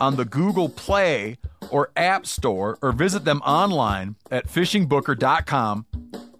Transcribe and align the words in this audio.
on 0.00 0.16
the 0.16 0.24
Google 0.24 0.68
Play 0.68 1.38
or 1.70 1.90
App 1.96 2.26
Store 2.26 2.78
or 2.82 2.92
visit 2.92 3.24
them 3.24 3.40
online 3.42 4.16
at 4.30 4.46
fishingbooker.com 4.46 5.86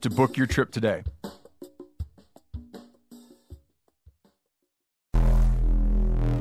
to 0.01 0.11
book 0.11 0.37
your 0.37 0.47
trip 0.47 0.71
today. 0.71 1.03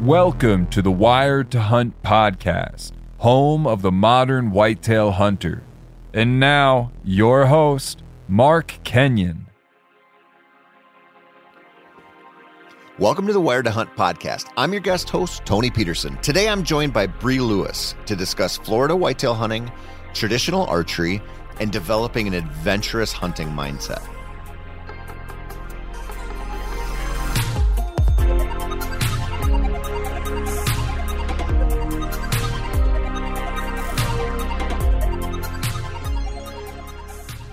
Welcome 0.02 0.68
to 0.68 0.82
the 0.82 0.92
Wired 0.92 1.52
to 1.52 1.60
Hunt 1.60 2.02
podcast, 2.04 2.92
home 3.18 3.68
of 3.68 3.82
the 3.82 3.92
modern 3.92 4.52
whitetail 4.52 5.12
hunter. 5.12 5.64
And 6.14 6.40
now, 6.40 6.92
your 7.04 7.48
host, 7.48 8.04
Mark 8.28 8.76
Kenyon. 8.84 9.47
Welcome 13.00 13.28
to 13.28 13.34
the 13.34 13.40
Wired 13.40 13.66
to 13.66 13.72
Hunt 13.72 13.96
podcast. 13.96 14.52
I'm 14.58 14.74
your 14.74 14.80
guest 14.80 15.08
host, 15.08 15.46
Tony 15.46 15.70
Peterson. 15.70 16.18
Today 16.24 16.50
I'm 16.50 16.64
joined 16.64 16.94
by 16.94 17.06
Bree 17.06 17.40
Lewis 17.40 17.94
to 18.08 18.16
discuss 18.16 18.58
Florida 18.58 18.96
whitetail 18.96 19.36
hunting, 19.36 19.72
traditional 20.16 20.66
archery, 20.66 21.22
and 21.60 21.72
developing 21.72 22.26
an 22.26 22.34
adventurous 22.34 23.12
hunting 23.12 23.50
mindset. 23.50 24.04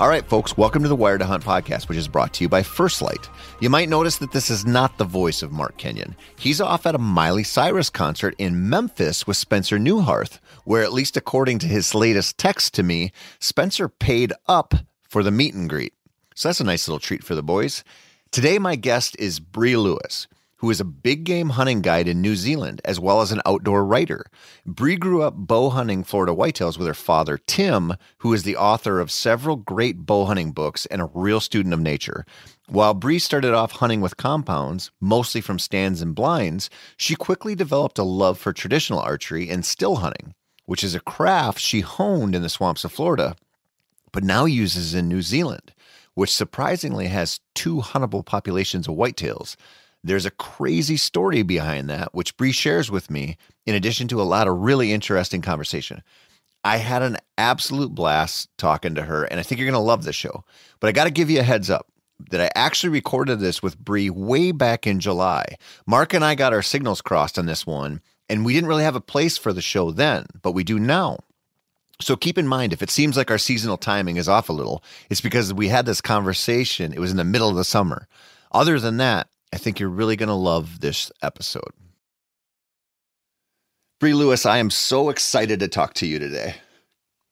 All 0.01 0.09
right, 0.09 0.27
folks, 0.27 0.57
welcome 0.57 0.83
to 0.85 0.89
the 0.89 0.97
Wired 0.97 1.21
to 1.21 1.27
Hunt 1.27 1.45
podcast, 1.45 1.91
which 1.91 1.99
is 1.99 2.09
brought 2.09 2.33
to 2.33 2.45
you 2.45 2.49
by 2.49 2.63
First 2.63 3.03
Lite. 3.03 3.29
You 3.65 3.71
might 3.71 3.89
notice 3.89 4.19
that 4.19 4.33
this 4.33 4.51
is 4.51 4.67
not 4.67 4.99
the 4.99 5.07
voice 5.07 5.43
of 5.43 5.51
Mark 5.51 5.79
Kenyon. 5.79 6.17
He's 6.39 6.61
off 6.61 6.85
at 6.85 6.95
a 6.95 6.99
Miley 6.99 7.45
Cyrus 7.45 7.89
concert 7.89 8.35
in 8.37 8.69
Memphis 8.69 9.27
with 9.27 9.39
Spencer 9.39 9.79
Neuharth, 9.79 10.39
where, 10.65 10.83
at 10.83 10.93
least 10.93 11.17
according 11.17 11.61
to 11.61 11.67
his 11.67 11.95
latest 11.95 12.37
text 12.37 12.75
to 12.75 12.83
me, 12.83 13.11
Spencer 13.39 13.89
paid 13.89 14.35
up 14.47 14.75
for 15.09 15.23
the 15.23 15.31
meet 15.31 15.55
and 15.55 15.67
greet. 15.67 15.95
So 16.35 16.49
that's 16.49 16.61
a 16.61 16.65
nice 16.65 16.87
little 16.87 17.01
treat 17.01 17.25
for 17.25 17.35
the 17.35 17.43
boys. 17.43 17.85
Today, 18.31 18.59
my 18.59 18.77
guest 18.77 19.17
is 19.19 19.41
Bree 19.41 19.79
Lewis 19.79 20.27
who 20.65 20.71
is 20.71 20.81
a 20.81 20.85
big 20.85 21.25
game 21.25 21.51
hunting 21.51 21.83
guide 21.83 22.09
in 22.09 22.23
New 22.23 22.35
Zealand, 22.35 22.81
as 22.87 22.99
well 22.99 23.21
as 23.21 23.31
an 23.31 23.43
outdoor 23.45 23.85
writer. 23.85 24.25
Bree 24.65 24.97
grew 24.97 25.23
up 25.23 25.35
bow 25.37 25.69
hunting 25.69 26.03
Florida 26.03 26.33
whitetails 26.33 26.79
with 26.79 26.87
her 26.87 26.95
father, 26.95 27.37
Tim, 27.37 27.93
who 28.21 28.33
is 28.33 28.45
the 28.45 28.57
author 28.57 28.99
of 28.99 29.11
several 29.11 29.57
great 29.57 30.07
bow 30.07 30.25
hunting 30.25 30.53
books 30.53 30.87
and 30.87 31.03
a 31.03 31.11
real 31.13 31.41
student 31.41 31.75
of 31.75 31.81
nature. 31.81 32.25
While 32.67 32.95
Bree 32.95 33.19
started 33.19 33.53
off 33.53 33.73
hunting 33.73 34.01
with 34.01 34.17
compounds, 34.17 34.91
mostly 35.03 35.43
from 35.43 35.59
stands 35.59 36.01
and 36.01 36.15
blinds, 36.15 36.71
she 36.97 37.15
quickly 37.15 37.55
developed 37.55 37.99
a 37.99 38.03
love 38.03 38.39
for 38.39 38.55
traditional 38.55 39.01
archery 39.01 39.51
and 39.51 39.67
still 39.67 39.97
hunting, 39.97 40.33
which 40.65 40.83
is 40.83 40.95
a 40.95 41.01
craft 41.01 41.61
she 41.61 41.81
honed 41.81 42.35
in 42.35 42.41
the 42.41 42.49
swamps 42.49 42.85
of 42.85 42.93
Florida, 42.93 43.37
but 44.13 44.25
now 44.25 44.47
uses 44.47 44.95
in 44.95 45.11
New 45.11 45.21
Zealand, 45.21 45.75
which 46.15 46.33
surprisingly 46.33 47.09
has 47.09 47.41
two 47.55 47.83
huntable 47.83 48.25
populations 48.25 48.89
of 48.89 48.95
whitetails. 48.95 49.57
There's 50.05 50.27
a 50.27 50.31
crazy 50.31 50.99
story 50.99 51.43
behind 51.43 51.89
that, 51.89 52.15
which 52.15 52.37
Bree 52.37 52.53
shares 52.53 52.91
with 52.91 53.11
me, 53.11 53.39
in 53.65 53.75
addition 53.75 54.07
to 54.09 54.21
a 54.21 54.23
lot 54.23 54.47
of 54.47 54.59
really 54.59 54.93
interesting 54.93 55.41
conversation. 55.41 56.03
I 56.63 56.77
had 56.77 57.03
an 57.03 57.17
absolute 57.39 57.95
blast 57.95 58.51
talking 58.59 58.95
to 58.97 59.03
her, 59.03 59.25
and 59.25 59.41
I 59.41 59.43
think 59.43 59.59
you're 59.59 59.71
going 59.71 59.73
to 59.73 59.79
love 59.79 60.05
this 60.05 60.15
show. 60.15 60.45
But 60.79 60.89
I 60.89 60.93
got 60.93 61.05
to 61.05 61.11
give 61.11 61.31
you 61.31 61.41
a 61.41 61.43
heads 61.43 61.71
up 61.71 61.89
that 62.31 62.41
I 62.41 62.51
actually 62.55 62.91
recorded 62.91 63.41
this 63.41 63.63
with 63.63 63.79
Bree 63.79 64.11
way 64.11 64.53
back 64.53 64.87
in 64.87 65.01
July. 65.01 65.57
Mark 65.87 66.13
and 66.13 66.25
I 66.25 66.35
got 66.35 66.53
our 66.53 66.63
signals 66.63 67.01
crossed 67.01 67.39
on 67.39 67.47
this 67.47 67.67
one, 67.67 68.03
and 68.29 68.45
we 68.45 68.53
didn't 68.53 68.69
really 68.69 68.85
have 68.85 68.97
a 68.97 69.01
place 69.01 69.39
for 69.39 69.55
the 69.55 69.63
show 69.63 69.91
then, 69.91 70.27
but 70.43 70.53
we 70.53 70.65
do 70.65 70.79
now. 70.79 71.19
So 72.01 72.15
keep 72.15 72.37
in 72.37 72.47
mind, 72.47 72.75
if 72.75 72.83
it 72.83 72.91
seems 72.91 73.17
like 73.17 73.31
our 73.31 73.39
seasonal 73.39 73.79
timing 73.79 74.17
is 74.17 74.29
off 74.29 74.51
a 74.51 74.53
little, 74.53 74.85
it's 75.09 75.21
because 75.21 75.55
we 75.55 75.69
had 75.69 75.87
this 75.87 76.01
conversation. 76.01 76.93
It 76.93 76.99
was 76.99 77.11
in 77.11 77.17
the 77.17 77.25
middle 77.25 77.49
of 77.49 77.57
the 77.57 77.65
summer. 77.65 78.07
Other 78.53 78.79
than 78.79 78.99
that, 78.99 79.29
I 79.55 79.57
think 79.57 79.79
you're 79.79 79.89
really 79.89 80.17
going 80.17 80.31
to 80.31 80.35
love 80.35 80.81
this 80.81 81.13
episode. 81.23 81.71
Bree 84.01 84.13
Lewis, 84.13 84.45
I 84.45 84.59
am 84.59 84.69
so 84.69 85.11
excited 85.11 85.61
to 85.61 85.69
talk 85.69 85.95
to 85.95 86.07
you 86.07 86.19
today. 86.19 86.57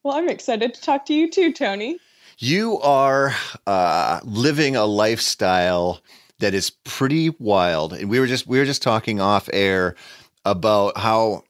Well, 0.05 0.15
I'm 0.15 0.29
excited 0.29 0.73
to 0.73 0.81
talk 0.81 1.05
to 1.07 1.15
you 1.15 1.29
too, 1.29 1.53
Tony. 1.53 1.99
You 2.39 2.79
are 2.79 3.35
uh, 3.67 4.21
living 4.23 4.77
a 4.77 4.85
lifestyle 4.85 6.01
that 6.39 6.55
is 6.55 6.71
pretty 6.71 7.31
wild, 7.41 7.93
and 7.93 8.09
we 8.09 8.21
were 8.21 8.29
just 8.29 8.47
we 8.47 8.59
were 8.59 8.65
just 8.65 8.83
talking 8.83 9.21
off 9.21 9.51
air 9.53 9.97
about 10.45 10.97
how 10.97 11.43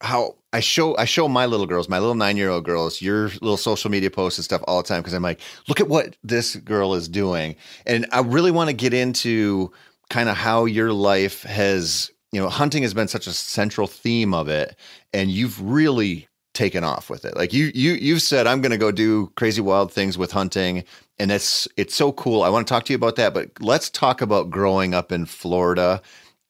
how 0.00 0.36
I 0.52 0.60
show 0.60 0.96
I 0.96 1.04
show 1.04 1.28
my 1.28 1.44
little 1.44 1.66
girls, 1.66 1.90
my 1.90 1.98
little 1.98 2.14
nine 2.14 2.38
year 2.38 2.48
old 2.48 2.64
girls, 2.64 3.02
your 3.02 3.24
little 3.28 3.58
social 3.58 3.90
media 3.90 4.10
posts 4.10 4.38
and 4.38 4.44
stuff 4.46 4.62
all 4.66 4.82
the 4.82 4.88
time 4.88 5.00
because 5.00 5.12
I'm 5.12 5.22
like, 5.22 5.40
look 5.68 5.78
at 5.78 5.88
what 5.88 6.16
this 6.24 6.56
girl 6.56 6.94
is 6.94 7.06
doing, 7.06 7.56
and 7.86 8.06
I 8.12 8.20
really 8.20 8.50
want 8.50 8.68
to 8.68 8.74
get 8.74 8.94
into 8.94 9.72
kind 10.10 10.28
of 10.28 10.36
how 10.36 10.66
your 10.66 10.92
life 10.92 11.42
has, 11.44 12.10
you 12.32 12.40
know, 12.40 12.48
hunting 12.48 12.82
has 12.82 12.94
been 12.94 13.08
such 13.08 13.26
a 13.26 13.32
central 13.32 13.86
theme 13.86 14.34
of 14.34 14.48
it, 14.48 14.76
and 15.14 15.30
you've 15.30 15.60
really 15.62 16.28
taken 16.52 16.84
off 16.84 17.08
with 17.08 17.24
it. 17.24 17.36
Like 17.36 17.52
you 17.52 17.70
you 17.74 17.92
you've 17.92 18.22
said 18.22 18.46
I'm 18.46 18.60
going 18.60 18.72
to 18.72 18.78
go 18.78 18.90
do 18.90 19.32
crazy 19.36 19.60
wild 19.60 19.92
things 19.92 20.18
with 20.18 20.32
hunting 20.32 20.84
and 21.18 21.30
it's 21.30 21.68
it's 21.76 21.94
so 21.94 22.12
cool. 22.12 22.42
I 22.42 22.48
want 22.48 22.66
to 22.66 22.72
talk 22.72 22.84
to 22.86 22.92
you 22.92 22.96
about 22.96 23.16
that, 23.16 23.34
but 23.34 23.50
let's 23.60 23.88
talk 23.90 24.20
about 24.20 24.50
growing 24.50 24.94
up 24.94 25.12
in 25.12 25.26
Florida 25.26 26.02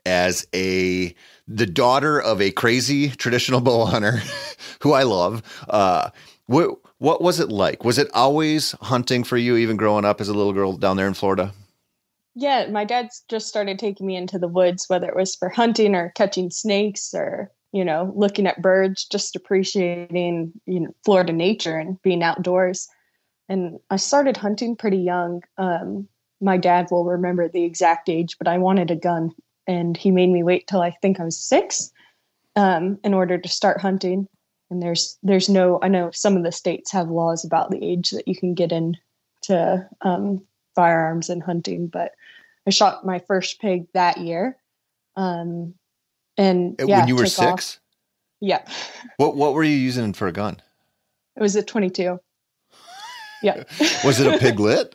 as 0.06 0.46
a 0.54 1.14
the 1.46 1.66
daughter 1.66 2.20
of 2.20 2.40
a 2.40 2.50
crazy 2.52 3.10
traditional 3.10 3.60
bow 3.68 3.84
hunter 3.84 4.22
who 4.80 4.92
I 4.92 5.02
love. 5.02 5.42
Uh 5.68 6.10
what 6.46 6.78
what 6.98 7.20
was 7.22 7.38
it 7.40 7.50
like? 7.50 7.84
Was 7.84 7.98
it 7.98 8.08
always 8.14 8.72
hunting 8.80 9.24
for 9.24 9.36
you 9.36 9.56
even 9.56 9.76
growing 9.76 10.04
up 10.04 10.20
as 10.20 10.28
a 10.28 10.34
little 10.34 10.52
girl 10.52 10.76
down 10.76 10.96
there 10.96 11.08
in 11.08 11.14
Florida? 11.14 11.52
Yeah, 12.34 12.68
my 12.70 12.84
dad's 12.84 13.24
just 13.28 13.48
started 13.48 13.78
taking 13.78 14.06
me 14.06 14.16
into 14.16 14.38
the 14.38 14.48
woods, 14.48 14.88
whether 14.88 15.08
it 15.08 15.16
was 15.16 15.34
for 15.34 15.48
hunting 15.48 15.94
or 15.94 16.12
catching 16.14 16.50
snakes 16.50 17.12
or, 17.12 17.50
you 17.72 17.84
know, 17.84 18.12
looking 18.14 18.46
at 18.46 18.62
birds, 18.62 19.04
just 19.04 19.34
appreciating, 19.34 20.52
you 20.66 20.80
know, 20.80 20.94
Florida 21.04 21.32
nature 21.32 21.76
and 21.76 22.00
being 22.02 22.22
outdoors. 22.22 22.88
And 23.48 23.80
I 23.90 23.96
started 23.96 24.36
hunting 24.36 24.76
pretty 24.76 24.98
young. 24.98 25.42
Um, 25.58 26.08
my 26.40 26.56
dad 26.56 26.86
will 26.90 27.04
remember 27.04 27.48
the 27.48 27.64
exact 27.64 28.08
age, 28.08 28.36
but 28.38 28.48
I 28.48 28.58
wanted 28.58 28.90
a 28.90 28.96
gun 28.96 29.32
and 29.66 29.96
he 29.96 30.10
made 30.10 30.30
me 30.30 30.42
wait 30.42 30.66
till 30.66 30.80
I 30.80 30.96
think 31.02 31.18
I 31.18 31.24
was 31.24 31.38
six 31.38 31.90
um, 32.56 32.98
in 33.04 33.12
order 33.12 33.38
to 33.38 33.48
start 33.48 33.80
hunting. 33.80 34.28
And 34.70 34.80
there's 34.80 35.18
there's 35.24 35.48
no 35.48 35.80
I 35.82 35.88
know 35.88 36.10
some 36.12 36.36
of 36.36 36.44
the 36.44 36.52
states 36.52 36.92
have 36.92 37.10
laws 37.10 37.44
about 37.44 37.70
the 37.70 37.84
age 37.84 38.10
that 38.10 38.28
you 38.28 38.36
can 38.36 38.54
get 38.54 38.70
in 38.70 38.96
to 39.42 39.88
um, 40.02 40.40
firearms 40.76 41.28
and 41.28 41.42
hunting, 41.42 41.88
but 41.88 42.12
I 42.66 42.70
shot 42.70 43.04
my 43.04 43.18
first 43.20 43.60
pig 43.60 43.86
that 43.94 44.18
year. 44.18 44.56
Um, 45.16 45.74
and 46.36 46.80
Uh, 46.80 46.86
yeah, 46.86 47.00
when 47.00 47.08
you 47.08 47.16
were 47.16 47.26
six, 47.26 47.76
off. 47.76 47.80
Yeah, 48.40 48.64
what 49.18 49.36
what 49.36 49.54
were 49.54 49.64
you 49.64 49.76
using 49.76 50.12
for 50.12 50.28
a 50.28 50.32
gun? 50.32 50.60
it 51.36 51.42
was 51.42 51.56
a 51.56 51.62
22. 51.62 52.18
Yeah. 53.42 53.64
Was 54.04 54.20
it 54.20 54.26
a 54.26 54.38
piglet? 54.38 54.94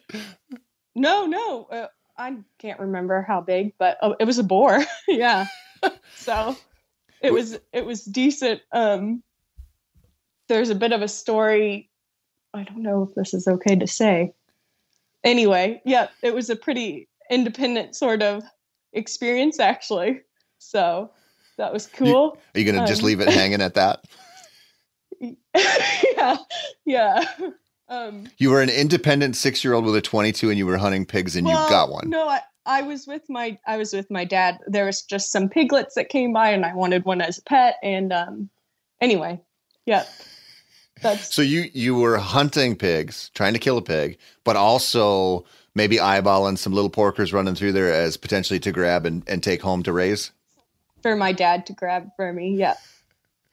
no, 0.96 1.26
no, 1.26 1.64
uh, 1.72 1.88
I 2.18 2.38
can't 2.60 2.80
remember 2.80 3.24
how 3.24 3.42
big, 3.42 3.74
but 3.78 3.98
oh, 4.02 4.16
it 4.20 4.26
was 4.26 4.38
a 4.38 4.44
boar. 4.44 4.86
yeah. 5.08 5.48
so 6.16 6.56
it 7.22 7.34
was 7.34 7.58
it 7.74 7.86
was 7.86 8.06
decent. 8.06 8.62
Um, 8.72 9.24
there's 10.48 10.70
a 10.70 10.76
bit 10.76 10.92
of 10.92 11.02
a 11.02 11.08
story. 11.08 11.90
I 12.54 12.64
don't 12.64 12.84
know 12.84 13.04
if 13.04 13.16
this 13.16 13.34
is 13.34 13.48
okay 13.48 13.76
to 13.76 13.88
say. 13.88 14.34
Anyway, 15.24 15.82
yeah, 15.86 16.10
it 16.22 16.34
was 16.36 16.50
a 16.50 16.56
pretty 16.56 17.08
independent 17.30 17.96
sort 17.96 18.22
of 18.22 18.44
experience 18.94 19.60
actually. 19.60 20.22
So 20.60 21.12
that 21.58 21.72
was 21.74 21.88
cool. 21.88 22.38
Are 22.54 22.60
you 22.60 22.66
going 22.66 22.80
to 22.80 22.88
just 22.88 23.02
Um, 23.02 23.08
leave 23.08 23.20
it 23.20 23.30
hanging 23.30 23.62
at 23.62 23.76
that? 23.76 24.04
yeah, 25.22 26.38
yeah. 26.86 27.26
Um, 27.88 28.28
You 28.38 28.50
were 28.50 28.62
an 28.62 28.70
independent 28.70 29.36
six 29.36 29.64
year 29.64 29.74
old 29.74 29.86
with 29.86 29.96
a 29.96 30.02
22 30.02 30.50
and 30.50 30.58
you 30.58 30.66
were 30.66 30.78
hunting 30.78 31.06
pigs 31.06 31.36
and 31.36 31.46
well, 31.46 31.64
you 31.64 31.70
got 31.70 31.90
one. 31.90 32.10
No, 32.10 32.28
I, 32.28 32.42
I 32.66 32.82
was 32.82 33.06
with 33.06 33.24
my 33.30 33.58
I 33.68 33.78
was 33.78 33.94
with 33.94 34.10
my 34.10 34.26
dad. 34.26 34.58
There 34.68 34.86
was 34.86 35.04
just 35.04 35.32
some 35.32 35.50
piglets 35.50 35.94
that 35.96 36.10
came 36.10 36.34
by, 36.34 36.50
and 36.50 36.66
I 36.66 36.74
wanted 36.74 37.06
one 37.06 37.22
as 37.22 37.38
a 37.38 37.44
pet. 37.44 37.76
And 37.84 38.12
um, 38.12 38.50
anyway, 39.00 39.40
yeah, 39.86 40.06
that's 41.02 41.34
So 41.34 41.44
you 41.44 41.70
you 41.74 41.96
were 41.96 42.18
hunting 42.18 42.76
pigs, 42.76 43.30
trying 43.36 43.54
to 43.54 43.60
kill 43.60 43.78
a 43.78 43.84
pig, 43.84 44.18
but 44.44 44.56
also 44.56 45.46
maybe 45.76 45.98
eyeballing 45.98 46.58
some 46.58 46.74
little 46.74 46.90
porkers 46.90 47.34
running 47.34 47.54
through 47.54 47.74
there 47.74 47.94
as 47.94 48.18
potentially 48.18 48.60
to 48.62 48.72
grab 48.72 49.06
and, 49.06 49.24
and 49.28 49.44
take 49.44 49.62
home 49.62 49.84
to 49.84 49.94
raise. 49.94 50.32
for 51.02 51.16
my 51.16 51.32
dad 51.32 51.66
to 51.68 51.74
grab 51.74 52.10
for 52.16 52.34
me. 52.34 52.56
Yeah, 52.56 52.76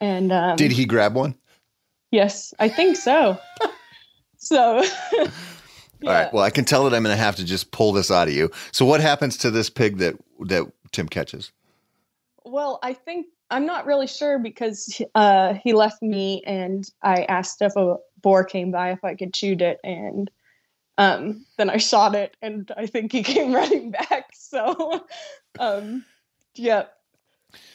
and 0.03 0.31
um, 0.31 0.55
Did 0.55 0.71
he 0.71 0.85
grab 0.85 1.13
one? 1.13 1.35
Yes, 2.11 2.53
I 2.59 2.69
think 2.69 2.97
so. 2.97 3.39
so, 4.37 4.83
yeah. 5.13 5.27
All 6.05 6.13
right. 6.13 6.33
Well, 6.33 6.43
I 6.43 6.49
can 6.49 6.65
tell 6.65 6.83
that 6.83 6.93
I'm 6.95 7.03
going 7.03 7.15
to 7.15 7.23
have 7.23 7.37
to 7.37 7.45
just 7.45 7.71
pull 7.71 7.93
this 7.93 8.11
out 8.11 8.27
of 8.27 8.33
you. 8.33 8.51
So 8.71 8.85
what 8.85 9.01
happens 9.01 9.37
to 9.37 9.51
this 9.51 9.69
pig 9.69 9.97
that 9.97 10.15
that 10.41 10.71
Tim 10.91 11.07
catches? 11.07 11.51
Well, 12.45 12.79
I 12.83 12.93
think 12.93 13.27
I'm 13.49 13.65
not 13.65 13.85
really 13.85 14.07
sure 14.07 14.39
because 14.39 15.01
uh, 15.15 15.53
he 15.63 15.73
left 15.73 16.01
me, 16.01 16.43
and 16.45 16.89
I 17.01 17.23
asked 17.23 17.61
if 17.61 17.75
a 17.75 17.95
boar 18.21 18.43
came 18.43 18.71
by 18.71 18.91
if 18.91 19.03
I 19.03 19.15
could 19.15 19.35
shoot 19.35 19.61
it, 19.61 19.79
and 19.83 20.29
um, 20.97 21.45
then 21.57 21.69
I 21.69 21.77
shot 21.77 22.15
it, 22.15 22.35
and 22.41 22.71
I 22.77 22.85
think 22.85 23.11
he 23.11 23.23
came 23.33 23.53
running 23.53 23.91
back. 23.91 24.29
So, 24.33 25.05
um, 25.59 26.05
yeah. 26.55 26.85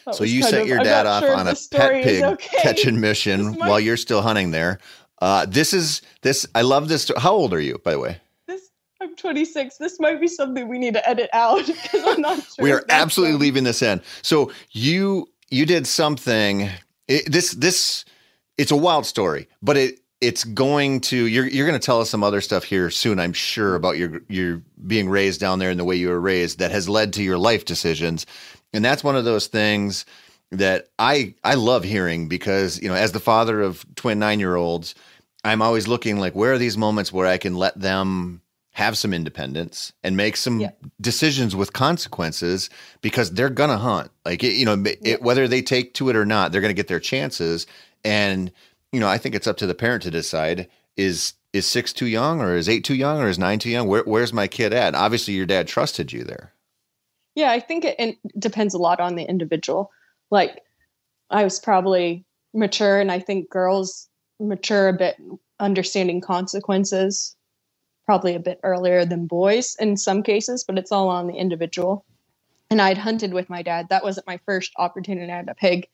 That 0.06 0.14
So 0.16 0.24
you 0.24 0.42
set 0.42 0.62
of- 0.62 0.68
your 0.68 0.78
dad 0.78 1.06
off 1.06 1.22
sure 1.22 1.34
on 1.36 1.46
a 1.48 1.54
pet 1.70 2.02
pig 2.04 2.22
okay. 2.22 2.58
catching 2.62 3.00
mission 3.08 3.56
might- 3.58 3.68
while 3.68 3.80
you're 3.80 3.96
still 3.96 4.22
hunting 4.22 4.50
there. 4.50 4.78
Uh, 5.20 5.46
this 5.46 5.72
is 5.74 6.00
this. 6.22 6.46
I 6.54 6.62
love 6.62 6.88
this. 6.88 7.10
How 7.16 7.32
old 7.32 7.52
are 7.52 7.60
you, 7.60 7.78
by 7.84 7.92
the 7.92 7.98
way? 7.98 8.20
This 8.46 8.70
I'm 9.00 9.16
26. 9.16 9.76
This 9.78 9.98
might 9.98 10.20
be 10.20 10.28
something 10.28 10.68
we 10.68 10.78
need 10.78 10.94
to 10.94 11.08
edit 11.08 11.28
out 11.32 11.66
because 11.66 12.04
I'm 12.06 12.20
not 12.20 12.36
sure. 12.42 12.62
we 12.62 12.70
are 12.72 12.84
absolutely 12.88 13.36
leaving 13.36 13.64
this 13.64 13.82
in. 13.82 14.00
So 14.22 14.52
you 14.70 15.28
you 15.50 15.66
did 15.66 15.86
something. 15.88 16.70
It, 17.08 17.30
this 17.32 17.50
this 17.52 18.04
it's 18.58 18.70
a 18.70 18.76
wild 18.76 19.06
story, 19.06 19.48
but 19.60 19.76
it 19.76 19.98
it's 20.20 20.44
going 20.44 21.00
to 21.00 21.26
you're 21.26 21.46
you're 21.46 21.66
going 21.66 21.78
to 21.78 21.84
tell 21.84 22.00
us 22.00 22.10
some 22.10 22.24
other 22.24 22.40
stuff 22.40 22.64
here 22.64 22.90
soon. 22.90 23.20
I'm 23.20 23.32
sure 23.32 23.74
about 23.74 23.98
your 23.98 24.20
your 24.28 24.62
being 24.86 25.08
raised 25.08 25.40
down 25.40 25.58
there 25.58 25.70
and 25.70 25.78
the 25.78 25.84
way 25.84 25.96
you 25.96 26.08
were 26.08 26.20
raised 26.20 26.58
that 26.58 26.70
has 26.72 26.88
led 26.88 27.12
to 27.14 27.22
your 27.22 27.38
life 27.38 27.64
decisions, 27.64 28.26
and 28.72 28.84
that's 28.84 29.04
one 29.04 29.16
of 29.16 29.24
those 29.24 29.46
things 29.46 30.04
that 30.50 30.88
I 30.98 31.34
I 31.44 31.54
love 31.54 31.84
hearing 31.84 32.28
because 32.28 32.80
you 32.82 32.88
know 32.88 32.94
as 32.94 33.12
the 33.12 33.20
father 33.20 33.60
of 33.60 33.84
twin 33.94 34.18
nine 34.18 34.40
year 34.40 34.56
olds, 34.56 34.94
I'm 35.44 35.62
always 35.62 35.86
looking 35.86 36.18
like 36.18 36.34
where 36.34 36.52
are 36.52 36.58
these 36.58 36.76
moments 36.78 37.12
where 37.12 37.26
I 37.26 37.38
can 37.38 37.54
let 37.54 37.78
them 37.78 38.40
have 38.72 38.96
some 38.96 39.12
independence 39.12 39.92
and 40.04 40.16
make 40.16 40.36
some 40.36 40.60
Yeah. 40.60 40.70
decisions 41.00 41.56
with 41.56 41.72
consequences 41.72 42.70
because 43.02 43.32
they're 43.32 43.50
gonna 43.50 43.78
hunt 43.78 44.10
like 44.24 44.44
it, 44.44 44.54
you 44.54 44.64
know 44.64 44.80
it, 45.02 45.20
whether 45.20 45.48
they 45.48 45.62
take 45.62 45.94
to 45.94 46.08
it 46.10 46.16
or 46.16 46.24
not 46.24 46.52
they're 46.52 46.60
gonna 46.60 46.74
get 46.74 46.86
their 46.88 47.00
chances 47.00 47.66
and 48.04 48.52
you 48.92 49.00
know 49.00 49.08
I 49.08 49.18
think 49.18 49.34
it's 49.34 49.46
up 49.46 49.56
to 49.58 49.66
the 49.66 49.74
parent 49.74 50.02
to 50.04 50.10
decide 50.10 50.68
is 50.96 51.34
is 51.52 51.66
six 51.66 51.92
too 51.92 52.06
young 52.06 52.40
or 52.40 52.56
is 52.56 52.68
eight 52.68 52.84
too 52.84 52.94
young 52.94 53.20
or 53.20 53.28
is 53.28 53.38
nine 53.38 53.58
too 53.58 53.70
young 53.70 53.88
where, 53.88 54.04
where's 54.04 54.32
my 54.32 54.46
kid 54.46 54.72
at 54.72 54.94
obviously 54.94 55.34
your 55.34 55.46
dad 55.46 55.66
trusted 55.66 56.12
you 56.12 56.24
there 56.24 56.52
Yeah, 57.38 57.52
I 57.52 57.60
think 57.60 57.84
it, 57.84 57.94
it 58.00 58.16
depends 58.36 58.74
a 58.74 58.78
lot 58.78 58.98
on 58.98 59.14
the 59.14 59.22
individual. 59.22 59.92
Like, 60.28 60.60
I 61.30 61.44
was 61.44 61.60
probably 61.60 62.24
mature, 62.52 62.98
and 62.98 63.12
I 63.12 63.20
think 63.20 63.48
girls 63.48 64.08
mature 64.40 64.88
a 64.88 64.92
bit, 64.92 65.14
understanding 65.60 66.20
consequences, 66.20 67.36
probably 68.06 68.34
a 68.34 68.40
bit 68.40 68.58
earlier 68.64 69.04
than 69.04 69.28
boys 69.28 69.76
in 69.78 69.96
some 69.96 70.24
cases, 70.24 70.64
but 70.66 70.78
it's 70.78 70.90
all 70.90 71.08
on 71.08 71.28
the 71.28 71.34
individual. 71.34 72.04
And 72.70 72.82
I'd 72.82 72.98
hunted 72.98 73.32
with 73.32 73.48
my 73.48 73.62
dad. 73.62 73.86
That 73.88 74.02
wasn't 74.02 74.26
my 74.26 74.40
first 74.44 74.72
opportunity 74.76 75.28
to 75.28 75.32
at 75.32 75.48
a 75.48 75.54
pig. 75.54 75.86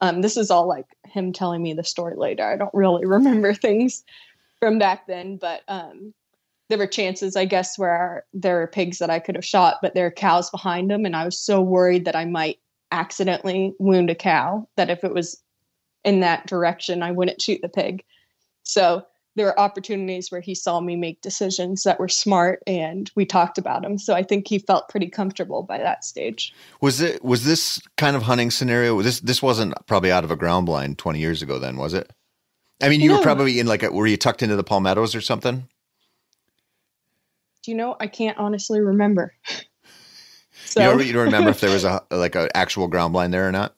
Um, 0.00 0.22
this 0.22 0.36
is 0.36 0.52
all 0.52 0.68
like 0.68 0.86
him 1.12 1.32
telling 1.32 1.62
me 1.62 1.74
the 1.74 1.84
story 1.84 2.16
later. 2.16 2.44
I 2.44 2.56
don't 2.56 2.74
really 2.74 3.06
remember 3.06 3.54
things 3.54 4.04
from 4.60 4.78
back 4.78 5.06
then, 5.06 5.36
but 5.36 5.62
um, 5.68 6.14
there 6.68 6.78
were 6.78 6.86
chances, 6.86 7.36
I 7.36 7.44
guess, 7.44 7.78
where 7.78 8.24
there 8.32 8.56
were 8.56 8.66
pigs 8.66 8.98
that 8.98 9.10
I 9.10 9.18
could 9.18 9.34
have 9.34 9.44
shot, 9.44 9.78
but 9.82 9.94
there 9.94 10.06
are 10.06 10.10
cows 10.10 10.50
behind 10.50 10.90
them, 10.90 11.04
and 11.04 11.14
I 11.14 11.24
was 11.24 11.38
so 11.38 11.60
worried 11.60 12.04
that 12.06 12.16
I 12.16 12.24
might 12.24 12.58
accidentally 12.90 13.74
wound 13.78 14.10
a 14.10 14.14
cow 14.14 14.68
that 14.76 14.90
if 14.90 15.04
it 15.04 15.14
was 15.14 15.42
in 16.04 16.20
that 16.20 16.46
direction, 16.46 17.02
I 17.02 17.12
wouldn't 17.12 17.42
shoot 17.42 17.60
the 17.62 17.68
pig. 17.68 18.04
So 18.62 19.04
there 19.34 19.46
were 19.46 19.58
opportunities 19.58 20.30
where 20.30 20.40
he 20.40 20.54
saw 20.54 20.80
me 20.80 20.94
make 20.96 21.20
decisions 21.22 21.84
that 21.84 21.98
were 21.98 22.08
smart, 22.08 22.62
and 22.66 23.10
we 23.14 23.24
talked 23.24 23.56
about 23.58 23.82
them. 23.82 23.98
So 23.98 24.14
I 24.14 24.22
think 24.22 24.46
he 24.46 24.58
felt 24.58 24.88
pretty 24.88 25.08
comfortable 25.08 25.62
by 25.62 25.78
that 25.78 26.04
stage. 26.04 26.52
was 26.80 27.00
it 27.00 27.24
was 27.24 27.44
this 27.44 27.80
kind 27.96 28.16
of 28.16 28.22
hunting 28.22 28.50
scenario 28.50 29.00
this 29.02 29.20
this 29.20 29.42
wasn't 29.42 29.74
probably 29.86 30.12
out 30.12 30.24
of 30.24 30.30
a 30.30 30.36
ground 30.36 30.66
blind 30.66 30.98
20 30.98 31.18
years 31.18 31.42
ago 31.42 31.58
then 31.58 31.76
was 31.76 31.94
it 31.94 32.12
I 32.82 32.88
mean 32.88 33.00
you 33.00 33.12
were 33.12 33.22
probably 33.22 33.58
in 33.58 33.66
like 33.66 33.82
a, 33.82 33.90
were 33.90 34.06
you 34.06 34.16
tucked 34.16 34.42
into 34.42 34.56
the 34.56 34.64
palmettos 34.64 35.14
or 35.14 35.20
something 35.20 35.68
Do 37.62 37.70
you 37.70 37.76
know? 37.76 37.96
I 38.00 38.08
can't 38.08 38.36
honestly 38.38 38.80
remember. 38.80 39.34
so 40.64 40.80
you, 40.80 40.88
don't, 40.88 41.06
you 41.06 41.12
don't 41.12 41.24
remember 41.26 41.50
if 41.50 41.60
there 41.60 41.70
was 41.70 41.84
a 41.84 42.02
like 42.10 42.34
an 42.34 42.48
actual 42.54 42.88
ground 42.88 43.12
blind 43.12 43.32
there 43.32 43.48
or 43.48 43.52
not 43.52 43.74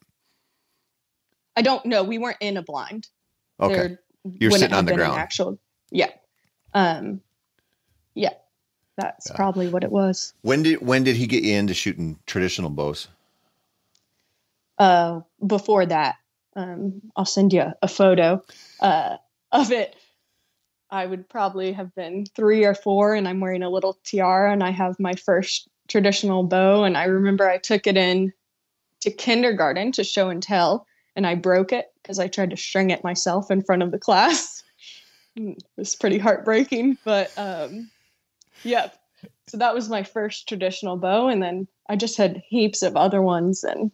I 1.57 1.63
don't 1.63 1.87
know. 1.87 2.03
We 2.03 2.19
weren't 2.19 2.39
in 2.41 2.57
a 2.57 2.63
blind. 2.63 3.07
okay 3.61 3.75
There 3.75 4.01
You're 4.25 4.51
wouldn't 4.51 4.61
sitting 4.61 4.77
on 4.77 4.87
the 4.87 4.95
ground. 4.95 5.19
Actual, 5.19 5.59
yeah, 5.91 6.11
um, 6.73 7.21
yeah. 8.15 8.31
That's 8.97 9.29
Yeah. 9.29 9.37
probably 9.37 9.69
what 9.69 9.83
it 9.85 9.91
was. 9.91 10.33
when 10.43 10.63
did 10.63 10.81
when 10.81 11.05
did 11.05 11.17
he 11.17 11.27
get 11.27 11.43
you 11.43 11.55
into 11.57 11.75
shooting 11.75 12.19
traditional 12.27 12.71
bows 12.71 13.09
Uh, 14.79 15.21
before 15.47 15.87
that, 15.87 16.17
um, 16.57 17.01
I'll 17.17 17.25
send 17.25 17.53
you 17.53 17.65
a 17.83 17.89
photo 17.89 18.43
uh, 18.81 19.17
of 19.53 19.73
it. 19.73 19.95
I 20.91 21.07
would 21.07 21.29
probably 21.29 21.73
have 21.73 21.95
been 21.95 22.25
three 22.37 22.65
or 22.65 22.75
four, 22.75 23.15
and 23.15 23.27
I'm 23.27 23.41
wearing 23.41 23.63
a 23.63 23.71
little 23.71 23.99
tiara, 24.05 24.53
and 24.53 24.63
I 24.63 24.71
have 24.71 24.99
my 25.01 25.15
first 25.15 25.69
traditional 25.89 26.45
bow. 26.45 26.85
And 26.85 26.97
I 26.97 27.05
remember 27.05 27.49
I 27.49 27.59
took 27.59 27.87
it 27.87 27.97
in 27.97 28.33
to 29.01 29.11
kindergarten 29.11 29.93
to 29.93 30.05
show 30.05 30.29
and 30.29 30.43
tell, 30.43 30.87
and 31.17 31.27
I 31.27 31.35
broke 31.35 31.73
it 31.73 31.87
because 32.05 32.19
I 32.21 32.29
tried 32.29 32.51
to 32.51 32.57
string 32.57 32.91
it 32.91 33.03
myself 33.03 33.51
in 33.51 33.63
front 33.63 33.83
of 33.83 33.91
the 33.91 33.99
class. 33.99 34.63
Mm, 35.37 35.57
It 35.57 35.65
was 35.77 35.97
pretty 35.97 36.19
heartbreaking, 36.19 36.97
but 37.05 37.33
um, 37.37 37.91
yeah. 38.63 38.91
So 39.49 39.57
that 39.57 39.75
was 39.75 39.89
my 39.89 40.05
first 40.05 40.47
traditional 40.47 40.97
bow, 40.97 41.27
and 41.27 41.43
then 41.43 41.67
I 41.89 41.97
just 41.97 42.17
had 42.17 42.41
heaps 42.47 42.83
of 42.83 42.97
other 42.97 43.21
ones, 43.21 43.65
and 43.65 43.91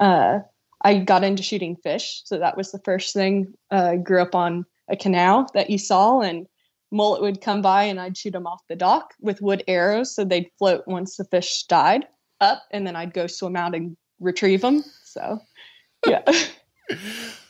uh, 0.00 0.40
I 0.82 0.98
got 0.98 1.22
into 1.22 1.44
shooting 1.44 1.76
fish. 1.76 2.22
So 2.24 2.38
that 2.38 2.56
was 2.56 2.72
the 2.72 2.80
first 2.80 3.14
thing. 3.14 3.54
Uh, 3.70 3.94
grew 3.94 4.20
up 4.20 4.34
on 4.34 4.66
a 4.88 4.96
canal 4.96 5.48
that 5.54 5.70
you 5.70 5.78
saw, 5.78 6.20
and 6.20 6.48
mullet 6.90 7.22
would 7.22 7.40
come 7.40 7.62
by, 7.62 7.84
and 7.84 8.00
I'd 8.00 8.16
shoot 8.16 8.32
them 8.32 8.48
off 8.48 8.66
the 8.68 8.74
dock 8.74 9.14
with 9.20 9.40
wood 9.40 9.62
arrows, 9.68 10.16
so 10.16 10.24
they'd 10.24 10.50
float 10.58 10.82
once 10.88 11.16
the 11.16 11.24
fish 11.26 11.62
died 11.68 12.08
up, 12.40 12.64
and 12.72 12.84
then 12.84 12.96
I'd 12.96 13.14
go 13.14 13.28
swim 13.28 13.54
out 13.54 13.76
and 13.76 13.96
retrieve 14.18 14.62
them. 14.62 14.82
So, 15.04 15.38
yeah. 16.04 16.22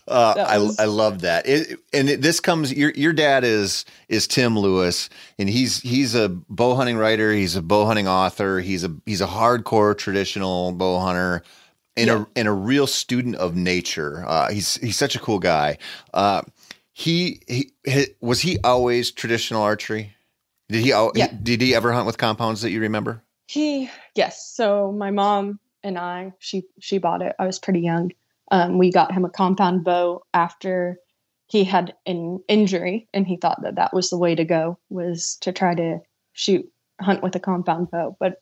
Uh, 0.09 0.35
That 0.35 0.49
I 0.49 0.85
I 0.85 0.85
love 0.85 1.23
that. 1.23 1.49
It, 1.49 1.81
and 1.93 2.09
it, 2.09 2.23
this 2.23 2.38
comes 2.38 2.73
your 2.73 2.90
your 2.93 3.12
dad 3.12 3.43
is 3.43 3.85
is 4.09 4.28
Tim 4.28 4.57
Lewis, 4.57 5.11
and 5.37 5.49
he's 5.50 5.81
he's 5.81 6.14
a 6.14 6.28
bow 6.28 6.76
hunting 6.76 6.97
writer. 6.97 7.33
He's 7.33 7.57
a 7.57 7.61
bow 7.61 7.87
hunting 7.87 8.07
author. 8.07 8.61
He's 8.61 8.85
a 8.85 8.95
he's 9.05 9.21
a 9.21 9.26
hardcore 9.26 9.99
traditional 9.99 10.71
bow 10.71 11.00
hunter, 11.00 11.43
and 11.97 12.07
Yeah. 12.07 12.21
a 12.23 12.26
and 12.37 12.47
a 12.47 12.52
real 12.52 12.87
student 12.87 13.35
of 13.35 13.57
nature. 13.57 14.25
Uh, 14.25 14.49
he's 14.52 14.76
he's 14.76 14.97
such 14.97 15.16
a 15.16 15.19
cool 15.19 15.40
guy. 15.40 15.78
Uh, 16.14 16.43
he, 16.93 17.40
he 17.49 17.73
he 17.85 18.07
was 18.21 18.40
he 18.40 18.61
always 18.62 19.11
traditional 19.11 19.62
archery. 19.62 20.14
Did 20.69 20.85
he, 20.85 20.93
al- 20.93 21.11
Yeah. 21.16 21.33
did 21.43 21.61
he 21.61 21.75
ever 21.75 21.93
hunt 21.93 22.07
with 22.07 22.16
compounds 22.16 22.62
that 22.62 22.71
you 22.71 22.81
remember? 22.81 23.25
He 23.49 23.90
yes. 24.14 24.52
So 24.55 24.93
my 24.93 25.11
mom 25.11 25.59
and 25.83 25.99
I, 25.99 26.33
she 26.38 26.62
she 26.78 26.99
bought 26.99 27.23
it. 27.23 27.35
I 27.40 27.45
was 27.47 27.59
pretty 27.59 27.81
young. 27.81 28.12
Um, 28.50 28.79
we 28.79 28.91
got 28.93 29.12
him 29.12 29.25
a 29.25 29.31
compound 29.31 29.85
bow 29.85 30.23
after 30.35 30.99
he 31.49 31.65
had 31.65 31.95
an 32.07 32.41
injury, 32.49 33.09
and 33.15 33.26
he 33.26 33.37
thought 33.37 33.62
that 33.62 33.76
that 33.76 33.95
was 33.95 34.11
the 34.11 34.19
way 34.19 34.35
to 34.35 34.45
go 34.45 34.79
was 34.88 35.37
to 35.43 35.53
try 35.53 35.75
to 35.75 35.99
shoot 36.33 36.69
hunt 37.00 37.23
with 37.23 37.35
a 37.37 37.41
compound 37.41 37.91
bow. 37.91 38.17
But 38.19 38.41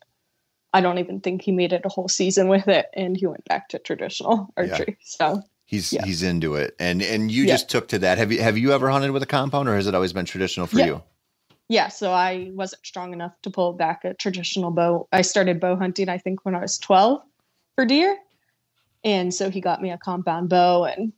I 0.73 0.81
don't 0.81 0.99
even 0.99 1.21
think 1.21 1.43
he 1.43 1.53
made 1.53 1.73
it 1.73 1.83
a 1.85 1.89
whole 1.89 2.09
season 2.09 2.49
with 2.49 2.67
it, 2.69 2.87
and 2.95 3.17
he 3.17 3.27
went 3.27 3.45
back 3.45 3.69
to 3.71 3.79
traditional 3.79 4.49
Yeah. 4.57 4.71
archery. 4.71 4.99
So 5.03 5.43
He's 5.67 5.93
Yeah. 5.95 6.05
he's 6.05 6.23
into 6.23 6.57
it, 6.57 6.77
and 6.79 7.01
and 7.03 7.33
you 7.33 7.45
Yeah. 7.45 7.55
just 7.55 7.71
took 7.71 7.89
to 7.89 7.99
that. 8.01 8.19
Have 8.19 8.31
you 8.31 8.43
have 8.43 8.59
you 8.59 8.73
ever 8.73 8.91
hunted 8.91 9.13
with 9.13 9.23
a 9.23 9.27
compound, 9.27 9.67
or 9.69 9.75
has 9.75 9.87
it 9.87 9.95
always 9.95 10.13
been 10.13 10.27
traditional 10.27 10.67
for 10.67 10.79
Yeah. 10.79 10.85
you? 10.87 11.03
Yeah, 11.71 11.89
so 11.89 12.13
I 12.13 12.51
wasn't 12.53 12.85
strong 12.85 13.15
enough 13.15 13.33
to 13.43 13.51
pull 13.51 13.73
back 13.73 14.05
a 14.05 14.13
traditional 14.13 14.71
bow. 14.71 15.09
I 15.11 15.23
started 15.23 15.61
bow 15.61 15.77
hunting, 15.77 16.11
I 16.11 16.19
think, 16.19 16.45
when 16.45 16.55
I 16.55 16.61
was 16.61 16.77
12 16.79 17.23
for 17.77 17.87
deer. 17.87 18.19
And 19.05 19.33
so 19.33 19.51
he 19.51 19.61
got 19.61 19.83
me 19.83 19.91
a 19.91 19.99
compound 19.99 20.49
bow 20.49 20.85
and, 20.85 21.13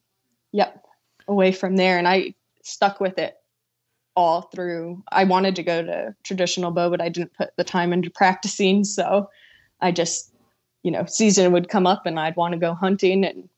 yep, 0.53 0.85
away 1.29 1.53
from 1.53 1.77
there. 1.77 1.99
And 1.99 2.09
I 2.09 2.35
stuck 2.63 3.01
with 3.01 3.19
it 3.19 3.37
all 4.17 4.43
through. 4.43 5.03
I 5.13 5.25
wanted 5.25 5.55
to 5.57 5.63
go 5.63 5.83
to 5.83 6.15
traditional 6.25 6.73
bow, 6.73 6.91
but 6.91 7.01
I 7.01 7.09
didn't 7.09 7.35
put 7.35 7.51
the 7.57 7.65
time 7.65 7.93
into 7.93 8.11
practicing. 8.11 8.83
So 8.83 9.31
I 9.81 9.93
just, 9.93 10.33
you 10.83 10.91
know, 10.91 11.05
season 11.07 11.53
would 11.53 11.69
come 11.69 11.87
up 11.87 12.07
and 12.07 12.19
I'd 12.19 12.37
want 12.37 12.53
to 12.53 12.59
go 12.59 12.75
hunting. 12.75 13.25
And 13.25 13.49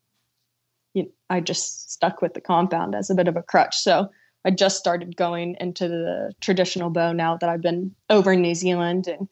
you 0.95 1.05
know, 1.05 1.11
I 1.31 1.41
just 1.41 1.91
stuck 1.93 2.21
with 2.21 2.35
the 2.35 2.41
compound 2.41 2.95
as 2.95 3.09
a 3.09 3.15
bit 3.15 3.29
of 3.29 3.37
a 3.37 3.43
crutch. 3.43 3.79
So 3.79 4.11
I 4.45 4.51
just 4.51 4.79
started 4.79 5.17
going 5.17 5.57
into 5.61 5.89
the 5.89 6.33
traditional 6.41 6.91
bow 6.91 7.13
now 7.13 7.37
that 7.37 7.49
I've 7.49 7.63
been 7.63 7.95
over 8.11 8.33
in 8.33 8.43
New 8.43 8.55
Zealand 8.55 9.07
and 9.07 9.29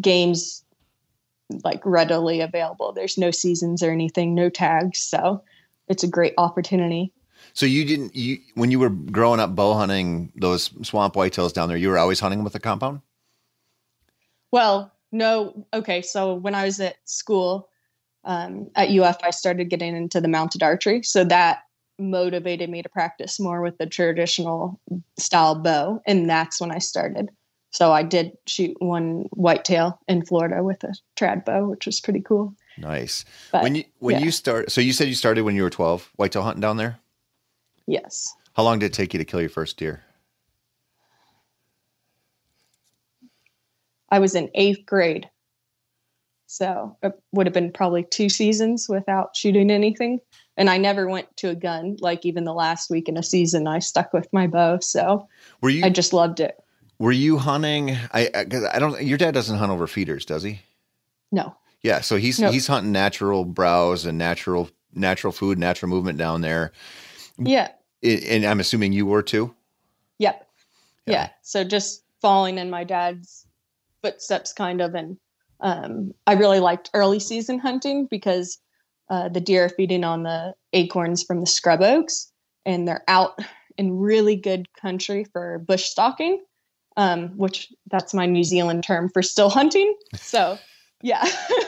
games 0.00 0.64
like 1.64 1.80
readily 1.84 2.40
available. 2.40 2.92
There's 2.92 3.18
no 3.18 3.30
seasons 3.30 3.82
or 3.82 3.90
anything, 3.90 4.34
no 4.34 4.48
tags. 4.48 4.98
So 4.98 5.42
it's 5.88 6.02
a 6.02 6.08
great 6.08 6.34
opportunity. 6.38 7.12
So 7.54 7.66
you 7.66 7.84
didn't 7.84 8.14
you 8.14 8.38
when 8.54 8.70
you 8.70 8.78
were 8.78 8.90
growing 8.90 9.40
up 9.40 9.54
bow 9.54 9.74
hunting 9.74 10.32
those 10.36 10.70
swamp 10.86 11.14
whitetails 11.14 11.52
down 11.52 11.68
there, 11.68 11.76
you 11.76 11.88
were 11.88 11.98
always 11.98 12.20
hunting 12.20 12.38
them 12.38 12.44
with 12.44 12.54
a 12.54 12.60
compound? 12.60 13.00
Well, 14.50 14.92
no. 15.12 15.66
Okay. 15.72 16.02
So 16.02 16.34
when 16.34 16.54
I 16.54 16.64
was 16.64 16.80
at 16.80 16.96
school 17.04 17.68
um, 18.24 18.70
at 18.74 18.90
UF, 18.90 19.18
I 19.22 19.30
started 19.30 19.70
getting 19.70 19.96
into 19.96 20.20
the 20.20 20.28
mounted 20.28 20.62
archery. 20.62 21.02
So 21.02 21.24
that 21.24 21.62
motivated 21.98 22.70
me 22.70 22.82
to 22.82 22.88
practice 22.88 23.40
more 23.40 23.60
with 23.60 23.78
the 23.78 23.86
traditional 23.86 24.80
style 25.18 25.56
bow. 25.56 26.00
And 26.06 26.28
that's 26.28 26.60
when 26.60 26.70
I 26.70 26.78
started. 26.78 27.30
So 27.70 27.92
I 27.92 28.02
did 28.02 28.32
shoot 28.46 28.76
one 28.80 29.28
whitetail 29.30 30.00
in 30.08 30.24
Florida 30.24 30.62
with 30.62 30.82
a 30.84 30.94
trad 31.16 31.44
bow, 31.44 31.68
which 31.68 31.86
was 31.86 32.00
pretty 32.00 32.20
cool. 32.20 32.54
Nice. 32.78 33.24
But 33.52 33.62
when 33.62 33.74
you 33.74 33.84
when 33.98 34.16
yeah. 34.16 34.24
you 34.24 34.30
start 34.30 34.72
so 34.72 34.80
you 34.80 34.92
said 34.92 35.08
you 35.08 35.14
started 35.14 35.42
when 35.42 35.54
you 35.54 35.62
were 35.62 35.70
12 35.70 36.10
whitetail 36.16 36.42
hunting 36.42 36.60
down 36.60 36.76
there? 36.76 36.98
yes. 37.86 38.34
How 38.54 38.62
long 38.64 38.78
did 38.80 38.86
it 38.86 38.92
take 38.92 39.14
you 39.14 39.18
to 39.18 39.24
kill 39.24 39.40
your 39.40 39.50
first 39.50 39.76
deer? 39.76 40.02
I 44.10 44.18
was 44.18 44.34
in 44.34 44.50
eighth 44.54 44.84
grade. 44.86 45.28
So 46.46 46.96
it 47.02 47.12
would 47.32 47.46
have 47.46 47.54
been 47.54 47.72
probably 47.72 48.04
two 48.04 48.28
seasons 48.28 48.88
without 48.88 49.36
shooting 49.36 49.70
anything. 49.70 50.18
And 50.56 50.70
I 50.70 50.78
never 50.78 51.08
went 51.08 51.36
to 51.38 51.50
a 51.50 51.54
gun. 51.54 51.96
Like 52.00 52.24
even 52.24 52.44
the 52.44 52.54
last 52.54 52.90
week 52.90 53.08
in 53.08 53.16
a 53.16 53.22
season, 53.22 53.68
I 53.68 53.80
stuck 53.80 54.12
with 54.12 54.28
my 54.32 54.46
bow. 54.46 54.78
So 54.80 55.28
Were 55.60 55.70
you 55.70 55.84
I 55.84 55.90
just 55.90 56.12
loved 56.12 56.40
it. 56.40 56.56
Were 56.98 57.12
you 57.12 57.38
hunting 57.38 57.96
I 58.12 58.30
I, 58.34 58.78
don't 58.78 59.02
your 59.02 59.18
dad 59.18 59.34
doesn't 59.34 59.58
hunt 59.58 59.70
over 59.72 59.86
feeders, 59.86 60.24
does 60.24 60.42
he? 60.42 60.60
No. 61.30 61.56
Yeah, 61.82 62.00
so 62.00 62.16
he's 62.16 62.38
No. 62.40 62.50
he's 62.50 62.66
hunting 62.66 62.92
natural 62.92 63.44
browse 63.44 64.04
and 64.04 64.18
natural 64.18 64.70
natural 64.94 65.32
food, 65.32 65.58
natural 65.58 65.88
movement 65.90 66.18
down 66.18 66.40
there. 66.40 66.72
Yeah. 67.38 67.68
I- 68.04 68.22
And 68.28 68.44
I'm 68.44 68.60
assuming 68.60 68.92
you 68.92 69.06
were 69.06 69.22
too. 69.22 69.54
Yep. 70.18 70.46
Yeah. 71.06 71.12
Yeah. 71.12 71.28
So 71.42 71.64
just 71.64 72.02
following 72.20 72.58
in 72.58 72.70
my 72.70 72.84
dad's 72.84 73.46
footsteps, 74.02 74.52
kind 74.52 74.80
of. 74.80 74.94
And 74.94 75.18
um, 75.60 76.14
I 76.26 76.32
really 76.34 76.60
liked 76.60 76.90
early 76.94 77.20
season 77.20 77.58
hunting 77.58 78.06
because 78.10 78.58
uh, 79.10 79.28
the 79.28 79.40
deer 79.40 79.64
are 79.66 79.68
feeding 79.68 80.04
on 80.04 80.22
the 80.24 80.54
acorns 80.72 81.22
from 81.22 81.40
the 81.40 81.46
scrub 81.46 81.80
oaks 81.82 82.30
and 82.66 82.86
they're 82.86 83.04
out 83.08 83.38
in 83.76 83.98
really 83.98 84.36
good 84.36 84.72
country 84.74 85.24
for 85.32 85.58
bush 85.60 85.84
stalking, 85.84 86.42
um, 86.98 87.28
which 87.38 87.72
that's 87.90 88.12
my 88.12 88.26
New 88.26 88.44
Zealand 88.44 88.84
term 88.84 89.08
for 89.08 89.22
still 89.22 89.48
hunting. 89.48 89.96
So, 90.16 90.58
yeah. 91.00 91.24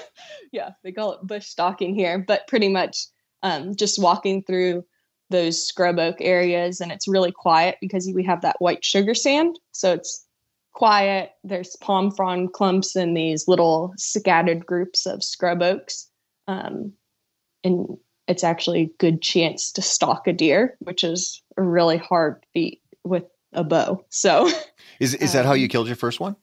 yeah. 0.53 0.71
They 0.83 0.93
call 0.93 1.13
it 1.13 1.27
bush 1.27 1.47
stalking 1.47 1.95
here, 1.95 2.19
but 2.19 2.49
pretty 2.49 2.69
much 2.69 3.07
um, 3.43 3.77
just 3.77 4.03
walking 4.03 4.43
through 4.43 4.85
those 5.31 5.65
scrub 5.65 6.01
oak 6.01 6.17
areas 6.19 6.81
and 6.81 6.91
it's 6.91 7.07
really 7.07 7.31
quiet 7.31 7.77
because 7.81 8.11
we 8.13 8.25
have 8.25 8.43
that 8.43 8.57
white 8.59 8.85
sugar 8.85 9.15
sand 9.15 9.57
so 9.71 9.93
it's 9.93 10.27
quiet 10.73 11.31
there's 11.45 11.77
palm 11.77 12.11
frond 12.11 12.53
clumps 12.53 12.97
and 12.97 13.17
these 13.17 13.47
little 13.47 13.95
scattered 13.97 14.67
groups 14.67 15.07
of 15.07 15.23
scrub 15.23 15.63
oaks 15.63 16.11
um, 16.49 16.93
and 17.63 17.87
it's 18.27 18.43
actually 18.43 18.83
a 18.83 18.93
good 18.99 19.23
chance 19.23 19.71
to 19.71 19.83
stalk 19.83 20.27
a 20.27 20.33
deer 20.33 20.77
which 20.81 21.05
is 21.05 21.41
a 21.57 21.63
really 21.63 21.97
hard 21.97 22.45
feat 22.53 22.83
with 23.05 23.25
a 23.53 23.65
bow. 23.65 24.05
So 24.11 24.49
Is 25.01 25.15
is 25.15 25.33
that 25.33 25.45
how 25.47 25.53
you 25.55 25.65
Um, 25.65 25.69
killed 25.71 25.87
your 25.87 25.97
first 25.97 26.21
one? 26.21 26.37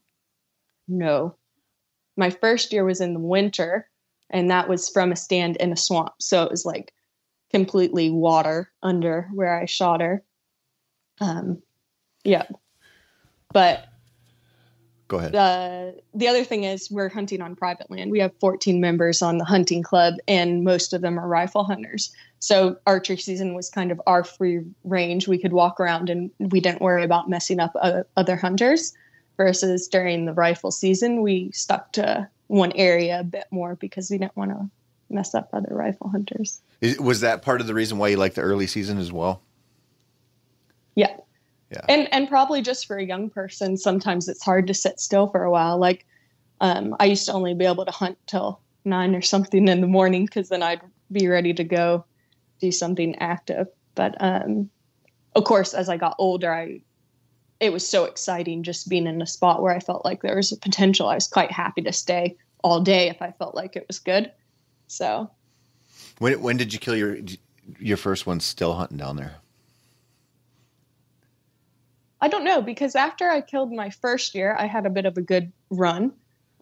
no. 0.88 1.36
My 2.20 2.32
first 2.32 2.74
year 2.74 2.84
was 2.84 3.00
in 3.02 3.14
the 3.14 3.20
winter 3.20 3.88
and 4.32 4.50
that 4.50 4.68
was 4.68 4.90
from 4.90 5.12
a 5.12 5.16
stand 5.16 5.56
in 5.58 5.72
a 5.72 5.78
swamp. 5.78 6.14
So 6.20 6.44
it 6.44 6.50
was 6.50 6.66
like 6.66 6.92
completely 7.52 8.10
water 8.10 8.72
under 8.82 9.30
where 9.34 9.58
i 9.60 9.66
shot 9.66 10.02
her. 10.02 10.24
Um 11.22 11.62
yeah. 12.24 12.46
But 13.54 13.86
Go 15.08 15.20
ahead. 15.20 15.32
the 15.32 16.02
the 16.14 16.28
other 16.28 16.44
thing 16.44 16.64
is 16.66 16.92
we're 16.92 17.10
hunting 17.10 17.42
on 17.42 17.56
private 17.56 17.90
land. 17.90 18.12
We 18.12 18.20
have 18.20 18.34
14 18.40 18.82
members 18.82 19.22
on 19.22 19.38
the 19.38 19.46
hunting 19.46 19.82
club, 19.82 20.16
and 20.28 20.64
most 20.64 20.94
of 20.94 21.02
them 21.02 21.18
are 21.18 21.28
rifle 21.28 21.64
hunters. 21.64 22.12
So 22.40 22.78
archery 22.86 23.18
season 23.18 23.54
was 23.54 23.70
kind 23.70 23.92
of 23.92 24.02
our 24.06 24.24
free 24.24 24.62
range. 24.84 25.28
We 25.28 25.38
could 25.38 25.54
walk 25.54 25.80
around, 25.80 26.10
and 26.10 26.30
we 26.40 26.60
didn't 26.60 26.82
worry 26.82 27.04
about 27.04 27.30
messing 27.30 27.60
up 27.60 27.72
uh, 27.82 28.04
other 28.16 28.36
hunters. 28.36 28.94
Versus 29.38 29.88
during 29.88 30.26
the 30.26 30.34
rifle 30.34 30.72
season, 30.72 31.22
we 31.22 31.52
stuck 31.52 31.92
to 31.92 32.28
one 32.48 32.72
area 32.72 33.20
a 33.20 33.24
bit 33.24 33.46
more 33.52 33.76
because 33.76 34.10
we 34.10 34.18
didn't 34.18 34.36
want 34.36 34.50
to 34.50 34.68
mess 35.10 35.36
up 35.36 35.50
other 35.54 35.70
rifle 35.76 36.10
hunters. 36.10 36.60
Was 37.00 37.22
that 37.22 37.44
part 37.44 37.62
of 37.62 37.68
the 37.68 37.76
reason 37.76 38.00
why 38.00 38.08
you 38.08 38.18
liked 38.18 38.36
the 38.36 38.42
early 38.42 38.66
season 38.66 38.98
as 38.98 39.12
well? 39.12 39.44
Yeah. 40.96 41.16
Yeah. 41.72 41.82
And 41.90 42.08
and 42.14 42.30
probably 42.30 42.62
just 42.62 42.86
for 42.86 42.98
a 42.98 43.06
young 43.06 43.30
person, 43.30 43.78
sometimes 43.78 44.28
it's 44.28 44.44
hard 44.44 44.68
to 44.68 44.74
sit 44.74 45.00
still 45.00 45.28
for 45.28 45.44
a 45.44 45.52
while. 45.52 45.78
Like 45.78 46.06
um, 46.62 46.96
I 47.00 47.06
used 47.06 47.26
to 47.26 47.34
only 47.34 47.54
be 47.54 47.66
able 47.66 47.86
to 47.86 47.92
hunt 47.92 48.18
till 48.26 48.62
nine 48.86 49.16
or 49.16 49.22
something 49.22 49.68
in 49.68 49.82
the 49.82 49.88
morning 49.88 50.26
because 50.26 50.50
then 50.50 50.64
I'd 50.64 50.82
be 51.12 51.28
ready 51.28 51.54
to 51.54 51.64
go 51.64 52.06
do 52.60 52.72
something 52.72 53.16
active. 53.18 53.68
But 53.96 54.16
um, 54.20 54.70
of 55.36 55.44
course, 55.44 55.74
as 55.74 55.90
I 55.90 55.98
got 55.98 56.16
older, 56.20 56.54
I 56.54 56.82
it 57.60 57.74
was 57.74 57.88
so 57.88 58.06
exciting 58.06 58.64
just 58.64 58.88
being 58.88 59.08
in 59.08 59.22
a 59.22 59.28
spot 59.28 59.62
where 59.62 59.76
I 59.76 59.80
felt 59.80 60.06
like 60.06 60.22
there 60.22 60.36
was 60.36 60.52
a 60.52 60.58
potential. 60.58 61.08
I 61.08 61.16
was 61.16 61.28
quite 61.28 61.52
happy 61.52 61.82
to 61.82 61.94
stay 61.94 62.38
all 62.64 62.82
day 62.82 63.10
if 63.10 63.22
I 63.22 63.32
felt 63.32 63.56
like 63.56 63.76
it 63.76 63.86
was 63.88 64.00
good. 64.00 64.32
So 64.88 65.30
When 66.20 66.42
when 66.42 66.58
did 66.58 66.74
you 66.74 66.80
kill 66.80 66.96
your 66.96 67.18
your 67.80 67.98
first 67.98 68.26
one 68.26 68.40
still 68.40 68.74
hunting 68.76 68.98
down 68.98 69.18
there? 69.18 69.36
I 72.20 72.28
don't 72.28 72.44
know 72.44 72.62
because 72.62 72.96
after 72.96 73.30
I 73.30 73.42
killed 73.42 73.72
my 73.72 73.90
first 73.90 74.34
year, 74.34 74.56
I 74.58 74.66
had 74.66 74.86
a 74.86 74.90
bit 74.90 75.06
of 75.06 75.18
a 75.18 75.22
good 75.22 75.52
run 75.70 76.12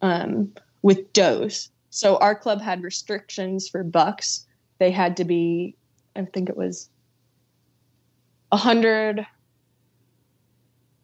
um, 0.01 0.53
with 0.81 1.13
does. 1.13 1.69
So 1.89 2.17
our 2.17 2.35
club 2.35 2.62
had 2.62 2.83
restrictions 2.83 3.69
for 3.69 3.83
bucks. 3.83 4.45
They 4.79 4.91
had 4.91 5.15
to 5.17 5.24
be, 5.24 5.75
I 6.15 6.25
think 6.25 6.50
it 6.50 6.57
was 6.57 6.89
a 8.51 8.57
hundred. 8.57 9.25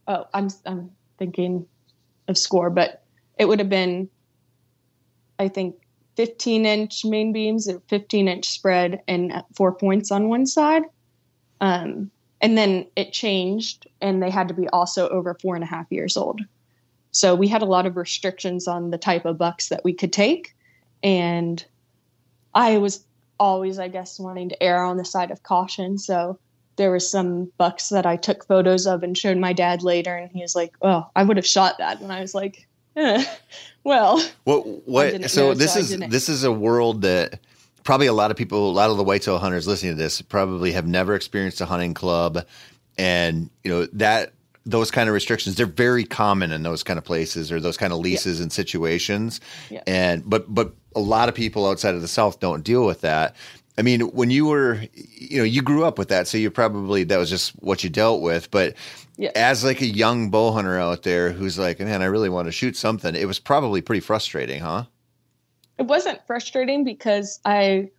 Oh, 0.08 0.26
I'm 0.34 0.50
I'm 0.66 0.92
thinking 1.18 1.66
of 2.28 2.38
score, 2.38 2.70
but 2.70 3.04
it 3.38 3.46
would 3.46 3.60
have 3.60 3.70
been, 3.70 4.10
I 5.40 5.48
think, 5.48 5.76
15 6.18 6.66
inch 6.66 7.06
main 7.06 7.32
beams 7.32 7.70
or 7.70 7.82
15 7.88 8.28
inch 8.28 8.50
spread 8.50 9.02
and 9.08 9.32
four 9.56 9.72
points 9.72 10.12
on 10.12 10.28
one 10.28 10.46
side. 10.46 10.84
Um, 11.62 12.12
and 12.42 12.58
then 12.58 12.86
it 12.96 13.14
changed 13.14 13.88
and 14.02 14.22
they 14.22 14.30
had 14.30 14.48
to 14.48 14.54
be 14.54 14.68
also 14.70 15.08
over 15.10 15.36
four 15.36 15.56
and 15.56 15.64
a 15.64 15.68
half 15.68 15.86
years 15.90 16.18
old. 16.18 16.42
So 17.12 17.36
we 17.36 17.48
had 17.48 17.62
a 17.62 17.66
lot 17.66 17.86
of 17.86 17.98
restrictions 17.98 18.68
on 18.68 18.90
the 18.90 18.98
type 18.98 19.26
of 19.26 19.38
bucks 19.38 19.70
that 19.70 19.84
we 19.84 19.94
could 19.94 20.12
take. 20.12 20.56
And 21.04 21.64
i 22.54 22.78
was 22.78 23.06
always 23.40 23.80
i 23.80 23.88
guess 23.88 24.20
wanting 24.20 24.50
to 24.50 24.62
err 24.62 24.84
on 24.84 24.98
the 24.98 25.06
side 25.06 25.32
of 25.32 25.44
caution. 25.44 25.98
So 25.98 26.38
there 26.76 26.90
were 26.90 27.00
some 27.00 27.52
bucks 27.58 27.90
that 27.90 28.06
i 28.06 28.16
took 28.16 28.46
photos 28.46 28.86
of 28.86 29.04
and 29.04 29.18
showed 29.18 29.38
my 29.38 29.54
dad 29.54 29.84
later 29.84 30.16
and 30.16 30.32
he 30.32 30.42
was 30.42 30.56
like 30.56 30.74
oh 30.82 31.08
i 31.16 31.24
would 31.24 31.38
have 31.38 31.46
shot 31.46 31.78
that. 31.78 32.02
And 32.02 32.12
i 32.12 32.22
was 32.22 32.36
like 32.36 32.68
eh, 32.96 33.24
well. 33.84 34.22
What 34.44 34.88
what? 34.88 35.30
So 35.30 35.50
know, 35.50 35.54
this 35.54 35.74
so 35.74 35.80
is 35.80 35.98
this 35.98 36.30
is 36.30 36.44
a 36.44 36.52
world 36.52 37.02
that 37.02 37.40
probably 37.84 38.08
a 38.08 38.14
lot 38.14 38.32
of 38.32 38.38
people, 38.38 38.70
a 38.70 38.72
lot 38.74 38.90
of 38.90 38.98
the 38.98 39.04
whitetail 39.04 39.38
hunters 39.38 39.68
listening 39.68 39.94
to 39.94 39.98
this, 40.02 40.22
probably 40.22 40.72
have 40.72 40.88
never 40.88 41.16
experienced 41.16 41.62
a 41.62 41.66
hunting 41.66 41.94
club, 41.94 42.46
and 42.98 43.50
you 43.64 43.72
know 43.72 43.86
that 43.94 44.34
those 44.66 44.92
kind 44.92 45.10
of 45.10 45.14
restrictions 45.16 45.56
they're 45.56 45.66
very 45.66 46.04
common 46.04 46.52
in 46.52 46.62
those 46.62 46.84
kind 46.84 47.00
of 47.00 47.04
places 47.04 47.52
or 47.52 47.60
those 47.60 47.78
kind 47.78 47.92
of 47.92 47.98
leases 47.98 48.40
and 48.40 48.54
situations 48.54 49.42
Yeah. 49.72 49.82
and 49.88 50.22
but 50.30 50.54
but 50.54 50.74
a 50.96 51.00
lot 51.00 51.30
of 51.30 51.34
people 51.34 51.66
outside 51.68 51.96
of 51.96 52.02
the 52.04 52.08
south 52.08 52.40
don't 52.40 52.64
deal 52.64 52.86
with 52.86 53.02
that 53.02 53.36
I 53.78 53.84
mean, 53.84 54.02
when 54.02 54.30
you 54.30 54.46
were, 54.48 54.84
you 54.94 55.38
know, 55.40 55.44
you 55.46 55.62
grew 55.62 55.86
up 55.86 55.98
with 55.98 56.10
that, 56.10 56.28
so 56.28 56.38
you 56.38 56.52
probably 56.52 57.06
that 57.06 57.18
was 57.18 57.30
just 57.30 57.52
what 57.64 57.84
you 57.86 57.90
dealt 57.90 58.22
with. 58.22 58.52
But 58.52 58.76
Yeah. 59.18 59.32
as 59.34 59.64
like 59.64 59.82
a 59.82 59.86
young 59.88 60.30
bow 60.30 60.52
hunter 60.52 60.78
out 60.78 61.04
there 61.04 61.32
who's 61.32 61.58
like, 61.58 61.80
man, 61.80 62.02
I 62.02 62.06
really 62.06 62.30
want 62.30 62.48
to 62.48 62.52
shoot 62.52 62.76
something, 62.76 63.16
it 63.16 63.26
was 63.26 63.40
probably 63.40 63.82
pretty 63.82 64.02
frustrating, 64.02 64.60
huh? 64.62 64.84
It 65.82 65.88
wasn't 65.88 66.22
frustrating 66.28 66.84
because 66.84 67.40
I 67.44 67.90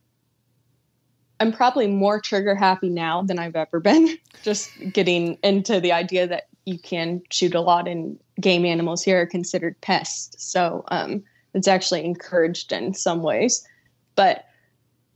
I'm 1.41 1.51
probably 1.51 1.89
more 1.89 2.21
trigger 2.21 2.55
happy 2.55 2.89
now 2.89 3.23
than 3.23 3.41
I've 3.41 3.57
ever 3.57 3.81
been. 3.81 4.17
Just 4.45 4.71
getting 4.93 5.37
into 5.43 5.81
the 5.81 5.91
idea 5.91 6.29
that 6.29 6.45
you 6.65 6.79
can 6.79 7.23
shoot 7.33 7.57
a 7.57 7.61
lot 7.61 7.89
and 7.89 8.21
game 8.41 8.65
animals 8.65 9.03
here 9.03 9.23
are 9.23 9.27
considered 9.27 9.81
pests. 9.81 10.45
So 10.45 10.85
um, 10.93 11.25
it's 11.55 11.67
actually 11.67 12.05
encouraged 12.05 12.71
in 12.71 12.95
some 12.95 13.21
ways. 13.21 13.67
But 14.15 14.45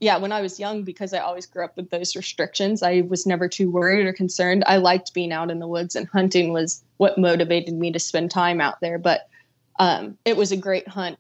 yeah, 0.00 0.16
when 0.18 0.32
I 0.32 0.40
was 0.40 0.58
young, 0.58 0.82
because 0.82 1.14
I 1.14 1.20
always 1.20 1.46
grew 1.46 1.64
up 1.64 1.76
with 1.76 1.90
those 1.90 2.16
restrictions, 2.16 2.82
I 2.82 3.02
was 3.02 3.26
never 3.26 3.49
too 3.49 3.70
worried 3.70 4.06
or 4.06 4.12
concerned. 4.12 4.64
I 4.66 4.78
liked 4.78 5.14
being 5.14 5.32
out 5.32 5.52
in 5.52 5.61
the 5.61 5.68
woods, 5.68 5.94
and 5.94 6.08
hunting 6.08 6.52
was 6.52 6.82
what 6.96 7.16
motivated 7.16 7.75
me 7.75 7.92
to 7.92 8.00
spend 8.00 8.32
time 8.32 8.61
out 8.61 8.80
there. 8.80 8.99
But 8.99 9.28
um, 9.78 10.18
it 10.25 10.37
was 10.37 10.50
a 10.50 10.56
great 10.56 10.88
hunt 10.88 11.16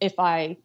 if 0.00 0.18
I 0.18 0.56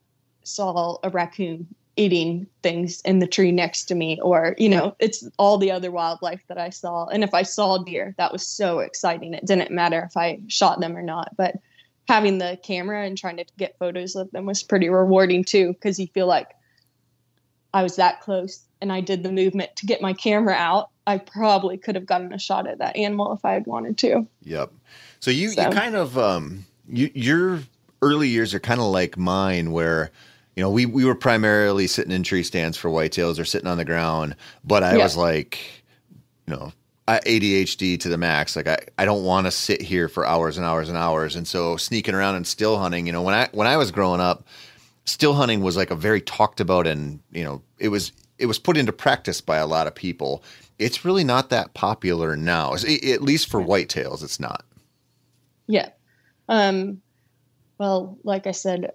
saw 0.43 0.97
a 1.03 1.09
raccoon 1.09 1.67
eating 1.95 2.47
things 2.63 3.01
in 3.01 3.19
the 3.19 3.27
tree 3.27 3.51
next 3.51 3.85
to 3.85 3.95
me, 3.95 4.19
or, 4.21 4.55
you 4.57 4.67
know, 4.67 4.95
it's 4.99 5.27
all 5.37 5.57
the 5.59 5.71
other 5.71 5.91
wildlife 5.91 6.41
that 6.47 6.57
I 6.57 6.69
saw. 6.71 7.05
And 7.05 7.23
if 7.23 7.33
I 7.35 7.43
saw 7.43 7.77
deer, 7.77 8.15
that 8.17 8.31
was 8.31 8.45
so 8.45 8.79
exciting. 8.79 9.33
It 9.35 9.45
didn't 9.45 9.69
matter 9.71 10.03
if 10.09 10.17
I 10.17 10.39
shot 10.47 10.79
them 10.79 10.97
or 10.97 11.03
not. 11.03 11.35
But 11.37 11.55
having 12.07 12.39
the 12.39 12.57
camera 12.63 13.05
and 13.05 13.15
trying 13.17 13.37
to 13.37 13.45
get 13.57 13.77
photos 13.77 14.15
of 14.15 14.31
them 14.31 14.45
was 14.47 14.63
pretty 14.63 14.89
rewarding 14.89 15.43
too, 15.43 15.73
because 15.73 15.99
you 15.99 16.07
feel 16.07 16.27
like 16.27 16.49
I 17.73 17.83
was 17.83 17.95
that 17.97 18.21
close 18.21 18.63
and 18.81 18.91
I 18.91 19.01
did 19.01 19.23
the 19.23 19.31
movement 19.31 19.75
to 19.77 19.85
get 19.85 20.01
my 20.01 20.13
camera 20.13 20.55
out. 20.55 20.89
I 21.05 21.19
probably 21.19 21.77
could 21.77 21.95
have 21.95 22.05
gotten 22.05 22.33
a 22.33 22.39
shot 22.39 22.67
at 22.67 22.79
that 22.79 22.95
animal 22.95 23.33
if 23.33 23.45
I 23.45 23.53
had 23.53 23.67
wanted 23.67 23.97
to. 23.99 24.27
Yep. 24.43 24.71
So 25.19 25.31
you 25.31 25.49
So- 25.49 25.61
you 25.63 25.69
kind 25.69 25.95
of 25.95 26.17
um 26.17 26.65
you 26.89 27.11
your 27.13 27.61
early 28.03 28.27
years 28.29 28.53
are 28.53 28.59
kind 28.59 28.79
of 28.79 28.87
like 28.87 29.17
mine 29.17 29.71
where 29.71 30.11
you 30.55 30.61
know 30.63 30.69
we 30.69 30.85
we 30.85 31.05
were 31.05 31.15
primarily 31.15 31.87
sitting 31.87 32.11
in 32.11 32.23
tree 32.23 32.43
stands 32.43 32.77
for 32.77 32.89
whitetails 32.89 33.39
or 33.39 33.45
sitting 33.45 33.67
on 33.67 33.77
the 33.77 33.85
ground, 33.85 34.35
but 34.63 34.83
I 34.83 34.97
Yeah. 34.97 35.03
was 35.03 35.15
like 35.17 35.59
you 36.47 36.55
know 36.55 36.73
I- 37.07 37.19
ADHD 37.25 37.99
to 38.01 38.09
the 38.09 38.17
max. 38.17 38.55
Like 38.55 38.67
I, 38.67 38.77
I 38.97 39.05
don't 39.05 39.23
want 39.23 39.47
to 39.47 39.51
sit 39.51 39.81
here 39.81 40.07
for 40.07 40.25
hours 40.25 40.57
and 40.57 40.65
hours 40.65 40.87
and 40.89 40.97
hours. 40.97 41.35
And 41.35 41.47
so 41.47 41.75
sneaking 41.77 42.15
around 42.15 42.35
and 42.35 42.45
still 42.47 42.77
hunting, 42.77 43.07
you 43.07 43.11
know, 43.13 43.21
when 43.21 43.33
I 43.35 43.49
when 43.51 43.67
I 43.67 43.77
was 43.77 43.91
growing 43.91 44.21
up, 44.21 44.45
still 45.05 45.33
hunting 45.33 45.61
was 45.61 45.75
like 45.75 45.91
a 45.91 45.95
very 45.95 46.21
talked 46.21 46.59
about 46.61 46.87
and 46.87 47.19
you 47.31 47.43
know 47.43 47.61
it 47.79 47.89
was 47.89 48.11
it 48.37 48.45
was 48.47 48.59
put 48.59 48.77
into 48.77 48.91
practice 48.93 49.41
by 49.41 49.57
a 49.57 49.67
lot 49.67 49.87
of 49.87 49.95
people. 49.95 50.43
It's 50.79 51.05
really 51.05 51.23
not 51.23 51.49
that 51.49 51.73
popular 51.75 52.35
now, 52.35 52.73
At- 52.73 52.85
at 52.85 53.21
least 53.21 53.47
for 53.49 53.61
whitetails. 53.61 54.23
It's 54.23 54.39
not. 54.39 54.65
Yeah. 55.67 55.89
Um, 56.49 57.01
well, 57.77 58.17
like 58.23 58.47
I 58.47 58.51
said, 58.51 58.93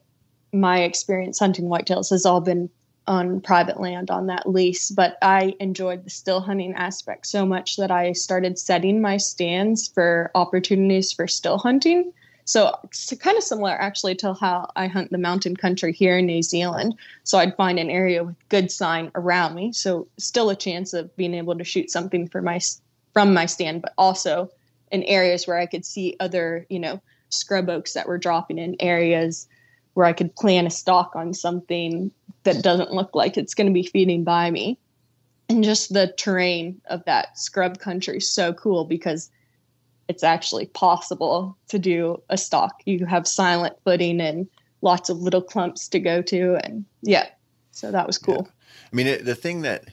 my 0.53 0.81
experience 0.81 1.39
hunting 1.39 1.67
whitetails 1.67 2.11
has 2.11 2.25
all 2.25 2.41
been 2.41 2.71
on 3.07 3.41
private 3.41 3.81
land 3.81 4.11
on 4.11 4.27
that 4.27 4.49
lease, 4.49 4.91
but 4.91 5.17
I 5.23 5.55
enjoyed 5.61 6.05
the 6.05 6.11
still 6.11 6.41
hunting 6.41 6.75
aspect 6.75 7.27
so 7.27 7.47
much 7.47 7.77
that 7.77 7.91
I 7.91 8.13
started 8.13 8.59
setting 8.59 9.01
my 9.01 9.17
stands 9.17 9.89
for 9.89 10.31
opportunities 10.35 11.13
for 11.13 11.27
still 11.27 11.59
hunting. 11.59 12.13
So 12.45 12.75
it's 12.85 13.13
kind 13.19 13.37
of 13.37 13.45
similar 13.45 13.73
actually 13.73 14.15
to 14.17 14.35
how 14.35 14.71
I 14.77 14.87
hunt 14.87 15.11
the 15.11 15.19
mountain 15.19 15.57
country 15.57 15.93
here 15.93 16.19
in 16.19 16.27
New 16.27 16.43
Zealand. 16.43 16.95
So 17.25 17.39
I'd 17.39 17.57
find 17.57 17.79
an 17.79 17.91
area 17.91 18.25
with 18.25 18.37
good 18.49 18.71
sign 18.71 19.11
around 19.15 19.55
me, 19.55 19.73
so 19.73 20.07
still 20.19 20.49
a 20.51 20.57
chance 20.57 20.93
of 20.93 21.15
being 21.17 21.35
able 21.35 21.57
to 21.59 21.65
shoot 21.65 21.91
something 21.91 22.29
for 22.29 22.41
my 22.41 22.61
from 23.13 23.35
my 23.35 23.47
stand, 23.47 23.83
but 23.83 23.95
also 23.99 24.51
in 24.93 25.03
areas 25.05 25.47
where 25.47 25.59
I 25.59 25.67
could 25.67 25.85
see 25.85 26.17
other, 26.21 26.67
you 26.69 26.79
know, 26.79 27.03
scrub 27.31 27.69
oaks 27.69 27.93
that 27.95 28.09
were 28.09 28.19
dropping 28.19 28.59
in 28.59 28.77
areas 28.81 29.47
where 29.95 30.07
I 30.07 30.13
could 30.13 30.35
plant 30.37 30.67
a 30.67 30.71
stalk 30.71 31.17
on 31.17 31.35
something 31.35 32.11
that 32.45 32.63
doesn't 32.63 32.93
look 32.93 33.15
like 33.15 33.37
it's 33.37 33.55
going 33.55 33.67
to 33.67 33.73
be 33.73 33.83
feeding 33.83 34.25
by 34.25 34.51
me. 34.51 34.79
And 35.49 35.65
just 35.65 35.93
the 35.93 36.15
terrain 36.17 36.81
of 36.87 37.05
that 37.07 37.39
scrub 37.39 37.79
country 37.79 38.19
is 38.19 38.31
so 38.31 38.53
cool 38.53 38.85
because 38.85 39.31
it's 40.09 40.23
actually 40.23 40.67
possible 40.67 41.57
to 41.69 41.79
do 41.79 42.23
a 42.29 42.37
stalk. 42.37 42.81
You 42.85 43.07
have 43.07 43.27
silent 43.27 43.77
footing 43.85 44.21
and 44.21 44.49
lots 44.83 45.11
of 45.11 45.19
little 45.19 45.43
clumps 45.43 45.89
to 45.89 46.01
go 46.01 46.23
to. 46.23 46.59
And 46.65 46.85
yeah, 47.03 47.29
so 47.73 47.91
that 47.91 48.07
was 48.07 48.19
cool. 48.19 48.49
I 48.93 48.97
mean, 48.97 49.07
it, 49.07 49.25
the 49.25 49.35
thing 49.35 49.63
that 49.63 49.89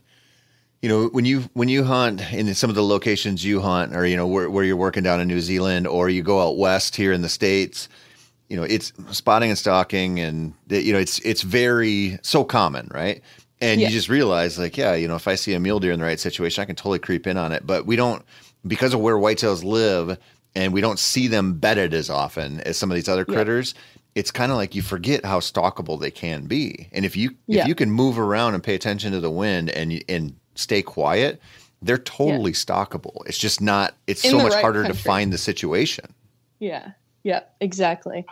you 0.86 0.89
know 0.89 1.08
when 1.08 1.26
you 1.26 1.50
when 1.54 1.67
you 1.67 1.84
hunt 1.84 2.21
in 2.32 2.54
some 2.54 2.69
of 2.69 2.76
the 2.76 2.84
locations 2.84 3.43
you 3.43 3.60
hunt, 3.60 3.95
or 3.95 4.06
you 4.06 4.15
know 4.15 4.28
where, 4.28 4.52
where 4.52 4.63
you're 4.63 4.76
working 4.78 5.02
down 5.02 5.19
in 5.19 5.28
New 5.28 5.41
Zealand, 5.41 5.88
or 5.88 6.10
you 6.10 6.21
go 6.21 6.39
out 6.48 6.60
west 6.60 6.95
here 6.95 7.12
in 7.12 7.24
the 7.24 7.28
states, 7.28 7.89
you 8.50 8.56
know 8.56 8.62
it's 8.62 8.93
spotting 9.10 9.50
and 9.50 9.58
stalking, 9.58 10.19
and 10.19 10.54
you 10.69 10.93
know 10.93 11.00
it's 11.00 11.17
it's 11.21 11.41
very 11.41 12.19
so 12.21 12.43
common, 12.43 12.88
right? 12.93 13.24
And 13.62 13.82
Yeah. 13.82 13.88
you 13.88 13.93
just 13.93 14.10
realize, 14.10 14.60
like, 14.60 14.78
yeah, 14.78 14.93
you 14.93 15.08
know, 15.08 15.15
if 15.15 15.28
I 15.28 15.34
see 15.34 15.56
a 15.56 15.60
mule 15.60 15.80
deer 15.80 15.91
in 15.91 16.00
the 16.00 16.06
right 16.06 16.19
situation, 16.19 16.62
I 16.62 16.65
can 16.65 16.76
totally 16.76 17.00
creep 17.00 17.26
in 17.26 17.36
on 17.36 17.52
it. 17.52 17.65
But 17.65 17.88
we 17.88 17.95
don't 17.95 18.21
because 18.67 18.93
of 18.93 19.00
where 19.00 19.15
whitetails 19.15 19.63
live, 19.63 20.19
and 20.54 20.71
we 20.71 20.82
don't 20.82 21.00
see 21.00 21.28
them 21.28 21.54
bedded 21.56 21.95
as 21.95 22.12
often 22.12 22.60
as 22.60 22.78
some 22.78 22.91
of 22.91 22.95
these 22.95 23.10
other 23.10 23.26
Yeah. 23.28 23.34
critters. 23.34 23.74
It's 24.13 24.30
kind 24.30 24.52
of 24.52 24.58
like 24.58 24.76
you 24.76 24.84
forget 24.84 25.26
how 25.26 25.39
stalkable 25.39 26.00
they 26.00 26.12
can 26.12 26.45
be, 26.45 26.89
and 26.91 27.06
if 27.06 27.17
you 27.17 27.32
Yeah. 27.48 27.63
if 27.63 27.67
you 27.69 27.74
can 27.74 27.89
move 27.89 28.19
around 28.19 28.54
and 28.54 28.62
pay 28.62 28.76
attention 28.76 29.13
to 29.13 29.19
the 29.19 29.32
wind 29.32 29.71
and 29.71 30.04
and 30.08 30.36
stay 30.56 30.82
quiet, 30.82 31.41
they're 31.82 31.98
totally 31.98 32.54
stalkable. 32.54 33.26
It's 33.28 33.38
just 33.38 33.62
not. 33.62 33.96
It's 34.08 34.24
In 34.26 34.32
so 34.32 34.38
much 34.39 34.54
right 34.54 34.62
harder 34.62 34.84
to 34.86 34.94
find 34.94 35.32
the 35.32 35.38
situation. 35.38 36.13
Yeah. 36.60 36.91
Yeah, 37.24 37.41
exactly. 37.60 38.26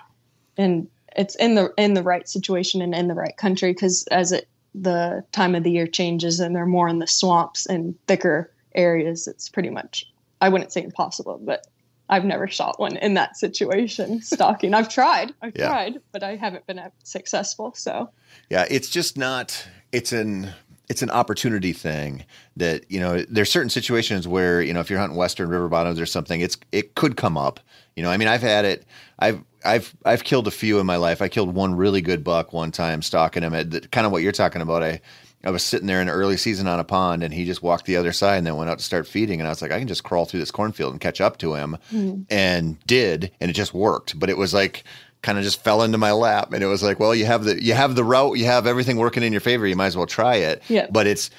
And 0.58 0.88
it's 1.16 1.36
in 1.36 1.56
the 1.56 1.74
in 1.78 1.94
the 1.94 2.04
right 2.04 2.28
situation 2.28 2.82
and 2.82 2.94
in 2.96 3.08
the 3.08 3.14
right 3.14 3.36
country 3.38 3.74
because 3.74 4.06
as 4.12 4.32
it 4.32 4.48
the 4.76 5.24
time 5.32 5.54
of 5.54 5.64
the 5.64 5.70
year 5.72 5.86
changes 5.86 6.40
and 6.40 6.56
they're 6.56 6.66
more 6.66 6.88
in 6.88 6.98
the 7.00 7.08
swamps 7.08 7.66
and 7.68 7.96
thicker 8.08 8.52
areas, 8.74 9.28
it's 9.28 9.50
pretty 9.50 9.70
much 9.70 10.06
I 10.42 10.50
wouldn't 10.50 10.74
say 10.74 10.84
impossible, 10.84 11.40
but 11.44 11.66
I've 12.10 12.26
never 12.26 12.48
shot 12.48 12.80
one 12.80 12.98
in 12.98 13.14
that 13.14 13.38
situation 13.38 14.22
stalking. 14.34 14.74
I've 14.74 14.90
tried. 14.90 15.34
I've 15.42 15.54
Yeah. 15.56 15.68
tried, 15.68 16.02
but 16.12 16.22
I 16.24 16.36
haven't 16.36 16.66
been 16.68 16.82
successful. 17.04 17.74
So 17.76 18.10
Yeah, 18.50 18.66
it's 18.70 18.90
just 18.90 19.18
not. 19.18 19.68
It's 19.92 20.12
an 20.12 20.50
it's 20.90 21.02
an 21.02 21.10
opportunity 21.10 21.74
thing 21.74 22.26
that 22.58 22.90
you 22.90 23.00
know. 23.00 23.24
There's 23.30 23.52
certain 23.52 23.70
situations 23.70 24.28
where 24.28 24.62
you 24.62 24.74
know 24.74 24.80
if 24.80 24.90
you're 24.90 25.00
hunting 25.00 25.18
western 25.18 25.50
river 25.50 25.68
bottoms 25.70 26.00
or 26.00 26.06
something, 26.06 26.42
it's 26.42 26.58
it 26.72 26.96
could 26.96 27.18
come 27.18 27.38
up. 27.38 27.60
You 27.96 28.04
know, 28.04 28.10
I 28.10 28.18
mean, 28.18 28.28
I've 28.28 28.42
had 28.42 28.66
it. 28.66 28.86
I've 29.20 29.44
I've 29.64 29.96
I've 30.06 30.24
killed 30.24 30.48
a 30.48 30.52
few 30.52 30.80
in 30.80 30.86
my 30.86 30.98
life. 30.98 31.22
I 31.22 31.30
killed 31.30 31.54
one 31.54 31.76
really 31.76 32.02
good 32.02 32.24
buck 32.24 32.54
one 32.54 32.72
time, 32.72 33.02
stalking 33.02 33.44
him 33.44 33.54
at 33.54 33.72
the, 33.72 33.82
kind 33.82 34.06
of 34.06 34.12
what 34.12 34.24
you're 34.24 34.32
talking 34.32 34.62
about. 34.62 34.84
I 34.84 35.02
I 35.46 35.52
was 35.52 35.64
sitting 35.64 35.88
there 35.88 36.02
in 36.02 36.10
early 36.10 36.38
season 36.38 36.68
on 36.68 36.80
a 36.80 36.84
pond, 36.84 37.24
and 37.24 37.34
he 37.34 37.46
just 37.46 37.64
walked 37.64 37.86
the 37.86 37.98
other 37.98 38.14
side 38.14 38.38
and 38.38 38.48
then 38.48 38.56
went 38.56 38.70
out 38.70 38.80
to 38.80 38.84
start 38.84 39.08
feeding. 39.08 39.40
And 39.40 39.48
I 39.48 39.52
was 39.52 39.62
like, 39.62 39.72
I 39.72 39.80
can 39.80 39.88
just 39.88 40.04
crawl 40.04 40.26
through 40.26 40.40
this 40.40 40.52
cornfield 40.52 40.94
and 40.94 41.02
catch 41.02 41.22
up 41.22 41.38
to 41.40 41.56
him, 41.56 41.78
mm-hmm. 41.92 42.24
and 42.30 42.80
did, 42.86 43.32
and 43.40 43.50
it 43.50 43.54
just 43.54 43.74
worked. 43.74 44.20
But 44.20 44.30
it 44.30 44.38
was 44.38 44.54
like 44.54 44.84
kind 45.24 45.38
of 45.38 45.44
just 45.44 45.64
fell 45.64 45.82
into 45.82 45.98
my 45.98 46.12
lap, 46.12 46.54
and 46.54 46.64
it 46.64 46.68
was 46.68 46.84
like, 46.84 47.00
well, 47.00 47.16
you 47.16 47.26
have 47.26 47.46
the 47.46 47.62
you 47.64 47.74
have 47.74 47.96
the 47.96 48.04
route, 48.04 48.38
you 48.38 48.46
have 48.46 48.68
everything 48.68 48.98
working 48.98 49.24
in 49.24 49.32
your 49.32 49.42
favor. 49.42 49.66
You 49.66 49.76
might 49.76 49.88
as 49.88 49.98
well 49.98 50.06
try 50.06 50.36
it. 50.36 50.62
Yeah. 50.68 50.88
But 50.92 51.08
it's 51.08 51.32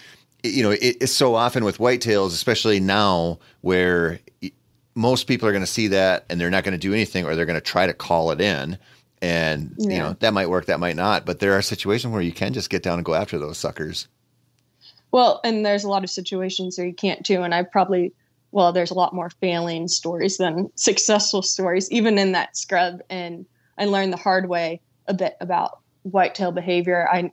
you 0.42 0.62
know 0.62 0.70
it, 0.73 0.97
it's 1.01 1.12
so 1.12 1.35
often 1.35 1.64
with 1.64 1.79
whitetails, 1.79 2.29
especially 2.29 2.81
now 2.81 3.38
where 3.61 4.18
most 4.97 5.27
people 5.27 5.49
are 5.49 5.53
going 5.53 5.62
to 5.62 5.70
see 5.70 5.88
that 5.88 6.25
and 6.29 6.40
they're 6.40 6.51
not 6.51 6.64
going 6.64 6.73
to 6.73 6.79
do 6.79 6.92
anything, 6.92 7.25
or 7.25 7.37
they're 7.37 7.47
going 7.47 7.55
to 7.55 7.61
try 7.61 7.87
to 7.87 7.94
call 7.94 8.31
it 8.33 8.40
in. 8.40 8.79
And 9.23 9.75
you 9.79 9.99
know 9.99 10.16
that 10.20 10.35
might 10.35 10.51
work, 10.51 10.66
that 10.66 10.81
might 10.81 10.97
not, 10.97 11.25
but 11.25 11.38
there 11.38 11.53
are 11.53 11.62
situations 11.62 12.12
where 12.12 12.23
you 12.23 12.33
can 12.33 12.53
just 12.53 12.70
get 12.70 12.83
down 12.83 12.99
and 12.99 13.05
go 13.05 13.14
after 13.14 13.38
those 13.38 13.59
suckers. 13.59 14.09
Well, 15.12 15.40
and 15.44 15.64
there's 15.64 15.85
a 15.85 15.88
lot 15.88 16.03
of 16.03 16.11
situations 16.11 16.77
where 16.77 16.87
you 16.88 16.92
can't 16.92 17.25
too. 17.25 17.42
And 17.42 17.55
I 17.55 17.62
probably, 17.62 18.12
well, 18.51 18.73
there's 18.73 18.90
a 18.90 18.94
lot 18.94 19.14
more 19.14 19.31
failing 19.31 19.87
stories 19.87 20.38
than 20.38 20.73
successful 20.75 21.40
stories, 21.40 21.88
even 21.92 22.18
in 22.18 22.33
that 22.33 22.57
scrub. 22.57 23.01
And 23.09 23.47
I 23.78 23.87
learned 23.87 24.12
the 24.12 24.18
hard 24.18 24.48
way 24.48 24.80
a 25.06 25.14
bit 25.14 25.37
about 25.40 25.80
whitetail 26.02 26.52
behavior. 26.52 27.08
I 27.10 27.32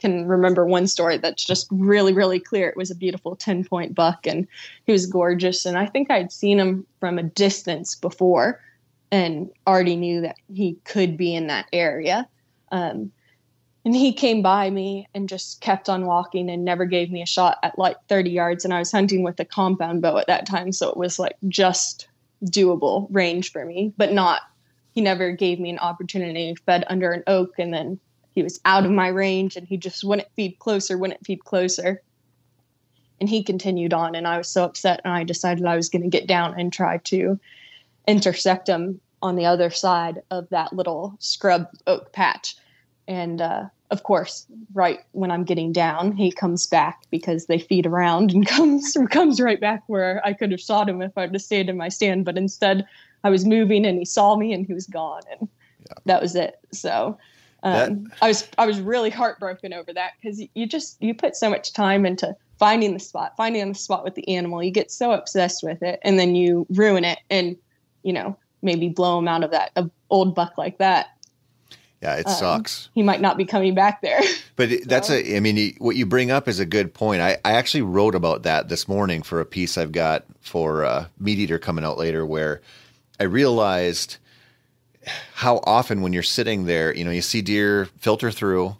can 0.00 0.26
remember 0.26 0.66
one 0.66 0.86
story 0.86 1.18
that's 1.18 1.44
just 1.44 1.66
really, 1.70 2.12
really 2.12 2.40
clear. 2.40 2.68
It 2.68 2.76
was 2.76 2.90
a 2.90 2.94
beautiful 2.94 3.36
10 3.36 3.64
point 3.64 3.94
buck 3.94 4.26
and 4.26 4.46
he 4.86 4.92
was 4.92 5.06
gorgeous. 5.06 5.64
And 5.64 5.78
I 5.78 5.86
think 5.86 6.10
I'd 6.10 6.32
seen 6.32 6.58
him 6.58 6.86
from 7.00 7.18
a 7.18 7.22
distance 7.22 7.94
before 7.94 8.60
and 9.10 9.50
already 9.66 9.96
knew 9.96 10.20
that 10.22 10.36
he 10.52 10.76
could 10.84 11.16
be 11.16 11.34
in 11.34 11.46
that 11.46 11.66
area. 11.72 12.28
Um, 12.72 13.12
and 13.84 13.94
he 13.94 14.12
came 14.12 14.42
by 14.42 14.70
me 14.70 15.08
and 15.14 15.28
just 15.28 15.60
kept 15.60 15.88
on 15.88 16.06
walking 16.06 16.48
and 16.50 16.64
never 16.64 16.86
gave 16.86 17.10
me 17.10 17.22
a 17.22 17.26
shot 17.26 17.58
at 17.62 17.78
like 17.78 17.96
30 18.08 18.30
yards. 18.30 18.64
And 18.64 18.72
I 18.72 18.78
was 18.78 18.90
hunting 18.90 19.22
with 19.22 19.38
a 19.40 19.44
compound 19.44 20.02
bow 20.02 20.16
at 20.16 20.26
that 20.26 20.46
time. 20.46 20.72
So 20.72 20.88
it 20.88 20.96
was 20.96 21.18
like 21.18 21.36
just 21.48 22.08
doable 22.46 23.06
range 23.10 23.52
for 23.52 23.64
me, 23.64 23.92
but 23.96 24.12
not, 24.12 24.42
he 24.94 25.00
never 25.00 25.32
gave 25.32 25.58
me 25.58 25.70
an 25.70 25.78
opportunity. 25.78 26.54
Fed 26.66 26.84
under 26.88 27.10
an 27.10 27.24
oak 27.26 27.58
and 27.58 27.74
then 27.74 27.98
he 28.34 28.42
was 28.42 28.60
out 28.64 28.84
of 28.84 28.90
my 28.90 29.08
range 29.08 29.56
and 29.56 29.66
he 29.66 29.76
just 29.76 30.04
wouldn't 30.04 30.28
feed 30.34 30.58
closer, 30.58 30.96
wouldn't 30.96 31.24
feed 31.24 31.44
closer. 31.44 32.02
And 33.20 33.28
he 33.28 33.44
continued 33.44 33.92
on, 33.92 34.16
and 34.16 34.26
I 34.26 34.38
was 34.38 34.48
so 34.48 34.64
upset, 34.64 35.00
and 35.04 35.14
I 35.14 35.22
decided 35.22 35.64
I 35.64 35.76
was 35.76 35.88
going 35.88 36.02
to 36.02 36.08
get 36.08 36.26
down 36.26 36.58
and 36.58 36.72
try 36.72 36.98
to 36.98 37.38
intersect 38.08 38.68
him 38.68 39.00
on 39.22 39.36
the 39.36 39.46
other 39.46 39.70
side 39.70 40.22
of 40.32 40.48
that 40.50 40.72
little 40.72 41.14
scrub 41.20 41.68
oak 41.86 42.12
patch. 42.12 42.56
And 43.06 43.40
uh, 43.40 43.66
of 43.90 44.02
course, 44.02 44.46
right 44.74 44.98
when 45.12 45.30
I'm 45.30 45.44
getting 45.44 45.72
down, 45.72 46.12
he 46.16 46.32
comes 46.32 46.66
back 46.66 47.04
because 47.10 47.46
they 47.46 47.60
feed 47.60 47.86
around 47.86 48.32
and 48.32 48.46
comes 48.48 48.96
comes 49.10 49.40
right 49.40 49.60
back 49.60 49.84
where 49.86 50.20
I 50.24 50.32
could 50.32 50.50
have 50.50 50.60
shot 50.60 50.88
him 50.88 51.00
if 51.00 51.16
I'd 51.16 51.32
have 51.32 51.42
stayed 51.42 51.68
in 51.68 51.76
my 51.76 51.88
stand. 51.88 52.24
But 52.24 52.36
instead, 52.36 52.86
I 53.24 53.30
was 53.30 53.44
moving 53.44 53.84
and 53.86 53.98
he 53.98 54.04
saw 54.04 54.36
me 54.36 54.52
and 54.52 54.66
he 54.66 54.74
was 54.74 54.86
gone, 54.86 55.22
and 55.32 55.48
yeah. 55.86 55.94
that 56.04 56.22
was 56.22 56.36
it. 56.36 56.58
So 56.72 57.18
um, 57.62 58.04
that... 58.04 58.16
I 58.22 58.28
was 58.28 58.48
I 58.58 58.66
was 58.66 58.80
really 58.80 59.10
heartbroken 59.10 59.72
over 59.72 59.92
that 59.92 60.12
because 60.20 60.40
you 60.54 60.66
just 60.66 61.02
you 61.02 61.14
put 61.14 61.34
so 61.34 61.50
much 61.50 61.72
time 61.72 62.06
into 62.06 62.36
finding 62.58 62.92
the 62.92 63.00
spot, 63.00 63.34
finding 63.36 63.66
the 63.68 63.74
spot 63.74 64.04
with 64.04 64.14
the 64.14 64.28
animal. 64.28 64.62
You 64.62 64.70
get 64.70 64.90
so 64.90 65.12
obsessed 65.12 65.64
with 65.64 65.82
it, 65.82 65.98
and 66.02 66.18
then 66.18 66.34
you 66.36 66.66
ruin 66.70 67.04
it, 67.04 67.18
and 67.30 67.56
you 68.02 68.12
know 68.12 68.36
maybe 68.62 68.88
blow 68.88 69.18
him 69.18 69.28
out 69.28 69.42
of 69.42 69.50
that 69.50 69.72
a 69.76 69.90
old 70.10 70.34
buck 70.34 70.56
like 70.58 70.78
that. 70.78 71.08
Yeah, 72.02 72.16
it 72.16 72.26
um, 72.26 72.34
sucks. 72.34 72.90
He 72.94 73.02
might 73.02 73.22
not 73.22 73.38
be 73.38 73.46
coming 73.46 73.74
back 73.74 74.02
there. 74.02 74.20
But 74.56 74.70
so. 74.70 74.76
that's 74.84 75.10
a, 75.10 75.36
I 75.36 75.40
mean, 75.40 75.74
what 75.78 75.96
you 75.96 76.06
bring 76.06 76.30
up 76.30 76.46
is 76.46 76.60
a 76.60 76.64
good 76.64 76.94
point. 76.94 77.20
I, 77.20 77.38
I 77.44 77.54
actually 77.54 77.82
wrote 77.82 78.14
about 78.14 78.44
that 78.44 78.68
this 78.68 78.86
morning 78.86 79.24
for 79.24 79.40
a 79.40 79.44
piece 79.44 79.76
I've 79.76 79.90
got 79.90 80.24
for 80.42 80.84
uh, 80.84 81.06
Meat 81.18 81.40
Eater 81.40 81.58
coming 81.58 81.84
out 81.84 81.98
later, 81.98 82.24
where 82.24 82.60
I 83.24 83.26
realized 83.26 84.18
how 85.32 85.62
often 85.64 86.02
when 86.02 86.12
you're 86.12 86.22
sitting 86.22 86.66
there, 86.66 86.94
you 86.94 87.06
know, 87.06 87.10
you 87.10 87.22
see 87.22 87.40
deer 87.40 87.86
filter 88.00 88.30
through 88.30 88.76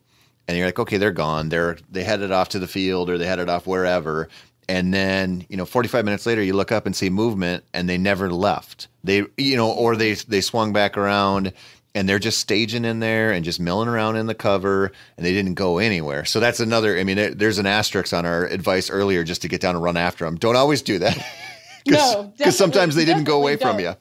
and 0.46 0.58
you're 0.58 0.66
like, 0.66 0.78
okay, 0.78 0.98
they're 0.98 1.12
gone. 1.12 1.48
They're, 1.48 1.78
they 1.90 2.04
headed 2.04 2.30
off 2.30 2.50
to 2.50 2.58
the 2.58 2.66
field 2.66 3.08
or 3.08 3.16
they 3.16 3.24
headed 3.24 3.48
off 3.48 3.66
wherever. 3.66 4.28
And 4.68 4.92
then, 4.92 5.46
you 5.48 5.56
know, 5.56 5.64
45 5.64 6.04
minutes 6.04 6.26
later, 6.26 6.42
you 6.42 6.52
look 6.52 6.72
up 6.72 6.84
and 6.84 6.94
see 6.94 7.08
movement 7.08 7.64
and 7.72 7.88
they 7.88 7.96
never 7.96 8.30
left. 8.30 8.88
They, 9.02 9.24
you 9.38 9.56
know, 9.56 9.72
or 9.72 9.96
they, 9.96 10.12
they 10.12 10.42
swung 10.42 10.74
back 10.74 10.98
around 10.98 11.54
and 11.94 12.06
they're 12.06 12.18
just 12.18 12.38
staging 12.38 12.84
in 12.84 13.00
there 13.00 13.32
and 13.32 13.46
just 13.46 13.58
milling 13.58 13.88
around 13.88 14.16
in 14.16 14.26
the 14.26 14.34
cover 14.34 14.92
and 15.16 15.24
they 15.24 15.32
didn't 15.32 15.54
go 15.54 15.78
anywhere. 15.78 16.26
So 16.26 16.38
that's 16.38 16.60
another, 16.60 16.98
I 16.98 17.04
mean, 17.04 17.38
there's 17.38 17.56
an 17.56 17.66
asterisk 17.66 18.12
on 18.12 18.26
our 18.26 18.44
advice 18.44 18.90
earlier 18.90 19.24
just 19.24 19.40
to 19.40 19.48
get 19.48 19.62
down 19.62 19.74
and 19.74 19.82
run 19.82 19.96
after 19.96 20.26
them. 20.26 20.36
Don't 20.36 20.56
always 20.56 20.82
do 20.82 20.98
that. 20.98 21.16
Cause, 21.88 22.14
no, 22.14 22.32
because 22.36 22.56
sometimes 22.56 22.94
they 22.94 23.04
didn't 23.04 23.24
go 23.24 23.36
away 23.36 23.56
don't. 23.56 23.72
from 23.72 23.80
you. 23.80 23.94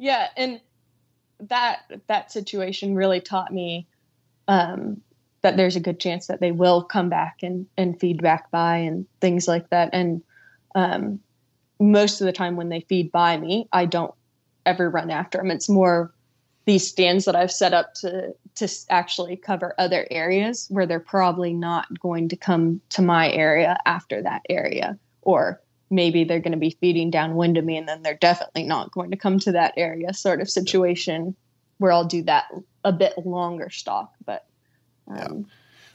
Yeah. 0.00 0.28
And 0.36 0.60
that, 1.40 1.82
that 2.08 2.32
situation 2.32 2.94
really 2.94 3.20
taught 3.20 3.52
me, 3.52 3.86
um, 4.48 5.02
that 5.42 5.56
there's 5.56 5.76
a 5.76 5.80
good 5.80 6.00
chance 6.00 6.26
that 6.26 6.40
they 6.40 6.52
will 6.52 6.82
come 6.82 7.08
back 7.08 7.38
and, 7.42 7.66
and 7.76 7.98
feed 8.00 8.22
back 8.22 8.50
by 8.50 8.78
and 8.78 9.06
things 9.20 9.46
like 9.46 9.70
that. 9.70 9.90
And, 9.92 10.22
um, 10.74 11.20
most 11.78 12.20
of 12.20 12.26
the 12.26 12.32
time 12.32 12.56
when 12.56 12.68
they 12.68 12.80
feed 12.80 13.10
by 13.10 13.36
me, 13.36 13.68
I 13.72 13.86
don't 13.86 14.14
ever 14.66 14.90
run 14.90 15.10
after 15.10 15.38
them. 15.38 15.50
It's 15.50 15.68
more 15.68 16.12
these 16.66 16.86
stands 16.86 17.24
that 17.24 17.34
I've 17.34 17.52
set 17.52 17.72
up 17.72 17.94
to 17.94 18.34
to 18.56 18.68
actually 18.90 19.36
cover 19.36 19.74
other 19.78 20.06
areas 20.10 20.66
where 20.68 20.86
they're 20.86 21.00
probably 21.00 21.54
not 21.54 21.86
going 21.98 22.28
to 22.28 22.36
come 22.36 22.80
to 22.90 23.02
my 23.02 23.30
area 23.32 23.78
after 23.86 24.22
that 24.22 24.42
area 24.48 24.98
or 25.22 25.59
maybe 25.90 26.24
they're 26.24 26.40
going 26.40 26.52
to 26.52 26.58
be 26.58 26.76
feeding 26.80 27.10
downwind 27.10 27.56
of 27.56 27.64
me 27.64 27.76
and 27.76 27.88
then 27.88 28.02
they're 28.02 28.14
definitely 28.14 28.62
not 28.62 28.92
going 28.92 29.10
to 29.10 29.16
come 29.16 29.38
to 29.40 29.52
that 29.52 29.74
area 29.76 30.14
sort 30.14 30.40
of 30.40 30.48
situation 30.48 31.34
where 31.78 31.92
I'll 31.92 32.04
do 32.04 32.22
that 32.22 32.46
a 32.84 32.92
bit 32.92 33.14
longer 33.26 33.70
stalk 33.70 34.12
but 34.24 34.46
um, 35.08 35.16
yeah. 35.16 35.28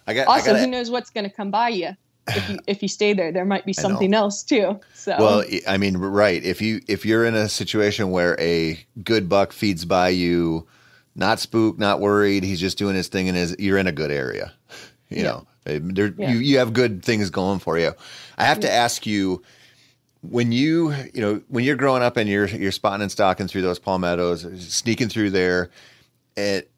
I 0.08 0.14
got, 0.14 0.28
also 0.28 0.42
I 0.42 0.46
gotta, 0.46 0.60
who 0.60 0.68
knows 0.68 0.92
what's 0.92 1.10
going 1.10 1.28
to 1.28 1.36
come 1.36 1.50
by 1.50 1.70
you 1.70 1.96
if 2.28 2.50
you 2.50 2.60
if 2.68 2.82
you 2.82 2.88
stay 2.88 3.14
there. 3.14 3.32
There 3.32 3.46
might 3.46 3.66
be 3.66 3.74
something 3.74 4.14
else 4.14 4.44
too 4.44 4.80
so. 4.94 5.16
Well 5.18 5.44
i 5.68 5.78
mean 5.78 5.98
right. 5.98 6.44
If 6.44 6.62
you 6.62 6.82
if 6.88 7.06
you're 7.06 7.26
in 7.26 7.36
a 7.36 7.50
situation 7.50 8.12
where 8.12 8.40
a 8.40 8.80
good 9.04 9.30
buck 9.30 9.54
feeds 9.54 9.86
by 9.86 10.10
you 10.10 10.68
not 11.16 11.40
spooked 11.40 11.80
not 11.80 12.02
worried 12.02 12.44
he's 12.44 12.60
just 12.60 12.78
doing 12.78 12.96
his 12.96 13.08
thing 13.08 13.30
and 13.30 13.38
is 13.38 13.56
you're 13.58 13.78
in 13.78 13.88
a 13.88 13.92
good 13.92 14.12
area. 14.12 14.54
You 15.10 15.18
yeah. 15.18 15.24
know 15.24 15.48
there 15.66 16.14
yeah. 16.18 16.32
you, 16.32 16.38
you 16.40 16.58
have 16.60 16.74
good 16.74 17.04
things 17.04 17.30
going 17.30 17.60
for 17.60 17.78
you. 17.78 17.94
I 18.38 18.44
have 18.46 18.60
to 18.62 18.72
ask 18.72 19.06
you 19.06 19.44
when 20.22 20.52
you 20.52 20.94
you 21.14 21.22
know 21.22 21.42
when 21.50 21.64
you're 21.64 21.76
growing 21.76 22.04
up 22.04 22.18
and 22.18 22.30
you're 22.30 22.48
you're 22.48 22.72
spotting 22.72 23.02
and 23.02 23.12
stalking 23.12 23.48
through 23.48 23.62
those 23.62 23.80
palmettos 23.80 24.46
sneaking 24.68 25.10
through 25.10 25.30
there 25.30 25.70
it 26.36 26.72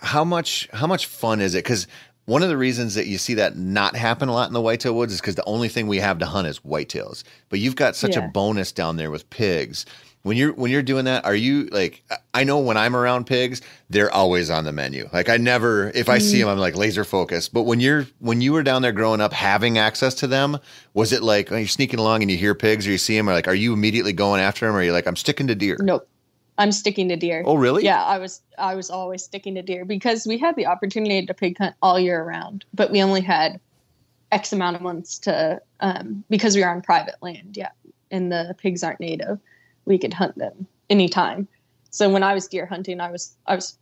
how 0.00 0.24
much 0.24 0.68
how 0.72 0.86
much 0.86 1.06
fun 1.06 1.40
is 1.40 1.54
it 1.54 1.64
because 1.64 1.86
one 2.30 2.44
of 2.44 2.48
the 2.48 2.56
reasons 2.56 2.94
that 2.94 3.08
you 3.08 3.18
see 3.18 3.34
that 3.34 3.56
not 3.56 3.96
happen 3.96 4.28
a 4.28 4.32
lot 4.32 4.46
in 4.46 4.52
the 4.52 4.60
whitetail 4.60 4.94
woods 4.94 5.12
is 5.12 5.20
because 5.20 5.34
the 5.34 5.44
only 5.46 5.68
thing 5.68 5.88
we 5.88 5.98
have 5.98 6.18
to 6.18 6.26
hunt 6.26 6.46
is 6.46 6.60
whitetails. 6.60 7.24
But 7.48 7.58
you've 7.58 7.74
got 7.74 7.96
such 7.96 8.14
yeah. 8.14 8.24
a 8.24 8.28
bonus 8.28 8.70
down 8.70 8.98
there 8.98 9.10
with 9.10 9.28
pigs. 9.30 9.84
When 10.22 10.36
you're 10.36 10.52
when 10.52 10.70
you're 10.70 10.82
doing 10.82 11.06
that, 11.06 11.24
are 11.24 11.34
you 11.34 11.64
like? 11.72 12.02
I 12.34 12.44
know 12.44 12.58
when 12.58 12.76
I'm 12.76 12.94
around 12.94 13.26
pigs, 13.26 13.62
they're 13.88 14.12
always 14.12 14.50
on 14.50 14.64
the 14.64 14.72
menu. 14.72 15.08
Like 15.14 15.30
I 15.30 15.38
never, 15.38 15.90
if 15.94 16.10
I 16.10 16.18
mm. 16.18 16.22
see 16.22 16.40
them, 16.40 16.48
I'm 16.48 16.58
like 16.58 16.76
laser 16.76 17.04
focused. 17.04 17.54
But 17.54 17.62
when 17.62 17.80
you're 17.80 18.06
when 18.18 18.42
you 18.42 18.52
were 18.52 18.62
down 18.62 18.82
there 18.82 18.92
growing 18.92 19.22
up, 19.22 19.32
having 19.32 19.78
access 19.78 20.14
to 20.16 20.26
them, 20.26 20.58
was 20.92 21.12
it 21.12 21.22
like 21.22 21.48
you're 21.48 21.66
sneaking 21.66 22.00
along 22.00 22.20
and 22.20 22.30
you 22.30 22.36
hear 22.36 22.54
pigs 22.54 22.86
or 22.86 22.90
you 22.90 22.98
see 22.98 23.16
them, 23.16 23.30
or 23.30 23.32
like 23.32 23.48
are 23.48 23.54
you 23.54 23.72
immediately 23.72 24.12
going 24.12 24.42
after 24.42 24.66
them, 24.66 24.74
or 24.74 24.80
are 24.80 24.82
you 24.82 24.92
like 24.92 25.06
I'm 25.06 25.16
sticking 25.16 25.46
to 25.46 25.54
deer? 25.54 25.78
Nope. 25.80 26.06
I'm 26.58 26.72
sticking 26.72 27.08
to 27.08 27.16
deer. 27.16 27.42
Oh, 27.46 27.54
really? 27.54 27.84
Yeah, 27.84 28.04
I 28.04 28.18
was 28.18 28.42
I 28.58 28.74
was 28.74 28.90
always 28.90 29.24
sticking 29.24 29.54
to 29.54 29.62
deer 29.62 29.86
because 29.86 30.26
we 30.26 30.36
had 30.36 30.54
the 30.56 30.66
opportunity 30.66 31.24
to 31.24 31.32
pig 31.32 31.56
hunt 31.56 31.74
all 31.80 31.98
year 31.98 32.22
round, 32.22 32.66
but 32.74 32.90
we 32.90 33.02
only 33.02 33.22
had 33.22 33.58
X 34.30 34.52
amount 34.52 34.76
of 34.76 34.82
months 34.82 35.18
to 35.20 35.62
um, 35.80 36.22
because 36.28 36.54
we 36.56 36.62
are 36.62 36.70
on 36.74 36.82
private 36.82 37.16
land. 37.22 37.56
Yeah, 37.56 37.70
and 38.10 38.30
the 38.30 38.54
pigs 38.58 38.84
aren't 38.84 39.00
native. 39.00 39.38
We 39.90 39.98
could 39.98 40.14
hunt 40.14 40.38
them 40.38 40.68
anytime. 40.88 41.48
So 41.90 42.08
when 42.08 42.22
I 42.22 42.32
was 42.32 42.46
deer 42.46 42.64
hunting, 42.64 43.00
I 43.00 43.10
was 43.10 43.36
I 43.44 43.56
was 43.56 43.76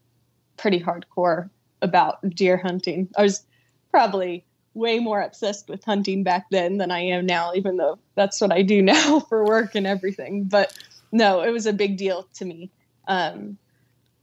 pretty 0.57 0.81
hardcore 0.81 1.51
about 1.83 2.27
deer 2.31 2.57
hunting. 2.57 3.11
I 3.15 3.23
was 3.25 3.45
probably 3.91 4.43
way 4.73 5.01
more 5.01 5.21
obsessed 5.21 5.69
with 5.69 5.85
hunting 5.85 6.23
back 6.23 6.47
then 6.51 6.79
than 6.79 6.91
I 6.91 7.01
am 7.01 7.27
now, 7.27 7.53
even 7.55 7.77
though 7.77 7.99
that's 8.15 8.41
what 8.41 8.53
I 8.53 8.63
do 8.63 8.81
now 8.95 9.21
for 9.21 9.45
work 9.45 9.75
and 9.75 9.87
everything. 9.87 10.45
But 10.45 10.73
no, 11.13 11.43
it 11.43 11.51
was 11.51 11.67
a 11.67 11.75
big 11.75 11.99
deal 11.99 12.27
to 12.37 12.47
me. 12.47 12.71
Um, 13.07 13.59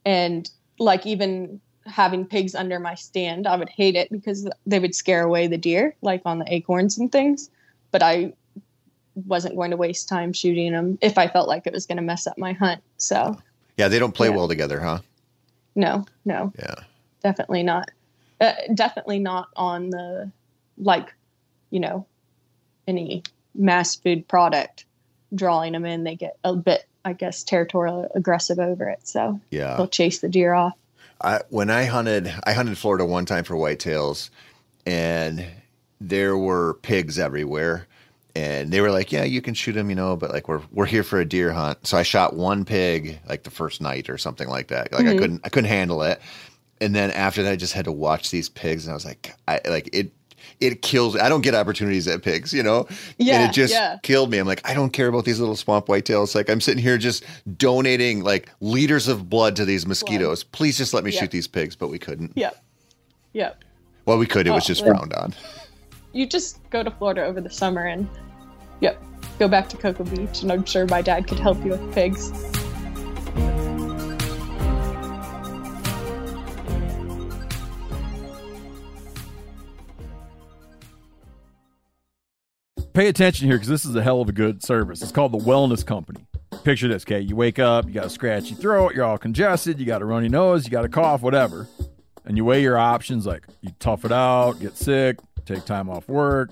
and 0.04 0.50
like 0.80 1.06
even 1.06 1.62
having 1.86 2.26
pigs 2.26 2.56
under 2.56 2.80
my 2.80 2.96
stand, 2.96 3.46
I 3.46 3.58
would 3.58 3.70
hate 3.70 3.96
it 3.96 4.12
because 4.12 4.50
they 4.66 4.80
would 4.80 4.96
scare 4.96 5.22
away 5.22 5.46
the 5.46 5.60
deer, 5.60 5.96
like 6.02 6.24
on 6.26 6.40
the 6.40 6.52
acorns 6.52 6.98
and 6.98 7.12
things. 7.12 7.52
But 7.92 8.02
I 8.02 8.34
wasn't 9.16 9.56
going 9.56 9.72
to 9.72 9.78
waste 9.78 10.10
time 10.10 10.34
shooting 10.34 10.72
them 10.72 10.98
if 11.02 11.18
I 11.18 11.28
felt 11.28 11.48
like 11.48 11.66
it 11.68 11.74
was 11.74 11.86
going 11.86 11.98
to 11.98 12.04
mess 12.04 12.28
up 12.28 12.38
my 12.38 12.54
hunt. 12.54 12.82
So 12.98 13.38
yeah, 13.78 13.88
they 13.88 14.00
don't 14.00 14.14
play 14.14 14.30
yeah. 14.30 14.36
well 14.36 14.48
together, 14.48 14.80
huh? 14.80 15.00
No, 15.76 16.06
no. 16.24 16.54
Yeah, 16.58 16.76
definitely 17.24 17.64
not. 17.64 17.92
Uh, 18.40 18.54
definitely 18.74 19.20
not 19.20 19.50
on 19.56 19.90
the 19.90 20.32
like, 20.78 21.14
you 21.70 21.80
know, 21.80 22.06
any 22.88 23.24
mass 23.54 23.96
food 23.96 24.28
product 24.28 24.86
drawing 25.34 25.74
them 25.74 25.86
in, 25.86 26.04
they 26.04 26.16
get 26.16 26.38
a 26.44 26.56
bit, 26.56 26.86
I 27.04 27.14
guess, 27.14 27.44
territorial 27.44 28.12
aggressive 28.16 28.60
over 28.60 28.90
it. 28.90 29.08
So 29.08 29.40
yeah, 29.50 29.78
they'll 29.78 29.88
chase 29.88 30.20
the 30.20 30.30
deer 30.30 30.54
off. 30.54 30.74
I, 31.22 31.42
when 31.50 31.70
I 31.70 31.86
hunted, 31.86 32.34
I 32.44 32.54
hunted 32.54 32.78
Florida 32.78 33.06
one 33.06 33.26
time 33.26 33.46
for 33.46 33.56
whitetails, 33.56 34.30
and 34.86 35.46
there 36.02 36.38
were 36.38 36.76
pigs 36.76 37.18
everywhere. 37.18 37.88
And 38.36 38.72
they 38.72 38.82
were 38.82 38.92
like, 38.92 39.12
"Yeah, 39.12 39.24
you 39.24 39.42
can 39.42 39.54
shoot 39.54 39.74
them, 39.74 39.90
you 39.90 39.96
know, 39.96 40.18
but 40.18 40.32
like 40.32 40.48
we're 40.48 40.62
we're 40.72 40.86
here 40.86 41.04
for 41.04 41.20
a 41.20 41.26
deer 41.26 41.54
hunt." 41.54 41.88
So 41.88 41.98
I 41.98 42.04
shot 42.04 42.36
one 42.36 42.66
pig 42.66 43.20
like 43.30 43.44
the 43.44 43.52
first 43.52 43.82
night 43.82 44.10
or 44.10 44.18
something 44.18 44.50
like 44.50 44.68
that. 44.68 44.92
Like 44.92 45.06
mm-hmm. 45.06 45.16
I 45.16 45.18
couldn't 45.18 45.42
I 45.46 45.50
couldn't 45.50 45.70
handle 45.70 46.02
it. 46.04 46.20
And 46.82 46.94
then 46.94 47.12
after 47.12 47.42
that, 47.44 47.54
I 47.54 47.56
just 47.56 47.72
had 47.72 47.86
to 47.86 47.94
watch 47.94 48.32
these 48.32 48.50
pigs, 48.50 48.86
and 48.86 48.92
I 48.92 48.94
was 48.94 49.06
like, 49.06 49.34
I 49.48 49.62
like 49.66 49.90
it 49.94 50.12
it 50.60 50.82
kills. 50.82 51.16
I 51.16 51.30
don't 51.30 51.42
get 51.42 51.56
opportunities 51.56 52.08
at 52.08 52.22
pigs, 52.22 52.54
you 52.54 52.64
know. 52.64 52.88
Yeah, 53.18 53.40
and 53.40 53.50
it 53.50 53.54
just 53.54 53.74
yeah. 53.74 53.98
killed 54.04 54.32
me. 54.32 54.38
I'm 54.38 54.48
like, 54.48 54.68
I 54.68 54.74
don't 54.74 54.92
care 54.92 55.08
about 55.08 55.26
these 55.26 55.40
little 55.40 55.56
swamp 55.56 55.88
whitetails. 55.88 56.36
Like 56.36 56.50
I'm 56.50 56.62
sitting 56.62 56.82
here 56.82 56.98
just 56.98 57.24
donating 57.58 58.24
like 58.24 58.52
liters 58.62 59.08
of 59.08 59.30
blood 59.30 59.56
to 59.58 59.66
these 59.66 59.86
mosquitoes. 59.86 60.44
Blood. 60.44 60.52
Please 60.52 60.78
just 60.78 60.94
let 60.94 61.04
me 61.04 61.12
shoot 61.12 61.32
these 61.32 61.48
pigs, 61.48 61.76
but 61.76 61.88
we 61.88 62.00
couldn't. 62.00 62.34
Yep. 62.36 62.64
Yep. 63.34 63.64
Well, 64.06 64.18
we 64.18 64.26
could. 64.26 64.48
It 64.48 64.52
was 64.52 64.66
oh, 64.66 64.68
just 64.68 64.86
frowned 64.86 65.14
on. 65.14 65.34
You 66.14 66.26
just 66.26 66.68
go 66.70 66.84
to 66.84 66.92
Florida 66.92 67.26
over 67.26 67.42
the 67.42 67.50
summer 67.50 67.86
and, 67.86 68.08
yep, 68.82 69.02
go 69.40 69.48
back 69.48 69.70
to 69.70 69.78
Cocoa 69.78 70.04
Beach, 70.04 70.42
and 70.42 70.52
I'm 70.52 70.66
sure 70.66 70.86
my 70.88 71.02
dad 71.02 71.28
could 71.28 71.40
help 71.40 71.64
you 71.64 71.72
with 71.72 71.94
pigs. 71.94 72.32
pay 82.96 83.10
attention 83.10 83.46
here 83.48 83.58
because 83.58 83.68
this 83.68 83.84
is 83.84 83.94
a 83.96 84.02
hell 84.02 84.22
of 84.22 84.30
a 84.30 84.32
good 84.32 84.64
service. 84.64 85.02
It's 85.02 85.12
called 85.12 85.34
the 85.34 85.38
Wellness 85.38 85.86
Company. 85.86 86.26
Picture 86.64 86.88
this, 86.88 87.04
okay? 87.04 87.20
You 87.20 87.36
wake 87.36 87.60
up, 87.60 87.86
you 87.86 87.92
got 87.92 88.06
a 88.06 88.10
scratchy 88.10 88.56
throat, 88.56 88.96
you're 88.96 89.04
all 89.04 89.18
congested, 89.18 89.80
you 89.80 89.86
got 89.86 90.02
a 90.02 90.06
runny 90.06 90.30
nose, 90.30 90.64
you 90.66 90.72
got 90.72 90.86
a 90.86 90.90
cough, 90.90 91.22
whatever. 91.22 91.68
and 92.26 92.38
you 92.38 92.46
weigh 92.46 92.62
your 92.62 92.78
options 92.78 93.26
like 93.26 93.46
you 93.62 93.70
tough 93.80 94.06
it 94.06 94.12
out, 94.12 94.54
get 94.60 94.76
sick, 94.78 95.18
take 95.46 95.66
time 95.66 95.90
off 95.90 96.08
work, 96.08 96.52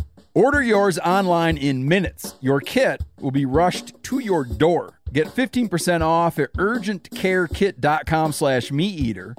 Order 0.33 0.61
yours 0.61 0.97
online 0.99 1.57
in 1.57 1.89
minutes. 1.89 2.35
Your 2.39 2.61
kit 2.61 3.01
will 3.19 3.31
be 3.31 3.45
rushed 3.45 4.01
to 4.03 4.19
your 4.19 4.45
door. 4.45 5.01
Get 5.11 5.27
15% 5.27 5.99
off 5.99 6.39
at 6.39 6.53
urgentcarekit.com 6.53 8.31
slash 8.31 8.69
meateater 8.69 9.35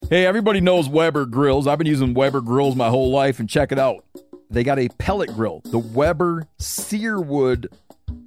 Hey, 0.08 0.24
everybody 0.24 0.62
knows 0.62 0.88
Weber 0.88 1.26
grills. 1.26 1.66
I've 1.66 1.76
been 1.76 1.86
using 1.86 2.14
Weber 2.14 2.40
grills 2.40 2.76
my 2.76 2.88
whole 2.88 3.10
life, 3.10 3.40
and 3.40 3.48
check 3.48 3.72
it 3.72 3.78
out. 3.78 4.06
They 4.48 4.64
got 4.64 4.78
a 4.78 4.88
pellet 4.88 5.34
grill, 5.34 5.60
the 5.66 5.78
Weber 5.78 6.48
Searwood 6.58 7.66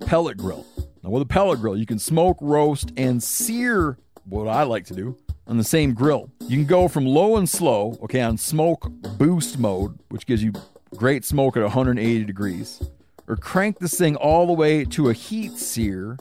pellet 0.02 0.38
grill. 0.38 0.64
Now, 1.06 1.12
with 1.12 1.22
a 1.22 1.28
pellet 1.28 1.62
grill, 1.62 1.78
you 1.78 1.86
can 1.86 2.00
smoke, 2.00 2.36
roast, 2.42 2.92
and 2.98 3.22
sear 3.22 4.00
what 4.28 4.48
I 4.48 4.64
like 4.64 4.86
to 4.86 4.96
do 4.96 5.16
on 5.46 5.58
the 5.58 5.64
same 5.64 5.94
grill. 5.94 6.32
You 6.48 6.58
can 6.58 6.66
go 6.66 6.88
from 6.88 7.06
low 7.06 7.38
and 7.38 7.48
slow, 7.48 7.96
okay, 8.02 8.22
on 8.22 8.40
smoke 8.40 8.90
boost 9.20 9.60
mode, 9.60 10.00
which 10.10 10.26
gives 10.26 10.42
you 10.42 10.52
great 10.96 11.24
smoke 11.24 11.58
at 11.58 11.62
180 11.62 12.26
degrees, 12.26 12.82
or 13.28 13.36
crank 13.36 13.78
this 13.78 13.96
thing 13.96 14.16
all 14.16 14.48
the 14.48 14.54
way 14.54 14.84
to 14.84 15.10
a 15.10 15.14
heat 15.14 15.60
sear 15.60 16.18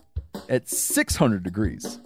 at 0.51 0.69
600 0.69 1.43
degrees. 1.43 1.99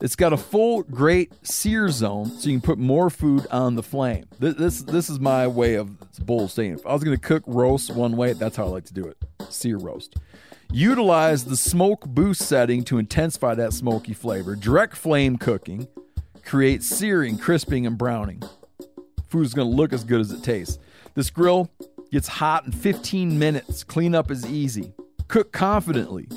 It's 0.00 0.16
got 0.16 0.32
a 0.32 0.36
full 0.36 0.82
great 0.82 1.32
sear 1.46 1.88
zone, 1.88 2.26
so 2.26 2.50
you 2.50 2.58
can 2.58 2.66
put 2.66 2.78
more 2.78 3.10
food 3.10 3.46
on 3.52 3.76
the 3.76 3.82
flame. 3.84 4.24
This 4.40 4.54
this, 4.56 4.82
this 4.82 5.08
is 5.08 5.20
my 5.20 5.46
way 5.46 5.74
of 5.76 5.96
bold 6.26 6.50
saying. 6.50 6.72
If 6.72 6.86
I 6.86 6.92
was 6.94 7.04
going 7.04 7.16
to 7.16 7.22
cook 7.22 7.44
roast 7.46 7.94
one 7.94 8.16
way, 8.16 8.32
that's 8.32 8.56
how 8.56 8.64
I 8.64 8.70
like 8.70 8.86
to 8.86 8.94
do 8.94 9.04
it: 9.04 9.16
sear 9.48 9.78
roast. 9.78 10.16
Utilize 10.72 11.44
the 11.44 11.56
smoke 11.56 12.06
boost 12.06 12.42
setting 12.42 12.84
to 12.84 12.98
intensify 12.98 13.54
that 13.54 13.72
smoky 13.72 14.12
flavor. 14.12 14.56
Direct 14.56 14.96
flame 14.96 15.36
cooking 15.36 15.88
creates 16.44 16.86
searing, 16.86 17.38
crisping, 17.38 17.86
and 17.86 17.96
browning. 17.96 18.42
Food 19.28 19.46
is 19.46 19.54
going 19.54 19.70
to 19.70 19.76
look 19.76 19.92
as 19.92 20.04
good 20.04 20.20
as 20.20 20.32
it 20.32 20.42
tastes. 20.42 20.78
This 21.14 21.30
grill 21.30 21.70
gets 22.12 22.28
hot 22.28 22.66
in 22.66 22.72
15 22.72 23.38
minutes. 23.38 23.84
Cleanup 23.84 24.30
is 24.30 24.46
easy. 24.46 24.92
Cook 25.28 25.52
confidently 25.52 26.28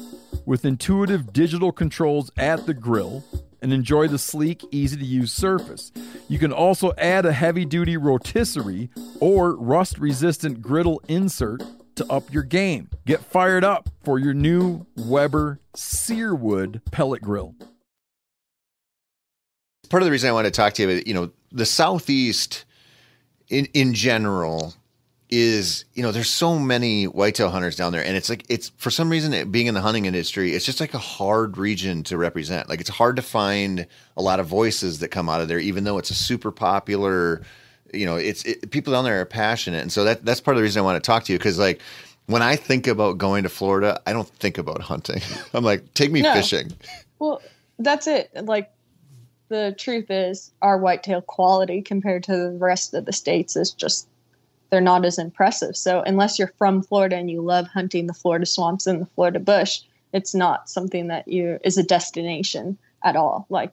with 0.46 0.66
intuitive 0.66 1.34
digital 1.34 1.72
controls 1.72 2.32
at 2.38 2.66
the 2.66 2.74
grill 2.74 3.24
and 3.62 3.74
enjoy 3.74 4.08
the 4.08 4.18
sleek, 4.18 4.64
easy 4.72 4.98
to 4.98 5.06
use 5.06 5.32
surface. 5.32 5.92
You 6.28 6.40
can 6.40 6.54
also 6.54 6.94
add 6.98 7.26
a 7.26 7.34
heavy 7.34 7.66
duty 7.66 7.98
rotisserie 7.98 8.90
or 9.20 9.56
rust 9.56 9.98
resistant 9.98 10.62
griddle 10.62 11.02
insert 11.08 11.62
to 12.00 12.12
up 12.12 12.34
your 12.34 12.44
game. 12.44 12.90
Get 13.06 13.24
fired 13.24 13.64
up 13.64 13.90
for 14.04 14.20
your 14.20 14.34
new 14.34 14.86
Weber 14.98 15.60
Searwood 15.76 16.82
pellet 16.92 17.22
grill. 17.22 17.56
Part 19.90 20.04
of 20.04 20.06
the 20.06 20.12
reason 20.12 20.30
I 20.30 20.34
wanted 20.34 20.54
to 20.54 20.58
talk 20.58 20.74
to 20.74 20.84
you, 20.84 20.90
about, 20.90 21.08
you 21.08 21.14
know, 21.14 21.32
the 21.52 21.66
Southeast 21.66 22.66
in, 23.50 23.66
in 23.74 23.94
general 23.94 24.74
is 25.32 25.86
you 25.94 26.02
know 26.02 26.12
there's 26.12 26.30
so 26.30 26.58
many 26.58 27.06
whitetail 27.06 27.52
hunters 27.52 27.76
down 27.76 27.92
there 27.92 28.04
and 28.04 28.18
it's 28.18 28.30
like 28.30 28.44
it's 28.50 28.70
for 28.78 28.90
some 28.90 29.12
reason 29.12 29.32
it, 29.32 29.52
being 29.52 29.68
in 29.68 29.76
the 29.76 29.82
hunting 29.82 30.06
industry 30.06 30.56
it's 30.56 30.66
just 30.66 30.80
like 30.80 30.96
a 30.96 31.00
hard 31.00 31.56
region 31.56 32.02
to 32.02 32.18
represent 32.18 32.68
like 32.68 32.82
it's 32.82 32.90
hard 32.90 33.16
to 33.16 33.22
find 33.22 33.86
a 34.18 34.24
lot 34.24 34.40
of 34.40 34.48
voices 34.48 34.98
that 34.98 35.10
come 35.10 35.30
out 35.30 35.40
of 35.40 35.48
there 35.48 35.60
even 35.60 35.84
though 35.84 36.00
it's 36.00 36.10
a 36.10 36.16
super 36.16 36.52
popular 36.52 37.44
you 37.94 38.06
know 38.06 38.16
it's 38.16 38.44
it, 38.46 38.70
people 38.72 38.94
down 38.94 39.04
there 39.04 39.20
are 39.20 39.26
passionate 39.26 39.82
and 39.82 39.92
so 39.92 40.04
that 40.04 40.24
that's 40.26 40.40
part 40.40 40.56
of 40.56 40.60
the 40.60 40.64
reason 40.64 40.80
i 40.80 40.84
want 40.84 41.02
to 41.02 41.06
talk 41.06 41.24
to 41.24 41.32
you 41.32 41.40
because 41.40 41.58
like 41.60 41.82
when 42.28 42.42
i 42.42 42.56
think 42.56 42.88
about 42.88 43.18
going 43.18 43.44
to 43.44 43.50
florida 43.50 44.02
i 44.06 44.14
don't 44.14 44.30
think 44.30 44.58
about 44.58 44.82
hunting 44.82 45.22
i'm 45.54 45.64
like 45.64 45.94
take 45.94 46.12
me 46.12 46.22
No. 46.22 46.34
fishing 46.34 46.72
Well, 47.20 47.42
that's 47.80 48.08
it. 48.08 48.30
Like 48.34 48.72
the 49.50 49.76
truth 49.78 50.10
is, 50.10 50.52
our 50.62 50.78
whitetail 50.78 51.22
quality 51.22 51.82
compared 51.82 52.24
to 52.24 52.32
the 52.32 52.52
rest 52.52 52.94
of 52.94 53.06
the 53.06 53.14
states 53.14 53.56
is 53.56 53.72
just 53.72 54.08
they're 54.70 54.82
not 54.82 55.06
as 55.06 55.18
impressive. 55.18 55.76
So 55.76 56.02
unless 56.02 56.38
you're 56.38 56.54
from 56.58 56.84
Florida 56.84 57.16
and 57.16 57.30
you 57.32 57.42
love 57.42 57.68
hunting 57.68 58.06
the 58.06 58.14
Florida 58.14 58.46
swamps 58.46 58.86
and 58.86 59.02
the 59.02 59.06
Florida 59.08 59.40
bush, 59.40 59.82
it's 60.14 60.36
not 60.36 60.70
something 60.70 61.08
that 61.08 61.28
you 61.28 61.60
is 61.64 61.78
a 61.78 61.84
destination 61.84 62.78
at 63.04 63.16
all. 63.16 63.48
Like 63.50 63.72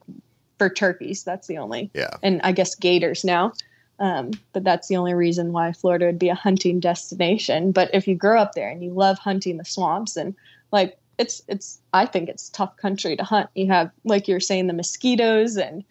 for 0.59 0.71
turkeys, 0.71 1.23
that's 1.23 1.47
the 1.47 1.59
only 1.59 1.91
yeah 1.95 2.17
and 2.23 2.41
I 2.43 2.53
guess 2.53 2.75
gators 2.75 3.25
now. 3.25 3.53
Um, 3.99 4.33
but 4.53 4.63
that's 4.65 4.89
the 4.89 4.97
only 4.97 5.15
reason 5.15 5.53
why 5.53 5.73
Florida 5.73 6.07
would 6.07 6.19
be 6.19 6.29
a 6.29 6.35
hunting 6.35 6.81
destination. 6.81 7.73
But 7.73 7.91
if 7.95 8.07
you 8.07 8.15
grow 8.15 8.41
up 8.41 8.53
there 8.55 8.69
and 8.69 8.83
you 8.85 8.93
love 8.93 9.19
hunting 9.19 9.57
the 9.57 9.65
swamps 9.65 10.17
and 10.17 10.35
like 10.73 10.99
it's 11.19 11.41
it's 11.49 11.81
I 11.95 12.05
think 12.05 12.29
it's 12.29 12.51
tough 12.51 12.77
country 12.77 13.17
to 13.17 13.25
hunt. 13.25 13.49
You 13.55 13.69
have 13.69 13.91
like 14.05 14.29
you're 14.29 14.41
saying 14.41 14.67
the 14.67 14.75
mosquitoes 14.75 15.57
and 15.57 15.83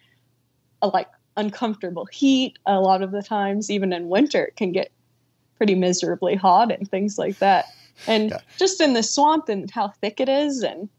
a 0.84 0.88
like 0.90 1.08
uncomfortable 1.36 2.06
heat 2.12 2.58
a 2.66 2.80
lot 2.80 3.02
of 3.02 3.12
the 3.12 3.22
times 3.24 3.70
even 3.70 3.92
in 3.92 4.08
winter 4.08 4.46
it 4.46 4.56
can 4.56 4.72
get 4.72 4.90
pretty 5.58 5.76
miserably 5.76 6.36
hot 6.36 6.72
and 6.72 6.90
things 6.90 7.18
like 7.18 7.40
that. 7.40 7.66
And 8.08 8.30
Yeah. 8.30 8.40
just 8.58 8.80
in 8.82 8.94
the 8.94 9.02
swamp 9.04 9.50
and 9.50 9.70
how 9.72 9.90
thick 10.02 10.20
it 10.20 10.30
is 10.30 10.62
and 10.64 10.90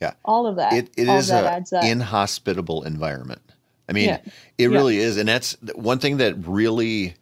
Yeah. 0.00 0.12
all 0.24 0.46
of 0.46 0.56
that. 0.56 0.74
it, 0.74 0.90
it 0.96 1.08
is 1.08 1.28
of 1.30 1.34
that 1.34 1.44
a 1.44 1.52
adds 1.56 1.72
up. 1.72 1.82
inhospitable 1.84 2.84
environment 2.84 3.52
i 3.88 3.92
mean 3.92 4.08
Yeah. 4.08 4.18
it 4.58 4.68
Yeah. 4.70 4.76
really 4.78 4.98
is 4.98 5.16
and 5.16 5.28
that's 5.28 5.56
one 5.74 5.98
thing 5.98 6.16
that 6.18 6.34
really 6.46 7.14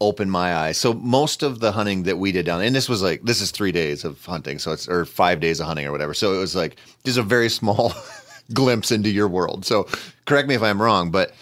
opened 0.00 0.32
my 0.32 0.54
eyes 0.54 0.78
so 0.78 0.94
most 0.94 1.42
of 1.42 1.60
the 1.60 1.72
hunting 1.72 2.04
that 2.04 2.16
we 2.18 2.32
did 2.32 2.46
down 2.46 2.62
and 2.62 2.74
this 2.74 2.88
was 2.88 3.02
like 3.02 3.22
this 3.22 3.40
is 3.42 3.50
three 3.50 3.70
days 3.72 4.02
of 4.04 4.24
hunting 4.24 4.58
so 4.58 4.72
it's 4.72 4.88
or 4.88 5.04
five 5.04 5.40
days 5.40 5.60
of 5.60 5.66
hunting 5.66 5.86
or 5.86 5.92
whatever 5.92 6.14
so 6.14 6.32
it 6.34 6.38
was 6.38 6.56
like 6.56 6.76
just 7.04 7.18
a 7.18 7.22
very 7.22 7.50
small 7.50 7.92
glimpse 8.54 8.90
into 8.90 9.10
your 9.10 9.28
world 9.28 9.64
so 9.66 9.86
correct 10.26 10.48
me 10.48 10.54
if 10.54 10.62
i'm 10.62 10.80
wrong 10.80 11.10
but 11.10 11.32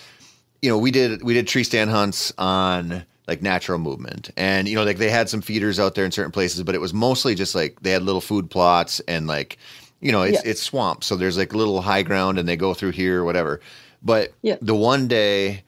you 0.61 0.69
know 0.69 0.77
we 0.77 0.91
did 0.91 1.23
we 1.23 1.35
did 1.35 1.47
tree 1.47 1.63
stand 1.63 1.89
hunts 1.89 2.33
on 2.37 3.05
like 3.29 3.43
natural 3.43 3.79
movement 3.79 4.31
and 4.37 4.67
you 4.67 4.75
know 4.75 4.83
like 4.83 4.99
they 4.99 5.09
had 5.11 5.29
some 5.29 5.41
feeders 5.41 5.79
out 5.79 5.95
there 5.95 6.05
in 6.05 6.11
certain 6.11 6.33
places 6.33 6.63
but 6.65 6.75
it 6.75 6.81
was 6.81 6.93
mostly 6.93 7.37
just 7.37 7.55
like 7.55 7.79
they 7.83 7.91
had 7.93 8.03
little 8.03 8.21
food 8.21 8.51
plots 8.51 8.99
and 9.07 9.29
like 9.29 9.57
you 10.01 10.11
know 10.11 10.23
it's 10.23 10.43
Yeah. 10.45 10.51
it's 10.51 10.63
swamp 10.63 11.05
so 11.05 11.15
there's 11.15 11.39
like 11.39 11.55
little 11.55 11.81
high 11.81 12.03
ground 12.03 12.39
and 12.41 12.49
they 12.49 12.57
go 12.57 12.75
through 12.75 12.91
here 12.93 13.21
or 13.21 13.25
whatever 13.25 13.61
but 14.03 14.33
Yeah. 14.43 14.57
the 14.63 14.75
one 14.75 15.09
day 15.09 15.65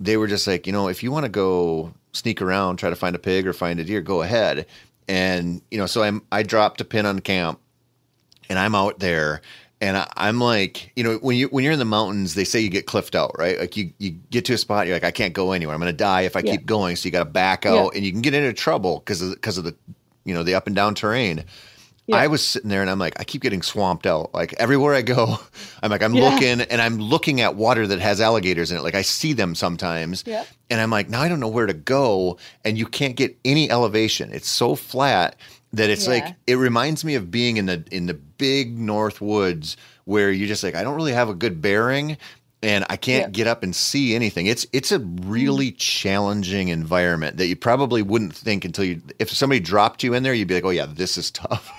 they 0.00 0.16
were 0.16 0.26
just 0.26 0.46
like 0.46 0.66
you 0.66 0.72
know 0.72 0.88
if 0.88 1.02
you 1.02 1.10
want 1.12 1.24
to 1.24 1.28
go 1.30 1.92
sneak 2.12 2.40
around 2.42 2.76
try 2.78 2.90
to 2.90 2.96
find 2.96 3.14
a 3.14 3.18
pig 3.18 3.46
or 3.46 3.52
find 3.52 3.78
a 3.80 3.84
deer 3.84 4.00
go 4.00 4.22
ahead 4.22 4.66
and 5.08 5.60
you 5.70 5.78
know 5.78 5.86
so 5.86 6.02
i'm 6.02 6.22
i 6.32 6.42
dropped 6.42 6.80
a 6.80 6.84
pin 6.84 7.06
on 7.06 7.18
camp 7.20 7.60
and 8.50 8.58
I'm 8.58 8.74
out 8.74 8.98
there 8.98 9.42
and 9.80 9.96
I, 9.98 10.10
I'm 10.16 10.40
like, 10.40 10.90
you 10.96 11.04
know, 11.04 11.16
when 11.18 11.36
you 11.36 11.48
when 11.48 11.62
you're 11.62 11.72
in 11.74 11.78
the 11.78 11.84
mountains, 11.84 12.34
they 12.34 12.44
say 12.44 12.60
you 12.60 12.70
get 12.70 12.86
cliffed 12.86 13.14
out, 13.14 13.36
right? 13.38 13.58
Like 13.60 13.76
you 13.76 13.92
you 13.98 14.12
get 14.30 14.46
to 14.46 14.54
a 14.54 14.58
spot, 14.58 14.86
you're 14.86 14.96
like, 14.96 15.04
I 15.04 15.10
can't 15.10 15.34
go 15.34 15.52
anywhere. 15.52 15.74
I'm 15.74 15.80
going 15.80 15.92
to 15.92 15.96
die 15.96 16.22
if 16.22 16.34
I 16.34 16.40
Yeah. 16.40 16.52
keep 16.52 16.64
going. 16.66 16.96
So 16.96 17.04
you 17.06 17.12
got 17.12 17.20
to 17.20 17.24
back 17.26 17.64
Yeah. 17.66 17.74
out, 17.74 17.94
and 17.94 18.04
you 18.06 18.10
can 18.10 18.22
get 18.22 18.32
into 18.34 18.52
trouble 18.54 19.00
because 19.00 19.20
of 19.22 19.34
because 19.34 19.58
of 19.58 19.64
the 19.64 19.76
you 20.24 20.32
know 20.34 20.42
the 20.42 20.54
up 20.54 20.66
and 20.66 20.74
down 20.74 20.94
terrain. 20.94 21.44
Yeah. 22.08 22.16
I 22.16 22.26
was 22.26 22.44
sitting 22.46 22.70
there 22.70 22.80
and 22.80 22.90
I'm 22.90 22.98
like, 22.98 23.20
I 23.20 23.24
keep 23.24 23.42
getting 23.42 23.62
swamped 23.62 24.06
out. 24.06 24.34
Like 24.34 24.54
everywhere 24.54 24.94
I 24.94 25.02
go, 25.02 25.36
I'm 25.82 25.90
like, 25.90 26.02
I'm 26.02 26.14
Yeah. 26.14 26.30
looking 26.30 26.60
and 26.62 26.80
I'm 26.82 26.98
looking 26.98 27.40
at 27.40 27.54
water 27.54 27.86
that 27.86 28.00
has 28.00 28.20
alligators 28.20 28.72
in 28.72 28.78
it. 28.78 28.82
Like 28.82 28.96
I 28.96 29.02
see 29.02 29.32
them 29.34 29.54
sometimes. 29.54 30.24
Yeah. 30.26 30.44
And 30.70 30.80
I'm 30.80 30.90
like, 30.90 31.08
now 31.08 31.20
I 31.22 31.28
don't 31.28 31.38
know 31.40 31.48
where 31.48 31.66
to 31.66 31.74
go. 31.74 32.38
And 32.64 32.76
you 32.78 32.86
can't 32.86 33.14
get 33.14 33.38
any 33.44 33.70
elevation. 33.70 34.32
It's 34.32 34.48
so 34.48 34.74
flat 34.74 35.36
that 35.74 35.90
it's 35.90 36.08
like 36.08 36.34
it 36.46 36.54
reminds 36.56 37.04
me 37.04 37.14
of 37.14 37.30
being 37.30 37.58
in 37.58 37.66
the 37.66 37.84
in 37.90 38.06
the 38.06 38.14
big 38.14 38.78
north 38.78 39.20
woods 39.20 39.76
where 40.06 40.30
you're 40.32 40.48
just 40.48 40.64
like, 40.64 40.74
I 40.74 40.82
don't 40.82 40.96
really 40.96 41.12
have 41.12 41.28
a 41.28 41.34
good 41.34 41.60
bearing. 41.62 42.16
and 42.62 42.84
I 42.90 42.96
can't 42.96 43.30
get 43.32 43.46
up 43.46 43.62
and 43.62 43.76
see 43.76 44.14
anything. 44.16 44.46
It's 44.46 44.66
it's 44.72 44.90
a 44.92 44.98
really 44.98 45.70
mm. 45.72 45.78
challenging 45.78 46.68
environment 46.68 47.36
that 47.36 47.46
you 47.46 47.54
probably 47.54 48.02
wouldn't 48.02 48.34
think 48.34 48.64
until 48.64 48.84
you 48.84 49.02
if 49.18 49.30
somebody 49.30 49.60
dropped 49.60 50.02
you 50.02 50.14
in 50.14 50.22
there, 50.22 50.34
you'd 50.34 50.48
be 50.48 50.54
like, 50.54 50.64
"Oh 50.64 50.70
yeah, 50.70 50.86
this 50.88 51.18
is 51.18 51.30
tough." 51.42 51.70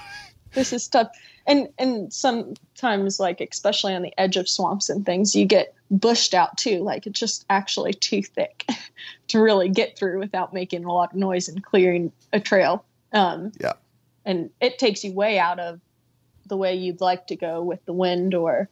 This 0.59 0.73
is 0.73 0.87
tough. 0.87 1.07
And 1.47 1.69
and 1.79 2.13
sometimes 2.13 3.19
like 3.19 3.41
especially 3.41 3.95
on 3.95 4.01
the 4.01 4.13
edge 4.19 4.37
of 4.37 4.47
swamps 4.47 4.89
and 4.89 5.05
things 5.05 5.35
you 5.35 5.45
get 5.45 5.73
bushed 5.89 6.33
out 6.33 6.57
too. 6.57 6.79
Like 6.83 7.07
it's 7.07 7.19
just 7.19 7.45
actually 7.49 7.93
too 7.93 8.21
thick 8.21 8.67
to 9.29 9.39
really 9.39 9.69
get 9.69 9.97
through 9.97 10.19
without 10.19 10.53
making 10.53 10.85
a 10.85 10.91
lot 10.91 11.11
of 11.13 11.17
noise 11.17 11.47
and 11.47 11.63
clearing 11.63 12.11
a 12.33 12.39
trail. 12.39 12.83
Um 13.13 13.51
Yeah. 13.59 13.73
and 14.25 14.49
it 14.59 14.77
takes 14.77 15.03
you 15.03 15.13
way 15.13 15.39
out 15.39 15.59
of 15.59 15.79
the 16.47 16.57
way 16.57 16.75
you'd 16.75 17.01
like 17.01 17.27
to 17.27 17.35
go 17.35 17.63
with 17.63 17.83
the 17.85 17.93
wind 17.93 18.33
or 18.35 18.69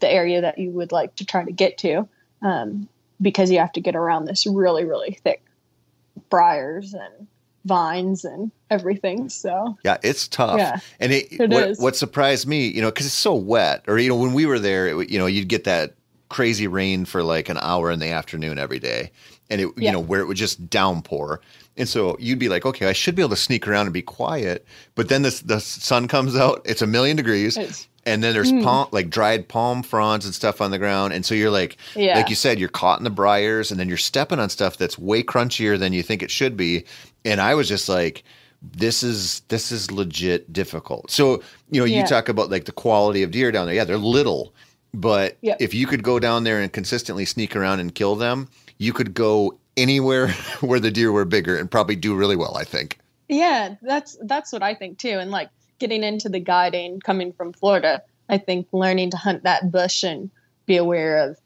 the 0.00 0.10
area 0.10 0.40
that 0.40 0.58
you 0.58 0.70
would 0.70 0.90
like 0.90 1.14
to 1.16 1.24
try 1.24 1.44
to 1.44 1.52
get 1.52 1.78
to 1.78 2.08
um 2.42 2.88
because 3.20 3.50
you 3.50 3.58
have 3.58 3.72
to 3.72 3.80
get 3.80 3.94
around 3.94 4.24
this 4.24 4.46
really 4.46 4.84
really 4.84 5.18
thick 5.22 5.42
briars 6.30 6.94
and 6.94 7.26
vines 7.66 8.24
and 8.24 8.50
everything 8.70 9.28
so 9.28 9.76
Yeah, 9.84 9.98
it's 10.02 10.28
tough. 10.28 10.58
Yeah, 10.58 10.78
and 11.00 11.12
it, 11.12 11.32
it 11.32 11.50
what, 11.50 11.68
is. 11.68 11.78
what 11.78 11.96
surprised 11.96 12.46
me, 12.46 12.68
you 12.68 12.80
know, 12.80 12.90
because 12.90 13.06
it's 13.06 13.14
so 13.14 13.34
wet, 13.34 13.84
or 13.86 13.98
you 13.98 14.08
know, 14.08 14.16
when 14.16 14.32
we 14.32 14.46
were 14.46 14.58
there, 14.58 14.86
it, 14.88 15.10
you 15.10 15.18
know, 15.18 15.26
you'd 15.26 15.48
get 15.48 15.64
that 15.64 15.94
crazy 16.28 16.66
rain 16.66 17.04
for 17.04 17.22
like 17.22 17.48
an 17.48 17.58
hour 17.60 17.90
in 17.90 17.98
the 17.98 18.08
afternoon 18.08 18.58
every 18.58 18.78
day, 18.78 19.10
and 19.50 19.60
it, 19.60 19.64
you 19.64 19.72
Yeah. 19.76 19.92
know, 19.92 20.00
where 20.00 20.20
it 20.20 20.26
would 20.26 20.36
just 20.36 20.70
downpour, 20.70 21.40
and 21.76 21.88
so 21.88 22.16
you'd 22.18 22.38
be 22.38 22.48
like, 22.48 22.64
okay, 22.64 22.88
I 22.88 22.92
should 22.92 23.14
be 23.14 23.22
able 23.22 23.30
to 23.30 23.36
sneak 23.36 23.68
around 23.68 23.86
and 23.86 23.92
be 23.94 24.02
quiet, 24.02 24.64
but 24.94 25.08
then 25.08 25.22
this 25.22 25.40
the 25.40 25.60
sun 25.60 26.08
comes 26.08 26.34
out, 26.36 26.62
it's 26.64 26.82
a 26.82 26.86
million 26.86 27.16
degrees. 27.16 27.56
It's- 27.56 27.88
and 28.08 28.22
then 28.22 28.34
there's 28.34 28.52
mm. 28.52 28.62
palm, 28.62 28.86
like 28.92 29.10
dried 29.10 29.48
palm 29.48 29.82
fronds 29.82 30.24
and 30.24 30.32
stuff 30.32 30.60
on 30.60 30.70
the 30.70 30.78
ground, 30.78 31.12
and 31.12 31.26
so 31.26 31.34
you're 31.34 31.50
like, 31.50 31.76
Yeah. 31.96 32.14
like 32.16 32.30
you 32.30 32.36
said, 32.36 32.60
you're 32.60 32.68
caught 32.68 33.00
in 33.00 33.04
the 33.04 33.10
briars, 33.10 33.72
and 33.72 33.80
then 33.80 33.88
you're 33.88 33.96
stepping 33.96 34.38
on 34.38 34.48
stuff 34.48 34.76
that's 34.76 34.96
way 34.96 35.24
crunchier 35.24 35.76
than 35.76 35.92
you 35.92 36.04
think 36.04 36.22
it 36.22 36.30
should 36.30 36.56
be. 36.56 36.84
And 37.26 37.40
I 37.40 37.54
was 37.54 37.68
just 37.68 37.88
like, 37.88 38.22
this 38.62 39.02
is 39.02 39.40
this 39.48 39.70
is 39.70 39.90
legit 39.90 40.50
difficult. 40.52 41.10
So 41.10 41.42
you 41.70 41.80
know, 41.80 41.84
you 41.84 41.96
Yeah. 41.96 42.04
talk 42.06 42.28
about 42.28 42.50
like 42.50 42.64
the 42.64 42.72
quality 42.72 43.22
of 43.22 43.30
deer 43.30 43.52
down 43.52 43.66
there. 43.66 43.74
Yeah, 43.74 43.84
they're 43.84 43.98
little, 43.98 44.54
but 44.94 45.36
Yep. 45.42 45.56
if 45.60 45.74
you 45.74 45.86
could 45.86 46.02
go 46.02 46.18
down 46.18 46.44
there 46.44 46.60
and 46.60 46.72
consistently 46.72 47.24
sneak 47.26 47.54
around 47.54 47.80
and 47.80 47.94
kill 47.94 48.16
them, 48.16 48.48
you 48.78 48.92
could 48.92 49.12
go 49.12 49.58
anywhere 49.76 50.28
where 50.60 50.80
the 50.80 50.90
deer 50.90 51.12
were 51.12 51.24
bigger 51.26 51.56
and 51.56 51.70
probably 51.70 51.96
do 51.96 52.14
really 52.14 52.36
well. 52.36 52.56
I 52.56 52.64
think. 52.64 52.98
Yeah, 53.28 53.74
that's 53.82 54.16
that's 54.22 54.52
what 54.52 54.62
I 54.62 54.74
think 54.74 54.98
too. 54.98 55.18
And 55.18 55.30
like 55.30 55.50
getting 55.78 56.02
into 56.02 56.28
the 56.28 56.40
guiding 56.40 57.00
coming 57.00 57.32
from 57.32 57.52
Florida, 57.52 58.00
I 58.28 58.38
think 58.38 58.66
learning 58.72 59.10
to 59.10 59.16
hunt 59.18 59.42
that 59.42 59.70
bush 59.70 60.02
and 60.02 60.30
be 60.64 60.76
aware 60.78 61.18
of 61.18 61.36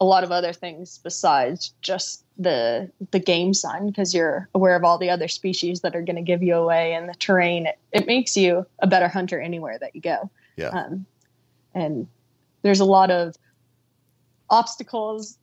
a 0.00 0.04
lot 0.04 0.22
of 0.24 0.30
other 0.32 0.52
things 0.52 1.00
besides 1.02 1.74
just 1.82 2.24
the 2.40 2.90
the 3.10 3.18
game 3.20 3.52
sign 3.52 3.86
because 3.86 4.14
you're 4.14 4.48
aware 4.54 4.74
of 4.74 4.82
all 4.82 4.96
the 4.98 5.10
other 5.10 5.28
species 5.28 5.82
that 5.82 5.94
are 5.94 6.02
going 6.02 6.16
to 6.16 6.22
give 6.22 6.42
you 6.42 6.54
away 6.54 6.94
and 6.94 7.06
the 7.08 7.14
terrain 7.14 7.66
it, 7.66 7.78
it 7.92 8.06
makes 8.06 8.36
you 8.36 8.64
a 8.78 8.86
better 8.86 9.08
hunter 9.08 9.38
anywhere 9.38 9.78
that 9.78 9.94
you 9.94 10.00
go 10.00 10.30
Yeah. 10.56 10.68
um, 10.70 11.04
and 11.74 12.06
there's 12.62 12.80
a 12.80 12.84
lot 12.86 13.10
of 13.10 13.36
obstacles 14.48 15.38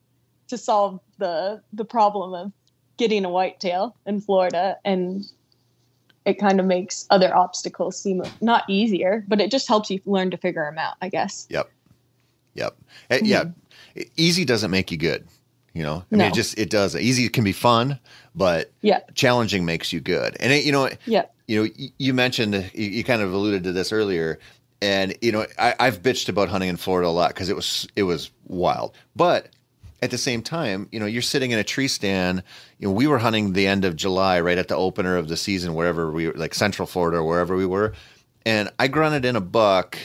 to 0.48 0.58
solve 0.58 1.00
the 1.18 1.62
the 1.74 1.86
problem 1.86 2.34
of 2.34 2.52
getting 2.98 3.26
a 3.26 3.30
whitetail 3.30 3.96
in 4.06 4.20
Florida 4.20 4.78
and 4.84 5.26
it 6.26 6.40
kind 6.40 6.60
of 6.60 6.66
makes 6.66 7.06
other 7.10 7.34
obstacles 7.34 7.98
seem 8.02 8.22
not 8.42 8.64
easier, 8.68 9.24
but 9.30 9.40
it 9.40 9.50
just 9.50 9.66
helps 9.66 9.90
you 9.90 10.02
learn 10.06 10.30
to 10.32 10.36
figure 10.38 10.66
them 10.66 10.78
out, 10.78 10.96
I 11.02 11.08
guess. 11.08 11.48
Yep. 11.50 11.72
Yep. 12.56 12.76
Eh, 13.12 13.20
Yeah. 13.24 13.44
Easy 14.18 14.44
doesn't 14.44 14.70
make 14.72 14.92
you 14.92 14.98
good. 14.98 15.26
You 15.78 15.84
know, 15.84 16.04
I 16.12 16.16
mean, 16.16 16.22
it 16.28 16.34
just 16.34 16.58
it 16.58 16.72
does. 16.72 16.96
Easy 16.96 17.30
can 17.30 17.44
be 17.44 17.52
fun, 17.52 18.00
but 18.34 18.72
Yeah. 18.82 19.02
challenging 19.14 19.64
makes 19.64 19.94
you 19.94 20.00
good. 20.00 20.36
And 20.40 20.52
it, 20.52 20.66
you 20.66 20.72
know, 20.72 20.90
Yeah. 21.06 21.26
you 21.48 21.64
know, 21.64 21.70
you 22.00 22.14
mentioned 22.16 22.72
you, 22.74 23.04
kind 23.04 23.22
of 23.22 23.32
alluded 23.32 23.64
to 23.66 23.72
this 23.74 23.92
earlier, 23.92 24.40
and 24.82 25.16
you 25.22 25.32
know, 25.32 25.46
I, 25.60 25.76
I've 25.80 26.02
bitched 26.02 26.30
about 26.30 26.50
hunting 26.50 26.70
in 26.70 26.78
Florida 26.78 27.08
a 27.08 27.12
lot 27.12 27.30
because 27.30 27.50
it 27.50 27.56
was 27.56 27.88
it 27.96 28.04
was 28.04 28.32
wild, 28.48 28.96
but 29.16 29.50
at 30.02 30.10
the 30.10 30.18
same 30.18 30.42
time, 30.42 30.90
you 30.92 31.00
know, 31.00 31.06
you're 31.06 31.22
sitting 31.22 31.52
in 31.52 31.60
a 31.60 31.64
tree 31.64 31.88
stand. 31.88 32.42
You 32.80 32.88
know, 32.88 32.94
we 32.96 33.06
were 33.06 33.20
hunting 33.20 33.54
the 33.54 33.68
end 33.68 33.86
of 33.86 33.96
July, 33.96 34.40
right 34.40 34.58
at 34.58 34.70
the 34.70 34.76
opener 34.76 35.16
of 35.16 35.28
the 35.28 35.38
season, 35.38 35.76
wherever 35.76 36.12
we 36.12 36.26
were, 36.28 36.34
like 36.34 36.56
Central 36.56 36.88
Florida 36.88 37.18
or 37.18 37.24
wherever 37.24 37.56
we 37.56 37.68
were, 37.68 37.94
and 38.48 38.72
I 38.80 38.88
grunted 38.88 39.26
in 39.26 39.36
a 39.36 39.42
buck 39.42 39.96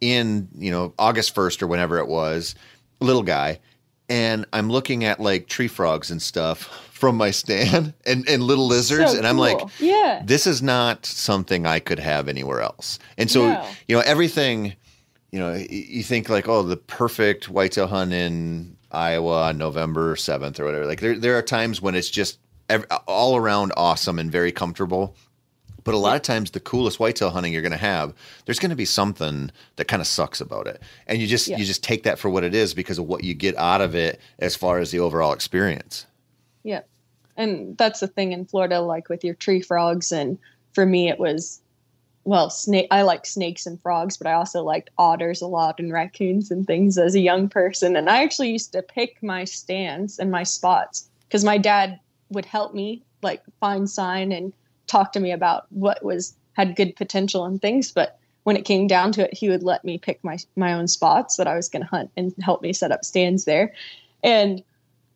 in 0.00 0.48
you 0.56 0.70
know 0.70 0.94
August 0.98 1.34
first 1.34 1.62
or 1.62 1.66
whenever 1.66 1.98
it 1.98 2.08
was, 2.08 2.54
little 3.00 3.22
guy, 3.22 3.60
and 4.10 4.44
I'm 4.52 4.68
looking 4.68 5.04
at 5.04 5.20
like 5.20 5.46
tree 5.48 5.68
frogs 5.68 6.10
and 6.10 6.20
stuff 6.20 6.88
from 6.92 7.16
my 7.16 7.30
stand 7.30 7.94
and 8.06 8.28
and 8.28 8.42
little 8.42 8.66
lizards, 8.66 9.12
So 9.12 9.18
and 9.18 9.26
I'm 9.26 9.38
like, 9.38 9.58
yeah. 9.78 10.22
this 10.24 10.46
is 10.46 10.60
not 10.60 11.06
something 11.06 11.64
I 11.66 11.78
could 11.78 11.98
have 12.00 12.28
anywhere 12.28 12.60
else. 12.60 12.98
And 13.16 13.30
so, 13.30 13.46
No. 13.46 13.66
you 13.88 13.96
know, 13.96 14.02
everything, 14.02 14.74
you 15.30 15.38
know, 15.38 15.54
you 15.54 16.02
think 16.02 16.28
like, 16.28 16.48
oh, 16.48 16.62
the 16.62 16.76
perfect 16.76 17.48
whitetail 17.48 17.86
hunt 17.86 18.12
in 18.12 18.76
Iowa 18.90 19.44
on 19.44 19.56
November 19.58 20.16
7th 20.16 20.58
or 20.60 20.64
whatever. 20.66 20.84
Like 20.84 21.00
there, 21.00 21.16
there 21.16 21.38
are 21.38 21.42
times 21.42 21.80
when 21.80 21.94
it's 21.94 22.10
just 22.10 22.38
all 23.06 23.36
around 23.36 23.72
awesome 23.76 24.18
and 24.18 24.30
very 24.30 24.52
comfortable. 24.52 25.16
But 25.84 25.94
a 25.94 25.98
lot 25.98 26.16
of 26.16 26.22
times, 26.22 26.50
the 26.50 26.60
coolest 26.60 27.00
whitetail 27.00 27.30
hunting 27.30 27.52
you're 27.52 27.62
going 27.62 27.72
to 27.72 27.78
have, 27.78 28.14
there's 28.44 28.58
going 28.58 28.70
to 28.70 28.76
be 28.76 28.84
something 28.84 29.50
that 29.76 29.86
kind 29.86 30.00
of 30.00 30.06
sucks 30.06 30.40
about 30.40 30.66
it, 30.66 30.82
and 31.06 31.20
you 31.20 31.26
just 31.26 31.48
Yeah. 31.48 31.58
you 31.58 31.64
just 31.64 31.82
take 31.82 32.02
that 32.02 32.18
for 32.18 32.28
what 32.28 32.44
it 32.44 32.54
is 32.54 32.74
because 32.74 32.98
of 32.98 33.06
what 33.06 33.24
you 33.24 33.34
get 33.34 33.56
out 33.56 33.80
of 33.80 33.94
it 33.94 34.20
as 34.38 34.56
far 34.56 34.78
as 34.78 34.90
the 34.90 35.00
overall 35.00 35.32
experience. 35.32 36.06
Yeah. 36.62 36.82
And 37.36 37.78
that's 37.78 38.00
the 38.00 38.08
thing 38.08 38.32
in 38.32 38.44
Florida, 38.44 38.80
like 38.80 39.08
with 39.08 39.24
your 39.24 39.34
tree 39.34 39.62
frogs. 39.62 40.12
And 40.12 40.38
for 40.74 40.84
me, 40.84 41.08
it 41.08 41.18
was, 41.18 41.62
well, 42.24 42.50
snake. 42.50 42.86
I 42.90 43.00
like 43.00 43.24
snakes 43.24 43.64
and 43.64 43.80
frogs, 43.80 44.18
but 44.18 44.26
I 44.26 44.34
also 44.34 44.62
liked 44.62 44.90
otters 44.98 45.40
a 45.40 45.46
lot 45.46 45.78
and 45.78 45.90
raccoons 45.90 46.50
and 46.50 46.66
things 46.66 46.98
as 46.98 47.14
a 47.14 47.20
young 47.20 47.48
person. 47.48 47.96
And 47.96 48.10
I 48.10 48.22
actually 48.22 48.50
used 48.50 48.72
to 48.72 48.82
pick 48.82 49.22
my 49.22 49.44
stands 49.44 50.18
and 50.18 50.30
my 50.30 50.42
spots 50.42 51.08
because 51.28 51.42
my 51.44 51.56
dad 51.56 51.98
would 52.28 52.44
help 52.44 52.74
me 52.74 53.02
like 53.22 53.42
find 53.58 53.88
sign 53.88 54.32
and 54.32 54.52
talk 54.90 55.12
to 55.12 55.20
me 55.20 55.30
about 55.30 55.66
what 55.70 56.04
was 56.04 56.34
had 56.54 56.76
good 56.76 56.96
potential 56.96 57.44
and 57.44 57.62
things. 57.62 57.92
But 57.92 58.18
when 58.42 58.56
it 58.56 58.64
came 58.64 58.86
down 58.86 59.12
to 59.12 59.24
it, 59.24 59.34
he 59.34 59.48
would 59.48 59.62
let 59.62 59.84
me 59.84 59.98
pick 59.98 60.22
my 60.24 60.38
my 60.56 60.72
own 60.72 60.88
spots 60.88 61.36
that 61.36 61.46
I 61.46 61.54
was 61.54 61.68
going 61.68 61.82
to 61.82 61.88
hunt 61.88 62.10
and 62.16 62.34
help 62.42 62.62
me 62.62 62.72
set 62.72 62.92
up 62.92 63.04
stands 63.04 63.44
there. 63.44 63.72
And 64.22 64.62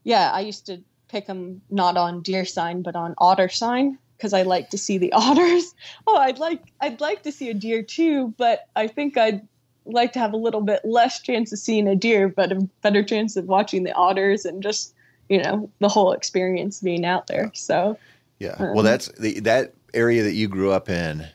yeah, 0.05 0.31
I 0.31 0.41
used 0.41 0.67
to 0.67 0.83
pick 1.09 1.27
them 1.27 1.61
not 1.71 1.97
on 1.97 2.23
deer 2.23 2.45
sign 2.45 2.83
but 2.83 2.97
on 2.97 3.15
otter 3.19 3.49
sign 3.49 3.99
because 4.17 4.33
I 4.33 4.43
like 4.43 4.71
to 4.71 4.79
see 4.79 4.99
the 4.99 5.13
otters. 5.27 5.75
Oh, 6.07 6.17
I'd 6.17 6.39
like 6.39 6.63
I'd 6.81 7.01
like 7.01 7.23
to 7.25 7.33
see 7.33 7.51
a 7.51 7.55
deer 7.55 7.83
too, 7.83 8.35
but 8.39 8.69
I 8.77 8.87
think 8.87 9.17
I'd 9.17 9.47
like 9.87 10.13
to 10.15 10.19
have 10.19 10.33
a 10.33 10.39
little 10.39 10.63
bit 10.63 10.81
less 10.85 11.21
chance 11.21 11.53
of 11.53 11.59
seeing 11.59 11.89
a 11.89 11.97
deer, 11.97 12.29
but 12.29 12.53
a 12.53 12.69
better 12.83 13.03
chance 13.03 13.37
of 13.37 13.47
watching 13.47 13.83
the 13.83 13.93
otters 13.93 14.45
and 14.45 14.63
just 14.63 14.95
you 15.29 15.43
know 15.43 15.71
the 15.81 15.89
whole 15.89 16.13
experience 16.13 16.81
being 16.81 17.05
out 17.05 17.27
there. 17.27 17.51
So 17.55 17.99
Yeah. 18.39 18.57
Um, 18.59 18.75
well, 18.75 18.83
that's 18.83 19.09
the, 19.19 19.41
that 19.41 19.75
area 19.93 20.23
that 20.25 20.35
you 20.35 20.49
grew 20.49 20.71
up 20.73 20.89
in. 20.89 21.27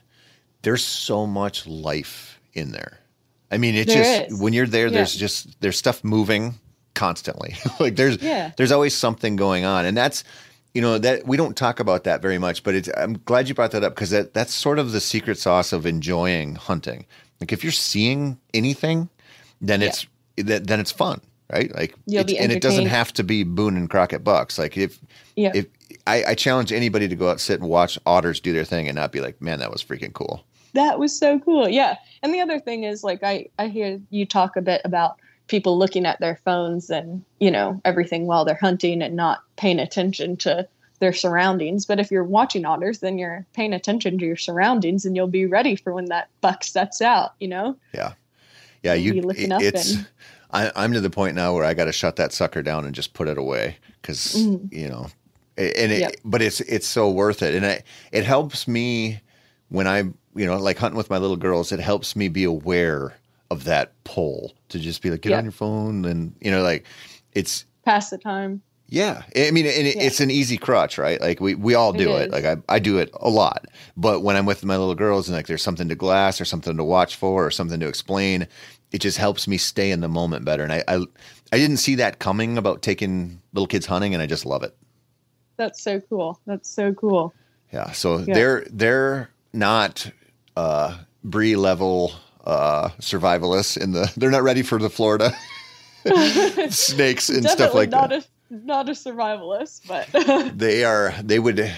There's 0.62 0.84
so 0.84 1.26
much 1.26 1.66
life 1.66 2.38
in 2.52 2.72
there. 2.72 2.98
I 3.50 3.58
mean, 3.58 3.74
it's 3.74 3.92
just 3.92 4.30
is. 4.30 4.40
when 4.40 4.52
you're 4.52 4.66
there, 4.66 4.90
there's 4.90 5.14
just 5.16 5.60
there's 5.60 5.78
stuff 5.78 6.04
moving 6.04 6.54
constantly. 6.94 7.56
like 7.80 7.96
there's 7.96 8.20
Yeah. 8.22 8.52
there's 8.56 8.70
always 8.72 8.94
something 8.96 9.36
going 9.36 9.64
on, 9.64 9.86
and 9.86 9.96
that's 9.96 10.22
you 10.74 10.82
know 10.82 10.98
that 10.98 11.26
we 11.26 11.36
don't 11.36 11.56
talk 11.56 11.80
about 11.80 12.04
that 12.04 12.22
very 12.22 12.38
much. 12.38 12.62
But 12.62 12.74
it's 12.74 12.88
I'm 12.96 13.14
glad 13.24 13.48
you 13.48 13.54
brought 13.54 13.72
that 13.72 13.82
up 13.82 13.94
because 13.94 14.10
that 14.10 14.34
that's 14.34 14.54
sort 14.54 14.78
of 14.78 14.92
the 14.92 15.00
secret 15.00 15.38
sauce 15.38 15.72
of 15.72 15.86
enjoying 15.86 16.54
hunting. 16.56 17.06
Like 17.40 17.52
if 17.52 17.64
you're 17.64 17.72
seeing 17.72 18.38
anything, 18.54 19.08
then 19.60 19.80
Yeah. 19.80 19.88
it's 19.88 20.06
then 20.36 20.78
it's 20.78 20.92
fun, 20.92 21.20
right? 21.52 21.74
Like 21.74 21.94
You'll 22.06 22.20
it's- 22.20 22.34
be 22.34 22.38
and 22.38 22.52
it 22.52 22.60
doesn't 22.62 22.86
have 22.86 23.12
to 23.14 23.24
be 23.24 23.42
Boone 23.44 23.76
and 23.76 23.88
Crockett 23.90 24.22
bucks. 24.22 24.58
Like 24.58 24.76
if 24.76 25.00
yeah, 25.34 25.52
if 25.54 25.66
I, 26.06 26.24
I 26.28 26.34
challenge 26.34 26.72
anybody 26.72 27.08
to 27.08 27.16
go 27.16 27.30
out, 27.30 27.40
sit 27.40 27.60
and 27.60 27.68
watch 27.68 27.98
otters 28.06 28.40
do 28.40 28.52
their 28.52 28.64
thing, 28.64 28.88
and 28.88 28.96
not 28.96 29.12
be 29.12 29.20
like, 29.20 29.40
"Man, 29.40 29.58
that 29.60 29.70
was 29.70 29.82
freaking 29.82 30.12
cool." 30.12 30.44
that 30.74 31.00
was 31.00 31.16
so 31.18 31.36
cool. 31.40 31.68
Yeah. 31.68 31.96
And 32.22 32.32
the 32.32 32.40
other 32.40 32.60
thing 32.60 32.84
is 32.84 33.02
like 33.02 33.24
I 33.24 33.46
I 33.58 33.66
hear 33.66 34.00
you 34.10 34.24
talk 34.24 34.54
a 34.56 34.62
bit 34.62 34.80
about 34.84 35.16
people 35.48 35.76
looking 35.76 36.06
at 36.06 36.20
their 36.20 36.36
phones 36.44 36.90
and, 36.90 37.24
you 37.40 37.50
know, 37.50 37.80
everything 37.84 38.26
while 38.26 38.44
they're 38.44 38.54
hunting 38.54 39.02
and 39.02 39.16
not 39.16 39.42
paying 39.56 39.80
attention 39.80 40.36
to 40.36 40.68
their 41.00 41.12
surroundings. 41.12 41.86
But 41.86 41.98
if 41.98 42.08
you're 42.12 42.22
watching 42.22 42.64
otters, 42.64 43.00
then 43.00 43.18
you're 43.18 43.44
paying 43.52 43.72
attention 43.72 44.16
to 44.18 44.24
your 44.24 44.36
surroundings 44.36 45.04
and 45.04 45.16
you'll 45.16 45.26
be 45.26 45.44
ready 45.44 45.74
for 45.74 45.92
when 45.92 46.04
that 46.04 46.28
buck 46.40 46.62
steps 46.62 47.02
out, 47.02 47.32
you 47.40 47.48
know? 47.48 47.76
Yeah, 47.92 48.12
yeah. 48.84 48.94
You'll 48.94 49.16
You, 49.16 49.22
be 49.22 49.26
looking 49.26 49.44
it- 49.50 49.52
up 49.52 49.62
it's. 49.62 49.96
and- 49.96 50.06
I, 50.52 50.70
I'm 50.76 50.92
to 50.92 51.00
the 51.00 51.10
point 51.10 51.34
now 51.34 51.52
where 51.54 51.64
I 51.64 51.74
got 51.74 51.86
to 51.86 51.92
shut 51.92 52.14
that 52.16 52.32
sucker 52.32 52.62
down 52.62 52.84
and 52.84 52.94
just 52.94 53.12
put 53.12 53.26
it 53.26 53.38
away 53.38 53.76
because 54.02 54.36
Mhm. 54.36 54.72
you 54.72 54.88
know, 54.88 55.08
and 55.60 55.92
it, 55.92 56.00
Yep. 56.00 56.12
but 56.24 56.42
it's 56.42 56.60
it's 56.62 56.86
so 56.86 57.10
worth 57.10 57.42
it, 57.42 57.54
and 57.54 57.64
it 57.64 57.84
it 58.12 58.24
helps 58.24 58.66
me 58.68 59.20
when 59.68 59.86
I 59.86 59.98
you 60.34 60.46
know 60.46 60.56
like 60.58 60.78
hunting 60.78 60.96
with 60.96 61.10
my 61.10 61.18
little 61.18 61.36
girls. 61.36 61.72
It 61.72 61.80
helps 61.80 62.16
me 62.16 62.28
be 62.28 62.44
aware 62.44 63.14
of 63.50 63.64
that 63.64 63.92
pull 64.04 64.54
to 64.68 64.78
just 64.78 65.02
be 65.02 65.10
like 65.10 65.22
get 65.22 65.30
Yeah. 65.30 65.38
on 65.38 65.44
your 65.44 65.52
phone 65.52 66.04
and 66.04 66.34
you 66.40 66.50
know 66.50 66.62
like 66.62 66.86
it's 67.32 67.64
pass 67.84 68.10
the 68.10 68.18
time. 68.18 68.62
Yeah, 68.92 69.22
I 69.36 69.52
mean, 69.52 69.66
and 69.66 69.86
it, 69.86 69.94
Yeah. 69.96 70.02
it's 70.02 70.18
an 70.18 70.32
easy 70.32 70.56
crutch, 70.58 70.98
right? 70.98 71.20
Like 71.20 71.40
we 71.40 71.54
we 71.54 71.74
all 71.76 71.94
It 71.94 71.98
do 71.98 72.16
it. 72.16 72.26
is. 72.26 72.32
Like 72.32 72.44
I 72.44 72.56
I 72.68 72.78
do 72.80 72.98
it 72.98 73.10
a 73.20 73.28
lot. 73.30 73.66
But 73.96 74.22
when 74.22 74.34
I'm 74.36 74.46
with 74.46 74.64
my 74.64 74.76
little 74.76 74.96
girls 74.96 75.28
and 75.28 75.36
like 75.36 75.46
there's 75.46 75.62
something 75.62 75.88
to 75.88 75.94
glass 75.94 76.40
or 76.40 76.44
something 76.44 76.76
to 76.76 76.82
watch 76.84 77.14
for 77.16 77.46
or 77.46 77.50
something 77.52 77.78
to 77.80 77.86
explain, 77.86 78.48
it 78.90 79.00
just 79.00 79.16
helps 79.18 79.46
me 79.46 79.58
stay 79.58 79.92
in 79.92 80.00
the 80.00 80.08
moment 80.08 80.44
better. 80.44 80.64
And 80.64 80.72
I 80.72 80.82
I, 80.88 81.04
I 81.52 81.58
didn't 81.58 81.76
see 81.76 81.94
that 81.96 82.18
coming 82.18 82.58
about 82.58 82.82
taking 82.82 83.40
little 83.52 83.68
kids 83.68 83.86
hunting, 83.86 84.12
and 84.12 84.20
I 84.22 84.26
just 84.26 84.44
love 84.44 84.64
it. 84.64 84.76
That's 85.60 85.82
so 85.82 86.00
cool. 86.00 86.40
That's 86.46 86.70
so 86.70 86.94
cool. 86.94 87.34
Yeah. 87.70 87.92
So 87.92 88.16
Yeah. 88.18 88.34
they're 88.34 88.66
they're 88.70 89.30
not 89.52 90.10
uh 90.56 90.96
Bree 91.22 91.54
level 91.54 92.12
uh 92.46 92.88
survivalists 92.98 93.76
in 93.76 93.92
the 93.92 94.10
they're 94.16 94.30
not 94.30 94.42
ready 94.42 94.62
for 94.62 94.78
the 94.78 94.88
Florida 94.88 95.36
snakes 96.70 97.28
and 97.28 97.44
stuff 97.44 97.74
Definitely 97.74 97.76
like 97.76 97.90
not 97.90 98.08
that. 98.10 98.24
a 98.24 98.54
not 98.54 98.88
a 98.88 98.92
survivalist, 98.92 99.86
but 99.86 100.08
They 100.58 100.82
are 100.82 101.12
they 101.22 101.38
would 101.38 101.70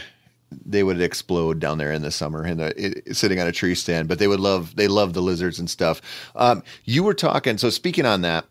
they 0.64 0.84
would 0.84 1.00
explode 1.00 1.58
down 1.58 1.78
there 1.78 1.90
in 1.92 2.02
the 2.02 2.12
summer 2.12 2.46
in 2.46 2.58
the 2.58 2.72
it, 3.08 3.16
sitting 3.16 3.40
on 3.40 3.48
a 3.48 3.52
tree 3.52 3.74
stand, 3.74 4.06
but 4.06 4.20
they 4.20 4.28
would 4.28 4.38
love 4.40 4.76
they 4.76 4.86
love 4.86 5.12
the 5.12 5.22
lizards 5.22 5.58
and 5.58 5.68
stuff. 5.68 6.00
Um 6.36 6.62
you 6.84 7.02
were 7.02 7.14
talking 7.14 7.58
so 7.58 7.68
speaking 7.68 8.06
on 8.06 8.20
that, 8.22 8.44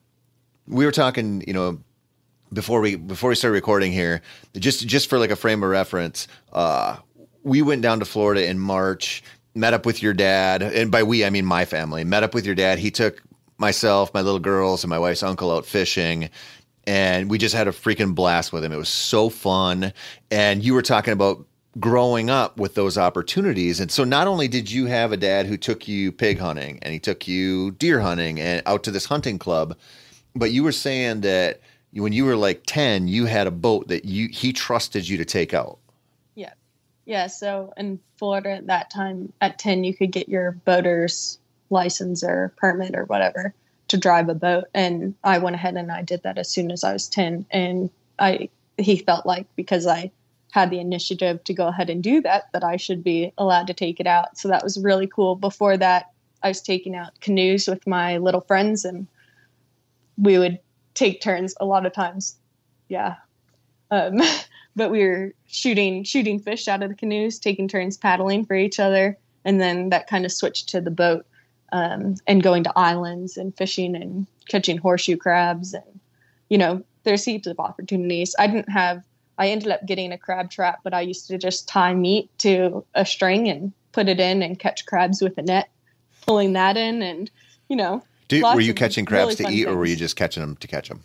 we 0.68 0.84
were 0.84 0.92
talking, 0.92 1.42
you 1.48 1.54
know, 1.54 1.80
before 2.54 2.82
we 2.82 2.96
before 2.96 3.30
we 3.30 3.36
started 3.36 3.54
recording 3.54 3.92
here, 3.92 4.22
just 4.58 4.88
just 4.88 5.10
for 5.10 5.20
like 5.20 5.32
a 5.32 5.36
frame 5.36 5.64
of 5.64 5.70
reference, 5.70 6.28
uh, 6.54 6.98
we 7.44 7.62
went 7.62 7.82
down 7.82 8.00
to 8.00 8.06
Florida 8.06 8.46
in 8.46 8.60
March, 8.60 9.24
met 9.56 9.74
up 9.74 9.86
with 9.86 10.02
your 10.04 10.14
dad, 10.14 10.62
and 10.62 10.92
by 10.92 11.04
we 11.04 11.26
I 11.26 11.30
mean 11.30 11.46
my 11.46 11.66
family. 11.66 12.04
Met 12.04 12.24
up 12.24 12.34
with 12.34 12.46
your 12.46 12.56
dad. 12.56 12.80
He 12.80 12.92
took 12.92 13.22
myself, 13.58 14.14
my 14.14 14.22
little 14.22 14.40
girls, 14.40 14.84
and 14.84 14.90
my 14.90 15.00
wife's 15.00 15.24
uncle 15.24 15.52
out 15.52 15.66
fishing. 15.66 16.30
And 16.88 17.30
we 17.30 17.38
just 17.38 17.54
had 17.54 17.68
a 17.68 17.72
freaking 17.72 18.16
blast 18.16 18.52
with 18.52 18.64
him. 18.64 18.72
It 18.72 18.78
was 18.78 18.90
so 18.90 19.30
fun. 19.30 19.94
And 20.32 20.64
you 20.64 20.74
were 20.74 20.82
talking 20.82 21.14
about 21.14 21.46
growing 21.80 22.30
up 22.30 22.58
with 22.58 22.74
those 22.74 22.98
opportunities. 22.98 23.80
And 23.80 23.92
so 23.92 24.04
not 24.04 24.28
only 24.28 24.48
did 24.48 24.70
you 24.70 24.88
have 24.88 25.12
a 25.12 25.18
dad 25.18 25.46
who 25.46 25.58
took 25.58 25.88
you 25.88 26.12
pig 26.12 26.40
hunting 26.40 26.80
and 26.82 26.92
he 26.92 27.00
took 27.00 27.28
you 27.28 27.72
deer 27.72 28.02
hunting 28.02 28.40
and 28.40 28.62
out 28.66 28.84
to 28.84 28.92
this 28.92 29.06
hunting 29.06 29.40
club, 29.40 29.78
but 30.36 30.52
you 30.52 30.64
were 30.64 30.72
saying 30.72 31.22
that 31.22 31.62
when 31.94 32.14
you 32.14 32.26
were 32.26 32.36
like 32.36 32.64
10, 32.66 33.08
you 33.08 33.26
had 33.26 33.48
a 33.48 33.52
boat 33.52 33.88
that 33.90 34.06
you 34.06 34.30
he 34.30 34.54
trusted 34.54 35.08
you 35.08 35.18
to 35.18 35.26
take 35.26 35.54
out. 35.54 35.78
yeah. 36.36 36.54
Yeah. 37.06 37.28
So 37.28 37.74
in 37.78 38.00
Florida 38.18 38.52
at 38.52 38.68
that 38.68 38.90
time 38.90 39.34
at 39.42 39.60
10, 39.60 39.84
you 39.84 39.94
could 39.94 40.12
get 40.12 40.30
your 40.30 40.52
boater's 40.52 41.40
license 41.70 42.24
or 42.24 42.54
permit 42.58 42.96
or 42.96 43.06
whatever 43.06 43.54
to 43.88 43.98
drive 43.98 44.30
a 44.30 44.36
boat. 44.36 44.66
And 44.74 45.16
I 45.24 45.38
went 45.40 45.56
ahead 45.56 45.76
and 45.76 45.92
I 45.92 46.02
did 46.02 46.24
that 46.24 46.38
as 46.38 46.50
soon 46.50 46.72
as 46.72 46.84
I 46.84 46.94
was 46.94 47.10
10. 47.10 47.46
And 47.52 47.90
I, 48.20 48.50
he 48.78 48.98
felt 48.98 49.26
like 49.26 49.48
because 49.56 49.88
I 49.88 50.12
had 50.52 50.70
the 50.70 50.80
initiative 50.80 51.44
to 51.46 51.54
go 51.54 51.68
ahead 51.68 51.90
and 51.90 52.04
do 52.04 52.22
that, 52.22 52.52
that 52.54 52.64
I 52.64 52.78
should 52.78 53.04
be 53.04 53.34
allowed 53.38 53.68
to 53.68 53.74
take 53.74 54.00
it 54.00 54.08
out. 54.08 54.38
So 54.38 54.48
that 54.50 54.64
was 54.64 54.80
really 54.82 55.08
cool. 55.08 55.36
Before 55.36 55.78
that, 55.78 56.12
I 56.44 56.50
was 56.50 56.62
taking 56.62 56.96
out 56.96 57.20
canoes 57.20 57.68
with 57.68 57.86
my 57.88 58.18
little 58.18 58.42
friends 58.42 58.86
and 58.86 59.08
we 60.18 60.38
would 60.38 60.60
take 60.94 61.22
turns 61.22 61.54
a 61.60 61.66
lot 61.66 61.86
of 61.86 61.94
times. 61.94 62.36
Yeah. 62.88 63.16
Um, 63.90 64.22
but 64.76 64.92
we 64.92 65.04
were 65.04 65.34
shooting 65.48 66.04
shooting 66.04 66.40
fish 66.40 66.68
out 66.68 66.84
of 66.84 66.90
the 66.90 66.96
canoes, 66.96 67.40
taking 67.40 67.68
turns 67.68 67.98
paddling 67.98 68.46
for 68.46 68.56
each 68.56 68.80
other, 68.80 69.18
and 69.46 69.60
then 69.60 69.90
that 69.90 70.08
kind 70.08 70.26
of 70.26 70.32
switched 70.32 70.70
to 70.70 70.82
the 70.82 70.92
boat 70.92 71.26
um, 71.72 72.16
and 72.28 72.44
going 72.44 72.64
to 72.64 72.74
islands 72.78 73.38
and 73.38 73.56
fishing 73.56 73.96
and 73.96 74.28
catching 74.48 74.78
horseshoe 74.78 75.18
crabs 75.18 75.74
and 75.74 76.00
you 76.50 76.58
know 76.58 76.84
there's 77.04 77.26
heaps 77.26 77.48
of 77.48 77.60
opportunities. 77.60 78.36
I 78.38 78.48
didn't 78.48 78.70
have. 78.70 79.04
I 79.38 79.48
ended 79.48 79.70
up 79.72 79.86
getting 79.86 80.12
a 80.12 80.18
crab 80.18 80.52
trap, 80.52 80.82
but 80.84 80.94
I 80.94 81.02
used 81.02 81.28
to 81.28 81.38
just 81.38 81.68
tie 81.68 81.96
meat 81.96 82.30
to 82.40 82.86
a 82.94 83.06
string 83.06 83.48
and 83.48 83.74
put 83.92 84.08
it 84.08 84.20
in 84.20 84.44
and 84.44 84.60
catch 84.60 84.86
crabs 84.86 85.22
with 85.22 85.38
a 85.38 85.42
net, 85.42 85.70
pulling 86.28 86.54
that 86.54 86.78
in, 86.78 87.02
and 87.02 87.32
you 87.68 87.76
know 87.76 88.04
Lots 88.40 88.56
were 88.56 88.62
you 88.62 88.74
catching 88.74 89.06
crabs 89.06 89.40
really 89.40 89.54
to 89.54 89.58
eat 89.58 89.68
or 89.68 89.76
were 89.76 89.86
you 89.86 89.96
just 89.96 90.16
catching 90.16 90.42
them 90.42 90.56
to 90.58 90.68
catch 90.68 90.88
them? 90.90 91.04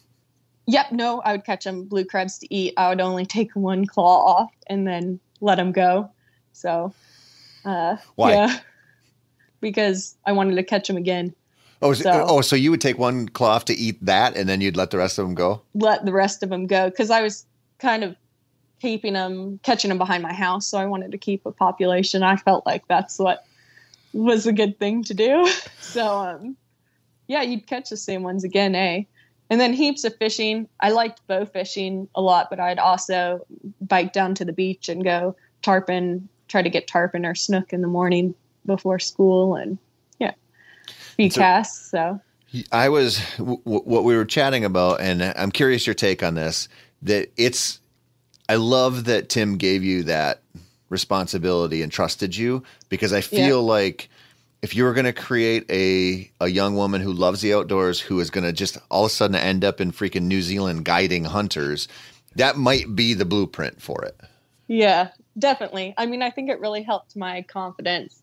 Yep, 0.66 0.92
no, 0.92 1.20
I 1.20 1.32
would 1.32 1.44
catch 1.44 1.64
them 1.64 1.84
blue 1.84 2.04
crabs 2.04 2.38
to 2.38 2.54
eat. 2.54 2.74
I 2.76 2.88
would 2.88 3.00
only 3.00 3.24
take 3.26 3.52
one 3.54 3.86
claw 3.86 4.24
off 4.24 4.50
and 4.68 4.86
then 4.86 5.20
let 5.40 5.56
them 5.56 5.72
go. 5.72 6.10
So, 6.52 6.92
uh, 7.64 7.96
Why? 8.16 8.32
Yeah, 8.32 8.58
because 9.60 10.16
I 10.26 10.32
wanted 10.32 10.56
to 10.56 10.62
catch 10.62 10.88
them 10.88 10.96
again. 10.96 11.34
Oh, 11.82 11.92
So- 11.92 12.24
oh, 12.28 12.40
so 12.40 12.56
you 12.56 12.70
would 12.70 12.80
take 12.80 12.98
one 12.98 13.28
claw 13.28 13.50
off 13.50 13.64
to 13.66 13.74
eat 13.74 14.04
that 14.04 14.36
and 14.36 14.48
then 14.48 14.60
you'd 14.60 14.76
let 14.76 14.90
the 14.90 14.98
rest 14.98 15.18
of 15.18 15.26
them 15.26 15.34
go? 15.34 15.62
Let 15.74 16.04
the 16.04 16.12
rest 16.12 16.42
of 16.42 16.48
them 16.48 16.66
go 16.66 16.90
because 16.90 17.10
I 17.10 17.22
was 17.22 17.44
kind 17.78 18.02
of 18.02 18.16
keeping 18.80 19.12
them, 19.12 19.60
catching 19.62 19.90
them 19.90 19.98
behind 19.98 20.22
my 20.22 20.32
house. 20.32 20.66
So 20.66 20.78
I 20.78 20.86
wanted 20.86 21.12
to 21.12 21.18
keep 21.18 21.44
a 21.46 21.52
population. 21.52 22.22
I 22.22 22.36
felt 22.36 22.64
like 22.66 22.88
that's 22.88 23.18
what 23.18 23.44
was 24.12 24.46
a 24.46 24.52
good 24.52 24.78
thing 24.78 25.04
to 25.04 25.14
do. 25.14 25.46
So, 25.80 26.06
um, 26.18 26.56
yeah, 27.28 27.42
you'd 27.42 27.66
catch 27.66 27.90
the 27.90 27.96
same 27.96 28.22
ones 28.22 28.44
again, 28.44 28.74
eh? 28.74 29.02
And 29.48 29.60
then 29.60 29.72
heaps 29.72 30.04
of 30.04 30.16
fishing. 30.16 30.68
I 30.80 30.90
liked 30.90 31.24
bow 31.28 31.44
fishing 31.44 32.08
a 32.14 32.20
lot, 32.20 32.50
but 32.50 32.58
I'd 32.58 32.78
also 32.78 33.46
bike 33.80 34.12
down 34.12 34.34
to 34.36 34.44
the 34.44 34.52
beach 34.52 34.88
and 34.88 35.04
go 35.04 35.36
tarpon, 35.62 36.28
try 36.48 36.62
to 36.62 36.70
get 36.70 36.88
tarpon 36.88 37.24
or 37.24 37.34
snook 37.34 37.72
in 37.72 37.80
the 37.80 37.88
morning 37.88 38.34
before 38.64 38.98
school, 38.98 39.54
and 39.54 39.78
yeah, 40.18 40.32
be 41.16 41.30
So- 41.30 41.40
casts. 41.40 41.90
So 41.90 42.20
I 42.72 42.88
was 42.88 43.20
w- 43.38 43.60
what 43.64 44.04
we 44.04 44.16
were 44.16 44.24
chatting 44.24 44.64
about, 44.64 45.00
and 45.00 45.22
I'm 45.22 45.52
curious 45.52 45.86
your 45.86 45.94
take 45.94 46.22
on 46.22 46.34
this. 46.34 46.68
That 47.02 47.30
it's, 47.36 47.80
I 48.48 48.56
love 48.56 49.04
that 49.04 49.28
Tim 49.28 49.58
gave 49.58 49.84
you 49.84 50.02
that 50.04 50.42
responsibility 50.88 51.82
and 51.82 51.92
trusted 51.92 52.36
you 52.36 52.62
because 52.88 53.12
I 53.12 53.20
feel 53.20 53.62
like 53.62 54.08
if 54.66 54.74
you 54.74 54.82
were 54.82 54.92
going 54.92 55.04
to 55.04 55.12
create 55.12 55.64
a 55.70 56.28
a 56.40 56.48
young 56.48 56.74
woman 56.74 57.00
who 57.00 57.12
loves 57.12 57.40
the 57.40 57.54
outdoors, 57.54 58.00
who 58.00 58.18
is 58.18 58.30
going 58.30 58.42
to 58.42 58.52
just 58.52 58.78
all 58.90 59.04
of 59.04 59.12
a 59.12 59.14
sudden 59.14 59.36
end 59.36 59.64
up 59.64 59.80
in 59.80 59.92
freaking 59.92 60.22
New 60.22 60.42
Zealand 60.42 60.84
guiding 60.84 61.22
hunters, 61.22 61.86
that 62.34 62.56
might 62.56 62.96
be 62.96 63.14
the 63.14 63.24
blueprint 63.24 63.80
for 63.80 64.04
it. 64.04 64.20
yeah, 64.66 65.10
definitely. 65.38 65.94
I 65.96 66.06
mean, 66.06 66.20
I 66.20 66.30
think 66.30 66.50
it 66.50 66.58
really 66.58 66.82
helped 66.82 67.14
my 67.14 67.42
confidence 67.42 68.20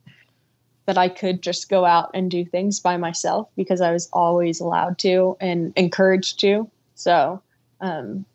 that 0.86 0.98
I 0.98 1.08
could 1.08 1.42
just 1.42 1.70
go 1.70 1.86
out 1.86 2.12
and 2.14 2.30
do 2.30 2.44
things 2.44 2.82
by 2.82 2.98
myself 2.98 3.48
because 3.56 3.80
I 3.80 3.94
was 3.94 4.10
always 4.12 4.60
allowed 4.60 4.98
to 5.00 5.38
and 5.40 5.72
encouraged 5.78 6.42
to. 6.42 6.70
So 6.96 7.42
um, 7.80 8.26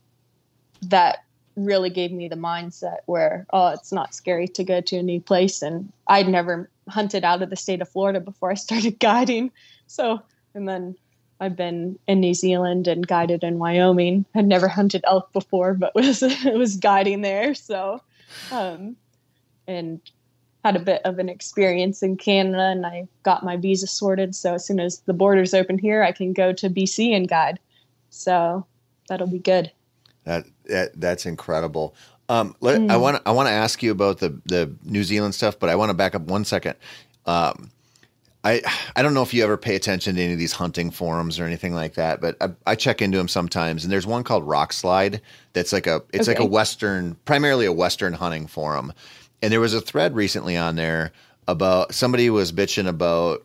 that 0.80 1.24
really 1.56 1.90
gave 1.90 2.10
me 2.10 2.28
the 2.28 2.36
mindset 2.36 3.00
where, 3.04 3.46
oh, 3.52 3.68
it's 3.68 3.92
not 3.92 4.14
scary 4.14 4.48
to 4.48 4.64
go 4.64 4.80
to 4.80 4.96
a 4.96 5.02
new 5.02 5.20
place. 5.20 5.60
And 5.60 5.92
I'd 6.06 6.26
never 6.28 6.70
hunted 6.88 7.24
out 7.24 7.42
of 7.42 7.50
the 7.50 7.56
state 7.56 7.82
of 7.82 7.88
Florida 7.88 8.20
before 8.20 8.50
I 8.50 8.54
started 8.54 8.98
guiding. 9.00 9.50
So, 9.86 10.20
and 10.54 10.68
then 10.68 10.96
I've 11.40 11.56
been 11.56 11.98
in 12.06 12.20
New 12.20 12.34
Zealand 12.34 12.88
and 12.88 13.06
guided 13.06 13.44
in 13.44 13.58
Wyoming. 13.58 14.24
Had 14.34 14.46
never 14.46 14.68
hunted 14.68 15.04
elk 15.06 15.32
before, 15.32 15.74
but 15.74 15.94
was 15.94 16.22
was 16.44 16.76
guiding 16.76 17.22
there. 17.22 17.54
So, 17.54 18.00
um, 18.50 18.96
and 19.66 20.00
had 20.64 20.76
a 20.76 20.80
bit 20.80 21.02
of 21.04 21.18
an 21.18 21.28
experience 21.28 22.02
in 22.02 22.16
Canada, 22.16 22.62
and 22.62 22.84
I 22.84 23.08
got 23.22 23.44
my 23.44 23.56
visa 23.56 23.86
sorted. 23.86 24.34
So 24.34 24.54
as 24.54 24.66
soon 24.66 24.80
as 24.80 25.00
the 25.00 25.12
borders 25.12 25.54
open 25.54 25.78
here, 25.78 26.02
I 26.02 26.12
can 26.12 26.32
go 26.32 26.52
to 26.52 26.68
BC 26.68 27.14
and 27.14 27.28
guide. 27.28 27.60
So 28.10 28.66
that'll 29.08 29.28
be 29.28 29.38
good. 29.38 29.70
That, 30.24 30.44
that 30.66 31.00
that's 31.00 31.24
incredible. 31.24 31.94
Um, 32.28 32.54
let, 32.60 32.78
Hmm. 32.78 32.90
I 32.90 32.96
want 32.96 33.22
I 33.26 33.30
want 33.32 33.48
to 33.48 33.52
ask 33.52 33.82
you 33.82 33.90
about 33.90 34.18
the 34.18 34.38
the 34.44 34.74
New 34.84 35.04
Zealand 35.04 35.34
stuff, 35.34 35.58
but 35.58 35.70
I 35.70 35.76
want 35.76 35.90
to 35.90 35.94
back 35.94 36.14
up 36.14 36.22
one 36.22 36.44
second. 36.44 36.74
Um, 37.26 37.70
I 38.44 38.62
I 38.94 39.02
don't 39.02 39.14
know 39.14 39.22
if 39.22 39.32
you 39.34 39.42
ever 39.42 39.56
pay 39.56 39.74
attention 39.74 40.14
to 40.16 40.22
any 40.22 40.32
of 40.32 40.38
these 40.38 40.52
hunting 40.52 40.90
forums 40.90 41.40
or 41.40 41.44
anything 41.44 41.74
like 41.74 41.94
that, 41.94 42.20
but 42.20 42.36
I, 42.40 42.50
I 42.66 42.74
check 42.74 43.02
into 43.02 43.18
them 43.18 43.28
sometimes. 43.28 43.84
And 43.84 43.92
there's 43.92 44.06
one 44.06 44.24
called 44.24 44.46
Rokslide 44.46 45.20
that's 45.54 45.72
like 45.72 45.86
a 45.86 46.02
it's 46.12 46.28
like 46.28 46.38
a 46.38 46.44
Western, 46.44 47.14
primarily 47.24 47.66
a 47.66 47.72
Western 47.72 48.12
hunting 48.12 48.46
forum. 48.46 48.92
And 49.42 49.52
there 49.52 49.60
was 49.60 49.74
a 49.74 49.80
thread 49.80 50.14
recently 50.14 50.56
on 50.56 50.76
there 50.76 51.12
about 51.46 51.94
somebody 51.94 52.28
was 52.28 52.52
bitching 52.52 52.86
about 52.88 53.44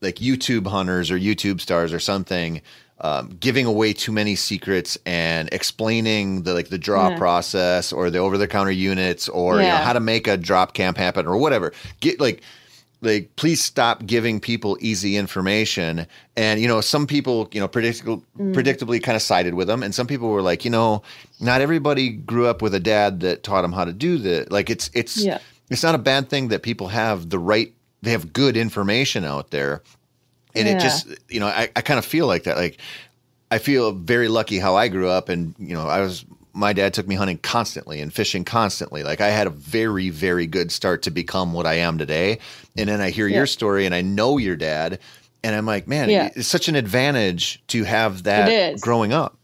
like 0.00 0.16
YouTube 0.16 0.66
hunters 0.66 1.10
or 1.10 1.18
YouTube 1.18 1.60
stars 1.60 1.92
or 1.92 2.00
something 2.00 2.60
um, 3.00 3.36
giving 3.40 3.66
away 3.66 3.92
too 3.92 4.12
many 4.12 4.36
secrets 4.36 4.96
and 5.04 5.48
explaining 5.52 6.42
the 6.44 6.54
like 6.54 6.68
the 6.68 6.78
draw 6.78 7.10
Yeah. 7.10 7.18
process 7.18 7.92
or 7.92 8.08
the 8.10 8.18
over 8.18 8.38
the 8.38 8.46
counter 8.48 8.70
units 8.70 9.28
or 9.28 9.56
you 9.56 9.66
know 9.68 9.76
how 9.76 9.92
to 9.92 10.00
make 10.00 10.26
a 10.28 10.36
drop 10.36 10.74
camp 10.74 10.96
happen 10.96 11.26
or 11.26 11.36
whatever. 11.36 11.72
Get 12.00 12.20
like 12.20 12.42
like 13.02 13.34
please 13.36 13.62
stop 13.62 14.06
giving 14.06 14.40
people 14.40 14.78
easy 14.80 15.16
information 15.16 16.06
and 16.36 16.60
you 16.60 16.66
know 16.68 16.80
some 16.80 17.06
people 17.06 17.48
you 17.52 17.60
know 17.60 17.68
predictable, 17.68 18.22
Mm. 18.38 18.54
predictably 18.54 19.02
kind 19.02 19.16
of 19.16 19.22
sided 19.22 19.54
with 19.54 19.66
them 19.68 19.82
and 19.82 19.94
some 19.94 20.06
people 20.06 20.28
were 20.30 20.40
like 20.40 20.64
you 20.64 20.70
know 20.70 21.02
not 21.40 21.60
everybody 21.60 22.08
grew 22.10 22.46
up 22.46 22.62
with 22.62 22.74
a 22.74 22.80
dad 22.80 23.20
that 23.20 23.42
taught 23.42 23.62
them 23.62 23.72
how 23.72 23.84
to 23.84 23.92
do 23.92 24.16
the 24.16 24.46
like 24.50 24.70
it's 24.70 24.88
it's 24.94 25.18
Yeah. 25.18 25.38
it's 25.68 25.82
not 25.82 25.94
a 25.94 25.98
bad 25.98 26.30
thing 26.30 26.48
that 26.48 26.62
people 26.62 26.88
have 26.88 27.28
the 27.28 27.38
right 27.38 27.74
they 28.02 28.10
have 28.12 28.32
good 28.32 28.56
information 28.56 29.24
out 29.24 29.50
there 29.50 29.82
and 30.54 30.68
it 30.68 30.80
just 30.80 31.08
you 31.28 31.40
know 31.40 31.46
i, 31.46 31.68
I 31.74 31.80
kind 31.80 31.98
of 31.98 32.04
feel 32.04 32.26
like 32.26 32.44
that 32.44 32.56
like 32.56 32.78
I 33.54 33.58
feel 33.58 33.92
very 33.92 34.26
lucky 34.26 34.58
how 34.58 34.74
I 34.74 34.88
grew 34.88 35.08
up, 35.08 35.28
and 35.28 35.54
you 35.60 35.74
know, 35.74 35.86
I 35.86 36.00
was 36.00 36.24
my 36.52 36.72
dad 36.72 36.92
took 36.92 37.06
me 37.06 37.14
hunting 37.14 37.38
constantly 37.38 38.00
and 38.00 38.12
fishing 38.12 38.44
constantly. 38.44 39.04
Like 39.04 39.20
I 39.20 39.28
had 39.28 39.46
a 39.46 39.50
very, 39.50 40.10
very 40.10 40.48
good 40.48 40.72
start 40.72 41.02
to 41.02 41.12
become 41.12 41.52
what 41.52 41.64
I 41.64 41.74
am 41.74 41.96
today. 41.96 42.38
And 42.76 42.88
then 42.88 43.00
I 43.00 43.10
hear 43.10 43.28
yeah. 43.28 43.38
your 43.38 43.46
story 43.46 43.86
and 43.86 43.94
I 43.94 44.02
know 44.02 44.38
your 44.38 44.56
dad, 44.56 44.98
and 45.44 45.54
I'm 45.54 45.66
like, 45.66 45.86
man, 45.86 46.10
yeah. 46.10 46.30
it's 46.34 46.48
such 46.48 46.68
an 46.68 46.74
advantage 46.74 47.64
to 47.68 47.84
have 47.84 48.24
that 48.24 48.80
growing 48.80 49.12
up. 49.12 49.38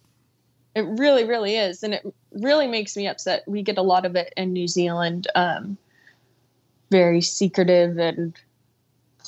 It 0.74 0.86
really, 0.86 1.22
really 1.22 1.54
is, 1.54 1.84
and 1.84 1.94
it 1.94 2.02
really 2.32 2.66
makes 2.66 2.96
me 2.96 3.06
upset. 3.06 3.44
We 3.46 3.62
get 3.62 3.78
a 3.78 3.82
lot 3.82 4.04
of 4.04 4.16
it 4.16 4.32
in 4.36 4.52
New 4.52 4.66
Zealand, 4.66 5.28
um, 5.36 5.78
very 6.90 7.20
secretive 7.20 7.98
and 7.98 8.34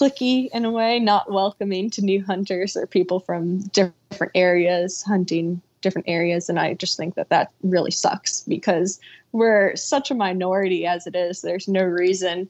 cliquey 0.02 0.48
in 0.52 0.64
a 0.64 0.70
way, 0.70 0.98
not 0.98 1.30
welcoming 1.30 1.88
to 1.90 2.02
new 2.02 2.24
hunters 2.24 2.76
or 2.76 2.86
people 2.86 3.20
from 3.20 3.60
different 3.68 4.32
areas 4.34 5.02
hunting 5.02 5.62
different 5.82 6.08
areas. 6.08 6.48
And 6.48 6.58
I 6.58 6.74
just 6.74 6.96
think 6.96 7.16
that 7.16 7.28
that 7.28 7.50
really 7.62 7.90
sucks 7.90 8.40
because 8.42 8.98
we're 9.32 9.76
such 9.76 10.10
a 10.10 10.14
minority 10.14 10.86
as 10.86 11.06
it 11.06 11.14
is. 11.14 11.42
There's 11.42 11.68
no 11.68 11.82
reason 11.82 12.48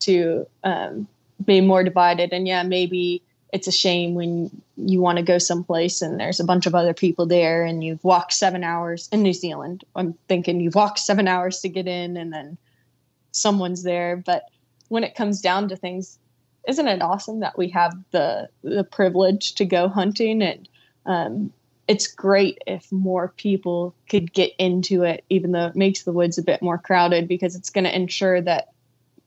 to 0.00 0.46
um, 0.64 1.08
be 1.44 1.60
more 1.60 1.82
divided. 1.82 2.32
And 2.32 2.46
yeah, 2.46 2.62
maybe 2.64 3.22
it's 3.52 3.68
a 3.68 3.72
shame 3.72 4.14
when 4.14 4.50
you 4.76 5.00
want 5.00 5.18
to 5.18 5.24
go 5.24 5.38
someplace 5.38 6.02
and 6.02 6.18
there's 6.18 6.40
a 6.40 6.44
bunch 6.44 6.66
of 6.66 6.74
other 6.74 6.92
people 6.92 7.24
there 7.24 7.64
and 7.64 7.84
you've 7.84 8.02
walked 8.02 8.32
seven 8.32 8.64
hours 8.64 9.08
in 9.12 9.22
New 9.22 9.32
Zealand. 9.32 9.84
I'm 9.94 10.14
thinking 10.28 10.60
you've 10.60 10.74
walked 10.74 10.98
seven 10.98 11.28
hours 11.28 11.60
to 11.60 11.68
get 11.68 11.86
in 11.86 12.16
and 12.16 12.32
then 12.32 12.58
someone's 13.30 13.84
there. 13.84 14.16
But 14.16 14.50
when 14.88 15.04
it 15.04 15.14
comes 15.14 15.40
down 15.40 15.68
to 15.68 15.76
things, 15.76 16.18
isn't 16.66 16.88
it 16.88 17.02
awesome 17.02 17.40
that 17.40 17.58
we 17.58 17.68
have 17.68 17.94
the 18.10 18.48
the 18.62 18.84
privilege 18.84 19.54
to 19.54 19.64
go 19.64 19.88
hunting 19.88 20.42
and 20.42 20.68
um, 21.06 21.52
it's 21.86 22.06
great 22.06 22.58
if 22.66 22.90
more 22.90 23.28
people 23.36 23.94
could 24.08 24.32
get 24.32 24.52
into 24.58 25.02
it, 25.02 25.24
even 25.28 25.52
though 25.52 25.66
it 25.66 25.76
makes 25.76 26.02
the 26.02 26.12
woods 26.12 26.38
a 26.38 26.42
bit 26.42 26.62
more 26.62 26.78
crowded 26.78 27.28
because 27.28 27.54
it's 27.54 27.70
going 27.70 27.84
to 27.84 27.94
ensure 27.94 28.40
that, 28.40 28.68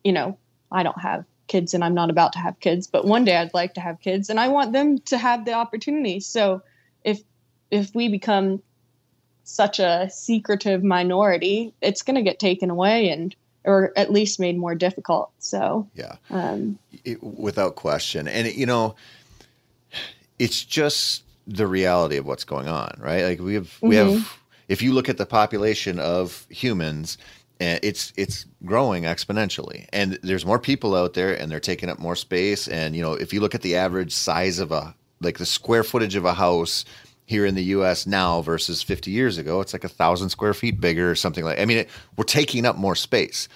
you 0.04 0.12
know, 0.12 0.38
I 0.72 0.84
don't 0.84 1.00
have 1.00 1.26
kids 1.48 1.74
and 1.74 1.84
I'm 1.84 1.94
not 1.94 2.10
about 2.10 2.34
to 2.34 2.40
have 2.40 2.60
kids, 2.60 2.88
but 2.88 3.06
one 3.06 3.26
day 3.26 3.38
I'd 3.38 3.54
like 3.54 3.76
to 3.76 3.82
have 3.82 4.02
kids 4.02 4.30
and 4.30 4.40
I 4.40 4.48
want 4.48 4.74
them 4.74 5.00
to 5.00 5.18
have 5.18 5.46
the 5.46 5.54
opportunity. 5.54 6.20
So 6.20 6.62
if 7.04 7.22
if 7.70 7.94
we 7.94 8.10
become 8.10 8.62
such 9.44 9.80
a 9.80 10.10
secretive 10.12 10.84
minority, 10.84 11.74
it's 11.82 12.02
going 12.02 12.16
to 12.16 12.22
get 12.22 12.40
taken 12.40 12.70
away 12.70 13.10
and 13.10 13.36
or 13.68 13.92
at 13.96 14.12
least 14.12 14.40
made 14.40 14.58
more 14.58 14.74
difficult. 14.74 15.32
So 15.40 15.88
yeah, 15.94 16.16
um, 16.30 16.80
it, 17.04 17.22
without 17.22 17.76
question, 17.76 18.28
and 18.28 18.48
it, 18.48 18.56
you 18.56 18.66
know, 18.66 18.96
it's 20.40 20.64
just 20.64 21.24
the 21.46 21.68
reality 21.68 22.18
of 22.18 22.26
what's 22.26 22.46
going 22.46 22.68
on, 22.68 22.98
right? 22.98 23.24
Like 23.24 23.40
we 23.40 23.54
have 23.54 23.68
mm-hmm. 23.68 23.88
we 23.88 23.96
have 23.98 24.08
mm-hmm. 24.08 24.42
if 24.70 24.82
you 24.82 24.94
look 24.94 25.10
at 25.10 25.18
the 25.18 25.26
population 25.26 26.00
of 26.00 26.48
humans, 26.50 27.18
eh, 27.60 27.78
it's 27.84 28.14
it's 28.16 28.46
growing 28.66 29.04
exponentially, 29.04 29.88
and 29.92 30.18
there's 30.24 30.46
more 30.46 30.60
people 30.60 30.96
out 30.96 31.14
there, 31.14 31.34
and 31.34 31.52
they're 31.52 31.60
taking 31.60 31.90
up 31.90 32.00
more 32.00 32.16
space. 32.16 32.68
And 32.68 32.96
you 32.96 33.02
know, 33.02 33.14
if 33.14 33.34
you 33.34 33.42
look 33.42 33.54
at 33.54 33.62
the 33.62 33.76
average 33.76 34.14
size 34.14 34.60
of 34.60 34.72
a 34.72 34.96
like 35.22 35.38
the 35.38 35.46
square 35.46 35.84
footage 35.84 36.16
of 36.16 36.26
a 36.26 36.34
house 36.34 36.86
here 37.28 37.46
in 37.46 37.56
the 37.56 37.64
U.S. 37.66 38.08
now 38.08 38.42
versus 38.42 38.82
50 38.82 39.12
years 39.12 39.38
ago, 39.38 39.60
it's 39.60 39.74
like 39.74 39.84
a 39.84 39.90
thousand 39.90 40.30
square 40.30 40.54
feet 40.54 40.82
bigger 40.82 41.12
or 41.12 41.16
something 41.16 41.44
like. 41.44 41.60
I 41.60 41.66
mean, 41.66 41.80
it, 41.80 41.90
we're 42.16 42.24
taking 42.24 42.66
up 42.66 42.78
more 42.78 42.96
space, 42.96 43.50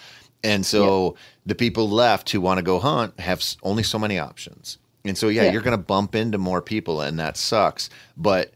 and 0.44 0.66
so 0.66 1.06
yep. 1.06 1.16
the 1.48 1.56
people 1.56 1.90
left 1.90 2.30
who 2.30 2.42
want 2.42 2.58
to 2.58 2.64
go 2.64 2.80
hunt 2.80 3.20
have 3.20 3.44
only 3.64 3.82
so 3.82 3.98
many 3.98 4.20
options. 4.20 4.78
And 5.04 5.18
so, 5.18 5.30
yeah, 5.30 5.44
yeah. 5.44 5.54
you're 5.54 5.62
going 5.62 5.78
to 5.78 5.84
bump 5.84 6.14
into 6.14 6.38
more 6.38 6.62
people, 6.62 7.02
and 7.02 7.18
that 7.18 7.38
sucks. 7.38 7.90
But 8.18 8.54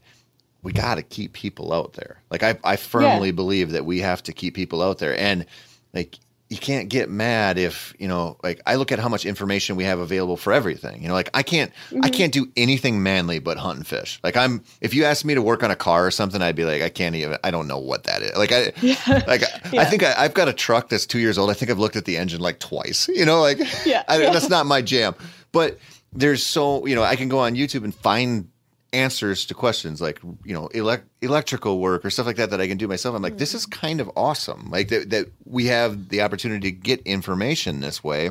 we 0.62 0.72
got 0.72 0.96
to 0.96 1.02
keep 1.02 1.32
people 1.32 1.72
out 1.72 1.94
there. 1.94 2.20
Like 2.30 2.42
I, 2.42 2.58
I 2.62 2.76
firmly 2.76 3.28
yeah. 3.28 3.32
believe 3.32 3.70
that 3.70 3.86
we 3.86 4.00
have 4.00 4.22
to 4.24 4.32
keep 4.32 4.54
people 4.54 4.82
out 4.82 4.98
there, 4.98 5.18
and 5.18 5.46
like 5.94 6.18
you 6.48 6.58
can't 6.58 6.88
get 6.88 7.10
mad 7.10 7.58
if 7.58 7.94
you 7.98 8.06
know 8.06 8.36
like 8.42 8.60
i 8.66 8.76
look 8.76 8.92
at 8.92 8.98
how 8.98 9.08
much 9.08 9.24
information 9.24 9.76
we 9.76 9.84
have 9.84 9.98
available 9.98 10.36
for 10.36 10.52
everything 10.52 11.02
you 11.02 11.08
know 11.08 11.14
like 11.14 11.28
i 11.34 11.42
can't 11.42 11.72
mm-hmm. 11.90 12.04
i 12.04 12.08
can't 12.08 12.32
do 12.32 12.50
anything 12.56 13.02
manly 13.02 13.38
but 13.38 13.56
hunt 13.56 13.78
and 13.78 13.86
fish 13.86 14.20
like 14.22 14.36
i'm 14.36 14.62
if 14.80 14.94
you 14.94 15.04
asked 15.04 15.24
me 15.24 15.34
to 15.34 15.42
work 15.42 15.62
on 15.62 15.70
a 15.70 15.76
car 15.76 16.06
or 16.06 16.10
something 16.10 16.42
i'd 16.42 16.56
be 16.56 16.64
like 16.64 16.82
i 16.82 16.88
can't 16.88 17.16
even 17.16 17.36
i 17.42 17.50
don't 17.50 17.66
know 17.66 17.78
what 17.78 18.04
that 18.04 18.22
is 18.22 18.36
like 18.36 18.52
i 18.52 18.72
yeah. 18.80 19.24
like 19.26 19.42
yeah. 19.72 19.80
i 19.80 19.84
think 19.84 20.02
I, 20.02 20.22
have 20.22 20.34
got 20.34 20.48
a 20.48 20.52
truck 20.52 20.88
that's 20.88 21.06
two 21.06 21.18
years 21.18 21.36
old 21.38 21.50
i 21.50 21.54
think 21.54 21.70
i've 21.70 21.78
looked 21.78 21.96
at 21.96 22.04
the 22.04 22.16
engine 22.16 22.40
like 22.40 22.60
twice 22.60 23.08
you 23.08 23.24
know 23.24 23.40
like 23.40 23.58
yeah, 23.84 24.04
I, 24.08 24.18
that's 24.18 24.48
not 24.48 24.66
my 24.66 24.82
jam 24.82 25.14
but 25.52 25.78
there's 26.16 26.44
so 26.44 26.86
you 26.86 26.94
know 26.94 27.02
I 27.02 27.16
can 27.16 27.28
go 27.28 27.38
on 27.38 27.54
YouTube 27.54 27.84
and 27.84 27.94
find 27.94 28.48
answers 28.92 29.46
to 29.46 29.54
questions 29.54 30.00
like 30.00 30.20
you 30.44 30.54
know 30.54 30.68
elect- 30.68 31.08
electrical 31.20 31.80
work 31.80 32.04
or 32.04 32.10
stuff 32.10 32.26
like 32.26 32.36
that 32.36 32.50
that 32.50 32.60
I 32.60 32.68
can 32.68 32.78
do 32.78 32.88
myself. 32.88 33.14
I'm 33.14 33.22
like, 33.22 33.38
this 33.38 33.54
is 33.54 33.66
mm-hmm. 33.66 33.80
kind 33.80 34.00
of 34.00 34.10
awesome. 34.16 34.70
Like 34.70 34.88
that 34.88 35.10
that 35.10 35.26
we 35.44 35.66
have 35.66 36.08
the 36.08 36.22
opportunity 36.22 36.70
to 36.70 36.76
get 36.76 37.00
information 37.02 37.80
this 37.80 38.02
way. 38.02 38.30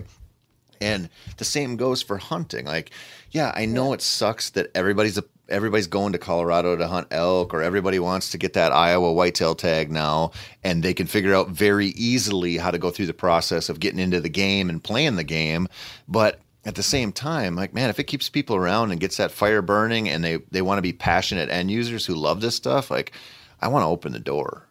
And 0.82 1.10
the 1.38 1.46
same 1.46 1.78
goes 1.78 2.02
for 2.02 2.18
hunting. 2.18 2.66
Like, 2.66 2.92
yeah, 3.32 3.54
I 3.56 3.66
know 3.66 3.94
it 3.94 4.02
sucks 4.02 4.50
that 4.52 4.72
everybody's 4.76 5.18
a, 5.18 5.24
everybody's 5.48 5.88
going 5.88 6.12
to 6.12 6.20
Colorado 6.20 6.76
to 6.76 6.88
hunt 6.88 7.08
elk, 7.12 7.54
or 7.54 7.62
everybody 7.62 7.98
wants 7.98 8.32
to 8.32 8.38
get 8.38 8.54
that 8.54 8.74
Iowa 8.74 9.14
whitetail 9.14 9.56
tag 9.56 9.90
now, 9.90 10.32
and 10.64 10.84
they 10.84 10.94
can 10.94 11.08
figure 11.08 11.34
out 11.34 11.50
very 11.50 11.88
easily 11.88 12.58
how 12.58 12.72
to 12.72 12.78
go 12.78 12.92
through 12.92 13.06
the 13.06 13.14
process 13.14 13.70
of 13.70 13.80
getting 13.80 14.00
into 14.00 14.20
the 14.20 14.30
game 14.30 14.70
and 14.70 14.84
playing 14.84 15.16
the 15.16 15.24
game. 15.24 15.70
But 16.10 16.42
at 16.66 16.76
the 16.76 16.84
same 16.84 17.12
time, 17.12 17.56
like 17.56 17.74
man, 17.74 17.90
if 17.90 18.00
it 18.00 18.06
keeps 18.06 18.28
people 18.28 18.56
around 18.56 18.92
and 18.92 19.00
gets 19.00 19.18
that 19.18 19.32
fire 19.32 19.62
burning, 19.62 20.10
and 20.10 20.24
they 20.24 20.38
they 20.52 20.62
want 20.62 20.80
to 20.80 20.82
be 20.82 20.94
passionate 20.94 21.50
end 21.50 21.72
users 21.72 22.06
who 22.06 22.16
love 22.16 22.42
this 22.42 22.56
stuff, 22.56 22.90
like 22.90 23.14
I 23.62 23.68
want 23.68 23.84
to 23.84 23.88
open 23.88 24.12
the 24.12 24.20
door. 24.20 24.68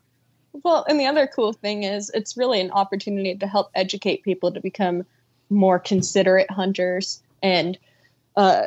Well, 0.62 0.84
and 0.88 0.98
the 0.98 1.06
other 1.06 1.26
cool 1.26 1.52
thing 1.52 1.84
is 1.84 2.10
it's 2.10 2.36
really 2.36 2.60
an 2.60 2.70
opportunity 2.70 3.34
to 3.36 3.46
help 3.46 3.70
educate 3.74 4.22
people 4.22 4.52
to 4.52 4.60
become 4.60 5.04
more 5.50 5.78
considerate 5.78 6.50
hunters, 6.50 7.22
and 7.42 7.78
uh, 8.36 8.66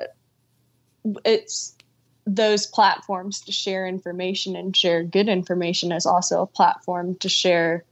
it's 1.25 1.75
those 2.25 2.67
platforms 2.67 3.41
to 3.41 3.51
share 3.51 3.87
information 3.87 4.55
and 4.55 4.75
share 4.75 5.01
good 5.01 5.29
information 5.29 5.93
is 5.93 6.05
also 6.05 6.41
a 6.41 6.47
platform 6.47 7.15
to 7.15 7.29
share 7.29 7.85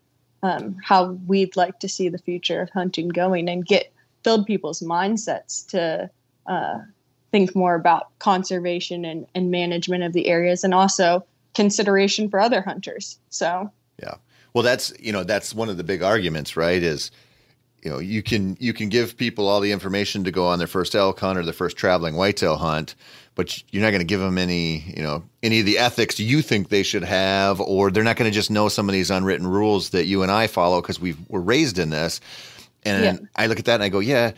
um, 0.44 0.76
how 0.84 1.12
we'd 1.26 1.56
like 1.56 1.80
to 1.80 1.88
see 1.88 2.10
the 2.10 2.18
future 2.18 2.62
of 2.62 2.70
hunting 2.70 3.08
going 3.08 3.50
and 3.50 3.66
get 3.66 3.94
build 4.26 4.46
people's 4.46 4.82
mindsets 4.82 5.66
to 5.68 6.10
uh, 6.48 6.80
think 7.32 7.56
more 7.56 7.76
about 7.76 8.08
conservation 8.20 9.06
and, 9.06 9.26
and 9.36 9.52
management 9.52 10.04
of 10.04 10.12
the 10.12 10.28
areas 10.28 10.64
and 10.66 10.74
also 10.74 11.26
consideration 11.54 12.30
for 12.30 12.40
other 12.40 12.62
hunters. 12.62 13.20
So, 13.30 13.72
yeah. 14.02 14.16
Well, 14.54 14.64
that's, 14.64 14.92
you 15.00 15.14
know, 15.14 15.24
that's 15.24 15.54
one 15.54 15.70
of 15.70 15.78
the 15.78 15.84
big 15.84 16.02
arguments, 16.02 16.58
right? 16.58 16.82
Is, 16.82 17.12
you 17.84 17.92
know, 17.92 18.00
you 18.00 18.24
can, 18.24 18.58
you 18.60 18.74
can 18.74 18.90
give 18.90 19.16
people 19.16 19.48
all 19.48 19.62
the 19.62 19.72
information 19.72 20.24
to 20.24 20.32
go 20.32 20.48
on 20.48 20.58
their 20.58 20.68
first 20.68 20.96
elk 20.96 21.20
hunt 21.20 21.38
or 21.38 21.44
their 21.44 21.54
first 21.54 21.78
traveling 21.78 22.16
whitetail 22.16 22.58
hunt, 22.58 22.96
but 23.36 23.62
you're 23.72 23.84
not 23.84 23.92
going 23.92 24.00
to 24.00 24.06
give 24.06 24.22
them 24.22 24.38
any, 24.38 24.80
you 24.98 25.04
know, 25.04 25.24
any 25.44 25.60
of 25.60 25.66
the 25.66 25.78
ethics 25.78 26.20
you 26.20 26.42
think 26.42 26.70
they 26.70 26.84
should 26.84 27.04
have, 27.04 27.62
or 27.62 27.92
they're 27.92 28.04
not 28.04 28.16
going 28.16 28.32
to 28.32 28.34
just 28.34 28.50
know 28.50 28.70
some 28.70 28.90
of 28.90 28.94
these 28.94 29.12
unwritten 29.12 29.46
rules 29.46 29.90
that 29.90 30.06
you 30.06 30.24
and 30.24 30.32
I 30.32 30.48
follow 30.48 30.82
because 30.82 31.00
we 31.00 31.16
were 31.28 31.42
raised 31.42 31.78
in 31.78 31.90
this. 31.90 32.22
And 32.86 33.04
yeah. 33.04 33.28
I 33.36 33.48
look 33.48 33.60
at 33.60 33.66
that 33.66 33.76
and 33.76 33.84
I 33.84 33.90
go, 33.90 34.00
yeah, 34.00 34.32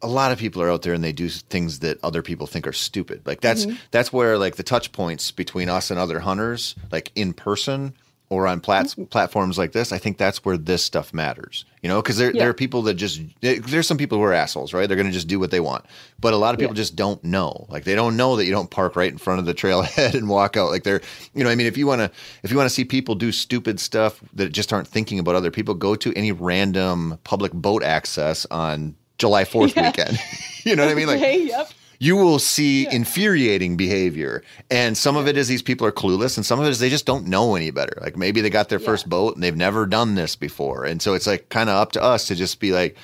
a 0.00 0.08
lot 0.08 0.32
of 0.32 0.38
people 0.38 0.62
are 0.62 0.70
out 0.70 0.82
there 0.82 0.94
and 0.94 1.02
they 1.02 1.12
do 1.12 1.28
things 1.28 1.80
that 1.80 1.98
other 2.02 2.22
people 2.22 2.46
think 2.46 2.66
are 2.66 2.72
stupid. 2.72 3.22
Like 3.26 3.40
that's 3.40 3.66
mm-hmm. 3.66 3.76
that's 3.90 4.12
where 4.12 4.38
like 4.38 4.56
the 4.56 4.62
touch 4.62 4.92
points 4.92 5.30
between 5.30 5.68
us 5.68 5.90
and 5.90 5.98
other 5.98 6.20
hunters, 6.20 6.74
like 6.90 7.12
in 7.14 7.32
person 7.32 7.94
or 8.32 8.46
on 8.46 8.60
plats, 8.60 8.94
mm-hmm. 8.94 9.04
platforms 9.04 9.58
like 9.58 9.72
this, 9.72 9.92
I 9.92 9.98
think 9.98 10.16
that's 10.16 10.42
where 10.42 10.56
this 10.56 10.82
stuff 10.82 11.12
matters. 11.12 11.66
You 11.82 11.90
know, 11.90 12.00
because 12.00 12.16
there 12.16 12.32
yeah. 12.32 12.40
there 12.40 12.48
are 12.48 12.54
people 12.54 12.80
that 12.82 12.94
just 12.94 13.20
there's 13.42 13.86
some 13.86 13.98
people 13.98 14.16
who 14.16 14.24
are 14.24 14.32
assholes, 14.32 14.72
right? 14.72 14.86
They're 14.86 14.96
going 14.96 15.06
to 15.06 15.12
just 15.12 15.28
do 15.28 15.38
what 15.38 15.50
they 15.50 15.60
want, 15.60 15.84
but 16.18 16.32
a 16.32 16.38
lot 16.38 16.54
of 16.54 16.58
people 16.58 16.74
yeah. 16.74 16.80
just 16.80 16.96
don't 16.96 17.22
know. 17.22 17.66
Like 17.68 17.84
they 17.84 17.94
don't 17.94 18.16
know 18.16 18.36
that 18.36 18.46
you 18.46 18.50
don't 18.50 18.70
park 18.70 18.96
right 18.96 19.12
in 19.12 19.18
front 19.18 19.38
of 19.40 19.44
the 19.44 19.52
trailhead 19.52 20.14
and 20.18 20.30
walk 20.30 20.56
out. 20.56 20.70
Like 20.70 20.82
they're, 20.82 21.02
you 21.34 21.44
know, 21.44 21.50
I 21.50 21.56
mean, 21.56 21.66
if 21.66 21.76
you 21.76 21.86
want 21.86 22.00
to 22.00 22.10
if 22.42 22.50
you 22.50 22.56
want 22.56 22.70
to 22.70 22.74
see 22.74 22.84
people 22.84 23.14
do 23.14 23.32
stupid 23.32 23.78
stuff 23.78 24.22
that 24.32 24.50
just 24.50 24.72
aren't 24.72 24.88
thinking 24.88 25.18
about 25.18 25.34
other 25.34 25.50
people, 25.50 25.74
go 25.74 25.94
to 25.94 26.12
any 26.14 26.32
random 26.32 27.18
public 27.24 27.52
boat 27.52 27.82
access 27.82 28.46
on 28.46 28.96
July 29.18 29.44
Fourth 29.44 29.76
yeah. 29.76 29.88
weekend. 29.88 30.18
you 30.64 30.74
know 30.74 30.86
what 30.86 30.92
I 30.92 30.94
mean? 30.94 31.06
Like, 31.06 31.18
hey, 31.28 31.44
yep 31.44 31.70
you 32.02 32.16
will 32.16 32.40
see 32.40 32.82
yeah. 32.82 32.90
infuriating 32.90 33.76
behavior. 33.76 34.42
And 34.72 34.98
some 34.98 35.16
of 35.16 35.28
it 35.28 35.36
is 35.36 35.46
these 35.46 35.62
people 35.62 35.86
are 35.86 35.92
clueless, 35.92 36.36
and 36.36 36.44
some 36.44 36.58
of 36.58 36.66
it 36.66 36.70
is 36.70 36.80
they 36.80 36.90
just 36.90 37.06
don't 37.06 37.28
know 37.28 37.54
any 37.54 37.70
better. 37.70 37.96
Like 38.00 38.16
maybe 38.16 38.40
they 38.40 38.50
got 38.50 38.68
their 38.70 38.80
yeah. 38.80 38.86
first 38.86 39.08
boat 39.08 39.36
and 39.36 39.42
they've 39.44 39.56
never 39.56 39.86
done 39.86 40.16
this 40.16 40.34
before. 40.34 40.84
And 40.84 41.00
so 41.00 41.14
it's 41.14 41.28
like 41.28 41.48
kind 41.48 41.70
of 41.70 41.76
up 41.76 41.92
to 41.92 42.02
us 42.02 42.26
to 42.26 42.34
just 42.34 42.58
be 42.58 42.72
like, 42.72 42.96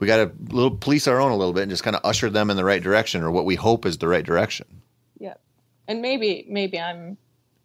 we 0.00 0.06
got 0.06 0.18
to 0.18 0.32
little 0.54 0.76
police 0.76 1.08
our 1.08 1.18
own 1.18 1.30
a 1.30 1.36
little 1.36 1.54
bit 1.54 1.62
and 1.62 1.70
just 1.70 1.82
kind 1.82 1.96
of 1.96 2.02
usher 2.04 2.28
them 2.28 2.50
in 2.50 2.58
the 2.58 2.64
right 2.64 2.82
direction 2.82 3.22
or 3.22 3.30
what 3.30 3.46
we 3.46 3.54
hope 3.54 3.86
is 3.86 3.96
the 3.96 4.08
right 4.08 4.24
direction. 4.24 4.66
Yeah. 5.18 5.34
And 5.88 6.02
maybe, 6.02 6.44
maybe 6.46 6.78
I'm 6.78 7.16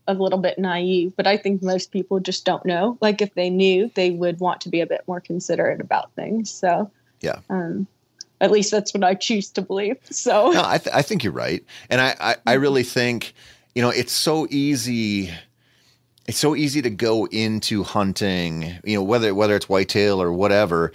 a 0.07 0.13
little 0.13 0.39
bit 0.39 0.57
naive, 0.57 1.17
but 1.17 1.27
I 1.27 1.35
think 1.35 1.61
most 1.61 1.91
people 1.91 2.21
just 2.21 2.45
don't 2.45 2.65
know. 2.65 2.97
Like 3.01 3.21
if 3.21 3.33
they 3.33 3.49
knew, 3.49 3.91
they 3.95 4.11
would 4.11 4.39
want 4.39 4.61
to 4.61 4.69
be 4.69 4.79
a 4.79 4.87
bit 4.87 5.01
more 5.05 5.19
considerate 5.19 5.81
about 5.81 6.13
things. 6.13 6.49
So, 6.49 6.89
yeah. 7.19 7.39
Um, 7.49 7.87
at 8.41 8.51
least 8.51 8.71
that's 8.71 8.93
what 8.93 9.05
I 9.05 9.13
choose 9.13 9.49
to 9.51 9.61
believe. 9.61 9.97
So 10.09 10.51
no, 10.51 10.63
I, 10.65 10.77
th- 10.77 10.93
I 10.93 11.01
think 11.01 11.23
you're 11.23 11.31
right, 11.31 11.63
and 11.89 12.01
I, 12.01 12.15
I, 12.19 12.35
I 12.45 12.53
really 12.53 12.83
think 12.83 13.33
you 13.75 13.81
know, 13.81 13.89
it's 13.89 14.11
so 14.11 14.47
easy. 14.49 15.31
It's 16.27 16.37
so 16.37 16.55
easy 16.55 16.81
to 16.81 16.89
go 16.89 17.25
into 17.27 17.83
hunting, 17.83 18.79
you 18.83 18.97
know, 18.97 19.03
whether 19.03 19.33
whether 19.33 19.55
it's 19.55 19.69
whitetail 19.69 20.21
or 20.21 20.31
whatever, 20.31 20.91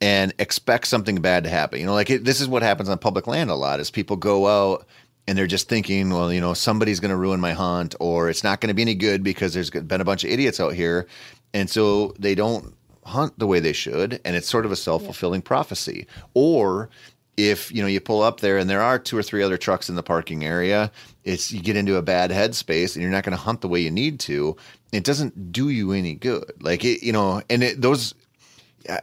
and 0.00 0.34
expect 0.38 0.86
something 0.88 1.16
bad 1.16 1.44
to 1.44 1.50
happen. 1.50 1.80
You 1.80 1.86
know, 1.86 1.94
like 1.94 2.10
it, 2.10 2.24
this 2.24 2.40
is 2.40 2.48
what 2.48 2.62
happens 2.62 2.88
on 2.88 2.98
public 2.98 3.26
land 3.26 3.50
a 3.50 3.54
lot 3.54 3.80
is 3.80 3.90
people 3.90 4.16
go 4.16 4.46
out 4.46 4.86
and 5.26 5.36
they're 5.36 5.46
just 5.46 5.68
thinking, 5.68 6.10
well, 6.10 6.32
you 6.32 6.40
know, 6.40 6.54
somebody's 6.54 7.00
going 7.00 7.10
to 7.10 7.16
ruin 7.16 7.40
my 7.40 7.52
hunt 7.52 7.94
or 8.00 8.28
it's 8.28 8.44
not 8.44 8.60
going 8.60 8.68
to 8.68 8.74
be 8.74 8.82
any 8.82 8.94
good 8.94 9.22
because 9.24 9.54
there's 9.54 9.70
been 9.70 10.00
a 10.00 10.04
bunch 10.04 10.24
of 10.24 10.30
idiots 10.30 10.60
out 10.60 10.74
here. 10.74 11.06
And 11.54 11.70
so 11.70 12.14
they 12.18 12.34
don't 12.34 12.74
hunt 13.06 13.38
the 13.38 13.46
way 13.46 13.60
they 13.60 13.72
should. 13.72 14.20
And 14.24 14.36
it's 14.36 14.48
sort 14.48 14.66
of 14.66 14.72
a 14.72 14.76
self 14.76 15.04
fulfilling 15.04 15.40
yeah. 15.40 15.48
prophecy. 15.48 16.06
Or 16.34 16.88
if, 17.36 17.72
you 17.72 17.82
know, 17.82 17.88
you 17.88 18.00
pull 18.00 18.22
up 18.22 18.40
there 18.40 18.58
and 18.58 18.68
there 18.68 18.82
are 18.82 18.98
two 18.98 19.16
or 19.16 19.22
three 19.22 19.42
other 19.42 19.58
trucks 19.58 19.88
in 19.88 19.94
the 19.94 20.02
parking 20.02 20.44
area, 20.44 20.90
it's 21.24 21.52
you 21.52 21.60
get 21.60 21.76
into 21.76 21.96
a 21.96 22.02
bad 22.02 22.30
headspace 22.30 22.94
and 22.94 23.02
you're 23.02 23.10
not 23.10 23.24
going 23.24 23.36
to 23.36 23.42
hunt 23.42 23.60
the 23.60 23.68
way 23.68 23.80
you 23.80 23.90
need 23.90 24.20
to. 24.20 24.56
It 24.92 25.04
doesn't 25.04 25.52
do 25.52 25.68
you 25.68 25.92
any 25.92 26.14
good. 26.14 26.50
Like 26.60 26.84
it, 26.84 27.02
you 27.02 27.12
know, 27.12 27.42
and 27.50 27.62
it, 27.62 27.80
those, 27.80 28.14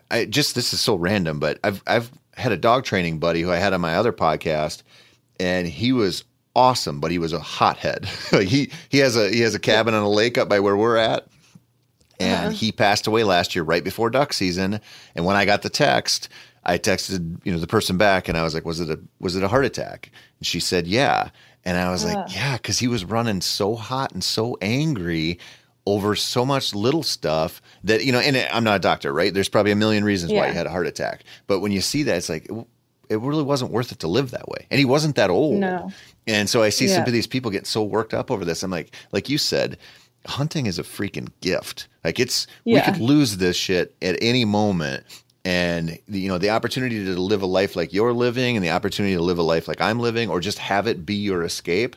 I 0.10 0.26
just, 0.26 0.56
this 0.56 0.74
is 0.74 0.82
so 0.82 0.96
random, 0.96 1.40
but 1.40 1.60
I've, 1.64 1.84
I've 1.86 2.12
had 2.36 2.52
a 2.52 2.58
dog 2.58 2.86
training 2.86 3.20
buddy 3.20 3.42
who 3.42 3.52
I 3.52 3.58
had 3.58 3.74
on 3.74 3.82
my 3.82 3.96
other 3.96 4.14
podcast 4.14 4.82
and 5.40 5.68
he 5.68 5.92
was 5.92 6.24
awesome, 6.56 7.00
but 7.00 7.12
he 7.12 7.18
was 7.18 7.34
a 7.34 7.40
hothead. 7.40 8.06
he 8.32 8.72
he 8.90 9.00
has 9.00 9.16
a 9.16 9.30
he 9.30 9.42
has 9.42 9.56
a 9.56 9.60
cabin 9.60 9.94
on 9.94 10.04
a 10.04 10.10
lake 10.10 10.38
up 10.38 10.50
by 10.50 10.60
where 10.60 10.78
we're 10.78 10.98
at. 10.98 11.28
And 12.24 12.48
uh-huh. 12.48 12.50
he 12.52 12.72
passed 12.72 13.08
away 13.08 13.24
last 13.24 13.56
year 13.56 13.64
right 13.64 13.84
before 13.84 14.10
duck 14.10 14.34
season. 14.34 14.80
And 15.16 15.26
when 15.26 15.36
I 15.36 15.46
got 15.46 15.62
the 15.62 15.70
text, 15.70 16.30
I 16.64 16.78
texted, 16.78 17.40
you 17.44 17.52
know, 17.52 17.60
the 17.60 17.68
person 17.68 17.98
back 17.98 18.28
and 18.28 18.38
I 18.38 18.44
was 18.44 18.54
like, 18.54 18.66
Was 18.66 18.80
it 18.80 18.90
a 18.90 19.00
was 19.20 19.36
it 19.36 19.44
a 19.44 19.48
heart 19.48 19.66
attack? 19.66 20.12
And 20.40 20.48
she 20.48 20.60
said, 20.60 20.88
Yeah. 20.88 21.30
And 21.66 21.78
I 21.78 21.90
was 21.92 22.06
uh. 22.06 22.10
like, 22.10 22.36
Yeah, 22.36 22.58
because 22.58 22.80
he 22.80 22.88
was 22.88 23.04
running 23.06 23.42
so 23.42 23.76
hot 23.76 24.12
and 24.14 24.24
so 24.24 24.58
angry 24.62 25.40
over 25.86 26.16
so 26.16 26.46
much 26.46 26.74
little 26.74 27.04
stuff 27.04 27.62
that, 27.84 28.06
you 28.06 28.12
know, 28.12 28.20
and 28.20 28.38
I'm 28.52 28.64
not 28.64 28.78
a 28.78 28.80
doctor, 28.80 29.12
right? 29.12 29.34
There's 29.34 29.50
probably 29.50 29.74
a 29.74 29.76
million 29.76 30.06
reasons 30.06 30.32
yeah. 30.32 30.40
why 30.40 30.48
he 30.50 30.54
had 30.54 30.66
a 30.66 30.70
heart 30.70 30.88
attack. 30.88 31.26
But 31.46 31.60
when 31.60 31.74
you 31.74 31.82
see 31.82 32.04
that, 32.04 32.16
it's 32.16 32.30
like, 32.30 32.50
it 33.10 33.20
really 33.20 33.44
wasn't 33.44 33.72
worth 33.72 33.92
it 33.92 34.00
to 34.00 34.08
live 34.08 34.32
that 34.32 34.48
way. 34.48 34.66
And 34.72 34.80
he 34.80 34.86
wasn't 34.86 35.16
that 35.18 35.30
old. 35.30 35.60
No. 35.60 35.92
And 36.26 36.50
so 36.50 36.64
I 36.64 36.70
see 36.70 36.88
yeah. 36.88 36.96
some 36.96 37.06
of 37.06 37.12
these 37.12 37.28
people 37.28 37.52
get 37.52 37.68
so 37.68 37.84
worked 37.84 38.14
up 38.14 38.32
over 38.32 38.46
this. 38.46 38.64
I'm 38.64 38.72
like, 38.72 38.96
like 39.12 39.28
you 39.28 39.38
said, 39.38 39.78
hunting 40.26 40.68
is 40.68 40.80
a 40.80 40.84
freaking 40.84 41.30
gift. 41.42 41.88
Like 42.04 42.20
it's 42.20 42.48
yeah. 42.64 42.86
we 42.86 42.92
could 42.92 43.02
lose 43.02 43.38
this 43.38 43.56
shit 43.56 43.96
at 44.02 44.18
any 44.22 44.46
moment. 44.46 45.06
And 45.46 46.00
you 46.08 46.30
know, 46.30 46.38
the 46.38 46.52
opportunity 46.52 47.04
to 47.04 47.20
live 47.20 47.42
a 47.42 47.46
life 47.46 47.76
like 47.76 47.94
you're 47.94 48.14
living 48.14 48.56
and 48.56 48.64
the 48.64 48.72
opportunity 48.72 49.16
to 49.16 49.22
live 49.22 49.38
a 49.38 49.44
life 49.44 49.68
like 49.68 49.82
I'm 49.82 50.00
living, 50.00 50.30
or 50.30 50.40
just 50.40 50.58
have 50.60 50.88
it 50.88 51.06
be 51.06 51.16
your 51.16 51.44
escape, 51.44 51.96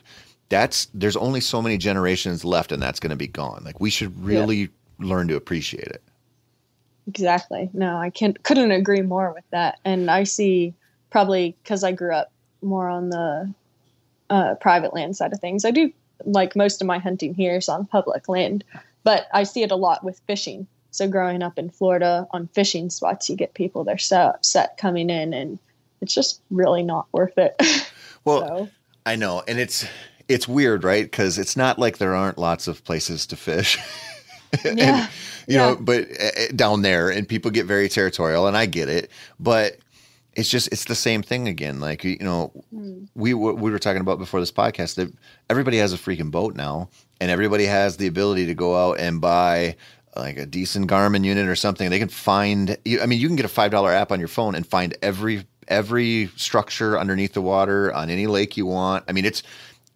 that's 0.49 0.87
there's 0.93 1.15
only 1.15 1.39
so 1.39 1.61
many 1.61 1.77
generations 1.77 2.43
left 2.43 2.71
and 2.71 2.81
that's 2.81 2.99
gonna 2.99 3.15
be 3.15 3.27
gone. 3.27 3.61
Like 3.63 3.79
we 3.79 3.89
should 3.89 4.21
really 4.23 4.57
yeah. 4.57 4.67
learn 4.99 5.27
to 5.29 5.35
appreciate 5.35 5.87
it. 5.87 6.03
Exactly. 7.07 7.69
No, 7.73 7.97
I 7.97 8.09
can't 8.09 8.41
couldn't 8.43 8.71
agree 8.71 9.01
more 9.01 9.31
with 9.31 9.45
that. 9.51 9.79
And 9.85 10.11
I 10.11 10.23
see 10.23 10.73
probably 11.09 11.55
because 11.63 11.83
I 11.83 11.93
grew 11.93 12.13
up 12.13 12.31
more 12.61 12.89
on 12.89 13.09
the 13.09 13.53
uh, 14.29 14.55
private 14.55 14.93
land 14.93 15.15
side 15.15 15.31
of 15.31 15.39
things. 15.39 15.63
I 15.63 15.71
do 15.71 15.91
like 16.25 16.55
most 16.55 16.81
of 16.81 16.87
my 16.87 16.97
hunting 16.99 17.33
here 17.33 17.55
is 17.55 17.69
on 17.69 17.85
public 17.85 18.27
land, 18.27 18.63
but 19.07 19.29
I 19.31 19.43
see 19.43 19.63
it 19.63 19.71
a 19.71 19.77
lot 19.77 20.03
with 20.03 20.19
fishing. 20.27 20.67
So 20.91 21.07
growing 21.07 21.41
up 21.41 21.57
in 21.57 21.69
Florida 21.69 22.27
on 22.31 22.47
fishing 22.47 22.89
spots, 22.89 23.29
you 23.29 23.37
get 23.37 23.53
people 23.53 23.85
they're 23.85 23.97
so 23.97 24.17
upset 24.17 24.75
coming 24.75 25.09
in, 25.09 25.33
and 25.33 25.59
it's 26.01 26.13
just 26.13 26.41
really 26.51 26.83
not 26.83 27.07
worth 27.13 27.37
it. 27.37 27.55
Well, 28.25 28.41
so. 28.45 28.69
I 29.05 29.15
know, 29.15 29.41
and 29.47 29.57
it's 29.57 29.87
it's 30.27 30.49
weird, 30.49 30.83
right? 30.83 31.05
Because 31.05 31.37
it's 31.37 31.55
not 31.55 31.79
like 31.79 31.97
there 31.97 32.13
aren't 32.13 32.37
lots 32.37 32.67
of 32.67 32.83
places 32.83 33.25
to 33.27 33.37
fish. 33.37 33.77
and, 34.65 34.77
yeah. 34.77 35.07
you 35.47 35.55
yeah. 35.55 35.57
know, 35.57 35.77
but 35.79 36.09
uh, 36.21 36.47
down 36.53 36.81
there, 36.81 37.09
and 37.09 37.25
people 37.25 37.49
get 37.49 37.65
very 37.65 37.87
territorial, 37.87 38.47
and 38.47 38.57
I 38.57 38.65
get 38.65 38.89
it, 38.89 39.09
but 39.39 39.77
it's 40.37 40.49
just 40.49 40.71
it's 40.71 40.85
the 40.85 40.95
same 40.95 41.23
thing 41.23 41.47
again. 41.47 41.79
Like 41.79 42.03
you 42.03 42.19
know, 42.19 42.53
mm. 42.73 43.07
we 43.15 43.33
we 43.33 43.71
were 43.71 43.79
talking 43.79 44.01
about 44.01 44.19
before 44.19 44.39
this 44.39 44.51
podcast 44.51 44.95
that 44.95 45.11
everybody 45.49 45.77
has 45.77 45.93
a 45.93 45.97
freaking 45.97 46.29
boat 46.29 46.55
now, 46.55 46.89
and 47.19 47.31
everybody 47.31 47.65
has 47.65 47.97
the 47.97 48.05
ability 48.07 48.45
to 48.45 48.53
go 48.53 48.77
out 48.77 48.99
and 48.99 49.19
buy 49.19 49.75
like 50.15 50.37
a 50.37 50.45
decent 50.45 50.89
Garmin 50.89 51.25
unit 51.25 51.47
or 51.47 51.55
something. 51.55 51.89
They 51.89 51.99
can 51.99 52.07
find. 52.07 52.77
I 53.01 53.07
mean, 53.07 53.19
you 53.19 53.27
can 53.27 53.35
get 53.35 53.45
a 53.45 53.49
five 53.49 53.71
dollar 53.71 53.91
app 53.91 54.11
on 54.11 54.19
your 54.19 54.27
phone 54.27 54.53
and 54.53 54.65
find 54.65 54.95
every 55.01 55.45
every 55.67 56.27
structure 56.35 56.99
underneath 56.99 57.33
the 57.33 57.41
water 57.41 57.91
on 57.91 58.11
any 58.11 58.27
lake 58.27 58.55
you 58.57 58.67
want. 58.67 59.05
I 59.07 59.13
mean, 59.13 59.25
it's 59.25 59.41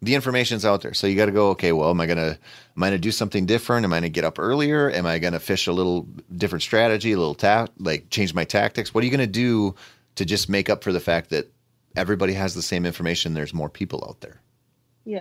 the 0.02 0.16
information's 0.16 0.64
out 0.64 0.82
there. 0.82 0.92
So 0.92 1.06
you 1.06 1.14
got 1.14 1.26
to 1.26 1.32
go. 1.32 1.50
Okay, 1.50 1.70
well, 1.70 1.90
am 1.90 2.00
I 2.00 2.06
gonna 2.06 2.36
am 2.76 2.82
I 2.82 2.88
gonna 2.88 2.98
do 2.98 3.12
something 3.12 3.46
different? 3.46 3.84
Am 3.84 3.92
I 3.92 3.98
gonna 3.98 4.08
get 4.08 4.24
up 4.24 4.40
earlier? 4.40 4.90
Am 4.90 5.06
I 5.06 5.20
gonna 5.20 5.38
fish 5.38 5.68
a 5.68 5.72
little 5.72 6.08
different 6.36 6.64
strategy, 6.64 7.12
a 7.12 7.16
little 7.16 7.36
tap, 7.36 7.70
like 7.78 8.10
change 8.10 8.34
my 8.34 8.44
tactics? 8.44 8.92
What 8.92 9.02
are 9.02 9.04
you 9.04 9.12
gonna 9.12 9.28
do? 9.28 9.76
To 10.16 10.24
just 10.24 10.48
make 10.48 10.68
up 10.68 10.84
for 10.84 10.92
the 10.92 11.00
fact 11.00 11.30
that 11.30 11.50
everybody 11.96 12.32
has 12.34 12.54
the 12.54 12.62
same 12.62 12.86
information. 12.86 13.34
There's 13.34 13.54
more 13.54 13.68
people 13.68 14.04
out 14.08 14.20
there. 14.20 14.40
Yeah. 15.04 15.20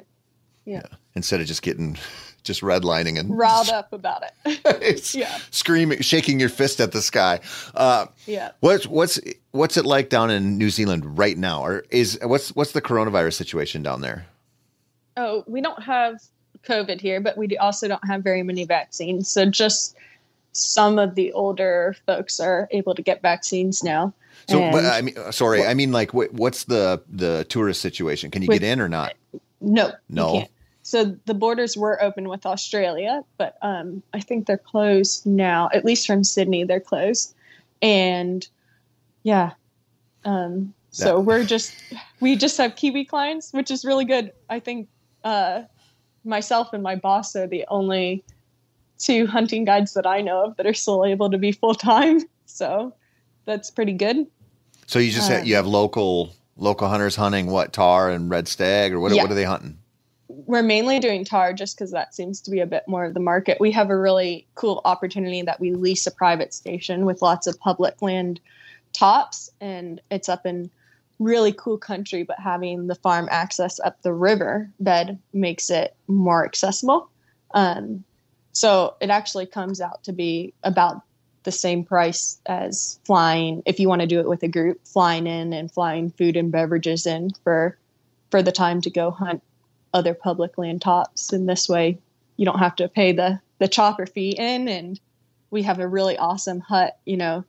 Yeah. 0.66 0.82
yeah. 0.90 0.98
Instead 1.16 1.42
of 1.42 1.48
just 1.48 1.62
getting 1.62 1.98
just 2.44 2.62
redlining 2.62 3.20
and 3.20 3.38
riled 3.38 3.70
up 3.74 3.94
about 3.94 4.24
it. 4.46 5.14
yeah. 5.14 5.38
Screaming, 5.52 6.02
shaking 6.02 6.40
your 6.40 6.50
fist 6.50 6.80
at 6.80 6.92
the 6.92 7.02
sky. 7.02 7.40
Uh, 7.74 8.08
yeah. 8.26 8.52
What's 8.60 8.88
what's 8.88 9.20
what's 9.52 9.78
it 9.78 9.86
like 9.86 10.10
down 10.10 10.30
in 10.30 10.58
New 10.58 10.70
Zealand 10.70 11.18
right 11.18 11.38
now? 11.38 11.62
Or 11.62 11.86
is 11.90 12.20
what's 12.22 12.56
what's 12.56 12.72
the 12.72 12.82
coronavirus 12.82 13.34
situation 13.34 13.84
down 13.84 14.02
there? 14.02 14.26
Oh, 15.18 15.44
we 15.48 15.62
don't 15.62 15.84
have 15.84 16.22
COVID 16.64 17.02
here, 17.02 17.20
but 17.20 17.38
we 17.38 17.58
also 17.58 17.88
don't 17.88 18.06
have 18.08 18.24
very 18.24 18.44
many 18.44 18.66
vaccines. 18.66 19.30
So 19.30 19.46
just 19.46 19.96
some 20.54 21.00
of 21.00 21.16
the 21.16 21.34
older 21.34 21.96
folks 22.06 22.40
are 22.40 22.68
able 22.72 22.96
to 22.96 23.02
get 23.02 23.22
vaccines 23.22 23.84
now. 23.84 24.14
So, 24.48 24.72
but, 24.72 24.86
I 24.86 25.02
mean, 25.02 25.16
sorry, 25.32 25.66
I 25.66 25.74
mean, 25.74 25.92
like, 25.92 26.14
what's 26.14 26.66
the 26.66 27.02
the 27.10 27.46
tourist 27.46 27.82
situation? 27.82 28.32
Can 28.32 28.42
you 28.42 28.48
with, 28.48 28.62
get 28.62 28.68
in 28.68 28.80
or 28.82 28.90
not? 28.90 29.14
No, 29.60 29.92
no. 30.10 30.48
So 30.84 31.16
the 31.26 31.34
borders 31.34 31.78
were 31.78 32.02
open 32.02 32.28
with 32.28 32.46
Australia, 32.46 33.24
but 33.38 33.58
um, 33.62 34.02
I 34.14 34.20
think 34.20 34.48
they're 34.48 34.58
closed 34.58 35.26
now. 35.26 35.70
At 35.74 35.86
least 35.86 36.08
from 36.08 36.24
Sydney, 36.24 36.64
they're 36.64 36.80
closed, 36.80 37.36
and 37.82 38.48
yeah. 39.24 39.52
Um, 40.26 40.74
so 40.90 41.18
that. 41.18 41.22
we're 41.22 41.44
just 41.44 41.76
we 42.20 42.36
just 42.36 42.58
have 42.58 42.76
Kiwi 42.76 43.06
clients, 43.06 43.54
which 43.54 43.70
is 43.70 43.86
really 43.86 44.06
good. 44.06 44.32
I 44.50 44.60
think 44.60 44.88
uh, 45.24 45.64
myself 46.24 46.74
and 46.74 46.82
my 46.82 46.96
boss 46.96 47.36
are 47.36 47.48
the 47.48 47.66
only 47.68 48.24
two 48.98 49.28
hunting 49.28 49.66
guides 49.66 49.94
that 49.94 50.06
I 50.06 50.22
know 50.22 50.46
of 50.46 50.58
that 50.58 50.66
are 50.66 50.74
still 50.74 51.06
able 51.06 51.30
to 51.30 51.38
be 51.38 51.52
full 51.52 51.76
time. 51.76 52.22
So 52.54 52.94
that's 53.46 53.72
pretty 53.72 53.94
good. 53.94 54.28
So 54.88 55.00
you 55.00 55.12
just 55.12 55.32
uh, 55.32 55.36
have, 55.36 55.48
you 55.48 55.56
have 55.56 55.68
local 55.68 56.36
local 56.58 56.88
hunters 56.88 57.16
hunting 57.16 57.48
what 57.48 57.74
tahr 57.74 58.10
and 58.10 58.30
red 58.30 58.48
stag 58.48 58.94
or 58.94 59.00
what 59.00 59.14
yeah. 59.14 59.22
what 59.22 59.32
are 59.32 59.36
they 59.36 59.44
hunting? 59.44 59.78
We're 60.28 60.64
mainly 60.64 61.00
doing 61.00 61.26
tahr 61.26 61.54
just 61.54 61.78
because 61.78 61.92
that 61.92 62.14
seems 62.14 62.42
to 62.42 62.52
be 62.52 62.60
a 62.60 62.66
bit 62.66 62.84
more 62.88 63.06
of 63.06 63.14
the 63.14 63.20
market. 63.20 63.58
We 63.60 63.72
have 63.72 63.90
a 63.90 63.98
really 63.98 64.48
cool 64.56 64.82
opportunity 64.86 65.42
that 65.44 65.60
we 65.60 65.74
lease 65.74 66.08
a 66.08 66.12
private 66.12 66.54
station 66.54 67.06
with 67.06 67.22
lots 67.22 67.48
of 67.48 67.60
public 67.60 68.02
land 68.02 68.40
tops, 68.94 69.50
and 69.60 70.02
it's 70.10 70.30
up 70.30 70.46
in 70.46 70.70
really 71.20 71.54
cool 71.54 71.78
country. 71.78 72.24
But 72.24 72.40
having 72.40 72.88
the 72.88 72.96
farm 72.96 73.28
access 73.32 73.80
up 73.80 74.02
the 74.02 74.14
river 74.14 74.70
bed 74.80 75.20
makes 75.34 75.70
it 75.70 75.96
more 76.08 76.46
accessible. 76.46 77.10
Um, 77.54 78.04
so 78.54 78.96
it 79.00 79.10
actually 79.10 79.46
comes 79.46 79.80
out 79.80 80.04
to 80.04 80.14
be 80.14 80.54
about 80.64 81.02
the 81.44 81.52
same 81.52 81.84
price 81.84 82.40
as 82.46 83.00
flying 83.06 83.64
if 83.66 83.80
you 83.80 83.88
want 83.88 84.02
to 84.02 84.08
do 84.08 84.20
it 84.20 84.30
with 84.30 84.44
a 84.44 84.48
group 84.48 84.80
flying 84.86 85.28
in 85.28 85.54
and 85.54 85.72
flying 85.72 86.12
food 86.12 86.38
and 86.38 86.52
beverages 86.52 87.06
in 87.06 87.32
for 87.44 87.78
for 88.30 88.42
the 88.42 88.52
time 88.52 88.82
to 88.82 88.90
go 88.90 89.12
hunt 89.12 89.44
other 89.94 90.14
public 90.14 90.58
land 90.58 90.82
tops. 90.82 91.34
And 91.34 91.50
this 91.50 91.68
way 91.68 91.98
you 92.38 92.46
don't 92.46 92.60
have 92.60 92.76
to 92.78 92.88
pay 92.88 93.12
the 93.12 93.40
the 93.60 93.68
chopper 93.68 94.06
fee 94.06 94.36
in. 94.38 94.68
And 94.68 95.00
we 95.50 95.64
have 95.64 95.80
a 95.80 95.88
really 95.88 96.18
awesome 96.18 96.60
hut 96.60 96.98
you 97.06 97.18
know 97.18 97.44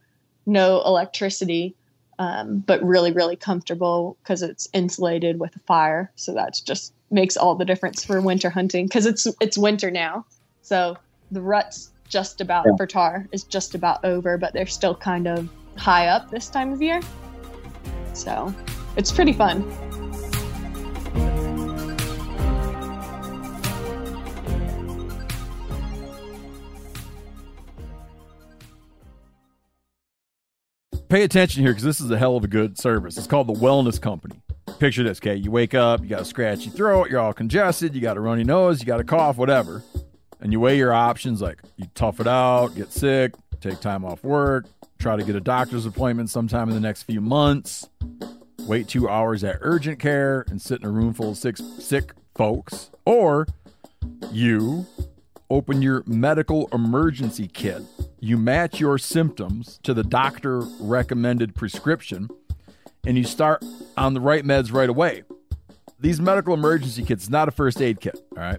no 0.47 0.83
electricity 0.83 1.75
um, 2.19 2.59
but 2.59 2.83
really 2.83 3.13
really 3.13 3.37
comfortable 3.37 4.17
because 4.23 4.43
it's 4.43 4.69
insulated 4.73 5.39
with 5.39 5.55
a 5.57 5.61
fire. 5.61 6.11
So 6.17 6.33
that's 6.33 6.61
just 6.61 6.95
makes 7.11 7.37
all 7.37 7.55
the 7.55 7.65
difference 7.65 8.05
for 8.05 8.21
winter 8.21 8.51
hunting 8.51 8.87
because 8.87 9.07
it's 9.07 9.27
it's 9.41 9.59
winter 9.59 9.91
now. 9.91 10.25
So 10.63 10.97
the 11.31 11.43
rut's 11.43 11.92
just 12.13 12.43
about 12.43 12.67
yeah. 12.67 12.77
for 12.77 12.87
tahr 12.87 13.27
is 13.33 13.43
just 13.43 13.75
about 13.75 14.05
over, 14.05 14.37
but 14.37 14.53
they're 14.53 14.67
still 14.67 14.95
kind 14.95 15.27
of 15.27 15.49
high 15.79 16.09
up 16.09 16.31
this 16.31 16.51
time 16.51 16.71
of 16.71 16.83
year. 16.83 17.01
So 18.13 18.55
it's 18.97 19.11
pretty 19.11 19.33
fun. 19.33 19.65
Pay 31.09 31.25
attention 31.25 31.63
here 31.63 31.73
because 31.73 31.85
this 31.85 32.01
is 32.01 32.11
a 32.11 32.19
hell 32.19 32.37
of 32.37 32.45
a 32.45 32.49
good 32.49 32.79
service. 32.79 33.17
It's 33.17 33.27
called 33.27 33.47
the 33.47 33.55
Wellness 33.55 34.01
Company. 34.01 34.43
picture 34.79 35.03
this, 35.03 35.19
okay? 35.19 35.37
You 35.37 35.51
wake 35.51 35.75
up, 35.75 36.03
you 36.03 36.09
got 36.09 36.23
a 36.23 36.25
scratchy 36.25 36.71
throat, 36.71 37.11
you're 37.11 37.21
all 37.21 37.35
congested, 37.35 37.95
you 37.95 38.01
got 38.01 38.17
a 38.17 38.21
runny 38.21 38.45
nose, 38.45 38.81
you 38.81 38.87
got 38.87 39.01
a 39.01 39.05
cough, 39.05 39.37
whatever. 39.37 39.83
And 40.43 40.53
you 40.53 40.59
weigh 40.59 40.77
your 40.77 40.93
options 40.93 41.41
like 41.41 41.63
you 41.77 41.87
tough 41.95 42.19
it 42.19 42.27
out, 42.27 42.75
get 42.75 42.93
sick, 42.93 43.33
take 43.61 43.81
time 43.81 44.05
off 44.05 44.25
work, 44.25 44.67
try 44.99 45.15
to 45.15 45.23
get 45.23 45.37
a 45.37 45.41
doctor's 45.41 45.87
appointment 45.87 46.31
sometime 46.31 46.69
in 46.69 46.75
the 46.75 46.81
next 46.81 47.05
few 47.05 47.21
months, 47.21 47.89
wait 48.67 48.89
two 48.89 49.09
hours 49.09 49.45
at 49.45 49.59
urgent 49.61 50.01
care 50.01 50.45
and 50.49 50.61
sit 50.61 50.81
in 50.81 50.87
a 50.87 50.91
room 50.91 51.15
full 51.15 51.31
of 51.31 51.37
sick, 51.37 51.57
sick 51.57 52.13
folks, 52.35 52.91
or 53.07 53.47
you 54.33 54.85
open 55.49 55.81
your 55.81 56.03
medical 56.07 56.69
emergency 56.73 57.47
kit. 57.47 57.83
You 58.19 58.37
match 58.37 58.81
your 58.81 58.99
symptoms 58.99 59.79
to 59.85 59.95
the 59.95 60.03
doctor 60.03 60.61
recommended 60.81 61.55
prescription 61.55 62.29
and 63.07 63.17
you 63.17 63.25
start 63.25 63.65
on 63.97 64.15
the 64.15 64.21
right 64.21 64.45
meds 64.45 64.73
right 64.73 64.89
away. 64.89 65.23
These 66.01 66.21
medical 66.21 66.53
emergency 66.53 67.05
kits 67.05 67.29
not 67.29 67.47
a 67.47 67.53
first 67.53 67.81
aid 67.81 68.01
kit, 68.01 68.21
all 68.37 68.43
right? 68.43 68.59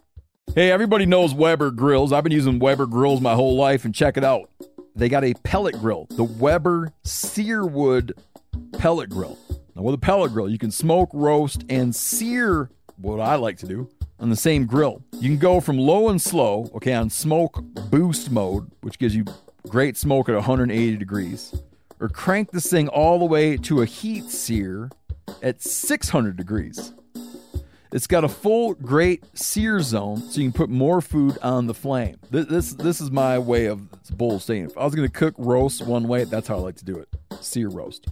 Hey, 0.56 0.72
everybody 0.72 1.06
knows 1.06 1.34
Weber 1.34 1.72
grills. 1.72 2.14
I've 2.14 2.24
been 2.24 2.32
using 2.32 2.60
Weber 2.60 2.86
grills 2.86 3.20
my 3.20 3.36
whole 3.36 3.58
life 3.58 3.84
and 3.84 3.94
check 3.94 4.16
it 4.16 4.24
out. 4.24 4.50
They 4.96 5.10
got 5.10 5.26
a 5.26 5.34
pellet 5.44 5.78
grill, 5.80 6.08
the 6.12 6.24
Weber 6.24 6.94
Searwood 7.04 8.14
pellet 8.78 9.10
grill. 9.10 9.38
Now, 9.76 9.84
with 9.84 9.96
a 9.96 10.00
pellet 10.00 10.34
grill, 10.34 10.50
you 10.50 10.58
can 10.58 10.72
smoke, 10.72 11.10
roast, 11.14 11.64
and 11.70 11.96
sear 11.96 12.70
what 12.98 13.20
I 13.20 13.36
like 13.36 13.58
to 13.60 13.68
do 13.68 13.90
on 14.20 14.30
the 14.30 14.36
same 14.36 14.66
grill. 14.66 15.04
You 15.14 15.30
can 15.30 15.38
go 15.38 15.62
from 15.62 15.78
low 15.78 16.10
and 16.10 16.22
slow, 16.22 16.70
okay, 16.76 16.94
on 16.94 17.10
smoke 17.10 17.62
boost 17.90 18.32
mode, 18.32 18.72
which 18.82 19.00
gives 19.00 19.16
you 19.16 19.26
great 19.68 19.98
smoke 19.98 20.30
at 20.30 20.36
180 20.36 20.98
degrees, 20.98 21.56
or 22.00 22.10
crank 22.10 22.52
this 22.52 22.70
thing 22.70 22.88
all 22.88 23.20
the 23.20 23.26
way 23.26 23.58
to 23.58 23.82
a 23.82 23.86
heat 23.86 24.30
sear 24.30 24.90
at 25.42 25.62
600 25.62 26.36
degrees. 26.36 26.94
It's 27.92 28.06
got 28.06 28.24
a 28.24 28.30
full 28.30 28.76
great 28.76 29.24
sear 29.34 29.82
zone, 29.82 30.18
so 30.18 30.40
you 30.40 30.52
can 30.52 30.54
put 30.54 30.70
more 30.70 31.02
food 31.02 31.40
on 31.42 31.66
the 31.66 31.74
flame. 31.74 32.18
This 32.30 32.46
this, 32.46 32.74
this 32.74 33.02
is 33.02 33.10
my 33.10 33.40
way 33.40 33.66
of 33.66 33.82
bull 34.16 34.40
saying. 34.40 34.66
If 34.66 34.78
I 34.78 34.86
was 34.86 34.94
going 34.94 35.08
to 35.08 35.14
cook 35.14 35.34
roast 35.40 35.84
one 35.84 36.08
way, 36.08 36.24
that's 36.26 36.48
how 36.48 36.58
I 36.58 36.60
like 36.60 36.76
to 36.76 36.86
do 36.86 36.98
it: 36.98 37.10
sear 37.42 37.68
roast. 37.68 38.08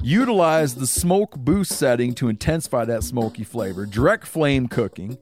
Utilize 0.00 0.76
the 0.76 0.86
smoke 0.86 1.36
boost 1.36 1.72
setting 1.72 2.14
to 2.14 2.28
intensify 2.28 2.86
that 2.86 3.02
smoky 3.02 3.44
flavor. 3.44 3.84
Direct 3.84 4.26
flame 4.26 4.66
cooking 4.66 5.18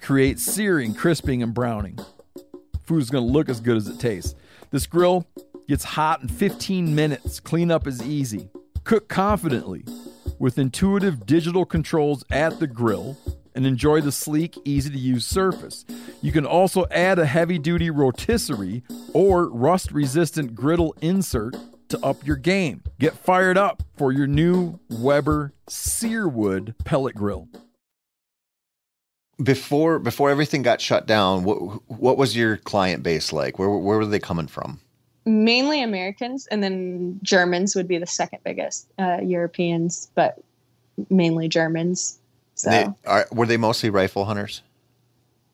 creates 0.00 0.42
searing, 0.42 0.92
crisping, 0.92 1.40
and 1.40 1.54
browning. 1.54 1.98
Food 2.82 3.02
is 3.02 3.10
going 3.10 3.24
to 3.24 3.32
look 3.32 3.48
as 3.48 3.60
good 3.60 3.76
as 3.76 3.86
it 3.86 4.00
tastes. 4.00 4.34
This 4.72 4.86
grill 4.86 5.28
gets 5.68 5.84
hot 5.84 6.22
in 6.22 6.28
15 6.28 6.92
minutes. 6.92 7.38
Cleanup 7.38 7.86
is 7.86 8.02
easy. 8.02 8.48
Cook 8.82 9.08
confidently 9.08 9.84
with 10.40 10.58
intuitive 10.58 11.24
digital 11.24 11.64
controls 11.64 12.24
at 12.30 12.58
the 12.58 12.66
grill 12.66 13.16
and 13.54 13.66
enjoy 13.66 14.00
the 14.00 14.12
sleek, 14.12 14.56
easy 14.64 14.90
to 14.90 14.98
use 14.98 15.26
surface. 15.26 15.84
You 16.22 16.32
can 16.32 16.46
also 16.46 16.86
add 16.90 17.18
a 17.18 17.26
heavy 17.26 17.58
duty 17.58 17.90
rotisserie 17.90 18.82
or 19.12 19.48
rust 19.48 19.92
resistant 19.92 20.54
griddle 20.54 20.94
insert 21.00 21.56
to 21.88 21.98
up 22.04 22.26
your 22.26 22.36
game. 22.36 22.82
Get 22.98 23.16
fired 23.16 23.56
up 23.56 23.82
for 23.96 24.12
your 24.12 24.26
new 24.26 24.78
Weber 24.90 25.52
Searwood 25.68 26.74
pellet 26.84 27.14
grill. 27.14 27.48
Before 29.42 29.98
before 29.98 30.30
everything 30.30 30.62
got 30.62 30.80
shut 30.80 31.06
down, 31.06 31.42
what 31.42 31.56
what 31.88 32.16
was 32.16 32.36
your 32.36 32.56
client 32.56 33.02
base 33.02 33.32
like? 33.32 33.58
Where 33.58 33.68
where 33.68 33.98
were 33.98 34.06
they 34.06 34.20
coming 34.20 34.46
from? 34.46 34.80
Mainly 35.26 35.82
Americans, 35.82 36.46
and 36.46 36.62
then 36.62 37.18
Germans 37.22 37.74
would 37.74 37.88
be 37.88 37.98
the 37.98 38.06
second 38.06 38.40
biggest. 38.44 38.86
Uh, 38.98 39.18
Europeans, 39.22 40.10
but 40.14 40.40
mainly 41.10 41.48
Germans. 41.48 42.20
So 42.54 42.70
They, 42.70 42.86
are, 43.06 43.26
were 43.32 43.46
they 43.46 43.56
mostly 43.56 43.90
rifle 43.90 44.24
hunters? 44.24 44.62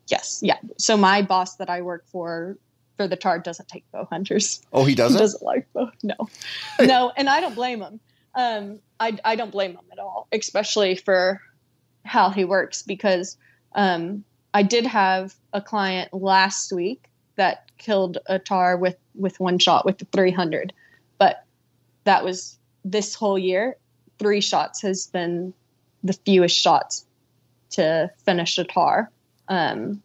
yes, 0.08 0.40
yeah. 0.42 0.56
So 0.76 0.96
my 0.96 1.22
boss 1.22 1.56
that 1.56 1.70
I 1.70 1.82
work 1.82 2.04
for 2.08 2.56
for 2.96 3.06
the 3.08 3.16
tahr 3.16 3.38
doesn't 3.38 3.68
take 3.68 3.84
bow 3.92 4.06
hunters. 4.10 4.60
Oh, 4.72 4.84
he 4.84 4.90
He 4.90 4.94
doesn't. 4.96 5.18
doesn't 5.18 5.42
like 5.42 5.66
bow. 5.72 5.90
No, 6.02 6.14
no, 6.80 7.12
and 7.16 7.28
I 7.28 7.40
don't 7.40 7.54
blame 7.54 7.80
him. 7.80 8.00
Um, 8.34 8.80
I 8.98 9.18
I 9.24 9.36
don't 9.36 9.50
blame 9.52 9.72
him 9.72 9.84
at 9.92 9.98
all, 9.98 10.28
especially 10.32 10.94
for 10.96 11.40
how 12.04 12.30
he 12.30 12.44
works 12.44 12.82
because 12.82 13.36
um, 13.74 14.24
I 14.52 14.62
did 14.62 14.84
have 14.86 15.34
a 15.52 15.60
client 15.60 16.12
last 16.12 16.72
week 16.72 17.04
that 17.36 17.70
killed 17.78 18.18
a 18.26 18.38
tahr 18.38 18.76
with 18.76 18.96
with 19.14 19.38
one 19.40 19.58
shot 19.58 19.84
with 19.86 19.98
the 19.98 20.04
300, 20.06 20.72
but 21.18 21.44
that 22.04 22.24
was 22.24 22.58
this 22.84 23.14
whole 23.14 23.38
year. 23.38 23.76
Three 24.18 24.40
shots 24.40 24.82
has 24.82 25.06
been 25.06 25.54
the 26.02 26.12
fewest 26.12 26.56
shots 26.56 27.04
to 27.70 28.10
finish 28.24 28.58
a 28.58 28.64
tahr. 28.64 29.10
Um, 29.48 30.02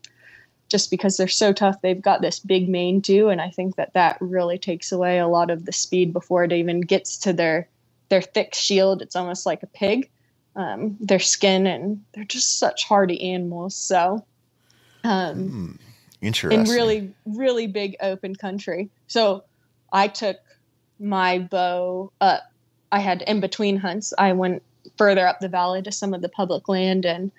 just 0.68 0.90
because 0.90 1.18
they're 1.18 1.28
so 1.28 1.54
tough, 1.54 1.82
they've 1.82 2.02
got 2.02 2.22
this 2.22 2.40
big 2.40 2.68
mane 2.68 3.02
too, 3.02 3.30
and 3.30 3.40
I 3.40 3.50
think 3.50 3.76
that 3.76 3.94
that 3.94 4.18
really 4.20 4.58
takes 4.58 4.92
away 4.92 5.20
a 5.20 5.28
lot 5.28 5.52
of 5.52 5.66
the 5.66 5.72
speed 5.72 6.12
before 6.12 6.44
it 6.44 6.52
even 6.52 6.82
gets 6.82 7.18
to 7.20 7.34
their 7.34 7.68
their 8.10 8.22
thick 8.22 8.54
shield. 8.54 9.02
It's 9.02 9.16
almost 9.16 9.46
like 9.46 9.64
a 9.64 9.68
pig. 9.68 10.10
Um, 10.56 10.96
their 11.02 11.20
skin 11.20 11.68
and 11.68 12.02
they're 12.14 12.24
just 12.24 12.60
such 12.60 12.86
hardy 12.86 13.22
animals. 13.34 13.76
So, 13.76 14.26
um, 15.04 15.50
Hmm, 15.50 15.72
interesting. 16.22 16.62
in 16.62 16.70
really 16.70 17.14
really 17.26 17.68
big 17.68 17.96
open 18.02 18.36
country. 18.36 18.90
So 19.08 19.44
I 19.92 20.08
took 20.08 20.38
my 21.00 21.40
bow 21.40 22.12
up. 22.22 22.44
I 22.92 23.00
had 23.00 23.22
in 23.24 23.40
between 23.40 23.78
hunts. 23.78 24.14
I 24.18 24.32
went 24.34 24.64
further 24.98 25.28
up 25.28 25.40
the 25.40 25.50
valley 25.50 25.82
to 25.84 25.92
some 25.92 26.14
of 26.14 26.22
the 26.22 26.30
public 26.30 26.68
land, 26.68 27.06
and 27.06 27.32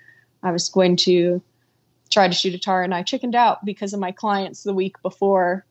I 0.43 0.51
was 0.51 0.69
going 0.69 0.95
to 0.97 1.41
try 2.09 2.27
to 2.27 2.33
shoot 2.33 2.53
a 2.53 2.59
tahr, 2.59 2.83
and 2.83 2.93
I 2.93 3.03
chickened 3.03 3.35
out 3.35 3.65
because 3.65 3.93
of 3.93 3.99
my 3.99 4.11
clients 4.11 4.63
the 4.63 4.73
week 4.73 5.01
before 5.01 5.65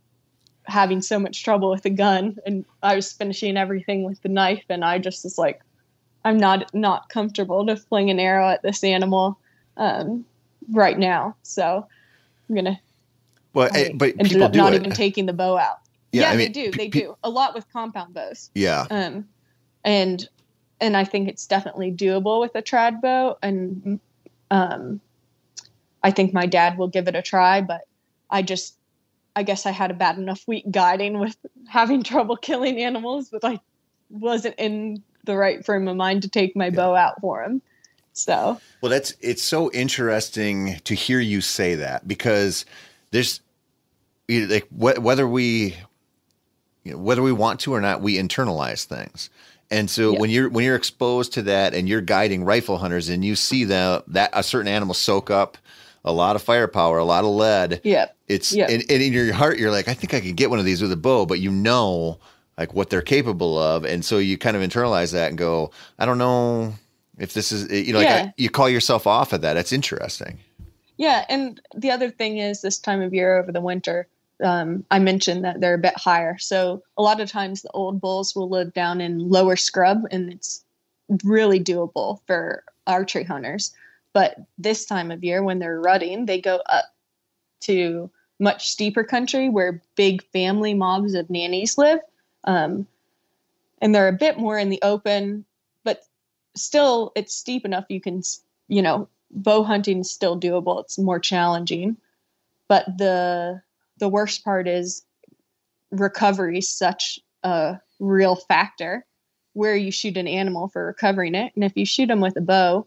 having 0.65 1.01
so 1.01 1.19
much 1.19 1.45
trouble 1.45 1.71
with 1.71 1.83
the 1.83 1.91
gun, 1.91 2.37
and 2.45 2.65
I 2.83 2.97
was 2.97 3.13
finishing 3.13 3.57
everything 3.57 4.05
with 4.05 4.21
the 4.23 4.29
knife, 4.29 4.65
and 4.69 4.85
I 4.85 4.99
just 4.99 5.25
was 5.25 5.39
like, 5.39 5.61
I'm 6.25 6.39
not 6.39 6.75
not 6.75 7.09
comfortable 7.09 7.65
to 7.67 7.77
fling 7.77 8.11
an 8.11 8.19
arrow 8.19 8.49
at 8.49 8.63
this 8.63 8.83
animal 8.83 9.39
um, 9.77 10.25
right 10.73 10.99
now. 10.99 11.37
So 11.43 11.87
I'm 12.49 12.55
gonna 12.55 12.81
well, 13.55 13.71
I 13.73 13.79
eh, 13.79 13.91
but 13.95 14.09
ended 14.11 14.29
people 14.29 14.43
up 14.45 14.53
do 14.53 14.59
not 14.59 14.75
it. 14.75 14.81
even 14.81 14.91
taking 14.91 15.27
the 15.27 15.33
bow 15.33 15.57
out. 15.57 15.79
Yeah, 16.13 16.23
Yeah, 16.23 16.31
I 16.31 16.37
they 16.37 16.49
do. 16.49 16.71
They 16.73 16.89
do 16.89 17.17
a 17.23 17.31
lot 17.31 17.55
with 17.55 17.71
compound 17.73 18.13
bows. 18.13 18.51
yeah. 18.55 18.87
Um, 18.91 19.29
and 19.85 20.29
and 20.81 20.97
I 20.97 21.05
think 21.05 21.29
it's 21.29 21.47
definitely 21.47 21.93
doable 21.93 22.41
with 22.41 22.55
a 22.55 22.63
trad 22.63 23.01
bow. 23.01 23.39
And 23.43 24.01
um, 24.51 25.01
I 26.03 26.11
think 26.11 26.33
my 26.33 26.47
dad 26.47 26.79
will 26.79 26.89
give 26.89 27.09
it 27.09 27.15
a 27.15 27.23
try. 27.23 27.61
But 27.61 27.83
I 28.31 28.43
just, 28.43 28.77
I 29.35 29.43
guess 29.43 29.67
I 29.67 29.71
had 29.71 29.91
a 29.91 29.95
bad 29.95 30.19
enough 30.19 30.43
week 30.47 30.71
guiding 30.71 31.19
with 31.19 31.37
having 31.69 32.03
trouble 32.03 32.37
killing 32.37 32.79
animals, 32.79 33.29
but 33.31 33.45
I 33.45 33.61
wasn't 34.11 34.55
in 34.59 35.03
the 35.25 35.37
right 35.37 35.65
frame 35.65 35.89
of 35.89 35.97
mind 35.97 36.23
to 36.23 36.29
take 36.29 36.55
my 36.57 36.71
bow 36.71 36.95
out 36.95 37.21
for 37.21 37.43
him. 37.43 37.63
So 38.13 38.59
Well, 38.81 38.91
that's 38.91 39.15
it's 39.21 39.43
so 39.43 39.71
interesting 39.73 40.79
to 40.85 40.95
hear 40.95 41.21
you 41.21 41.43
say 41.43 41.75
that 41.75 42.09
because 42.09 42.65
there's 43.11 43.41
like 44.29 44.67
wh- 44.69 45.03
whether 45.03 45.29
we 45.29 45.77
you 46.87 46.93
know, 46.93 46.99
whether 46.99 47.23
we 47.23 47.33
want 47.33 47.61
to 47.61 47.75
or 47.75 47.81
not, 47.81 48.01
we 48.01 48.17
internalize 48.17 48.85
things. 48.85 49.29
And 49.71 49.91
so 49.91 50.13
Yeah. 50.13 50.19
when 50.21 50.31
you're 50.31 50.49
when 50.49 50.65
you're 50.65 50.77
exposed 50.77 51.33
to 51.35 51.43
that 51.43 51.75
and 51.75 51.89
you're 51.89 52.01
guiding 52.01 52.45
rifle 52.45 52.79
hunters 52.79 53.09
and 53.09 53.25
you 53.25 53.35
see 53.37 53.65
that 53.65 54.05
that 54.09 54.31
a 54.33 54.43
certain 54.43 54.69
animal 54.69 54.95
soak 54.95 55.31
up 55.31 55.59
a 56.05 56.13
lot 56.13 56.37
of 56.37 56.43
firepower, 56.43 56.99
a 56.99 57.05
lot 57.05 57.25
of 57.25 57.31
lead, 57.31 57.81
yeah, 57.83 58.07
it's 58.29 58.53
Yeah. 58.53 58.67
and, 58.71 58.85
and 58.89 59.03
in 59.03 59.13
your 59.13 59.33
heart 59.33 59.59
you're 59.59 59.73
like, 59.73 59.89
I 59.89 59.95
think 59.95 60.15
I 60.15 60.21
could 60.21 60.37
get 60.37 60.51
one 60.51 60.61
of 60.61 60.65
these 60.65 60.81
with 60.81 60.93
a 60.93 60.97
bow, 60.97 61.27
but 61.27 61.41
you 61.41 61.51
know 61.51 62.19
like 62.57 62.73
what 62.75 62.91
they're 62.91 63.03
capable 63.03 63.59
of, 63.59 63.85
and 63.85 64.05
so 64.05 64.19
you 64.19 64.39
kind 64.39 64.57
of 64.57 64.63
internalize 64.63 65.13
that 65.13 65.29
and 65.31 65.37
go, 65.37 65.73
I 65.99 66.07
don't 66.07 66.19
know 66.19 66.73
if 67.19 67.33
this 67.33 67.51
is 67.51 67.71
you 67.73 67.93
know 67.93 67.99
like 67.99 68.09
Yeah. 68.09 68.25
I, 68.29 68.35
you 68.37 68.51
call 68.51 68.69
yourself 68.71 69.07
off 69.07 69.33
of 69.33 69.41
that. 69.41 69.55
That's 69.55 69.73
interesting. 69.73 70.39
Yeah, 70.97 71.25
and 71.29 71.61
the 71.75 71.91
other 71.91 72.09
thing 72.11 72.39
is 72.39 72.63
this 72.63 72.79
time 72.79 73.03
of 73.03 73.13
year 73.13 73.37
over 73.37 73.51
the 73.53 73.61
winter, 73.61 74.07
um, 74.43 74.85
I 74.91 74.99
mentioned 74.99 75.45
that 75.45 75.61
they're 75.61 75.75
a 75.75 75.79
bit 75.79 75.97
higher. 75.97 76.37
So 76.39 76.83
a 76.97 77.03
lot 77.03 77.21
of 77.21 77.31
times 77.31 77.63
the 77.63 77.71
old 77.71 78.01
bulls 78.01 78.35
will 78.35 78.49
live 78.49 78.73
down 78.73 79.01
in 79.01 79.29
lower 79.29 79.57
scrub, 79.57 80.03
and 80.11 80.33
it's 80.33 80.65
really 81.25 81.61
doable 81.61 82.21
for 82.27 82.65
archery 82.87 83.25
hunters. 83.25 83.73
But 84.13 84.37
this 84.59 84.87
time 84.87 85.11
of 85.11 85.25
year, 85.25 85.43
when 85.43 85.59
they're 85.59 85.81
rutting, 85.81 86.27
they 86.27 86.41
go 86.41 86.61
up 86.67 86.87
to 87.61 88.11
much 88.39 88.71
steeper 88.71 89.05
country 89.05 89.49
where 89.49 89.83
big 89.95 90.23
family 90.33 90.75
mobs 90.75 91.15
of 91.15 91.31
nannies 91.31 91.79
live. 91.79 92.01
Um, 92.45 92.87
and 93.81 93.95
they're 93.95 94.09
a 94.09 94.13
bit 94.13 94.39
more 94.39 94.59
in 94.59 94.69
the 94.69 94.81
open, 94.83 95.45
but 95.85 96.05
still 96.55 97.13
it's 97.15 97.35
steep 97.35 97.65
enough 97.65 97.87
you 97.89 98.01
can, 98.01 98.23
you 98.69 98.83
know, 98.83 99.09
bow 99.31 99.63
hunting 99.63 100.01
is 100.01 100.11
still 100.11 100.39
doable. 100.39 100.81
It's 100.81 100.99
more 100.99 101.19
challenging. 101.19 101.97
But 102.69 102.87
the 102.99 103.63
the 103.99 104.09
worst 104.09 104.45
part 104.45 104.69
is 104.69 105.05
recovery 105.91 106.59
is 106.59 106.69
such 106.69 107.19
a 107.43 107.79
real 107.99 108.37
factor 108.37 109.05
where 109.55 109.77
you 109.77 109.91
shoot 109.91 110.17
an 110.17 110.29
animal 110.29 110.69
for 110.69 110.87
recovering 110.87 111.35
it. 111.35 111.53
And 111.55 111.65
if 111.65 111.73
you 111.77 111.87
shoot 111.87 112.07
them 112.07 112.21
with 112.21 112.37
a 112.37 112.43
bow 112.43 112.87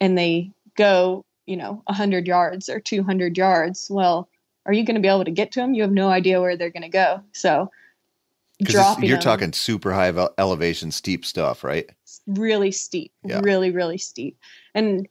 and 0.00 0.18
they 0.18 0.52
go, 0.76 1.24
you 1.46 1.56
know, 1.56 1.82
100 1.86 2.26
yards 2.26 2.68
or 2.68 2.80
200 2.80 3.36
yards, 3.36 3.88
well, 3.90 4.28
are 4.66 4.72
you 4.72 4.84
going 4.84 4.96
to 4.96 5.00
be 5.00 5.08
able 5.08 5.24
to 5.24 5.30
get 5.30 5.52
to 5.52 5.60
them? 5.60 5.74
You 5.74 5.82
have 5.82 5.92
no 5.92 6.08
idea 6.08 6.40
where 6.40 6.56
they're 6.56 6.70
going 6.70 6.82
to 6.82 6.88
go. 6.88 7.22
So, 7.32 7.70
dropping 8.62 9.06
you're 9.06 9.16
them 9.16 9.22
talking 9.22 9.52
super 9.52 9.92
high 9.92 10.08
ele- 10.08 10.34
elevation, 10.36 10.90
steep 10.90 11.24
stuff, 11.24 11.64
right? 11.64 11.88
really 12.26 12.72
steep, 12.72 13.12
Yeah. 13.24 13.40
really, 13.42 13.70
really 13.70 13.98
steep. 13.98 14.36
And, 14.74 15.08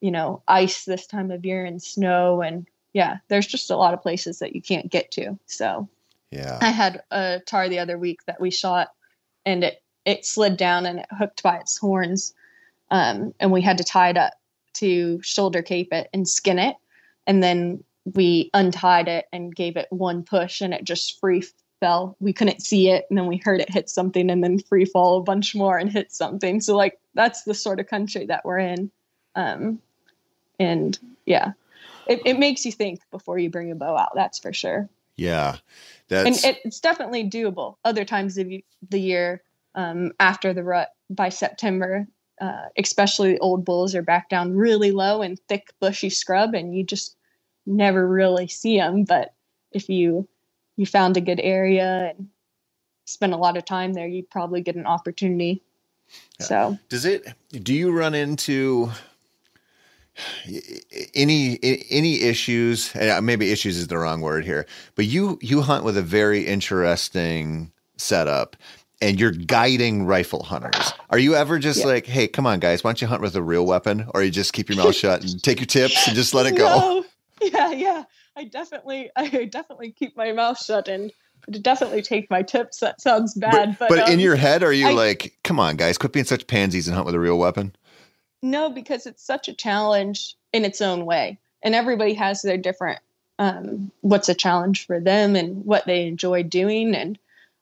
you 0.00 0.10
know, 0.10 0.42
ice 0.46 0.84
this 0.84 1.06
time 1.06 1.30
of 1.30 1.44
year 1.44 1.64
and 1.64 1.82
snow. 1.82 2.42
And 2.42 2.66
yeah, 2.94 3.18
there's 3.28 3.46
just 3.46 3.70
a 3.70 3.76
lot 3.76 3.92
of 3.92 4.00
places 4.00 4.38
that 4.38 4.54
you 4.54 4.62
can't 4.62 4.90
get 4.90 5.10
to. 5.12 5.38
So 5.46 5.88
Yeah. 6.30 6.58
I 6.62 6.70
had 6.70 7.02
a 7.10 7.40
tahr 7.44 7.68
the 7.68 7.80
other 7.80 7.98
week 7.98 8.24
that 8.26 8.40
we 8.40 8.50
shot 8.50 8.92
and 9.44 9.62
it, 9.64 9.82
it 10.06 10.24
slid 10.24 10.56
down 10.56 10.86
and 10.86 11.00
it 11.00 11.06
hooked 11.10 11.42
by 11.42 11.58
its 11.58 11.76
horns. 11.76 12.32
Um, 12.90 13.34
and 13.40 13.52
we 13.52 13.60
had 13.60 13.78
to 13.78 13.84
tie 13.84 14.10
it 14.10 14.16
up 14.16 14.34
to 14.74 15.20
shoulder 15.22 15.60
cape 15.60 15.92
it 15.92 16.08
and 16.14 16.26
skin 16.26 16.58
it. 16.58 16.76
And 17.26 17.42
then 17.42 17.82
we 18.14 18.50
untied 18.54 19.08
it 19.08 19.26
and 19.32 19.54
gave 19.54 19.76
it 19.76 19.86
one 19.90 20.22
push 20.22 20.60
and 20.60 20.72
it 20.72 20.84
just 20.84 21.18
free 21.18 21.42
fell. 21.80 22.16
We 22.20 22.32
couldn't 22.32 22.62
see 22.62 22.90
it. 22.90 23.06
And 23.08 23.18
then 23.18 23.26
we 23.26 23.38
heard 23.38 23.60
it 23.60 23.70
hit 23.70 23.90
something 23.90 24.30
and 24.30 24.44
then 24.44 24.58
free 24.60 24.84
fall 24.84 25.18
a 25.18 25.22
bunch 25.22 25.54
more 25.54 25.78
and 25.78 25.90
hit 25.90 26.12
something. 26.12 26.60
So, 26.60 26.76
like, 26.76 26.98
that's 27.14 27.42
the 27.42 27.54
sort 27.54 27.80
of 27.80 27.86
country 27.86 28.26
that 28.26 28.44
we're 28.44 28.58
in. 28.58 28.90
Um, 29.34 29.80
and 30.60 30.98
yeah, 31.26 31.52
it, 32.08 32.20
it 32.24 32.38
makes 32.38 32.64
you 32.64 32.72
think 32.72 33.00
before 33.10 33.38
you 33.38 33.50
bring 33.50 33.70
a 33.70 33.74
bow 33.74 33.96
out. 33.96 34.12
That's 34.14 34.38
for 34.38 34.52
sure 34.52 34.88
Yeah. 35.16 35.56
and 36.10 36.34
That's 36.34 36.44
it, 36.44 36.58
it's 36.64 36.80
definitely 36.80 37.28
doable. 37.28 37.76
Other 37.84 38.04
times 38.04 38.38
of 38.38 38.48
the 38.90 39.00
year, 39.00 39.42
um, 39.74 40.12
after 40.20 40.52
the 40.52 40.62
rut 40.62 40.90
by 41.10 41.28
September, 41.28 42.06
uh, 42.40 42.66
especially 42.78 43.32
the 43.32 43.38
old 43.38 43.64
bulls 43.64 43.94
are 43.94 44.02
back 44.02 44.28
down 44.28 44.54
really 44.54 44.90
low 44.90 45.22
and 45.22 45.38
thick 45.48 45.72
bushy 45.80 46.10
scrub, 46.10 46.54
and 46.54 46.76
you 46.76 46.84
just 46.84 47.16
never 47.66 48.06
really 48.06 48.48
see 48.48 48.76
them. 48.76 49.04
But 49.04 49.34
if 49.72 49.88
you 49.88 50.28
you 50.76 50.86
found 50.86 51.16
a 51.16 51.20
good 51.20 51.40
area 51.40 52.12
and 52.16 52.28
spent 53.04 53.32
a 53.32 53.36
lot 53.36 53.56
of 53.56 53.64
time 53.64 53.92
there, 53.92 54.08
you'd 54.08 54.30
probably 54.30 54.60
get 54.60 54.74
an 54.76 54.86
opportunity. 54.86 55.62
So 56.40 56.78
Does 56.88 57.04
it? 57.04 57.26
Do 57.50 57.72
you 57.72 57.96
run 57.96 58.14
into 58.14 58.90
any 61.14 61.58
any 61.90 62.22
issues? 62.22 62.94
and 62.94 63.10
uh, 63.10 63.20
Maybe 63.20 63.50
issues 63.52 63.76
is 63.76 63.88
the 63.88 63.98
wrong 63.98 64.20
word 64.20 64.44
here, 64.44 64.66
but 64.94 65.06
you 65.06 65.38
you 65.42 65.62
hunt 65.62 65.84
with 65.84 65.96
a 65.96 66.02
very 66.02 66.46
interesting 66.46 67.72
setup, 67.96 68.56
and 69.00 69.18
you're 69.20 69.30
guiding 69.32 70.04
rifle 70.06 70.42
hunters. 70.42 70.92
Are 71.10 71.18
you 71.18 71.34
ever 71.34 71.58
just 71.58 71.80
Yeah. 71.80 71.86
like, 71.86 72.06
hey, 72.06 72.28
come 72.28 72.46
on, 72.46 72.60
guys, 72.60 72.82
why 72.84 72.90
don't 72.90 73.00
you 73.00 73.06
hunt 73.08 73.22
with 73.22 73.36
a 73.36 73.42
real 73.42 73.66
weapon, 73.66 74.06
or 74.14 74.22
you 74.22 74.30
just 74.30 74.52
keep 74.52 74.68
your 74.68 74.78
mouth 74.78 74.94
shut 74.94 75.22
and 75.22 75.42
take 75.42 75.58
your 75.60 75.66
tips 75.66 76.06
and 76.06 76.16
just 76.16 76.34
let 76.34 76.46
it 76.46 76.56
go? 76.56 77.04
No. 77.42 77.48
Yeah, 77.52 77.72
yeah. 77.72 78.04
I 78.36 78.44
definitely, 78.44 79.10
I 79.16 79.44
definitely 79.46 79.90
keep 79.90 80.16
my 80.16 80.32
mouth 80.32 80.58
shut 80.64 80.88
and 80.88 81.10
definitely 81.60 82.00
take 82.00 82.30
my 82.30 82.42
tips. 82.42 82.78
That 82.78 83.00
sounds 83.00 83.34
bad, 83.34 83.76
but 83.78 83.88
but 83.90 84.08
in 84.08 84.14
um, 84.14 84.20
your 84.20 84.36
head, 84.36 84.62
are 84.62 84.72
you 84.72 84.88
I- 84.88 84.92
like, 84.92 85.36
come 85.44 85.60
on, 85.60 85.76
guys, 85.76 85.98
quit 85.98 86.12
being 86.12 86.24
such 86.24 86.46
pansies 86.46 86.86
and 86.88 86.94
hunt 86.94 87.04
with 87.06 87.14
a 87.14 87.20
real 87.20 87.38
weapon? 87.38 87.74
No, 88.44 88.68
because 88.68 89.06
it's 89.06 89.24
such 89.24 89.48
a 89.48 89.54
challenge 89.54 90.36
in 90.52 90.66
its 90.66 90.82
own 90.82 91.06
way. 91.06 91.38
And 91.62 91.74
everybody 91.74 92.12
has 92.12 92.42
their 92.42 92.58
different 92.58 93.00
um, 93.38 93.90
what's 94.02 94.28
a 94.28 94.34
challenge 94.34 94.86
for 94.86 95.00
them 95.00 95.34
and 95.34 95.64
what 95.64 95.86
they 95.86 96.06
enjoy 96.06 96.42
doing. 96.42 96.94
And 96.94 97.18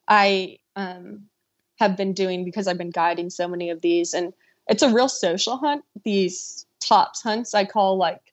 I 0.08 0.58
um, 0.74 1.28
have 1.76 1.96
been 1.96 2.14
doing 2.14 2.44
because 2.44 2.66
I've 2.66 2.78
been 2.78 2.90
guiding 2.90 3.30
so 3.30 3.46
many 3.46 3.70
of 3.70 3.80
these, 3.80 4.12
and 4.12 4.32
it's 4.66 4.82
a 4.82 4.92
real 4.92 5.08
social 5.08 5.56
hunt. 5.56 5.84
These 6.02 6.66
tops 6.80 7.22
hunts 7.22 7.54
I 7.54 7.64
call 7.64 7.96
like 7.96 8.32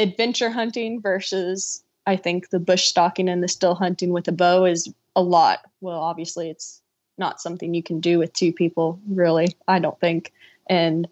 adventure 0.00 0.50
hunting 0.50 1.00
versus 1.00 1.84
I 2.04 2.16
think 2.16 2.50
the 2.50 2.58
bush 2.58 2.86
stalking 2.86 3.28
and 3.28 3.44
the 3.44 3.48
still 3.48 3.76
hunting 3.76 4.10
with 4.10 4.26
a 4.26 4.32
bow 4.32 4.64
is 4.64 4.92
a 5.14 5.22
lot. 5.22 5.60
Well, 5.80 6.00
obviously, 6.00 6.50
it's 6.50 6.82
not 7.16 7.40
something 7.40 7.74
you 7.74 7.82
can 7.84 8.00
do 8.00 8.18
with 8.18 8.32
two 8.32 8.52
people, 8.52 8.98
really, 9.08 9.54
I 9.68 9.78
don't 9.78 10.00
think. 10.00 10.32
And 10.68 11.06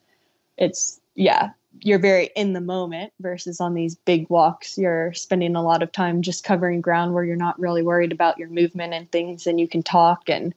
it's, 0.57 1.01
yeah, 1.15 1.51
you're 1.81 1.99
very 1.99 2.31
in 2.37 2.53
the 2.53 2.61
moment 2.61 3.13
versus 3.21 3.61
on 3.61 3.75
these 3.75 3.95
big 3.95 4.29
walks, 4.31 4.79
you're 4.79 5.13
spending 5.13 5.57
a 5.57 5.63
lot 5.63 5.83
of 5.83 5.93
time 5.93 6.23
just 6.23 6.45
covering 6.45 6.81
ground 6.81 7.13
where 7.13 7.25
you're 7.25 7.37
not 7.37 7.59
really 7.61 7.83
worried 7.83 8.13
about 8.13 8.39
your 8.39 8.49
movement 8.49 8.95
and 8.95 9.11
things 9.11 9.47
and 9.47 9.61
you 9.61 9.69
can 9.69 9.83
talk. 9.83 10.29
And 10.29 10.55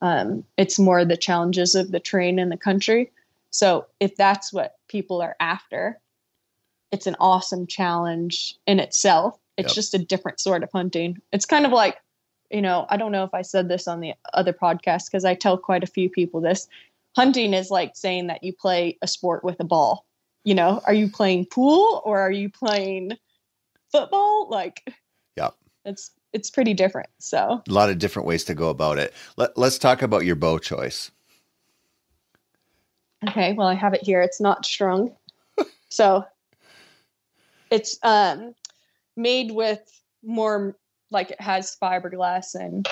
um, 0.00 0.44
it's 0.56 0.78
more 0.78 1.04
the 1.04 1.16
challenges 1.16 1.74
of 1.74 1.90
the 1.90 2.00
terrain 2.00 2.38
and 2.38 2.50
the 2.50 2.56
country. 2.56 3.10
So 3.50 3.86
if 4.00 4.16
that's 4.16 4.52
what 4.52 4.76
people 4.88 5.20
are 5.20 5.36
after, 5.40 5.98
it's 6.90 7.06
an 7.06 7.16
awesome 7.20 7.66
challenge 7.66 8.56
in 8.66 8.80
itself. 8.80 9.38
It's 9.58 9.68
Yep. 9.70 9.74
just 9.74 9.94
a 9.94 9.98
different 9.98 10.40
sort 10.40 10.62
of 10.62 10.70
hunting. 10.72 11.20
It's 11.32 11.44
kind 11.44 11.66
of 11.66 11.72
like, 11.72 11.98
you 12.50 12.62
know, 12.62 12.86
I 12.88 12.96
don't 12.96 13.12
know 13.12 13.24
if 13.24 13.34
I 13.34 13.42
said 13.42 13.68
this 13.68 13.86
on 13.86 14.00
the 14.00 14.14
other 14.32 14.52
podcast 14.52 15.06
because 15.06 15.24
I 15.24 15.34
tell 15.34 15.58
quite 15.58 15.84
a 15.84 15.86
few 15.86 16.08
people 16.08 16.40
this. 16.40 16.68
Hunting 17.16 17.54
is 17.54 17.70
like 17.70 17.92
saying 17.94 18.28
that 18.28 18.42
you 18.42 18.52
play 18.52 18.98
a 19.02 19.06
sport 19.06 19.44
with 19.44 19.60
a 19.60 19.64
ball. 19.64 20.06
You 20.44 20.54
know, 20.54 20.80
are 20.86 20.94
you 20.94 21.08
playing 21.08 21.46
pool 21.46 22.02
or 22.04 22.20
are 22.20 22.30
you 22.30 22.50
playing 22.50 23.12
football? 23.92 24.48
Like, 24.48 24.82
yeah, 25.36 25.50
it's 25.84 26.10
it's 26.32 26.50
pretty 26.50 26.74
different. 26.74 27.10
So 27.18 27.62
A 27.68 27.72
lot 27.72 27.90
of 27.90 27.98
different 27.98 28.26
ways 28.26 28.44
to 28.44 28.54
go 28.54 28.70
about 28.70 28.98
it. 28.98 29.12
Let, 29.36 29.56
let's 29.56 29.78
talk 29.78 30.02
about 30.02 30.24
your 30.24 30.36
bow 30.36 30.58
choice. 30.58 31.10
Okay, 33.28 33.52
well, 33.52 33.68
I 33.68 33.74
have 33.74 33.94
it 33.94 34.02
here. 34.02 34.20
It's 34.20 34.40
not 34.40 34.64
strung. 34.66 35.14
so 35.90 36.24
it's 37.70 37.98
um, 38.02 38.54
made 39.16 39.52
with 39.52 39.80
more, 40.24 40.76
like 41.10 41.30
it 41.30 41.40
has 41.40 41.76
fiberglass 41.80 42.54
and 42.54 42.88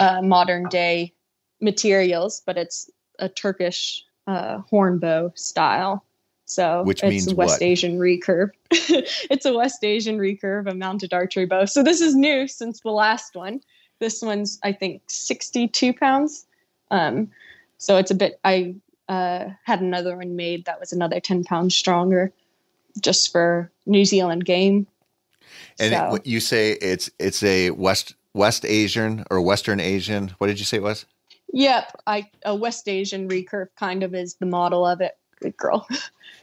uh, 0.00 0.22
modern 0.22 0.68
day 0.68 1.12
materials, 1.60 2.42
but 2.46 2.56
it's 2.56 2.90
a 3.18 3.28
Turkish 3.28 4.04
uh, 4.26 4.58
horn 4.70 4.98
bow 4.98 5.32
style. 5.34 6.04
So 6.46 6.82
Which 6.84 7.02
it's 7.02 7.30
a 7.30 7.34
West 7.34 7.54
what? 7.54 7.62
Asian 7.62 7.98
recurve. 7.98 8.50
it's 8.70 9.46
a 9.46 9.54
West 9.54 9.82
Asian 9.82 10.18
recurve, 10.18 10.70
a 10.70 10.74
mounted 10.74 11.14
archery 11.14 11.46
bow. 11.46 11.64
So 11.64 11.82
this 11.82 12.00
is 12.00 12.14
new 12.14 12.46
since 12.46 12.80
the 12.80 12.90
last 12.90 13.34
one. 13.34 13.60
This 13.98 14.20
one's, 14.20 14.58
I 14.62 14.72
think, 14.72 15.02
62 15.06 15.94
pounds. 15.94 16.46
Um, 16.90 17.30
so 17.78 17.96
it's 17.96 18.10
a 18.10 18.14
bit, 18.14 18.38
I 18.44 18.74
uh, 19.08 19.46
had 19.64 19.80
another 19.80 20.16
one 20.16 20.36
made 20.36 20.66
that 20.66 20.80
was 20.80 20.92
another 20.92 21.20
10 21.20 21.44
pounds 21.44 21.74
stronger 21.74 22.32
just 23.00 23.32
for 23.32 23.70
New 23.86 24.04
Zealand 24.04 24.44
game. 24.44 24.86
And 25.78 25.92
So- 25.92 26.10
what 26.10 26.26
you 26.26 26.40
say 26.40 26.72
it's 26.72 27.10
it's 27.18 27.42
a 27.42 27.70
West 27.70 28.14
West 28.32 28.64
Asian 28.64 29.24
or 29.30 29.40
Western 29.40 29.80
Asian. 29.80 30.34
What 30.38 30.48
did 30.48 30.58
you 30.58 30.64
say 30.64 30.78
it 30.78 30.82
was? 30.82 31.06
Yep, 31.52 32.00
I 32.06 32.30
a 32.44 32.54
West 32.54 32.88
Asian 32.88 33.28
recurve 33.28 33.68
kind 33.78 34.02
of 34.02 34.14
is 34.14 34.34
the 34.34 34.46
model 34.46 34.84
of 34.86 35.00
it. 35.00 35.16
Good 35.40 35.56
girl. 35.56 35.86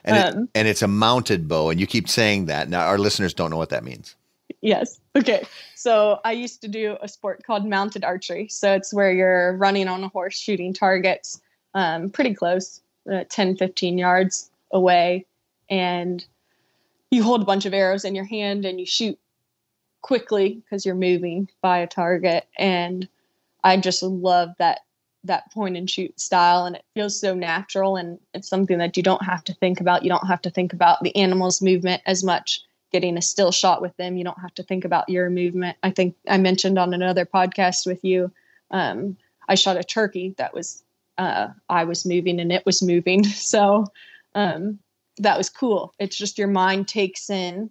And 0.04 0.18
it, 0.18 0.36
Um, 0.36 0.49
and 0.56 0.68
it's 0.68 0.82
a 0.82 0.88
mounted 0.88 1.47
bow, 1.47 1.70
and 1.70 1.80
you 1.80 1.86
keep 1.86 2.10
saying 2.10 2.47
that. 2.47 2.70
Now 2.70 2.88
our 2.88 2.97
listeners 2.97 3.36
don't 3.36 3.52
know 3.52 3.58
what 3.58 3.70
that 3.70 3.84
means. 3.84 4.16
yes. 4.62 4.99
Okay. 5.16 5.45
So 5.76 6.20
I 6.26 6.32
used 6.32 6.62
to 6.62 6.68
do 6.68 6.97
a 7.02 7.08
sport 7.08 7.43
called 7.45 7.68
mounted 7.68 8.04
archery. 8.04 8.47
So 8.47 8.74
it's 8.74 8.91
where 8.91 9.12
you're 9.12 9.58
running 9.58 9.88
on 9.88 10.04
a 10.04 10.08
horse 10.08 10.36
shooting 10.36 10.74
targets 10.74 11.39
um, 11.74 12.10
pretty 12.10 12.34
close, 12.34 12.82
uh, 13.12 13.24
10, 13.30 13.58
15 13.58 13.97
yards 13.97 14.49
away. 14.72 15.26
And 15.70 16.26
you 17.10 17.24
hold 17.24 17.41
a 17.41 17.45
bunch 17.45 17.66
of 17.66 17.74
arrows 17.74 18.06
in 18.06 18.16
your 18.16 18.26
hand 18.26 18.66
and 18.66 18.80
you 18.80 18.86
shoot 18.86 19.20
quickly 20.02 20.56
because 20.64 20.86
you're 20.86 20.95
moving 20.95 21.49
by 21.62 21.80
a 21.80 21.88
target. 21.88 22.47
And 22.58 23.08
I 23.64 23.78
just 23.78 24.02
love 24.04 24.49
that 24.58 24.80
that 25.24 25.51
point 25.51 25.78
and 25.78 25.89
shoot 25.89 26.19
style 26.19 26.65
and 26.65 26.76
it 26.76 26.86
feels 26.95 27.19
so 27.19 27.36
natural 27.36 27.95
and 27.95 28.19
it's 28.34 28.47
something 28.47 28.80
that 28.80 28.97
you 28.97 29.03
don't 29.03 29.24
have 29.24 29.43
to 29.43 29.53
think 29.53 29.80
about. 29.80 30.03
You 30.03 30.09
don't 30.09 30.28
have 30.28 30.41
to 30.43 30.49
think 30.49 30.74
about 30.74 31.03
the 31.03 31.15
animal's 31.15 31.61
movement 31.61 32.01
as 32.05 32.24
much 32.24 32.61
getting 32.91 33.17
a 33.17 33.22
still 33.22 33.51
shot 33.51 33.82
with 33.82 33.95
them. 33.97 34.17
You 34.17 34.24
don't 34.24 34.41
have 34.41 34.53
to 34.55 34.63
think 34.63 34.84
about 34.84 35.09
your 35.09 35.30
movement. 35.30 35.78
I 35.84 35.91
think 35.91 36.15
I 36.28 36.38
mentioned 36.38 36.78
on 36.78 36.93
another 36.93 37.26
podcast 37.26 37.86
with 37.86 38.03
you, 38.03 38.32
um, 38.72 39.17
I 39.47 39.55
shot 39.55 39.78
a 39.78 39.84
turkey 39.84 40.36
that 40.38 40.53
was, 40.53 40.84
uh, 41.17 41.49
I 41.69 41.84
was 41.84 42.05
moving 42.05 42.39
and 42.39 42.51
it 42.51 42.65
was 42.65 42.82
moving. 42.82 43.24
So 43.34 43.86
um, 44.34 44.80
that 45.17 45.38
was 45.38 45.49
cool. 45.49 45.93
It's 45.99 46.17
just 46.17 46.38
your 46.38 46.47
mind 46.47 46.88
takes 46.88 47.30
in 47.30 47.69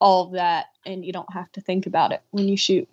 all 0.00 0.26
of 0.26 0.32
that 0.32 0.66
and 0.84 1.04
you 1.04 1.12
don't 1.12 1.32
have 1.32 1.50
to 1.52 1.60
think 1.60 1.86
about 1.86 2.12
it 2.12 2.20
when 2.30 2.46
you 2.46 2.56
shoot. 2.56 2.88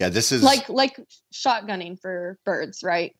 Yeah, 0.00 0.08
this 0.08 0.32
is 0.32 0.42
like 0.42 0.68
like 0.68 0.98
shotgunning 1.32 2.00
for 2.00 2.38
birds, 2.44 2.82
right? 2.82 3.14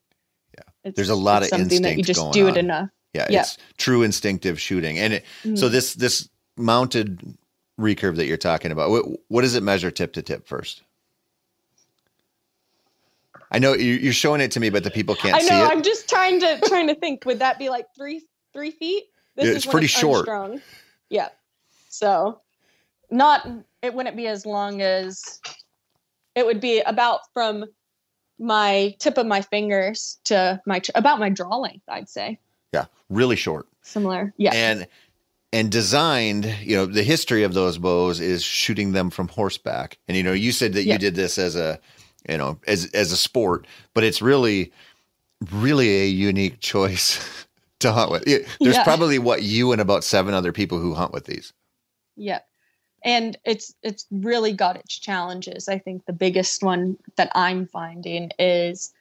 Yeah, 0.57 0.63
it's, 0.85 0.97
there's 0.97 1.11
a 1.11 1.15
lot 1.15 1.43
of 1.43 1.49
something 1.49 1.83
that 1.83 1.97
you 1.97 2.03
just 2.03 2.33
do 2.33 2.49
it 2.49 2.57
enough. 2.57 2.89
Yeah, 3.13 3.27
yeah, 3.31 3.41
it's 3.41 3.59
true 3.79 4.03
instinctive 4.03 4.61
shooting, 4.61 4.99
and 4.99 5.15
it, 5.15 5.25
mm-hmm. 5.45 5.57
so 5.57 5.69
this 5.69 5.95
this 5.95 6.29
mounted 6.57 7.37
recurve 7.79 8.17
that 8.17 8.27
you're 8.27 8.37
talking 8.37 8.71
about, 8.71 8.91
what, 8.91 9.05
what 9.29 9.43
does 9.43 9.55
it 9.55 9.63
measure 9.63 9.91
tip 9.91 10.13
to 10.15 10.23
tip 10.23 10.47
first? 10.47 10.83
I 13.51 13.59
know 13.59 13.75
you're 13.75 14.13
showing 14.13 14.41
it 14.41 14.51
to 14.53 14.61
me, 14.61 14.69
but 14.71 14.83
the 14.83 14.91
people 14.91 15.15
can't 15.15 15.41
see 15.41 15.47
it. 15.47 15.53
I 15.53 15.61
know. 15.61 15.67
I'm 15.69 15.83
just 15.83 16.09
trying 16.09 16.41
to 16.41 16.61
trying 16.67 16.89
to 16.89 16.95
think. 16.97 17.25
Would 17.25 17.39
that 17.39 17.57
be 17.57 17.69
like 17.69 17.87
three 17.97 18.27
three 18.53 18.73
feet? 18.73 19.05
This 19.37 19.47
yeah, 19.47 19.53
it's 19.53 19.67
pretty 19.67 19.85
it's 19.85 19.95
short. 19.95 20.21
Unstrung. 20.21 20.61
Yeah. 21.09 21.29
So, 21.89 22.41
not 23.11 23.49
it 23.81 23.95
wouldn't 23.95 24.17
be 24.17 24.27
as 24.27 24.45
long 24.45 24.83
as 24.83 25.41
it 26.35 26.47
would 26.47 26.61
be 26.61 26.81
about 26.81 27.21
from 27.33 27.65
my 28.39 28.95
tip 28.99 29.19
of 29.19 29.27
my 29.27 29.41
fingers 29.41 30.19
to 30.25 30.61
my 30.67 30.81
about 30.95 31.19
my 31.19 31.29
draw 31.29 31.57
length. 31.57 31.85
I'd 31.89 32.09
say. 32.09 32.39
Yeah, 32.73 32.87
really 33.09 33.37
short. 33.37 33.67
Similar. 33.83 34.35
Yeah. 34.37 34.53
And 34.55 34.87
and 35.53 35.71
designed, 35.71 36.47
you 36.63 36.75
know, 36.75 36.87
the 36.87 37.05
history 37.05 37.45
of 37.45 37.55
those 37.55 37.79
bows 37.79 38.19
is 38.19 38.43
shooting 38.43 38.91
them 38.91 39.11
from 39.11 39.29
horseback. 39.29 39.99
And 40.09 40.17
you 40.17 40.23
know, 40.23 40.33
you 40.33 40.51
said 40.51 40.73
that 40.73 40.83
yeah. 40.83 40.95
you 40.95 40.99
did 40.99 41.15
this 41.15 41.39
as 41.39 41.55
a, 41.55 41.79
you 42.29 42.37
know, 42.37 42.59
as 42.67 42.87
as 42.93 43.13
a 43.13 43.17
sport, 43.17 43.67
but 43.95 44.03
it's 44.03 44.21
really 44.21 44.73
really 45.53 46.03
a 46.03 46.07
unique 46.07 46.61
choice 46.61 47.47
to 47.81 47.93
hunt 47.93 48.11
with. 48.11 48.25
There's 48.25 48.49
yeah. 48.61 48.85
probably 48.85 49.19
what 49.19 49.43
you 49.43 49.73
and 49.73 49.81
about 49.81 50.05
seven 50.05 50.35
other 50.35 50.53
people 50.53 50.79
who 50.79 50.95
hunt 50.95 51.13
with 51.13 51.27
these. 51.27 51.53
Yep. 52.17 52.47
And 53.05 53.37
it's 53.45 53.75
it's 53.83 54.07
really 54.11 54.53
got 54.53 54.77
its 54.77 54.99
challenges. 54.99 55.69
I 55.69 55.79
think 55.79 56.07
the 56.07 56.13
biggest 56.13 56.63
one 56.63 56.97
that 57.17 57.31
I'm 57.35 57.67
finding 57.67 58.31
is 58.39 58.93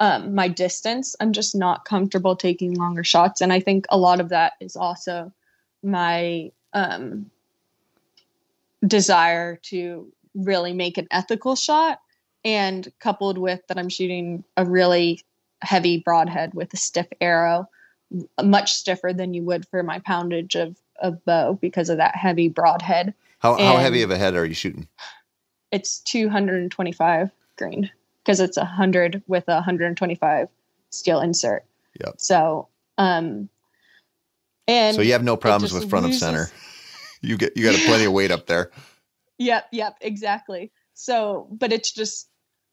um, 0.00 0.34
my 0.34 0.48
distance. 0.48 1.14
I'm 1.20 1.32
just 1.32 1.54
not 1.54 1.84
comfortable 1.84 2.34
taking 2.34 2.74
longer 2.74 3.04
shots, 3.04 3.40
and 3.42 3.52
I 3.52 3.60
think 3.60 3.86
a 3.90 3.98
lot 3.98 4.18
of 4.18 4.30
that 4.30 4.54
is 4.60 4.76
also 4.76 5.30
my 5.82 6.50
um, 6.72 7.30
desire 8.86 9.56
to 9.56 10.10
really 10.34 10.72
make 10.72 10.98
an 10.98 11.08
ethical 11.10 11.56
shot 11.56 12.00
and 12.44 12.90
coupled 12.98 13.36
with 13.36 13.60
that 13.66 13.78
i'm 13.78 13.88
shooting 13.88 14.44
a 14.56 14.64
really 14.64 15.22
heavy 15.62 15.98
broadhead 15.98 16.54
with 16.54 16.72
a 16.72 16.76
stiff 16.76 17.06
arrow 17.20 17.68
much 18.42 18.72
stiffer 18.72 19.12
than 19.12 19.34
you 19.34 19.42
would 19.42 19.66
for 19.68 19.82
my 19.82 19.98
poundage 20.00 20.54
of, 20.54 20.76
of 21.00 21.22
bow 21.24 21.52
because 21.60 21.90
of 21.90 21.98
that 21.98 22.16
heavy 22.16 22.48
broadhead 22.48 23.12
how, 23.40 23.56
how 23.56 23.76
heavy 23.76 24.02
of 24.02 24.10
a 24.10 24.16
head 24.16 24.34
are 24.34 24.44
you 24.44 24.54
shooting 24.54 24.86
it's 25.72 26.00
225 26.00 27.30
grain 27.56 27.90
because 28.24 28.40
it's 28.40 28.56
100 28.56 29.22
with 29.26 29.44
a 29.48 29.54
125 29.54 30.48
steel 30.90 31.20
insert 31.20 31.64
yep. 32.00 32.14
so 32.18 32.68
um 32.98 33.48
and 34.70 34.94
so 34.94 35.02
you 35.02 35.12
have 35.12 35.24
no 35.24 35.36
problems 35.36 35.72
with 35.72 35.90
front 35.90 36.06
loses. 36.06 36.22
of 36.22 36.28
center. 36.28 36.50
You 37.22 37.36
get 37.36 37.54
you 37.54 37.64
got 37.64 37.78
plenty 37.84 38.06
of 38.06 38.14
weight 38.14 38.30
up 38.30 38.46
there. 38.46 38.70
Yep, 39.36 39.66
yep, 39.72 39.98
exactly. 40.00 40.72
So, 40.94 41.48
but 41.50 41.70
it's 41.70 41.92
just 41.92 42.30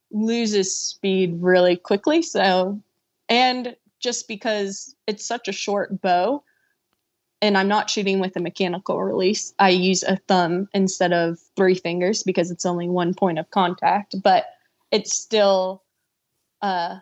loses 0.10 0.74
speed 0.74 1.36
really 1.42 1.76
quickly. 1.76 2.22
So, 2.22 2.82
and 3.28 3.76
just 4.00 4.30
because 4.30 4.96
it's 5.06 5.26
such 5.26 5.50
a 5.50 5.52
short 5.52 6.00
bow, 6.02 6.46
and 7.42 7.58
I'm 7.58 7.68
not 7.68 7.90
shooting 7.90 8.20
with 8.20 8.36
a 8.36 8.40
mechanical 8.42 9.02
release, 9.04 9.54
I 9.60 9.70
use 9.70 10.04
a 10.04 10.18
thumb 10.28 10.68
instead 10.74 11.14
of 11.14 11.40
three 11.56 11.76
fingers 11.76 12.24
because 12.24 12.52
it's 12.52 12.66
only 12.66 12.90
one 12.90 13.14
point 13.14 13.38
of 13.40 13.50
contact. 13.52 14.16
But 14.22 14.46
it's 14.92 15.14
still 15.14 15.84
uh, 16.62 16.98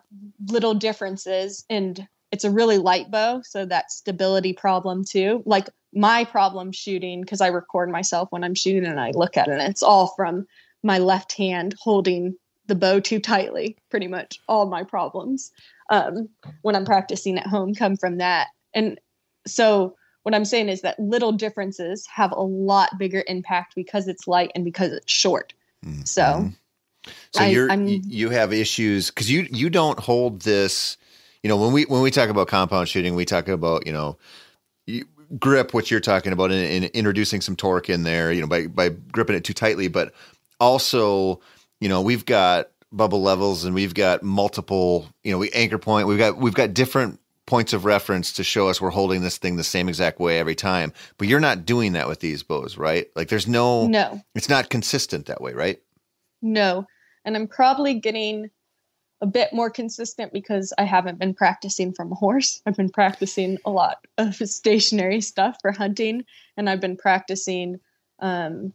little 0.48 0.74
differences, 0.74 1.64
and 1.70 2.08
it's 2.32 2.44
a 2.44 2.52
really 2.52 2.78
light 2.78 3.10
bow, 3.12 3.42
so 3.44 3.66
that 3.66 3.92
stability 3.92 4.54
problem 4.54 5.06
too. 5.06 5.42
Like 5.46 5.70
my 5.94 6.26
problem 6.26 6.72
shooting, 6.74 7.22
because 7.22 7.40
I 7.40 7.48
record 7.48 7.90
myself 7.90 8.28
when 8.32 8.44
I'm 8.44 8.56
shooting 8.56 8.86
and 8.86 9.00
I 9.00 9.12
look 9.12 9.38
at 9.38 9.48
it, 9.48 9.54
and 9.54 9.62
it's 9.62 9.84
all 9.84 10.08
from 10.16 10.46
my 10.84 10.98
left 10.98 11.34
hand 11.34 11.76
holding 11.80 12.36
the 12.68 12.76
bow 12.76 13.00
too 13.00 13.20
tightly. 13.20 13.78
Pretty 13.90 14.08
much 14.08 14.40
all 14.50 14.66
my 14.66 14.84
problems 14.84 15.52
um, 15.90 16.28
when 16.62 16.76
I'm 16.76 16.86
practicing 16.86 17.38
at 17.38 17.48
home 17.48 17.74
come 17.74 17.96
from 17.96 18.18
that. 18.18 18.48
And 18.74 19.00
so 19.48 19.96
what 20.26 20.34
I'm 20.34 20.46
saying 20.46 20.70
is 20.70 20.82
that 20.82 21.00
little 21.00 21.32
differences 21.32 22.08
have 22.08 22.32
a 22.32 22.42
lot 22.42 22.98
bigger 22.98 23.24
impact 23.28 23.76
because 23.76 24.08
it's 24.08 24.28
light 24.28 24.52
and 24.56 24.66
because 24.66 24.92
it's 24.92 25.12
short. 25.12 25.54
Mm-hmm. 25.86 26.04
So. 26.04 26.52
So 27.34 27.44
I, 27.44 27.50
you're 27.50 27.70
I'm, 27.70 27.86
you 27.88 28.32
have 28.32 28.52
issues 28.52 29.12
because 29.12 29.30
you 29.30 29.48
you 29.52 29.70
don't 29.70 30.00
hold 30.00 30.42
this 30.42 30.98
you 31.44 31.50
know 31.50 31.56
when 31.56 31.72
we 31.72 31.84
when 31.84 32.02
we 32.02 32.10
talk 32.10 32.30
about 32.30 32.48
compound 32.48 32.90
shooting, 32.90 33.14
we 33.14 33.26
talk 33.26 33.48
about 33.48 33.86
you 33.86 33.94
know 33.94 34.18
grip, 35.40 35.74
what 35.74 35.92
you're 35.92 36.00
talking 36.00 36.34
about, 36.34 36.52
and, 36.52 36.86
introducing 36.86 37.42
some 37.42 37.56
torque 37.56 37.90
in 37.92 38.02
there, 38.02 38.32
you 38.32 38.42
know, 38.42 38.48
by 38.48 38.66
by 38.66 38.90
gripping 38.90 39.36
it 39.36 39.44
too 39.44 39.54
tightly, 39.54 39.88
but 39.88 40.14
also 40.60 41.40
you 41.80 41.88
know 41.88 42.02
we've 42.02 42.26
got 42.26 42.70
bubble 42.92 43.22
levels 43.22 43.66
and 43.66 43.76
we've 43.76 43.94
got 43.94 44.24
multiple 44.24 45.08
you 45.24 45.32
know 45.32 45.38
we 45.38 45.52
anchor 45.52 45.78
point 45.78 46.08
we've 46.08 46.18
got 46.18 46.38
we've 46.38 46.54
got 46.54 46.74
different 46.74 47.20
points 47.46 47.74
of 47.74 47.86
reference 47.86 48.34
to 48.34 48.44
show 48.44 48.68
us 48.68 48.82
we're 48.82 48.90
holding 48.90 49.22
this 49.22 49.38
thing 49.38 49.56
the 49.56 49.64
same 49.64 49.88
exact 49.88 50.20
way 50.20 50.40
every 50.40 50.56
time. 50.56 50.92
But 51.18 51.28
you're 51.28 51.40
not 51.40 51.66
doing 51.66 51.94
that 51.94 52.08
with 52.08 52.20
these 52.20 52.44
bows 52.44 52.78
right? 52.78 53.08
Like 53.16 53.30
there's 53.30 53.48
no 53.48 53.88
no. 53.88 54.22
it's 54.34 54.50
not 54.50 54.70
consistent 54.70 55.28
that 55.28 55.42
way 55.42 55.54
right? 55.54 55.82
No. 56.42 56.86
And 57.24 57.36
i'm 57.36 57.48
probably 57.48 57.96
getting 57.96 58.52
a 59.22 59.28
bit 59.28 59.54
more 59.54 59.70
consistent 59.70 60.34
because 60.34 60.74
I 60.78 60.84
haven't 60.84 61.20
been 61.20 61.34
practicing 61.34 61.94
from 61.94 62.12
a 62.12 62.16
horse. 62.16 62.62
I've 62.66 62.78
been 62.78 62.90
practicing 62.90 63.58
a 63.66 63.72
lot 63.72 64.06
of 64.18 64.36
stationary 64.50 65.22
stuff 65.22 65.58
for 65.62 65.72
hunting, 65.72 66.26
and 66.58 66.70
I've 66.70 66.82
been 66.82 66.98
practicing 66.98 67.80
um, 68.20 68.74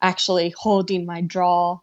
actually 0.00 0.54
holding 0.56 1.06
my 1.06 1.20
draw, 1.20 1.80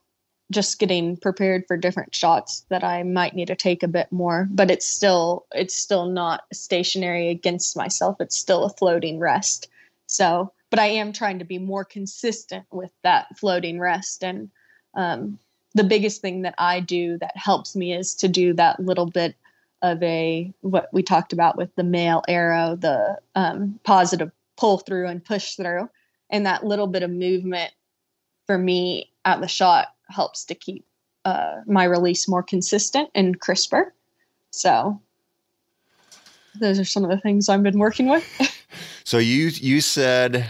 just 0.51 0.79
getting 0.79 1.17
prepared 1.17 1.65
for 1.67 1.77
different 1.77 2.13
shots 2.13 2.65
that 2.69 2.83
I 2.83 3.03
might 3.03 3.35
need 3.35 3.47
to 3.47 3.55
take 3.55 3.83
a 3.83 3.87
bit 3.87 4.11
more. 4.11 4.47
But 4.51 4.69
it's 4.69 4.87
still 4.87 5.45
it's 5.53 5.75
still 5.75 6.05
not 6.05 6.43
stationary 6.53 7.29
against 7.29 7.75
myself. 7.75 8.19
It's 8.19 8.37
still 8.37 8.63
a 8.65 8.69
floating 8.69 9.19
rest. 9.19 9.69
So, 10.07 10.51
but 10.69 10.79
I 10.79 10.87
am 10.87 11.13
trying 11.13 11.39
to 11.39 11.45
be 11.45 11.57
more 11.57 11.85
consistent 11.85 12.65
with 12.71 12.91
that 13.03 13.37
floating 13.37 13.79
rest 13.79 14.23
and 14.23 14.49
um, 14.93 15.39
the 15.73 15.83
biggest 15.83 16.21
thing 16.21 16.41
that 16.41 16.55
I 16.57 16.79
do 16.79 17.17
that 17.19 17.35
helps 17.35 17.75
me 17.75 17.93
is 17.93 18.15
to 18.15 18.27
do 18.27 18.53
that 18.53 18.79
little 18.79 19.05
bit 19.05 19.35
of 19.81 20.01
a 20.03 20.53
what 20.61 20.89
we 20.91 21.01
talked 21.01 21.33
about 21.33 21.57
with 21.57 21.73
the 21.75 21.83
male 21.83 22.23
arrow, 22.27 22.75
the 22.75 23.17
um, 23.35 23.79
positive 23.83 24.31
pull 24.57 24.77
through 24.77 25.07
and 25.07 25.23
push 25.23 25.55
through, 25.55 25.89
and 26.29 26.45
that 26.45 26.65
little 26.65 26.87
bit 26.87 27.03
of 27.03 27.09
movement 27.09 27.71
for 28.45 28.57
me 28.57 29.11
at 29.25 29.41
the 29.41 29.47
shot 29.47 29.87
helps 30.11 30.45
to 30.45 30.55
keep 30.55 30.85
uh, 31.25 31.61
my 31.67 31.83
release 31.83 32.27
more 32.27 32.43
consistent 32.43 33.09
and 33.15 33.39
crisper. 33.39 33.93
So 34.51 34.99
those 36.59 36.79
are 36.79 36.85
some 36.85 37.03
of 37.03 37.09
the 37.09 37.17
things 37.17 37.49
I've 37.49 37.63
been 37.63 37.79
working 37.79 38.09
with. 38.09 38.25
so 39.03 39.17
you 39.17 39.47
you 39.47 39.81
said, 39.81 40.49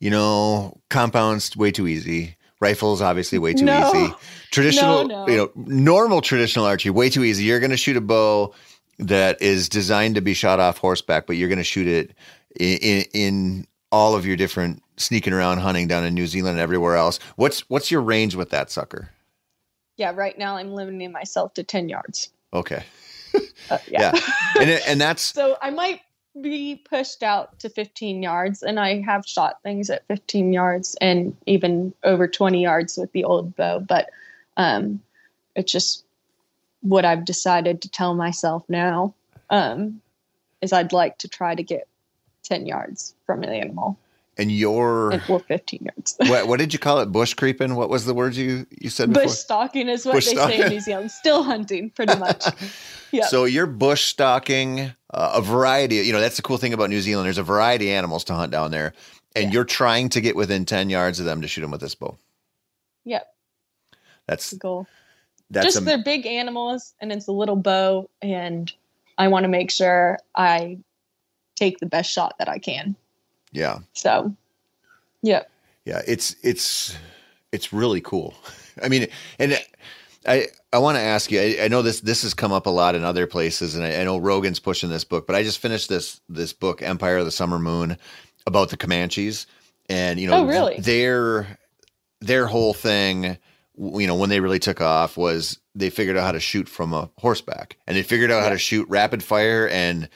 you 0.00 0.10
know, 0.10 0.78
compounds 0.90 1.56
way 1.56 1.70
too 1.70 1.88
easy. 1.88 2.36
Rifles 2.60 3.02
obviously 3.02 3.38
way 3.38 3.52
too 3.54 3.64
no. 3.64 3.90
easy. 3.90 4.14
Traditional, 4.50 5.06
no, 5.06 5.26
no. 5.26 5.32
you 5.32 5.36
know, 5.36 5.50
normal 5.54 6.20
traditional 6.20 6.64
archery 6.64 6.90
way 6.90 7.10
too 7.10 7.24
easy. 7.24 7.44
You're 7.44 7.60
going 7.60 7.72
to 7.72 7.76
shoot 7.76 7.96
a 7.96 8.00
bow 8.00 8.54
that 8.98 9.42
is 9.42 9.68
designed 9.68 10.14
to 10.14 10.20
be 10.20 10.34
shot 10.34 10.60
off 10.60 10.78
horseback, 10.78 11.26
but 11.26 11.36
you're 11.36 11.48
going 11.48 11.58
to 11.58 11.64
shoot 11.64 11.88
it 11.88 12.14
in, 12.58 12.78
in, 12.78 13.04
in 13.12 13.66
all 13.90 14.14
of 14.14 14.24
your 14.24 14.36
different 14.36 14.82
sneaking 14.96 15.32
around 15.32 15.58
hunting 15.58 15.86
down 15.88 16.04
in 16.04 16.14
New 16.14 16.26
Zealand 16.26 16.52
and 16.52 16.60
everywhere 16.60 16.96
else. 16.96 17.18
What's 17.36 17.60
what's 17.70 17.90
your 17.90 18.02
range 18.02 18.34
with 18.34 18.50
that 18.50 18.70
sucker? 18.70 19.10
Yeah, 19.96 20.12
right 20.14 20.36
now 20.36 20.56
I'm 20.56 20.72
limiting 20.72 21.12
myself 21.12 21.54
to 21.54 21.62
10 21.62 21.88
yards. 21.88 22.30
Okay. 22.52 22.84
Uh, 23.68 23.78
yeah. 23.88 24.12
yeah. 24.14 24.20
And 24.60 24.70
and 24.86 25.00
that's 25.00 25.22
So 25.34 25.56
I 25.60 25.70
might 25.70 26.02
be 26.40 26.76
pushed 26.88 27.24
out 27.24 27.58
to 27.58 27.68
15 27.68 28.22
yards 28.22 28.62
and 28.62 28.78
i 28.78 29.00
have 29.02 29.24
shot 29.24 29.60
things 29.62 29.88
at 29.90 30.06
15 30.06 30.52
yards 30.52 30.96
and 31.00 31.36
even 31.46 31.94
over 32.02 32.28
20 32.28 32.62
yards 32.62 32.96
with 32.96 33.10
the 33.12 33.24
old 33.24 33.56
bow 33.56 33.80
but 33.80 34.10
um 34.56 35.00
it's 35.54 35.70
just 35.70 36.04
what 36.84 37.04
I've 37.04 37.24
decided 37.24 37.82
to 37.82 37.88
tell 37.88 38.14
myself 38.14 38.62
now 38.68 39.14
um, 39.50 40.00
is 40.60 40.72
I'd 40.72 40.92
like 40.92 41.18
to 41.18 41.28
try 41.28 41.54
to 41.54 41.62
get 41.62 41.88
10 42.44 42.66
yards 42.66 43.14
from 43.26 43.42
an 43.42 43.50
animal. 43.50 43.98
And 44.36 44.50
your 44.50 45.12
and, 45.12 45.22
or 45.28 45.38
15 45.38 45.82
yards. 45.84 46.16
what, 46.28 46.48
what 46.48 46.58
did 46.58 46.72
you 46.72 46.78
call 46.78 46.98
it? 46.98 47.06
Bush 47.06 47.34
creeping? 47.34 47.76
What 47.76 47.88
was 47.88 48.04
the 48.04 48.14
word 48.14 48.34
you, 48.34 48.66
you 48.80 48.90
said 48.90 49.10
before? 49.12 49.24
Bush 49.26 49.34
stalking 49.34 49.88
is 49.88 50.04
what 50.04 50.14
bush 50.14 50.26
they 50.26 50.32
stalking. 50.32 50.58
say 50.58 50.64
in 50.64 50.72
New 50.72 50.80
Zealand. 50.80 51.10
Still 51.12 51.44
hunting, 51.44 51.90
pretty 51.90 52.16
much. 52.16 52.44
yeah. 53.12 53.26
So 53.26 53.44
you're 53.44 53.66
bush 53.66 54.06
stalking 54.06 54.92
uh, 55.10 55.32
a 55.34 55.40
variety. 55.40 56.00
Of, 56.00 56.06
you 56.06 56.12
know, 56.12 56.20
that's 56.20 56.36
the 56.36 56.42
cool 56.42 56.58
thing 56.58 56.72
about 56.72 56.90
New 56.90 57.00
Zealand. 57.00 57.26
There's 57.26 57.38
a 57.38 57.44
variety 57.44 57.90
of 57.90 57.96
animals 57.96 58.24
to 58.24 58.34
hunt 58.34 58.50
down 58.50 58.72
there, 58.72 58.92
and 59.36 59.46
yeah. 59.46 59.50
you're 59.52 59.64
trying 59.64 60.08
to 60.10 60.20
get 60.20 60.34
within 60.34 60.64
10 60.64 60.90
yards 60.90 61.20
of 61.20 61.26
them 61.26 61.40
to 61.42 61.48
shoot 61.48 61.60
them 61.60 61.70
with 61.70 61.80
this 61.80 61.94
bow. 61.94 62.18
Yep. 63.04 63.32
That's 64.26 64.50
the 64.50 64.56
goal. 64.56 64.88
That's 65.50 65.66
just 65.66 65.78
a, 65.78 65.80
they're 65.82 66.02
big 66.02 66.26
animals, 66.26 66.94
and 67.00 67.12
it's 67.12 67.28
a 67.28 67.32
little 67.32 67.56
bow, 67.56 68.10
and 68.20 68.72
I 69.18 69.28
want 69.28 69.44
to 69.44 69.48
make 69.48 69.70
sure 69.70 70.18
I 70.34 70.78
take 71.54 71.78
the 71.78 71.86
best 71.86 72.10
shot 72.10 72.34
that 72.38 72.48
I 72.48 72.58
can. 72.58 72.96
Yeah. 73.54 73.78
So, 73.94 74.36
yeah. 75.22 75.42
Yeah, 75.86 76.02
it's 76.06 76.36
it's 76.42 76.96
it's 77.52 77.72
really 77.72 78.00
cool. 78.00 78.34
I 78.82 78.88
mean, 78.88 79.06
and 79.38 79.58
I 80.26 80.48
I 80.72 80.78
want 80.78 80.96
to 80.96 81.02
ask 81.02 81.30
you. 81.30 81.40
I, 81.40 81.58
I, 81.62 81.68
know 81.68 81.82
this 81.82 82.00
this 82.00 82.22
has 82.22 82.34
come 82.34 82.52
up 82.52 82.66
a 82.66 82.70
lot 82.70 82.94
in 82.94 83.04
other 83.04 83.26
places, 83.26 83.74
and 83.74 83.84
I, 83.84 84.00
I, 84.00 84.04
know 84.04 84.18
Rogan's 84.18 84.60
pushing 84.60 84.90
this 84.90 85.04
book. 85.04 85.26
But 85.26 85.36
I 85.36 85.42
just 85.42 85.58
finished 85.58 85.88
this 85.88 86.20
this 86.28 86.52
book, 86.52 86.82
Empire 86.82 87.18
of 87.18 87.26
the 87.26 87.30
Summer 87.30 87.58
Moon, 87.58 87.96
about 88.46 88.70
the 88.70 88.76
Comanches, 88.76 89.46
and 89.88 90.18
you 90.18 90.28
know, 90.28 90.38
oh, 90.38 90.46
really? 90.46 90.78
their 90.78 91.58
their 92.20 92.46
whole 92.46 92.72
thing 92.72 93.36
you 93.76 94.06
know 94.06 94.14
when 94.14 94.30
they 94.30 94.40
really 94.40 94.58
took 94.58 94.80
off 94.80 95.16
was 95.16 95.58
they 95.74 95.90
figured 95.90 96.16
out 96.16 96.24
how 96.24 96.32
to 96.32 96.40
shoot 96.40 96.68
from 96.68 96.92
a 96.92 97.10
horseback 97.18 97.76
and 97.86 97.96
they 97.96 98.02
figured 98.02 98.30
out 98.30 98.38
yeah. 98.38 98.44
how 98.44 98.50
to 98.50 98.58
shoot 98.58 98.88
rapid 98.88 99.22
fire 99.22 99.68
and 99.68 100.08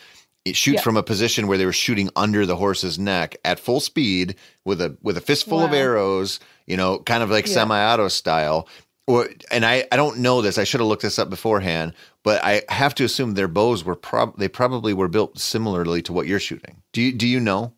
shoot 0.53 0.75
yeah. 0.75 0.81
from 0.81 0.97
a 0.97 1.03
position 1.03 1.47
where 1.47 1.59
they 1.59 1.67
were 1.67 1.73
shooting 1.73 2.11
under 2.17 2.47
the 2.47 2.57
horse's 2.57 2.99
neck 2.99 3.37
at 3.45 3.61
full 3.61 3.81
speed 3.81 4.35
with 4.65 4.81
a 4.81 4.97
with 5.03 5.17
a 5.17 5.21
fistful 5.21 5.59
wow. 5.59 5.65
of 5.65 5.73
arrows 5.73 6.41
you 6.67 6.77
know 6.77 6.99
kind 7.01 7.23
of 7.23 7.31
like 7.31 7.47
yeah. 7.47 7.55
semi-auto 7.55 8.09
style 8.09 8.69
or 9.07 9.29
and 9.51 9.65
I, 9.65 9.87
I 9.91 9.97
don't 9.97 10.19
know 10.19 10.43
this 10.43 10.59
i 10.59 10.65
should 10.65 10.81
have 10.81 10.89
looked 10.89 11.03
this 11.03 11.19
up 11.19 11.31
beforehand 11.31 11.93
but 12.23 12.43
i 12.45 12.63
have 12.69 12.95
to 12.97 13.05
assume 13.05 13.35
their 13.35 13.49
bows 13.49 13.85
were 13.85 13.97
prob 13.97 14.39
they 14.39 14.49
probably 14.49 14.95
were 14.95 15.09
built 15.09 15.39
similarly 15.39 16.03
to 16.03 16.13
what 16.13 16.27
you're 16.27 16.41
shooting 16.41 16.83
do 16.93 17.03
you 17.03 17.13
do 17.13 17.27
you 17.27 17.41
know 17.41 17.73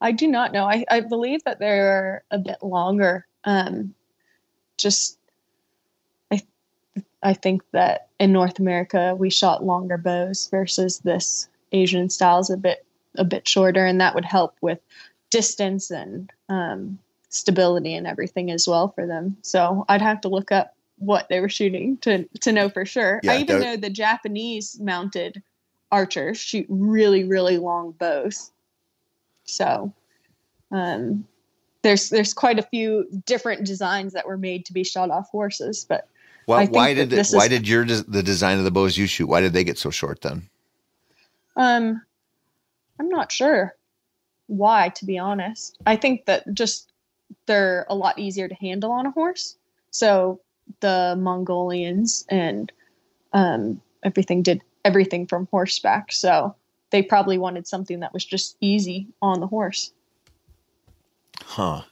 i 0.00 0.12
do 0.12 0.26
not 0.26 0.52
know 0.52 0.64
i, 0.64 0.84
I 0.90 1.00
believe 1.00 1.42
that 1.44 1.58
they're 1.58 2.24
a 2.30 2.38
bit 2.38 2.62
longer 2.62 3.26
um, 3.46 3.94
just 4.76 5.18
I 6.30 6.42
I 7.22 7.32
think 7.32 7.62
that 7.72 8.08
in 8.18 8.32
North 8.32 8.58
America 8.58 9.14
we 9.18 9.30
shot 9.30 9.64
longer 9.64 9.96
bows 9.96 10.48
versus 10.50 10.98
this 10.98 11.48
Asian 11.76 12.10
styles 12.10 12.50
a 12.50 12.56
bit 12.56 12.84
a 13.16 13.24
bit 13.24 13.48
shorter, 13.48 13.84
and 13.84 14.00
that 14.00 14.14
would 14.14 14.24
help 14.24 14.56
with 14.60 14.78
distance 15.30 15.90
and 15.90 16.30
um, 16.48 16.98
stability 17.28 17.94
and 17.94 18.06
everything 18.06 18.50
as 18.50 18.68
well 18.68 18.88
for 18.88 19.06
them. 19.06 19.36
So 19.42 19.84
I'd 19.88 20.02
have 20.02 20.20
to 20.22 20.28
look 20.28 20.52
up 20.52 20.74
what 20.98 21.28
they 21.28 21.40
were 21.40 21.48
shooting 21.48 21.98
to 21.98 22.24
to 22.40 22.52
know 22.52 22.68
for 22.68 22.84
sure. 22.84 23.20
Yeah, 23.22 23.32
I 23.32 23.38
even 23.38 23.60
know 23.60 23.76
the 23.76 23.90
Japanese 23.90 24.78
mounted 24.80 25.42
archers 25.92 26.38
shoot 26.38 26.66
really 26.68 27.24
really 27.24 27.58
long 27.58 27.92
bows. 27.92 28.50
So 29.44 29.92
um, 30.70 31.26
there's 31.82 32.10
there's 32.10 32.34
quite 32.34 32.58
a 32.58 32.62
few 32.62 33.06
different 33.26 33.64
designs 33.64 34.12
that 34.14 34.26
were 34.26 34.38
made 34.38 34.64
to 34.66 34.72
be 34.72 34.84
shot 34.84 35.10
off 35.10 35.28
horses, 35.30 35.84
but 35.88 36.08
well, 36.46 36.66
why 36.68 36.94
did 36.94 37.12
it, 37.12 37.28
why 37.32 37.48
did 37.48 37.66
your 37.68 37.84
the 37.84 38.22
design 38.22 38.58
of 38.58 38.64
the 38.64 38.70
bows 38.70 38.96
you 38.96 39.06
shoot? 39.06 39.26
Why 39.26 39.40
did 39.40 39.52
they 39.52 39.64
get 39.64 39.78
so 39.78 39.90
short 39.90 40.22
then? 40.22 40.48
Um, 41.56 42.02
I'm 42.98 43.08
not 43.08 43.32
sure 43.32 43.74
why, 44.46 44.90
to 44.90 45.04
be 45.04 45.18
honest. 45.18 45.78
I 45.86 45.96
think 45.96 46.26
that 46.26 46.44
just 46.54 46.92
they're 47.46 47.86
a 47.88 47.94
lot 47.94 48.18
easier 48.18 48.48
to 48.48 48.54
handle 48.54 48.92
on 48.92 49.06
a 49.06 49.10
horse. 49.10 49.56
So 49.90 50.40
the 50.80 51.16
Mongolians 51.18 52.24
and 52.28 52.70
um, 53.32 53.80
everything 54.02 54.42
did 54.42 54.62
everything 54.84 55.26
from 55.26 55.48
horseback. 55.50 56.12
So 56.12 56.54
they 56.90 57.02
probably 57.02 57.38
wanted 57.38 57.66
something 57.66 58.00
that 58.00 58.12
was 58.12 58.24
just 58.24 58.56
easy 58.60 59.08
on 59.20 59.40
the 59.40 59.46
horse. 59.46 59.92
Huh. 61.42 61.82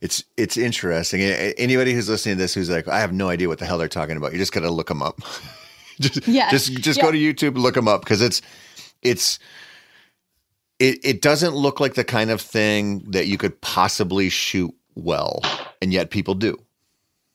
It's 0.00 0.24
it's 0.36 0.56
interesting. 0.56 1.22
Anybody 1.22 1.94
who's 1.94 2.08
listening 2.08 2.36
to 2.36 2.42
this 2.42 2.52
who's 2.52 2.68
like, 2.68 2.88
I 2.88 3.00
have 3.00 3.12
no 3.12 3.28
idea 3.28 3.48
what 3.48 3.58
the 3.58 3.64
hell 3.64 3.78
they're 3.78 3.88
talking 3.88 4.16
about. 4.16 4.32
You 4.32 4.38
just 4.38 4.52
gotta 4.52 4.70
look 4.70 4.88
them 4.88 5.02
up. 5.02 5.18
just 6.00 6.26
yeah. 6.28 6.50
just 6.50 6.72
just 6.74 6.98
yeah. 6.98 7.04
go 7.04 7.12
to 7.12 7.18
YouTube, 7.18 7.56
look 7.56 7.74
them 7.74 7.88
up 7.88 8.00
because 8.02 8.20
it's 8.20 8.42
it's 9.02 9.38
it 10.78 10.98
it 11.04 11.22
doesn't 11.22 11.54
look 11.54 11.80
like 11.80 11.94
the 11.94 12.04
kind 12.04 12.30
of 12.30 12.40
thing 12.40 13.04
that 13.10 13.26
you 13.26 13.38
could 13.38 13.60
possibly 13.60 14.28
shoot 14.28 14.74
well, 14.94 15.40
and 15.80 15.92
yet 15.92 16.10
people 16.10 16.34
do. 16.34 16.56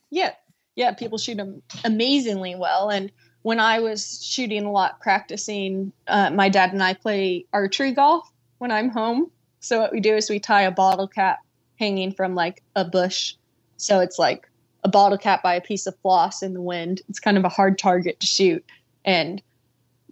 Yeah, 0.10 0.34
yeah, 0.76 0.94
people 0.94 1.18
shoot 1.18 1.38
them 1.38 1.62
amazingly 1.86 2.56
well, 2.56 2.90
and 2.90 3.12
when 3.44 3.60
I 3.60 3.80
was 3.80 4.24
shooting 4.24 4.66
a 4.66 4.72
lot, 4.72 5.00
practicing, 5.00 5.94
uh, 6.08 6.30
my 6.32 6.50
dad 6.50 6.74
and 6.74 6.84
I 6.84 6.94
play 6.94 7.46
archery 7.54 7.94
golf 7.94 8.30
when 8.58 8.72
I'm 8.72 8.90
home, 8.90 9.32
so 9.60 9.80
what 9.80 9.92
we 9.92 10.00
do 10.00 10.16
is 10.16 10.30
we 10.30 10.40
tie 10.40 10.64
a 10.64 10.72
bottle 10.72 11.08
cap 11.08 11.40
hanging 11.78 12.12
from 12.14 12.36
like 12.36 12.64
a 12.76 12.86
bush. 12.86 13.36
So 13.78 14.00
it's 14.00 14.20
like 14.20 14.49
a 14.84 14.90
bottle 14.90 15.18
cap 15.18 15.44
by 15.44 15.56
a 15.56 15.62
piece 15.62 15.86
of 15.88 15.98
floss 16.00 16.42
in 16.42 16.54
the 16.54 16.62
wind. 16.62 17.02
It's 17.10 17.20
kind 17.20 17.38
of 17.38 17.46
a 17.46 17.50
hard 17.50 17.78
target 17.78 18.20
to 18.20 18.28
shoot. 18.28 18.66
And 19.06 19.42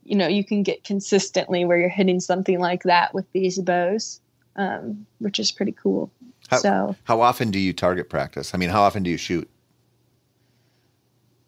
you 0.07 0.15
know, 0.15 0.27
you 0.27 0.43
can 0.43 0.63
get 0.63 0.85
consistently 0.85 1.65
where 1.65 1.77
you're 1.77 1.89
hitting 1.89 2.21
something 2.21 2.59
like 2.59 2.83
that 2.83 3.13
with 3.13 3.29
these 3.33 3.59
bows, 3.59 4.21
um, 4.55 5.05
which 5.19 5.37
is 5.37 5.51
pretty 5.51 5.73
cool. 5.73 6.09
How, 6.47 6.57
so, 6.57 6.95
how 7.03 7.19
often 7.19 7.51
do 7.51 7.59
you 7.59 7.73
target 7.73 8.09
practice? 8.09 8.53
I 8.53 8.57
mean, 8.57 8.69
how 8.69 8.81
often 8.81 9.03
do 9.03 9.09
you 9.09 9.17
shoot? 9.17 9.49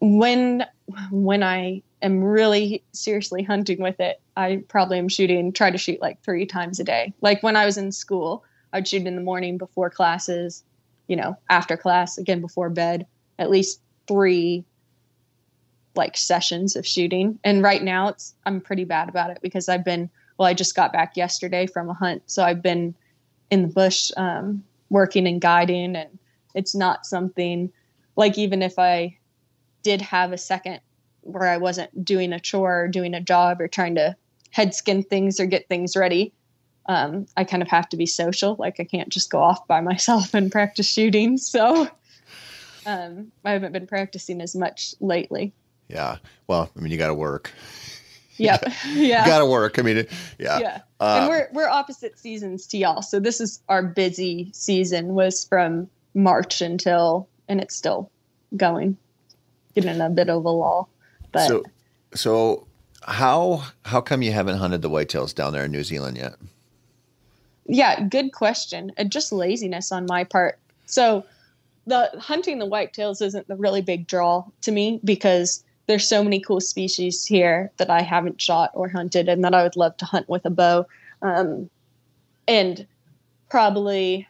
When 0.01 0.65
when 1.09 1.41
I 1.41 1.83
am 2.01 2.21
really 2.21 2.83
seriously 2.91 3.43
hunting 3.43 3.81
with 3.81 3.99
it, 3.99 4.19
I 4.35 4.63
probably 4.67 4.99
am 4.99 5.07
shooting, 5.07 5.53
try 5.53 5.71
to 5.71 5.77
shoot 5.77 6.01
like 6.01 6.21
three 6.23 6.45
times 6.45 6.79
a 6.79 6.83
day. 6.83 7.13
Like 7.21 7.41
when 7.41 7.55
I 7.55 7.65
was 7.65 7.77
in 7.77 7.91
school, 7.93 8.43
I'd 8.73 8.87
shoot 8.87 9.07
in 9.07 9.15
the 9.15 9.21
morning 9.21 9.57
before 9.57 9.89
classes, 9.89 10.63
you 11.09 11.17
know, 11.17 11.35
after 11.49 11.75
class, 11.75 12.17
again 12.17 12.39
before 12.39 12.69
bed, 12.69 13.05
at 13.37 13.49
least 13.49 13.81
three 14.07 14.63
like 15.95 16.15
sessions 16.15 16.77
of 16.77 16.87
shooting. 16.87 17.39
And 17.43 17.61
right 17.61 17.83
now 17.83 18.07
it's 18.09 18.33
I'm 18.45 18.61
pretty 18.61 18.85
bad 18.85 19.09
about 19.09 19.31
it 19.31 19.39
because 19.41 19.67
I've 19.67 19.83
been 19.83 20.09
well, 20.37 20.47
I 20.47 20.53
just 20.53 20.75
got 20.75 20.93
back 20.93 21.17
yesterday 21.17 21.67
from 21.67 21.89
a 21.89 21.93
hunt, 21.93 22.23
so 22.27 22.43
I've 22.43 22.61
been 22.61 22.95
in 23.51 23.63
the 23.63 23.67
bush 23.67 24.09
um, 24.15 24.63
working 24.89 25.27
and 25.27 25.41
guiding, 25.41 25.97
and 25.97 26.17
it's 26.55 26.73
not 26.73 27.05
something 27.05 27.73
like 28.15 28.37
even 28.37 28.61
if 28.61 28.79
I 28.79 29.17
did 29.83 30.01
have 30.01 30.31
a 30.31 30.37
second 30.37 30.79
where 31.21 31.49
I 31.49 31.57
wasn't 31.57 32.05
doing 32.05 32.31
a 32.31 32.39
chore 32.39 32.83
or 32.83 32.87
doing 32.87 33.13
a 33.13 33.19
job 33.19 33.59
or 33.59 33.67
trying 33.67 33.95
to 33.95 34.15
head 34.51 34.73
skin 34.73 35.03
things 35.03 35.39
or 35.39 35.45
get 35.45 35.67
things 35.67 35.97
ready. 35.97 36.33
Um, 36.89 37.27
I 37.37 37.43
kind 37.43 37.61
of 37.61 37.69
have 37.69 37.87
to 37.89 37.97
be 37.97 38.07
social. 38.07 38.55
Like 38.57 38.79
I 38.79 38.83
can't 38.83 39.09
just 39.09 39.29
go 39.29 39.37
off 39.39 39.65
by 39.67 39.79
myself 39.79 40.33
and 40.33 40.51
practice 40.51 40.91
shooting. 40.91 41.37
So 41.37 41.87
um, 42.85 43.31
I 43.45 43.51
haven't 43.51 43.73
been 43.73 43.85
practicing 43.85 44.41
as 44.41 44.55
much 44.55 44.95
lately. 44.99 45.53
Yeah. 45.87 46.17
Well, 46.47 46.69
I 46.75 46.79
mean, 46.79 46.91
you 46.91 46.97
got 46.97 47.07
to 47.07 47.13
work. 47.13 47.53
Yep. 48.37 48.63
Yeah. 48.87 49.27
got 49.27 49.39
to 49.39 49.45
work. 49.45 49.77
I 49.77 49.83
mean, 49.83 50.07
yeah. 50.39 50.59
Yeah. 50.59 50.81
Uh, 50.99 51.19
and 51.21 51.29
we're 51.29 51.49
we're 51.53 51.69
opposite 51.69 52.17
seasons 52.17 52.65
to 52.67 52.77
y'all. 52.77 53.03
So 53.03 53.19
this 53.19 53.39
is 53.39 53.61
our 53.69 53.83
busy 53.83 54.49
season 54.53 55.13
was 55.13 55.45
from 55.45 55.89
March 56.15 56.61
until, 56.61 57.27
and 57.47 57.61
it's 57.61 57.75
still 57.75 58.09
going, 58.57 58.97
getting 59.75 60.01
a 60.01 60.09
bit 60.09 60.29
of 60.29 60.43
a 60.43 60.49
lull. 60.49 60.89
But 61.31 61.47
so, 61.47 61.63
so 62.15 62.67
how 63.03 63.63
how 63.85 64.01
come 64.01 64.23
you 64.23 64.31
haven't 64.31 64.57
hunted 64.57 64.81
the 64.81 64.89
whitetails 64.89 65.35
down 65.35 65.53
there 65.53 65.65
in 65.65 65.71
New 65.71 65.83
Zealand 65.83 66.17
yet? 66.17 66.33
Yeah, 67.71 68.01
good 68.01 68.33
question. 68.33 68.91
Uh, 68.97 69.03
just 69.03 69.31
laziness 69.31 69.91
on 69.91 70.07
my 70.07 70.23
part. 70.23 70.57
So 70.87 71.23
the 71.85 72.09
hunting 72.19 72.57
the 72.57 72.67
whitetails 72.67 73.21
isn't 73.21 73.47
the 73.47 73.55
really 73.55 73.81
big 73.81 74.07
draw 74.07 74.45
to 74.61 74.71
me 74.71 74.99
because 75.03 75.63
there's 75.85 76.07
so 76.07 76.23
many 76.23 76.39
cool 76.39 76.61
species 76.61 77.25
here 77.25 77.71
that 77.77 77.91
I 77.91 78.01
haven't 78.01 78.41
shot 78.41 78.71
or 78.73 78.89
hunted 78.89 79.29
and 79.29 79.43
that 79.43 79.53
I 79.53 79.61
would 79.61 79.75
love 79.75 79.95
to 79.97 80.05
hunt 80.05 80.27
with 80.27 80.45
a 80.45 80.49
bow. 80.49 80.87
Um, 81.21 81.69
and 82.47 82.87
probably 83.49 84.27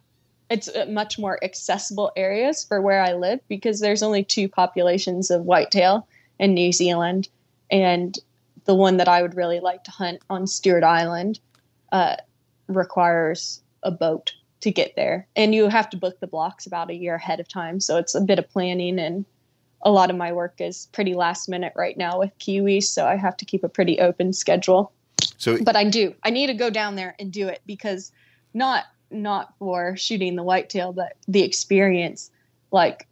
it's 0.49 0.69
much 0.89 1.17
more 1.17 1.41
accessible 1.41 2.11
areas 2.17 2.65
for 2.65 2.81
where 2.81 3.01
I 3.01 3.13
live 3.13 3.39
because 3.47 3.79
there's 3.79 4.03
only 4.03 4.23
two 4.23 4.49
populations 4.49 5.31
of 5.31 5.45
whitetail 5.45 6.07
in 6.39 6.53
New 6.53 6.73
Zealand. 6.73 7.29
And 7.71 8.17
the 8.65 8.75
one 8.75 8.97
that 8.97 9.07
I 9.07 9.21
would 9.21 9.35
really 9.35 9.61
like 9.61 9.85
to 9.85 9.91
hunt 9.91 10.19
on 10.29 10.45
Stewart 10.45 10.83
Island 10.83 11.39
uh, 11.91 12.17
requires 12.69 13.61
a 13.83 13.91
boat 13.91 14.33
to 14.61 14.71
get 14.71 14.95
there, 14.95 15.27
and 15.35 15.55
you 15.55 15.67
have 15.67 15.89
to 15.89 15.97
book 15.97 16.19
the 16.19 16.27
blocks 16.27 16.65
about 16.65 16.89
a 16.89 16.95
year 16.95 17.15
ahead 17.15 17.39
of 17.39 17.47
time. 17.47 17.79
So 17.79 17.97
it's 17.97 18.15
a 18.15 18.21
bit 18.21 18.39
of 18.39 18.49
planning 18.49 18.99
and 18.99 19.25
a 19.81 19.91
lot 19.91 20.09
of 20.09 20.17
my 20.17 20.33
work 20.33 20.55
is 20.59 20.89
pretty 20.91 21.13
last 21.13 21.47
minute 21.47 21.73
right 21.75 21.97
now 21.97 22.19
with 22.19 22.37
kiwis, 22.39 22.83
so 22.83 23.05
I 23.05 23.15
have 23.15 23.37
to 23.37 23.45
keep 23.45 23.63
a 23.63 23.69
pretty 23.69 23.99
open 23.99 24.33
schedule. 24.33 24.91
So, 25.37 25.57
But 25.63 25.75
I 25.75 25.85
do. 25.85 26.13
I 26.23 26.29
need 26.29 26.47
to 26.47 26.53
go 26.53 26.69
down 26.69 26.95
there 26.95 27.15
and 27.19 27.31
do 27.31 27.47
it 27.47 27.61
because 27.65 28.11
not 28.53 28.85
not 29.11 29.53
for 29.57 29.95
shooting 29.97 30.35
the 30.35 30.43
whitetail, 30.43 30.93
but 30.93 31.13
the 31.27 31.43
experience. 31.43 32.29
Like 32.71 33.07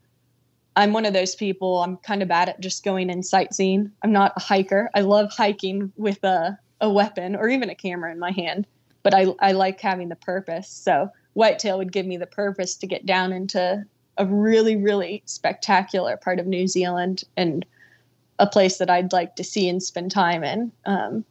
I'm 0.76 0.94
one 0.94 1.06
of 1.06 1.14
those 1.14 1.36
people. 1.36 1.82
I'm 1.82 1.98
kind 1.98 2.22
of 2.22 2.28
bad 2.28 2.50
at 2.50 2.60
just 2.60 2.84
going 2.84 3.10
and 3.10 3.26
sightseeing. 3.26 3.92
I'm 4.04 4.12
not 4.12 4.34
a 4.36 4.40
hiker. 4.40 4.90
I 4.94 5.02
love 5.02 5.32
hiking 5.32 5.92
with 5.96 6.24
a 6.24 6.58
a 6.82 6.90
weapon 6.90 7.36
or 7.36 7.50
even 7.50 7.70
a 7.70 7.76
camera 7.76 8.12
in 8.12 8.20
my 8.20 8.32
hand, 8.32 8.68
but 9.08 9.14
I 9.14 9.28
I 9.40 9.54
like 9.54 9.80
having 9.80 10.10
the 10.10 10.18
purpose. 10.18 10.68
So 10.68 11.10
whitetail 11.34 11.78
would 11.78 11.94
give 11.94 12.06
me 12.06 12.18
the 12.18 12.28
purpose 12.28 12.76
to 12.76 12.88
get 12.88 13.06
down 13.06 13.32
into 13.32 13.86
a 14.18 14.26
really 14.26 14.76
really 14.76 15.24
spectacular 15.26 16.18
part 16.18 16.42
of 16.42 16.46
New 16.46 16.68
Zealand 16.68 17.24
and 17.38 17.66
a 18.38 18.48
place 18.48 18.80
that 18.80 18.90
I'd 18.90 19.14
like 19.14 19.38
to 19.38 19.46
see 19.46 19.70
and 19.70 19.82
spend 19.82 20.12
time 20.12 20.44
in. 20.44 20.74
Um, 20.86 21.24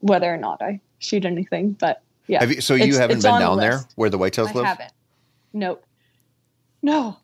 whether 0.00 0.34
or 0.34 0.36
not 0.36 0.60
I 0.62 0.80
shoot 0.98 1.24
anything, 1.24 1.76
but 1.78 2.02
yeah. 2.26 2.42
you, 2.42 2.60
so 2.60 2.74
you 2.74 2.96
haven't 2.96 3.22
been 3.22 3.30
on 3.30 3.40
the 3.40 3.46
down 3.46 3.58
there 3.58 3.84
where 3.94 4.10
the 4.10 4.18
whitetails 4.18 4.48
I 4.48 4.54
live? 4.54 4.64
I 4.64 4.68
haven't. 4.70 4.92
Nope. 5.52 5.84
No. 6.82 7.18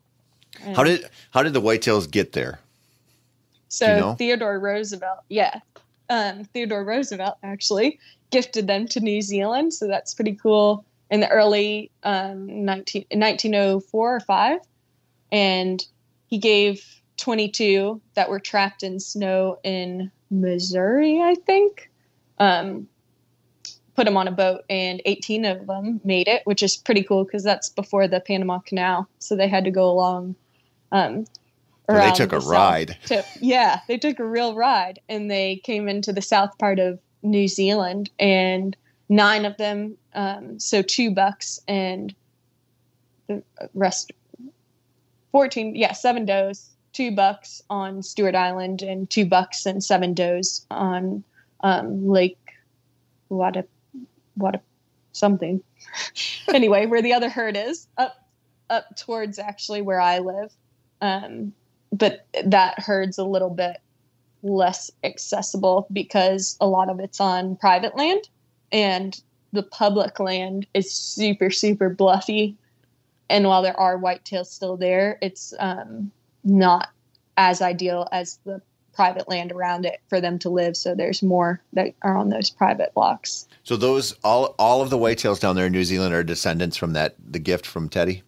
How 0.77 0.85
did 0.85 1.09
how 1.31 1.43
did 1.43 1.51
the 1.51 1.61
whitetails 1.61 2.09
get 2.09 2.31
there? 2.31 2.61
so 3.67 3.93
you 3.93 3.99
know? 3.99 4.13
Theodore 4.13 4.59
Roosevelt? 4.59 5.19
Yeah, 5.27 5.59
um, 6.09 6.43
Theodore 6.45 6.83
Roosevelt 6.83 7.37
actually 7.43 7.99
gifted 8.31 8.67
them 8.67 8.87
to 8.89 8.99
New 8.99 9.21
Zealand, 9.21 9.73
so 9.73 9.87
that's 9.87 10.13
pretty 10.13 10.35
cool. 10.35 10.85
In 11.09 11.21
the 11.21 11.29
early 11.29 11.89
um, 12.03 12.65
19, 12.65 13.05
1904 13.11 14.15
or 14.15 14.19
five, 14.19 14.59
and 15.31 15.83
he 16.27 16.37
gave 16.37 16.85
22 17.17 17.99
that 18.13 18.29
were 18.29 18.39
trapped 18.39 18.83
in 18.83 18.99
snow 18.99 19.59
in 19.63 20.11
Missouri, 20.29 21.21
I 21.21 21.35
think. 21.35 21.89
Um, 22.37 22.87
put 23.95 24.05
them 24.05 24.17
on 24.17 24.27
a 24.27 24.31
boat, 24.31 24.61
and 24.69 25.01
18 25.05 25.45
of 25.45 25.67
them 25.67 25.99
made 26.03 26.27
it, 26.27 26.41
which 26.45 26.63
is 26.63 26.77
pretty 26.77 27.03
cool 27.03 27.25
because 27.25 27.43
that's 27.43 27.69
before 27.69 28.07
the 28.07 28.21
Panama 28.21 28.59
Canal, 28.59 29.09
so 29.19 29.35
they 29.35 29.47
had 29.47 29.65
to 29.65 29.71
go 29.71 29.89
along. 29.89 30.35
Um, 30.91 31.25
they 31.97 32.11
took 32.11 32.31
a 32.31 32.39
ride. 32.39 32.97
tip. 33.05 33.25
Yeah, 33.39 33.79
they 33.87 33.97
took 33.97 34.19
a 34.19 34.25
real 34.25 34.55
ride, 34.55 34.99
and 35.09 35.29
they 35.29 35.57
came 35.57 35.87
into 35.87 36.13
the 36.13 36.21
south 36.21 36.57
part 36.57 36.79
of 36.79 36.99
New 37.23 37.47
Zealand, 37.47 38.09
and 38.19 38.75
nine 39.09 39.45
of 39.45 39.57
them, 39.57 39.97
um, 40.13 40.59
so 40.59 40.81
two 40.81 41.11
bucks 41.11 41.59
and 41.67 42.13
the 43.27 43.43
rest, 43.73 44.11
fourteen, 45.31 45.75
yeah, 45.75 45.93
seven 45.93 46.25
does, 46.25 46.69
two 46.93 47.11
bucks 47.11 47.61
on 47.69 48.03
Stewart 48.03 48.35
Island, 48.35 48.81
and 48.81 49.09
two 49.09 49.25
bucks 49.25 49.65
and 49.65 49.83
seven 49.83 50.13
does 50.13 50.65
on 50.69 51.23
um, 51.61 52.07
Lake 52.07 52.37
Wada, 53.29 53.65
Wada, 54.37 54.61
something. 55.11 55.61
anyway, 56.53 56.85
where 56.85 57.01
the 57.01 57.13
other 57.13 57.29
herd 57.29 57.57
is, 57.57 57.87
up 57.97 58.15
up 58.69 58.95
towards 58.95 59.39
actually 59.39 59.81
where 59.81 59.99
I 59.99 60.19
live. 60.19 60.51
Um, 61.01 61.53
but 61.91 62.25
that 62.43 62.79
herd's 62.79 63.17
a 63.17 63.23
little 63.23 63.49
bit 63.49 63.77
less 64.41 64.89
accessible 65.03 65.87
because 65.91 66.55
a 66.61 66.67
lot 66.67 66.89
of 66.89 66.99
it's 66.99 67.19
on 67.19 67.55
private 67.57 67.95
land 67.95 68.29
and 68.71 69.21
the 69.51 69.63
public 69.63 70.19
land 70.19 70.65
is 70.73 70.91
super 70.91 71.49
super 71.49 71.89
bluffy 71.89 72.55
and 73.29 73.45
while 73.45 73.61
there 73.61 73.77
are 73.79 73.97
whitetails 73.97 74.45
still 74.47 74.77
there 74.77 75.17
it's 75.21 75.53
um, 75.59 76.11
not 76.43 76.89
as 77.35 77.61
ideal 77.61 78.07
as 78.11 78.39
the 78.45 78.61
private 78.93 79.27
land 79.27 79.51
around 79.51 79.85
it 79.85 79.99
for 80.07 80.21
them 80.21 80.39
to 80.39 80.49
live 80.49 80.77
so 80.77 80.95
there's 80.95 81.21
more 81.21 81.61
that 81.73 81.93
are 82.01 82.15
on 82.15 82.29
those 82.29 82.49
private 82.49 82.93
blocks 82.93 83.45
So 83.69 83.77
those 83.77 84.13
all 84.23 84.55
all 84.57 84.81
of 84.81 84.89
the 84.89 84.97
whitetails 84.97 85.39
down 85.39 85.55
there 85.55 85.67
in 85.67 85.71
New 85.71 85.83
Zealand 85.83 86.11
are 86.11 86.23
descendants 86.23 86.75
from 86.75 86.93
that 86.93 87.13
the 87.23 87.37
gift 87.37 87.67
from 87.67 87.87
Teddy. 87.87 88.23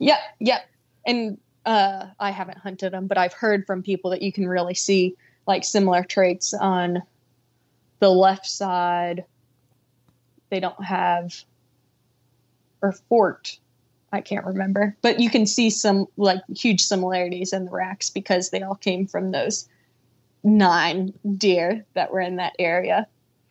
Yep, 0.00 0.18
yep. 0.38 0.68
And 1.06 1.38
uh, 1.64 2.06
I 2.18 2.30
haven't 2.30 2.58
hunted 2.58 2.92
them, 2.92 3.06
but 3.06 3.18
I've 3.18 3.32
heard 3.32 3.66
from 3.66 3.82
people 3.82 4.10
that 4.10 4.22
you 4.22 4.32
can 4.32 4.48
really 4.48 4.74
see 4.74 5.16
like 5.46 5.64
similar 5.64 6.02
traits 6.02 6.54
on 6.54 7.02
the 8.00 8.10
left 8.10 8.46
side. 8.46 9.24
They 10.50 10.60
don't 10.60 10.84
have 10.84 11.32
or 12.80 12.92
forked. 12.92 13.60
I 14.12 14.20
can't 14.20 14.44
remember, 14.44 14.94
but 15.00 15.20
you 15.20 15.30
can 15.30 15.46
see 15.46 15.70
some 15.70 16.06
like 16.18 16.42
huge 16.54 16.82
similarities 16.82 17.54
in 17.54 17.64
the 17.64 17.70
racks 17.70 18.10
because 18.10 18.50
they 18.50 18.60
all 18.60 18.74
came 18.74 19.06
from 19.06 19.30
those 19.30 19.68
nine 20.44 21.14
deer 21.38 21.86
that 21.94 22.12
were 22.12 22.20
in 22.20 22.36
that 22.36 22.52
area, 22.58 23.06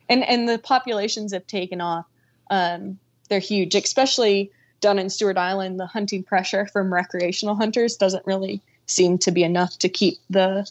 and 0.08 0.22
and 0.22 0.48
the 0.48 0.58
populations 0.58 1.32
have 1.32 1.46
taken 1.48 1.80
off. 1.80 2.06
Um, 2.48 2.98
they're 3.28 3.40
huge, 3.40 3.74
especially 3.74 4.52
down 4.82 4.98
in 4.98 5.08
Stewart 5.08 5.38
Island, 5.38 5.80
the 5.80 5.86
hunting 5.86 6.22
pressure 6.22 6.66
from 6.66 6.92
recreational 6.92 7.54
hunters 7.54 7.96
doesn't 7.96 8.26
really 8.26 8.60
seem 8.86 9.16
to 9.18 9.30
be 9.30 9.42
enough 9.42 9.78
to 9.78 9.88
keep 9.88 10.18
the 10.28 10.68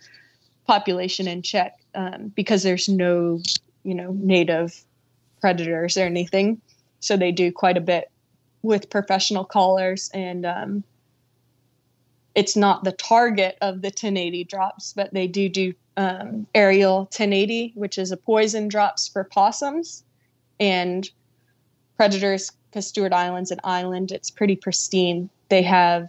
population 0.68 1.28
in 1.28 1.42
check 1.42 1.80
um, 1.96 2.32
because 2.36 2.62
there's 2.62 2.88
no, 2.88 3.40
you 3.84 3.96
know, 3.96 4.12
native 4.20 4.84
predators 5.40 5.98
or 5.98 6.02
anything. 6.02 6.62
So 7.00 7.18
they 7.18 7.32
do 7.32 7.52
quite 7.52 7.78
a 7.78 7.82
bit 7.82 8.12
with 8.62 8.92
professional 8.92 9.44
cullers, 9.44 10.12
and 10.14 10.46
um, 10.46 10.84
it's 12.36 12.56
not 12.56 12.84
the 12.84 12.92
target 12.92 13.58
of 13.62 13.82
the 13.82 13.88
1080 13.88 14.44
drops, 14.44 14.94
but 14.94 15.12
they 15.14 15.26
do 15.26 15.50
do 15.50 15.74
um, 15.98 16.46
aerial 16.54 17.00
1080, 17.00 17.72
which 17.76 17.98
is 17.98 18.12
a 18.12 18.18
poison 18.18 18.68
drops 18.68 19.08
for 19.08 19.24
possums 19.24 20.04
and 20.60 21.10
predators 21.98 22.52
because 22.72 22.88
Stewart 22.88 23.14
Island's 23.14 23.52
an 23.52 23.60
island. 23.64 24.12
It's 24.12 24.30
pretty 24.32 24.56
pristine. 24.56 25.30
They 25.50 25.62
have 25.62 26.08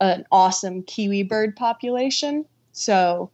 an 0.00 0.24
awesome 0.30 0.82
kiwi 0.84 1.24
bird 1.24 1.56
population, 1.56 2.44
so 2.72 3.30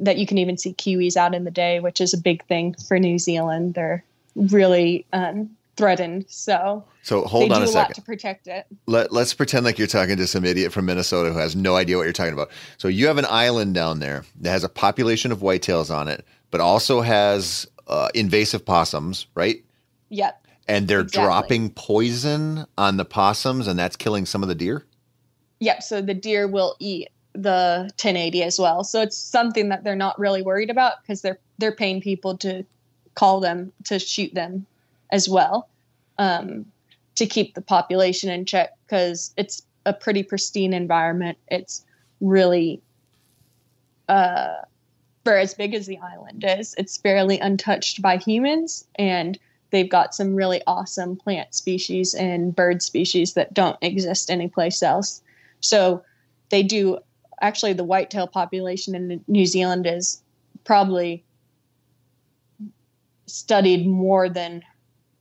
that 0.00 0.16
you 0.16 0.26
can 0.26 0.38
even 0.38 0.56
see 0.56 0.72
kiwis 0.74 1.16
out 1.16 1.34
in 1.34 1.44
the 1.44 1.50
day, 1.50 1.80
which 1.80 2.00
is 2.00 2.14
a 2.14 2.18
big 2.18 2.44
thing 2.46 2.74
for 2.86 2.98
New 2.98 3.18
Zealand. 3.18 3.74
They're 3.74 4.04
really 4.36 5.04
um, 5.12 5.50
threatened, 5.76 6.24
so 6.28 6.84
So 7.02 7.22
hold 7.22 7.50
they 7.50 7.54
on 7.54 7.62
do 7.62 7.66
a 7.66 7.70
a 7.70 7.74
lot 7.74 7.88
second. 7.88 7.94
to 7.96 8.02
protect 8.02 8.46
it. 8.46 8.66
Let, 8.86 9.12
let's 9.12 9.34
pretend 9.34 9.64
like 9.64 9.76
you're 9.78 9.88
talking 9.88 10.16
to 10.16 10.26
some 10.28 10.44
idiot 10.44 10.72
from 10.72 10.86
Minnesota 10.86 11.32
who 11.32 11.38
has 11.38 11.56
no 11.56 11.74
idea 11.74 11.96
what 11.96 12.04
you're 12.04 12.12
talking 12.12 12.32
about. 12.32 12.50
So 12.76 12.86
you 12.88 13.08
have 13.08 13.18
an 13.18 13.26
island 13.28 13.74
down 13.74 13.98
there 13.98 14.24
that 14.40 14.50
has 14.50 14.62
a 14.64 14.68
population 14.68 15.32
of 15.32 15.40
whitetails 15.40 15.92
on 15.94 16.06
it, 16.06 16.24
but 16.52 16.60
also 16.60 17.00
has 17.00 17.66
uh, 17.88 18.08
invasive 18.14 18.64
possums, 18.64 19.26
right? 19.34 19.64
Yep. 20.10 20.46
And 20.68 20.86
they're 20.86 21.00
Exactly. 21.00 21.24
dropping 21.24 21.70
poison 21.70 22.66
on 22.76 22.98
the 22.98 23.04
possums, 23.04 23.66
and 23.66 23.78
that's 23.78 23.96
killing 23.96 24.26
some 24.26 24.42
of 24.42 24.48
the 24.48 24.54
deer. 24.54 24.84
Yep. 25.60 25.82
So 25.82 26.00
the 26.02 26.14
deer 26.14 26.46
will 26.46 26.76
eat 26.78 27.08
the 27.32 27.90
1080 27.96 28.42
as 28.42 28.58
well. 28.58 28.84
So 28.84 29.00
it's 29.00 29.16
something 29.16 29.70
that 29.70 29.84
they're 29.84 29.96
not 29.96 30.18
really 30.18 30.42
worried 30.42 30.70
about 30.70 31.02
because 31.02 31.22
they're 31.22 31.38
they're 31.58 31.72
paying 31.72 32.00
people 32.00 32.36
to 32.38 32.64
call 33.14 33.40
them 33.40 33.72
to 33.84 33.98
shoot 33.98 34.32
them 34.34 34.66
as 35.10 35.28
well 35.28 35.68
um, 36.18 36.66
to 37.16 37.26
keep 37.26 37.54
the 37.54 37.60
population 37.60 38.30
in 38.30 38.44
check 38.44 38.76
because 38.86 39.32
it's 39.36 39.62
a 39.86 39.92
pretty 39.92 40.22
pristine 40.22 40.72
environment. 40.72 41.38
It's 41.48 41.84
really 42.20 42.80
uh, 44.08 44.56
for 45.24 45.36
as 45.36 45.54
big 45.54 45.74
as 45.74 45.86
the 45.86 45.98
island 45.98 46.44
is, 46.46 46.74
it's 46.78 46.96
fairly 46.96 47.38
untouched 47.38 48.00
by 48.00 48.16
humans 48.16 48.86
and 48.96 49.38
they've 49.70 49.88
got 49.88 50.14
some 50.14 50.34
really 50.34 50.62
awesome 50.66 51.16
plant 51.16 51.54
species 51.54 52.14
and 52.14 52.54
bird 52.54 52.82
species 52.82 53.34
that 53.34 53.54
don't 53.54 53.76
exist 53.82 54.30
anyplace 54.30 54.82
else. 54.82 55.22
So 55.60 56.02
they 56.50 56.62
do 56.62 56.98
actually 57.40 57.72
the 57.72 57.84
whitetail 57.84 58.26
population 58.26 58.94
in 58.94 59.24
New 59.28 59.46
Zealand 59.46 59.86
is 59.86 60.22
probably 60.64 61.24
studied 63.26 63.86
more 63.86 64.28
than 64.28 64.62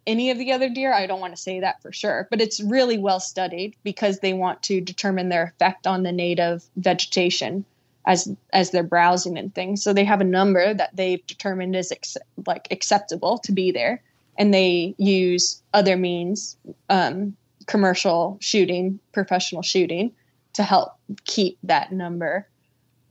any 0.05 0.31
of 0.31 0.37
the 0.37 0.53
other 0.53 0.69
deer. 0.69 0.93
I 0.93 1.05
don't 1.05 1.19
want 1.19 1.35
to 1.35 1.41
say 1.41 1.59
that 1.59 1.81
for 1.81 1.91
sure, 1.91 2.27
but 2.31 2.41
it's 2.41 2.61
really 2.61 2.97
well 2.97 3.19
studied 3.19 3.75
because 3.83 4.19
they 4.19 4.33
want 4.33 4.63
to 4.63 4.79
determine 4.79 5.29
their 5.29 5.43
effect 5.43 5.85
on 5.85 6.03
the 6.03 6.11
native 6.13 6.63
vegetation 6.77 7.65
as 8.05 8.33
as 8.53 8.71
they're 8.71 8.83
browsing 8.83 9.37
and 9.37 9.53
things. 9.53 9.83
So 9.83 9.93
they 9.93 10.05
have 10.05 10.21
a 10.21 10.25
number 10.25 10.73
that 10.73 10.95
they've 10.95 11.25
determined 11.27 11.75
is 11.75 11.91
ex- 11.91 12.17
like 12.47 12.69
acceptable 12.71 13.37
to 13.39 13.51
be 13.51 13.71
there, 13.71 14.01
and 14.37 14.53
they 14.53 14.95
use 14.97 15.61
other 15.73 15.97
means, 15.97 16.57
um, 16.89 17.35
commercial 17.65 18.37
shooting, 18.39 18.99
professional 19.13 19.61
shooting, 19.61 20.11
to 20.53 20.63
help 20.63 20.93
keep 21.25 21.57
that 21.63 21.91
number 21.91 22.47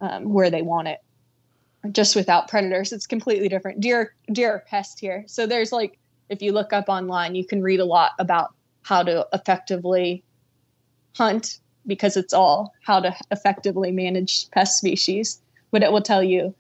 um, 0.01 0.33
where 0.33 0.51
they 0.51 0.63
want 0.63 0.89
it. 0.89 1.01
Just 1.93 2.17
without 2.17 2.49
predators, 2.49 2.93
it's 2.93 3.07
completely 3.07 3.49
different. 3.49 3.81
Deer 3.81 4.13
deer 4.33 4.55
are 4.55 4.65
pest 4.69 4.99
here, 4.99 5.25
so 5.29 5.47
there's 5.47 5.71
like 5.71 5.99
if 6.29 6.43
you 6.43 6.53
look 6.53 6.73
up 6.73 6.89
online, 6.89 7.37
you 7.37 7.47
can 7.47 7.63
read 7.63 7.79
a 7.79 7.85
lot 7.85 8.13
about 8.19 8.53
how 8.83 9.03
to 9.03 9.27
effectively 9.33 10.25
hunt 11.17 11.61
because 11.87 12.17
it's 12.17 12.33
all 12.33 12.73
how 12.83 13.01
to 13.01 13.15
effectively 13.31 13.93
manage 13.93 14.51
pest 14.51 14.79
species. 14.79 15.41
But 15.71 15.83
it 15.83 15.93
will 15.93 16.03
tell 16.03 16.23
you 16.23 16.55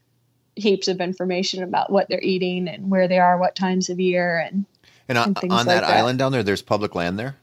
heaps 0.57 0.89
of 0.89 1.01
information 1.01 1.63
about 1.63 1.91
what 1.93 2.09
they're 2.09 2.21
eating 2.23 2.67
and 2.69 2.91
where 2.91 3.07
they 3.09 3.19
are, 3.19 3.39
what 3.39 3.55
times 3.55 3.89
of 3.91 4.01
year, 4.01 4.39
and 4.39 4.65
And 5.09 5.19
on, 5.19 5.29
and 5.43 5.53
on 5.53 5.59
like 5.59 5.67
that, 5.67 5.81
that. 5.83 5.97
island 5.97 6.19
down 6.19 6.33
there, 6.33 6.43
there's 6.43 6.63
public 6.63 6.95
land 6.95 7.19
there. 7.19 7.37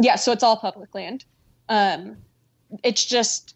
yeah, 0.00 0.16
so 0.16 0.32
it's 0.32 0.42
all 0.42 0.56
public 0.56 0.94
land. 0.94 1.24
Um, 1.68 2.16
it's 2.82 3.04
just 3.04 3.54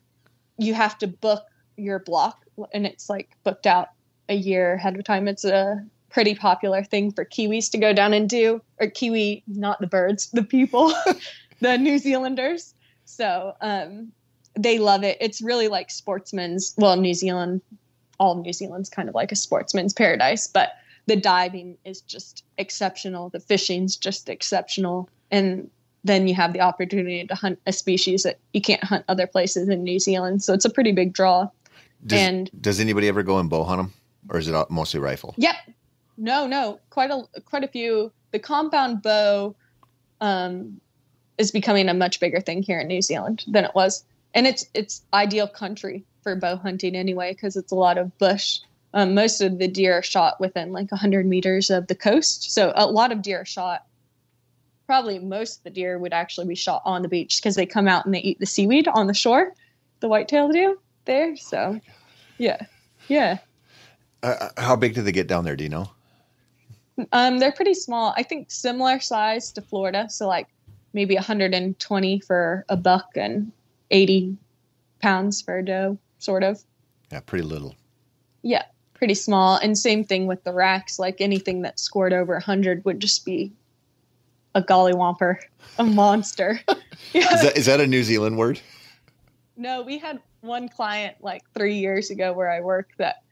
you 0.59 0.74
have 0.74 0.97
to 0.98 1.06
book 1.06 1.44
your 1.76 1.98
block, 1.98 2.44
and 2.72 2.86
it's 2.86 3.09
like 3.10 3.30
booked 3.44 3.66
out 3.66 3.89
a 4.28 4.34
year 4.34 4.74
ahead 4.74 4.97
of 4.97 5.05
time. 5.05 5.28
It's 5.28 5.44
a 5.44 5.84
pretty 6.10 6.34
popular 6.34 6.84
thing 6.84 7.10
for 7.10 7.24
Kiwis 7.24 7.70
to 7.72 7.78
go 7.78 7.93
down 7.93 8.12
and 8.12 8.28
do, 8.28 8.60
or 8.80 8.86
Kiwi, 8.89 9.43
not 9.47 9.80
the 9.80 9.86
birds, 9.86 10.30
the 10.32 10.43
people, 10.43 10.93
the 11.60 11.78
New 11.78 11.98
Zealanders. 11.98 12.74
So 13.06 13.55
um, 13.60 14.12
they 14.59 14.78
love 14.78 15.02
it. 15.05 15.16
It's 15.20 15.40
really 15.43 15.68
like 15.68 15.90
sportsman's. 15.90 16.74
Well, 16.76 16.97
New 16.97 17.14
Zealand, 17.14 17.62
all 18.22 18.36
New 18.40 18.52
Zealand's 18.52 18.88
kind 18.88 19.08
of 19.08 19.16
like 19.16 19.32
a 19.32 19.36
sportsman's 19.36 19.92
paradise, 19.92 20.46
but 20.46 20.74
the 21.06 21.16
diving 21.16 21.76
is 21.84 22.00
just 22.02 22.44
exceptional. 22.56 23.30
The 23.30 23.40
fishing's 23.40 23.96
just 23.96 24.28
exceptional, 24.28 25.10
and 25.32 25.68
then 26.04 26.28
you 26.28 26.34
have 26.36 26.52
the 26.52 26.60
opportunity 26.60 27.26
to 27.26 27.34
hunt 27.34 27.58
a 27.66 27.72
species 27.72 28.22
that 28.22 28.38
you 28.52 28.60
can't 28.60 28.84
hunt 28.84 29.04
other 29.08 29.26
places 29.26 29.68
in 29.68 29.82
New 29.82 29.98
Zealand. 29.98 30.44
So 30.44 30.54
it's 30.54 30.64
a 30.64 30.70
pretty 30.70 30.92
big 30.92 31.12
draw. 31.12 31.48
Does, 32.06 32.20
And- 32.20 32.50
does 32.60 32.78
anybody 32.78 33.08
ever 33.08 33.24
go 33.24 33.38
and 33.38 33.50
bow 33.50 33.64
hunt 33.64 33.78
them, 33.78 33.92
or 34.30 34.38
is 34.38 34.46
it 34.46 34.70
mostly 34.70 35.00
rifle? 35.00 35.34
Yep. 35.36 35.56
No, 36.16 36.46
no, 36.46 36.78
quite 36.90 37.10
a 37.10 37.40
quite 37.44 37.64
a 37.64 37.68
few. 37.68 38.12
The 38.30 38.38
compound 38.38 39.02
bow 39.02 39.56
um, 40.20 40.80
is 41.38 41.50
becoming 41.50 41.88
a 41.88 41.94
much 41.94 42.20
bigger 42.20 42.40
thing 42.40 42.62
here 42.62 42.78
in 42.78 42.86
New 42.86 43.02
Zealand 43.02 43.44
than 43.48 43.64
it 43.64 43.74
was, 43.74 44.04
and 44.32 44.46
it's 44.46 44.64
it's 44.74 45.02
ideal 45.12 45.48
country 45.48 46.04
for 46.22 46.36
bow 46.36 46.56
hunting 46.56 46.94
anyway 46.94 47.32
because 47.32 47.56
it's 47.56 47.72
a 47.72 47.76
lot 47.76 47.98
of 47.98 48.16
bush. 48.18 48.60
Um, 48.94 49.14
most 49.14 49.40
of 49.40 49.58
the 49.58 49.68
deer 49.68 49.94
are 49.94 50.02
shot 50.02 50.38
within 50.40 50.72
like 50.72 50.90
100 50.90 51.26
meters 51.26 51.70
of 51.70 51.86
the 51.86 51.94
coast, 51.94 52.52
so 52.52 52.72
a 52.74 52.86
lot 52.86 53.12
of 53.12 53.22
deer 53.22 53.40
are 53.40 53.46
shot. 53.46 53.86
Probably 54.86 55.18
most 55.18 55.58
of 55.58 55.64
the 55.64 55.70
deer 55.70 55.98
would 55.98 56.12
actually 56.12 56.46
be 56.46 56.54
shot 56.54 56.82
on 56.84 57.02
the 57.02 57.08
beach 57.08 57.38
because 57.38 57.54
they 57.54 57.64
come 57.64 57.88
out 57.88 58.04
and 58.04 58.14
they 58.14 58.20
eat 58.20 58.38
the 58.38 58.46
seaweed 58.46 58.88
on 58.88 59.06
the 59.06 59.14
shore. 59.14 59.54
The 60.00 60.08
whitetail 60.08 60.50
do 60.50 60.78
there, 61.06 61.36
so 61.36 61.80
yeah, 62.38 62.66
yeah. 63.08 63.38
Uh, 64.22 64.50
how 64.58 64.76
big 64.76 64.94
do 64.94 65.02
they 65.02 65.12
get 65.12 65.26
down 65.26 65.44
there? 65.44 65.56
Do 65.56 65.64
you 65.64 65.70
know? 65.70 65.90
Um, 67.12 67.38
they're 67.38 67.52
pretty 67.52 67.74
small. 67.74 68.12
I 68.16 68.22
think 68.22 68.50
similar 68.50 69.00
size 69.00 69.52
to 69.52 69.62
Florida. 69.62 70.08
So 70.10 70.28
like 70.28 70.48
maybe 70.92 71.14
120 71.14 72.20
for 72.20 72.64
a 72.68 72.76
buck 72.76 73.10
and 73.16 73.52
80 73.90 74.36
pounds 75.00 75.40
for 75.40 75.58
a 75.58 75.64
doe, 75.64 75.98
sort 76.22 76.44
of. 76.44 76.62
Yeah, 77.10 77.20
pretty 77.20 77.44
little. 77.44 77.74
Yeah, 78.42 78.64
pretty 78.94 79.14
small. 79.14 79.56
And 79.56 79.76
same 79.76 80.04
thing 80.04 80.26
with 80.26 80.44
the 80.44 80.52
racks. 80.52 80.98
Like 80.98 81.20
anything 81.20 81.62
that 81.62 81.78
scored 81.78 82.12
over 82.12 82.34
100 82.34 82.84
would 82.84 83.00
just 83.00 83.24
be 83.24 83.52
a 84.54 84.62
gollywomper, 84.62 85.38
a 85.78 85.84
monster. 85.84 86.60
yeah. 87.12 87.34
Is 87.34 87.42
that, 87.42 87.58
is 87.58 87.66
that 87.66 87.80
a 87.80 87.86
New 87.86 88.02
Zealand 88.02 88.38
word? 88.38 88.60
No, 89.56 89.82
we 89.82 89.98
had 89.98 90.20
one 90.40 90.68
client 90.68 91.16
like 91.20 91.42
three 91.54 91.76
years 91.76 92.10
ago 92.10 92.32
where 92.32 92.50
I 92.50 92.60
worked 92.60 92.98
that 92.98 93.22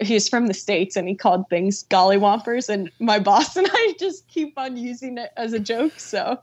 he's 0.00 0.28
from 0.28 0.46
the 0.46 0.54
States 0.54 0.96
and 0.96 1.08
he 1.08 1.14
called 1.14 1.48
things 1.48 1.84
gollywompers. 1.84 2.68
And 2.68 2.90
my 2.98 3.18
boss 3.18 3.56
and 3.56 3.68
I 3.70 3.94
just 3.98 4.26
keep 4.28 4.58
on 4.58 4.76
using 4.76 5.18
it 5.18 5.30
as 5.36 5.52
a 5.52 5.60
joke. 5.60 5.98
So 5.98 6.38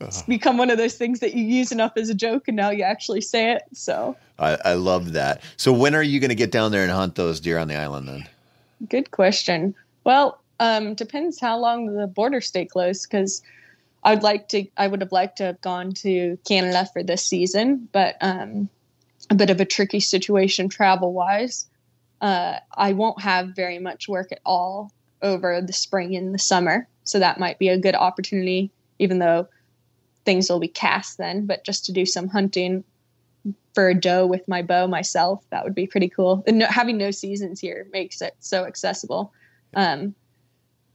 it's 0.00 0.22
become 0.22 0.58
one 0.58 0.70
of 0.70 0.78
those 0.78 0.94
things 0.94 1.20
that 1.20 1.34
you 1.34 1.44
use 1.44 1.72
enough 1.72 1.92
as 1.96 2.08
a 2.08 2.14
joke 2.14 2.48
and 2.48 2.56
now 2.56 2.70
you 2.70 2.82
actually 2.82 3.20
say 3.20 3.52
it. 3.52 3.62
So 3.72 4.16
I, 4.38 4.58
I 4.64 4.74
love 4.74 5.12
that. 5.12 5.42
So 5.56 5.72
when 5.72 5.94
are 5.94 6.02
you 6.02 6.20
going 6.20 6.28
to 6.28 6.36
get 6.36 6.52
down 6.52 6.70
there 6.70 6.82
and 6.82 6.92
hunt 6.92 7.16
those 7.16 7.40
deer 7.40 7.58
on 7.58 7.68
the 7.68 7.76
island 7.76 8.08
then? 8.08 8.28
good 8.88 9.10
question. 9.10 9.74
Well, 10.04 10.40
um, 10.60 10.94
depends 10.94 11.40
how 11.40 11.58
long 11.58 11.86
the 11.96 12.06
borders 12.06 12.46
stay 12.46 12.64
closed 12.64 13.08
because 13.08 13.42
I 14.04 14.14
would 14.14 14.22
like 14.22 14.48
to, 14.50 14.66
I 14.76 14.86
would 14.86 15.00
have 15.00 15.12
liked 15.12 15.38
to 15.38 15.44
have 15.44 15.60
gone 15.60 15.92
to 15.94 16.38
Canada 16.46 16.88
for 16.92 17.02
this 17.02 17.24
season, 17.24 17.88
but 17.92 18.16
um, 18.20 18.68
a 19.30 19.34
bit 19.34 19.50
of 19.50 19.60
a 19.60 19.64
tricky 19.64 20.00
situation 20.00 20.68
travel 20.68 21.12
wise. 21.12 21.66
Uh, 22.20 22.58
I 22.76 22.92
won't 22.92 23.20
have 23.20 23.54
very 23.54 23.78
much 23.78 24.08
work 24.08 24.32
at 24.32 24.40
all 24.44 24.92
over 25.22 25.60
the 25.60 25.72
spring 25.72 26.16
and 26.16 26.32
the 26.34 26.38
summer. 26.38 26.86
So 27.04 27.18
that 27.18 27.40
might 27.40 27.58
be 27.58 27.68
a 27.68 27.78
good 27.78 27.94
opportunity, 27.94 28.70
even 28.98 29.18
though 29.18 29.48
things 30.28 30.50
will 30.50 30.60
be 30.60 30.68
cast 30.68 31.16
then, 31.16 31.46
but 31.46 31.64
just 31.64 31.86
to 31.86 31.92
do 31.92 32.04
some 32.04 32.28
hunting 32.28 32.84
for 33.72 33.88
a 33.88 33.94
doe 33.94 34.26
with 34.26 34.46
my 34.46 34.60
bow 34.60 34.86
myself, 34.86 35.42
that 35.48 35.64
would 35.64 35.74
be 35.74 35.86
pretty 35.86 36.10
cool. 36.10 36.44
And 36.46 36.58
no, 36.58 36.66
having 36.66 36.98
no 36.98 37.10
seasons 37.10 37.58
here 37.58 37.86
makes 37.94 38.20
it 38.20 38.34
so 38.38 38.66
accessible. 38.66 39.32
Um, 39.72 40.14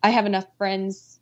I 0.04 0.12
have 0.12 0.28
enough 0.28 0.46
friends 0.60 1.20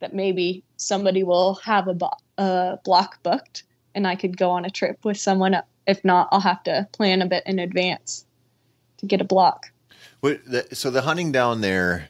that 0.00 0.12
maybe 0.12 0.64
somebody 0.76 1.22
will 1.22 1.54
have 1.62 1.86
a, 1.86 1.94
bo- 1.94 2.10
a 2.36 2.80
block 2.82 3.22
booked 3.22 3.62
and 3.94 4.08
I 4.08 4.16
could 4.16 4.36
go 4.36 4.50
on 4.50 4.64
a 4.64 4.70
trip 4.70 5.04
with 5.04 5.16
someone. 5.16 5.56
If 5.86 6.04
not, 6.04 6.30
I'll 6.32 6.40
have 6.40 6.64
to 6.64 6.88
plan 6.90 7.22
a 7.22 7.26
bit 7.26 7.44
in 7.46 7.60
advance 7.60 8.26
to 8.96 9.06
get 9.06 9.20
a 9.20 9.24
block. 9.24 9.66
So 10.72 10.90
the 10.90 11.02
hunting 11.02 11.30
down 11.30 11.60
there, 11.60 12.08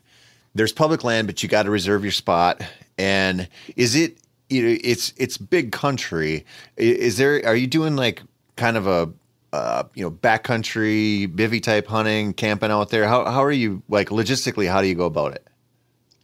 there's 0.54 0.72
public 0.72 1.04
land, 1.04 1.26
but 1.26 1.42
you 1.42 1.48
got 1.50 1.64
to 1.64 1.70
reserve 1.70 2.04
your 2.04 2.12
spot. 2.12 2.62
And 2.96 3.48
is 3.76 3.94
it, 3.94 4.16
it's 4.60 5.12
it's 5.16 5.38
big 5.38 5.72
country. 5.72 6.44
Is 6.76 7.16
there? 7.16 7.44
Are 7.46 7.56
you 7.56 7.66
doing 7.66 7.96
like 7.96 8.22
kind 8.56 8.76
of 8.76 8.86
a, 8.86 9.10
uh, 9.52 9.84
you 9.94 10.04
know, 10.04 10.10
backcountry 10.10 11.26
bivy 11.34 11.62
type 11.62 11.86
hunting, 11.86 12.32
camping 12.34 12.70
out 12.70 12.90
there? 12.90 13.06
How 13.06 13.24
how 13.24 13.42
are 13.42 13.52
you 13.52 13.82
like 13.88 14.10
logistically? 14.10 14.70
How 14.70 14.80
do 14.80 14.88
you 14.88 14.94
go 14.94 15.06
about 15.06 15.34
it? 15.34 15.46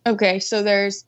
Okay, 0.07 0.39
so 0.39 0.63
there's 0.63 1.05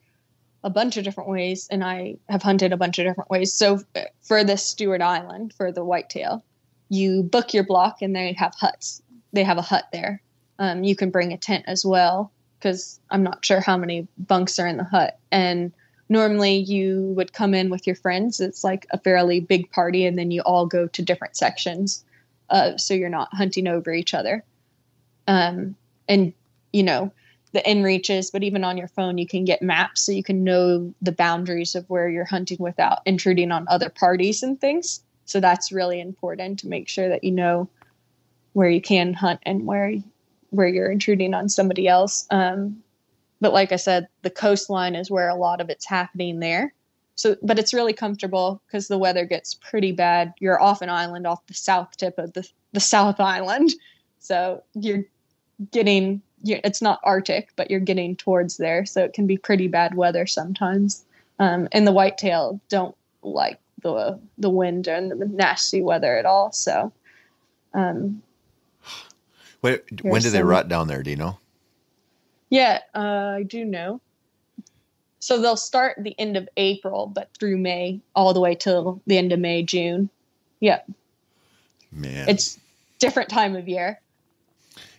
a 0.63 0.71
bunch 0.71 0.97
of 0.97 1.05
different 1.05 1.31
ways, 1.31 1.69
and 1.71 1.83
I 1.83 2.17
have 2.29 2.43
hunted 2.43 2.73
a 2.73 2.77
bunch 2.77 2.99
of 2.99 3.07
different 3.07 3.31
ways. 3.31 3.53
So 3.53 3.81
uh, 3.97 4.03
for 4.21 4.45
the 4.45 4.57
Stewart 4.57 5.01
Island, 5.01 5.55
for 5.55 5.73
the 5.73 5.85
whitetail, 5.85 6.45
you 6.91 7.23
book 7.23 7.55
your 7.55 7.65
block, 7.65 8.03
and 8.03 8.15
they 8.15 8.35
have 8.35 8.55
huts. 8.55 9.01
They 9.33 9.45
have 9.45 9.59
a 9.59 9.63
hut 9.63 9.85
there. 9.93 10.21
Um, 10.59 10.85
you 10.85 10.95
can 10.95 11.11
bring 11.11 11.33
a 11.33 11.39
tent 11.39 11.65
as 11.67 11.87
well, 11.87 12.31
because 12.59 13.01
I'm 13.11 13.23
not 13.23 13.43
sure 13.43 13.61
how 13.61 13.79
many 13.79 14.07
bunks 14.19 14.59
are 14.59 14.67
in 14.67 14.77
the 14.77 14.85
hut. 14.85 15.19
And 15.33 15.73
normally 16.11 16.57
you 16.57 17.13
would 17.17 17.33
come 17.33 17.55
in 17.55 17.71
with 17.71 17.87
your 17.87 17.97
friends. 17.97 18.41
It's 18.41 18.63
like 18.63 18.87
a 18.91 18.99
fairly 18.99 19.41
big 19.41 19.71
party, 19.71 20.05
and 20.05 20.19
then 20.19 20.31
you 20.31 20.43
all 20.43 20.67
go 20.67 20.87
to 20.89 21.03
different 21.03 21.37
sections, 21.37 22.05
uh, 22.51 22.77
so 22.77 22.93
you're 22.93 23.09
not 23.09 23.33
hunting 23.33 23.67
over 23.67 23.93
each 23.93 24.13
other. 24.13 24.45
Um, 25.27 25.77
and 26.09 26.35
you 26.73 26.83
know 26.83 27.13
the 27.53 27.61
inReaches, 27.61 28.31
but 28.33 28.43
even 28.43 28.65
on 28.65 28.77
your 28.77 28.89
phone, 28.89 29.19
you 29.19 29.27
can 29.27 29.45
get 29.45 29.63
maps 29.63 30.03
so 30.03 30.13
you 30.13 30.23
can 30.23 30.45
know 30.45 30.93
the 31.01 31.13
boundaries 31.13 31.75
of 31.75 31.89
where 31.89 32.09
you're 32.09 32.25
hunting 32.25 32.59
without 32.61 33.01
intruding 33.07 33.51
on 33.51 33.67
other 33.69 33.89
parties 33.89 34.43
and 34.43 34.61
things. 34.61 35.03
So 35.25 35.41
that's 35.41 35.73
really 35.73 36.01
important 36.01 36.59
to 36.61 36.69
make 36.69 36.89
sure 36.89 37.09
that 37.09 37.25
you 37.25 37.33
know 37.33 37.69
where 38.53 38.69
you 38.69 38.81
can 38.81 39.15
hunt 39.15 39.41
and 39.45 39.67
where 39.67 39.95
where 40.51 40.69
you're 40.69 40.91
intruding 40.91 41.35
on 41.35 41.49
somebody 41.49 41.87
else. 41.87 42.27
Um, 42.31 42.83
but 43.41 43.53
like 43.53 43.73
I 43.73 43.77
said, 43.77 44.09
the 44.23 44.31
coastline 44.31 44.95
is 44.95 45.11
where 45.11 45.29
a 45.29 45.35
lot 45.35 45.61
of 45.61 45.71
it's 45.71 45.87
happening 45.87 46.41
there. 46.41 46.75
So, 47.15 47.37
but 47.43 47.59
it's 47.59 47.75
really 47.75 47.93
comfortable 47.93 48.63
because 48.67 48.89
the 48.89 48.99
weather 48.99 49.27
gets 49.27 49.55
pretty 49.55 49.93
bad. 49.93 50.33
You're 50.41 50.61
off 50.61 50.81
an 50.81 50.89
island, 50.89 51.27
off 51.27 51.47
the 51.47 51.55
south 51.55 51.97
tip 51.97 52.19
of 52.19 52.33
the 52.33 52.49
the 52.73 52.81
South 52.81 53.21
Island, 53.21 53.71
so 54.21 54.63
you're 54.75 55.05
getting 55.73 56.23
you 56.43 56.59
it's 56.65 56.81
not 56.81 57.01
arctic 57.03 57.51
but 57.57 57.71
you're 57.71 57.81
getting 57.81 58.17
towards 58.17 58.57
there 58.57 58.87
so 58.87 59.05
it 59.05 59.13
can 59.13 59.27
be 59.27 59.37
pretty 59.37 59.69
bad 59.69 59.95
weather 59.95 60.27
sometimes 60.27 61.05
um, 61.39 61.69
and 61.73 61.87
the 61.87 61.93
whitetail 61.93 62.59
don't 62.71 62.97
like 63.23 63.61
the 63.83 64.19
the 64.39 64.49
wind 64.49 64.89
and 64.89 65.11
the 65.11 65.27
nasty 65.27 65.83
weather 65.83 66.17
at 66.17 66.25
all 66.25 66.51
so 66.51 66.91
um, 67.75 68.23
When, 69.61 69.79
when 70.03 70.23
do 70.23 70.31
they 70.31 70.43
rut 70.43 70.69
down 70.69 70.89
there? 70.89 71.03
Do 71.03 71.11
you 71.11 71.17
know? 71.17 71.39
Yeah 72.51 72.81
uh, 72.95 73.37
i 73.39 73.43
do 73.43 73.65
know. 73.65 74.01
So 75.23 75.41
they'll 75.41 75.57
start 75.57 75.97
the 76.01 76.15
end 76.19 76.37
of 76.37 76.49
april 76.57 77.07
but 77.07 77.31
through 77.39 77.59
may 77.59 78.01
all 78.15 78.33
the 78.35 78.41
way 78.41 78.55
till 78.55 79.01
the 79.07 79.19
end 79.19 79.33
of 79.33 79.39
may 79.39 79.63
june. 79.63 80.11
Yeah. 80.61 80.81
Man, 81.93 82.29
it's 82.29 82.59
different 82.99 83.29
time 83.31 83.57
of 83.57 83.67
year. 83.69 84.01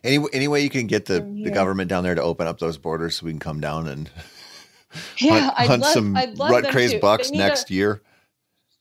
Any 0.04 0.26
any 0.34 0.48
way 0.48 0.62
you 0.62 0.70
can 0.70 0.88
get 0.88 1.06
the, 1.06 1.22
the 1.44 1.52
government 1.52 1.90
down 1.90 2.04
there 2.04 2.16
to 2.16 2.22
open 2.22 2.48
up 2.48 2.60
those 2.60 2.78
borders 2.78 3.18
so 3.18 3.26
we 3.28 3.32
can 3.32 3.40
come 3.40 3.62
down 3.62 3.88
and 3.88 4.10
yeah 5.20 5.40
hunt, 5.40 5.54
I'd 5.58 5.68
hunt 5.68 5.82
love, 5.84 5.94
some 5.94 6.18
I'd 6.18 6.38
love 6.38 6.52
rut 6.52 6.70
crazed 6.70 7.00
bucks 7.00 7.32
next 7.32 7.68
to- 7.68 7.74
year? 7.74 8.02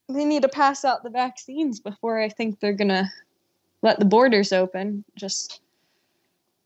they 0.08 0.24
need 0.24 0.42
to 0.42 0.48
pass 0.48 0.84
out 0.84 1.02
the 1.02 1.10
vaccines 1.10 1.78
before 1.78 2.18
I 2.18 2.28
think 2.28 2.58
they're 2.58 2.72
gonna 2.72 3.12
let 3.82 3.98
the 3.98 4.04
borders 4.04 4.52
open. 4.52 5.04
Just, 5.14 5.60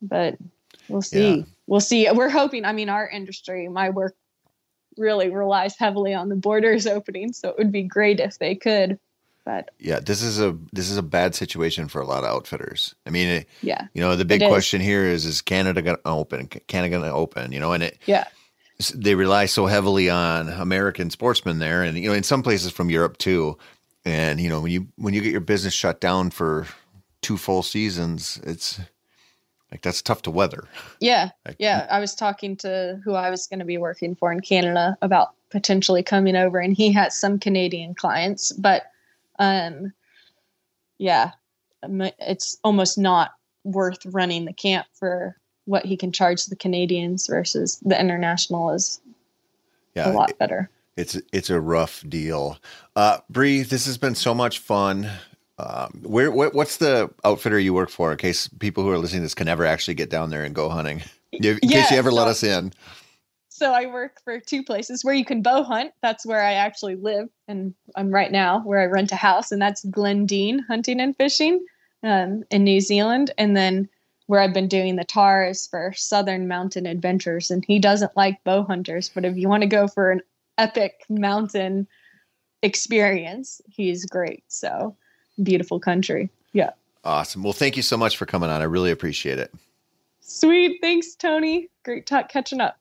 but 0.01 0.37
we'll 0.89 1.03
see. 1.03 1.37
Yeah. 1.37 1.45
We'll 1.67 1.81
see. 1.81 2.11
We're 2.11 2.29
hoping. 2.29 2.65
I 2.65 2.73
mean, 2.73 2.89
our 2.89 3.09
industry, 3.09 3.69
my 3.69 3.91
work, 3.91 4.15
really 4.97 5.31
relies 5.31 5.77
heavily 5.77 6.15
on 6.15 6.29
the 6.29 6.37
borders 6.37 6.87
opening. 6.87 7.33
So 7.33 7.49
it 7.49 7.59
would 7.59 7.73
be 7.73 7.83
great 7.83 8.21
if 8.21 8.39
they 8.39 8.55
could. 8.55 8.99
But 9.45 9.71
yeah, 9.79 10.01
this 10.01 10.23
is 10.23 10.41
a 10.41 10.57
this 10.73 10.91
is 10.91 10.97
a 10.97 11.03
bad 11.03 11.35
situation 11.35 11.89
for 11.89 12.01
a 12.01 12.07
lot 12.07 12.25
of 12.25 12.31
outfitters. 12.31 12.95
I 13.07 13.11
mean, 13.11 13.29
it, 13.29 13.49
yeah, 13.61 13.89
you 13.93 14.01
know, 14.01 14.17
the 14.17 14.25
big 14.25 14.41
It 14.41 14.47
is. 14.47 14.51
question 14.51 14.81
here 14.81 15.05
is: 15.05 15.27
Is 15.27 15.43
Canada 15.43 15.83
going 15.83 15.97
to 15.97 16.09
open? 16.09 16.47
Canada 16.47 16.97
going 16.97 17.03
to 17.03 17.13
open? 17.13 17.53
You 17.53 17.61
know, 17.61 17.73
and 17.73 17.83
it 17.83 17.99
yeah, 18.07 18.25
they 18.95 19.15
rely 19.15 19.45
so 19.45 19.67
heavily 19.67 20.09
on 20.09 20.49
American 20.49 21.11
sportsmen 21.11 21.59
there, 21.59 21.83
and 21.83 21.99
you 21.99 22.09
know, 22.09 22.15
in 22.15 22.23
some 22.23 22.43
places 22.43 22.73
from 22.73 22.89
Europe 22.89 23.19
too. 23.19 23.59
And 24.07 24.41
you 24.41 24.49
know, 24.49 24.61
when 24.61 24.73
you 24.73 24.89
when 24.97 25.13
you 25.13 25.21
get 25.21 25.33
your 25.33 25.41
business 25.43 25.75
shut 25.75 26.01
down 26.01 26.31
for 26.31 26.67
two 27.21 27.37
full 27.37 27.63
seasons, 27.63 28.41
it's 28.45 28.81
like 29.75 29.83
that's 29.83 30.01
tough 30.01 30.23
to 30.23 30.31
weather. 30.31 30.69
yeah, 31.01 31.31
Like, 31.45 31.57
yeah. 31.59 31.89
I 31.91 31.99
was 31.99 32.15
talking 32.15 32.57
to 32.59 33.01
who 33.05 33.15
I 33.15 33.29
was 33.29 33.49
going 33.49 33.59
to 33.59 33.65
be 33.65 33.77
working 33.77 34.15
for 34.15 34.31
in 34.31 34.39
Canada 34.39 34.97
about 35.03 35.35
potentially 35.51 36.03
coming 36.03 36.37
over, 36.37 36.59
and 36.59 36.77
he 36.77 36.93
has 36.93 37.19
some 37.19 37.41
Canadian 37.41 37.93
clients, 37.97 38.53
but 38.53 38.85
um, 39.41 39.93
yeah, 40.99 41.33
um, 41.83 42.03
it's 42.21 42.57
almost 42.63 42.99
not 42.99 43.33
worth 43.65 44.07
running 44.07 44.45
the 44.45 44.53
camp 44.53 44.87
for 44.95 45.37
what 45.65 45.85
he 45.85 45.97
can 45.97 46.13
charge 46.13 46.47
the 46.47 46.57
Canadians 46.57 47.27
versus 47.27 47.81
the 47.83 47.99
international 47.99 48.71
is 48.71 49.01
Yeah, 49.97 50.13
a 50.13 50.13
lot 50.13 50.39
better. 50.39 50.71
It's 50.97 51.21
it's 51.33 51.51
a 51.51 51.61
rough 51.61 52.05
deal. 52.09 52.59
Uh, 52.95 53.19
Bree, 53.29 53.63
this 53.63 53.87
has 53.87 53.99
been 53.99 54.15
so 54.15 54.35
much 54.35 54.61
fun. 54.61 55.11
Um, 55.59 56.03
where 56.03 56.31
what, 56.31 56.55
what's 56.55 56.79
the 56.79 57.11
outfitter 57.25 57.59
you 57.59 57.75
work 57.75 57.91
for? 57.91 58.11
In 58.11 58.19
case 58.19 58.49
people 58.59 58.83
who 58.83 58.91
are 58.91 58.99
listening 58.99 59.21
to 59.21 59.27
this 59.27 59.35
can 59.35 59.47
never 59.47 59.65
actually 59.65 59.95
get 59.95 60.11
down 60.11 60.31
there 60.31 60.43
and 60.43 60.55
go 60.55 60.69
hunting. 60.69 61.03
In 61.33 61.59
case 61.61 61.91
you 61.91 61.97
ever 61.97 62.13
let 62.13 62.29
us 62.29 62.43
in. 62.43 62.73
So 63.49 63.73
I 63.73 63.87
work 63.87 64.21
for 64.25 64.41
two 64.41 64.65
places 64.65 65.05
where 65.05 65.15
you 65.15 65.25
can 65.25 65.41
bow 65.41 65.63
hunt. 65.63 65.93
That's 66.03 66.27
where 66.27 66.43
I 66.43 66.55
actually 66.55 66.97
live, 66.97 67.29
and 67.47 67.73
I'm 67.95 68.11
right 68.11 68.33
now 68.33 68.63
where 68.65 68.81
I 68.81 68.87
rent 68.87 69.13
a 69.13 69.17
house, 69.17 69.53
and 69.53 69.63
that's 69.63 69.85
Glendine 69.85 70.59
Hunting 70.67 71.01
and 71.01 71.17
Fishing 71.17 71.65
um, 72.03 72.43
in 72.51 72.65
New 72.65 72.81
Zealand. 72.81 73.31
And 73.39 73.57
then 73.57 73.89
where 74.27 74.41
I've 74.41 74.55
been 74.55 74.67
doing 74.67 74.97
the 74.97 75.05
tahr 75.05 75.45
is 75.45 75.69
for 75.69 75.93
Southern 75.95 76.49
Mountain 76.49 76.87
Adventures, 76.87 77.53
and 77.53 77.65
he 77.65 77.79
doesn't 77.79 78.17
like 78.17 78.43
bow 78.43 78.65
hunters, 78.65 79.09
but 79.09 79.25
if 79.25 79.37
you 79.37 79.49
want 79.49 79.63
to 79.63 79.69
go 79.69 79.87
for 79.87 80.11
an 80.11 80.23
epic 80.59 81.05
mountain 81.09 81.87
experience, 82.63 83.61
he's 83.69 84.05
great. 84.05 84.43
So 84.49 84.97
beautiful 85.43 85.81
country. 85.81 86.31
Yeah. 86.53 86.71
Awesome. 87.05 87.43
Well, 87.43 87.53
thank 87.53 87.77
you 87.77 87.83
so 87.83 87.97
much 87.97 88.17
for 88.17 88.27
coming 88.27 88.51
on. 88.51 88.61
I 88.61 88.65
really 88.65 88.91
appreciate 88.91 89.39
it. 89.39 89.53
Sweet. 90.21 90.79
Thanks, 90.81 91.15
Tony. 91.15 91.69
Great 91.85 92.07
talk 92.07 92.29
catching 92.29 92.61
up. 92.61 92.79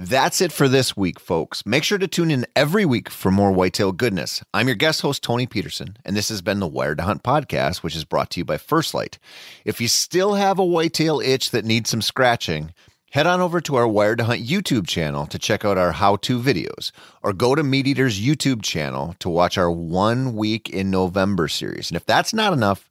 That's 0.00 0.40
it 0.40 0.52
for 0.52 0.68
this 0.68 0.96
week, 0.96 1.18
folks. 1.18 1.66
Make 1.66 1.82
sure 1.82 1.98
to 1.98 2.06
tune 2.06 2.30
in 2.30 2.46
every 2.54 2.84
week 2.84 3.10
for 3.10 3.32
more 3.32 3.50
whitetail 3.50 3.90
goodness. 3.90 4.44
I'm 4.54 4.68
your 4.68 4.76
guest 4.76 5.02
host, 5.02 5.24
Tony 5.24 5.44
Peterson, 5.44 5.96
and 6.04 6.16
this 6.16 6.28
has 6.28 6.40
been 6.40 6.60
the 6.60 6.68
Wired 6.68 6.98
to 6.98 7.04
Hunt 7.04 7.24
podcast, 7.24 7.78
which 7.78 7.96
is 7.96 8.04
brought 8.04 8.30
to 8.30 8.40
you 8.40 8.44
by 8.44 8.58
First 8.58 8.94
Lite. 8.94 9.18
If 9.64 9.80
you 9.80 9.88
still 9.88 10.34
have 10.34 10.60
a 10.60 10.64
whitetail 10.64 11.18
itch 11.18 11.50
that 11.50 11.64
needs 11.64 11.90
some 11.90 12.00
scratching, 12.00 12.72
head 13.10 13.26
on 13.26 13.40
over 13.40 13.60
to 13.60 13.76
our 13.76 13.88
Wired 13.88 14.18
to 14.18 14.24
Hunt 14.24 14.46
YouTube 14.46 14.86
channel 14.86 15.26
to 15.26 15.38
check 15.38 15.64
out 15.64 15.78
our 15.78 15.92
how 15.92 16.16
to 16.16 16.40
videos, 16.40 16.90
or 17.22 17.32
go 17.32 17.54
to 17.54 17.62
MeatEater's 17.62 18.20
YouTube 18.20 18.62
channel 18.62 19.14
to 19.20 19.28
watch 19.28 19.56
our 19.56 19.70
one 19.70 20.34
week 20.34 20.68
in 20.68 20.90
November 20.90 21.48
series. 21.48 21.90
And 21.90 21.96
if 21.96 22.04
that's 22.06 22.34
not 22.34 22.52
enough, 22.52 22.88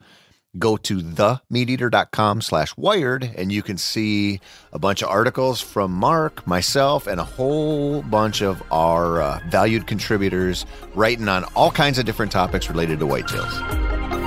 go 0.58 0.78
to 0.78 1.02
themeateater.com 1.02 2.42
slash 2.42 2.76
wired 2.78 3.32
and 3.36 3.52
you 3.52 3.62
can 3.62 3.78
see 3.78 4.40
a 4.74 4.80
bunch 4.80 5.04
of 5.04 5.10
articles 5.10 5.62
from 5.62 5.92
mark 5.92 6.48
myself 6.48 7.06
and 7.06 7.20
a 7.20 7.24
whole 7.24 8.02
bunch 8.04 8.42
of 8.42 8.64
our 8.72 9.22
uh, 9.22 9.40
valued 9.50 9.86
contributors 9.86 10.66
writing 10.96 11.28
on 11.28 11.44
all 11.56 11.70
kinds 11.70 12.00
of 12.00 12.06
different 12.06 12.32
topics 12.32 12.70
related 12.70 12.98
to 12.98 13.06
whitetails 13.06 14.27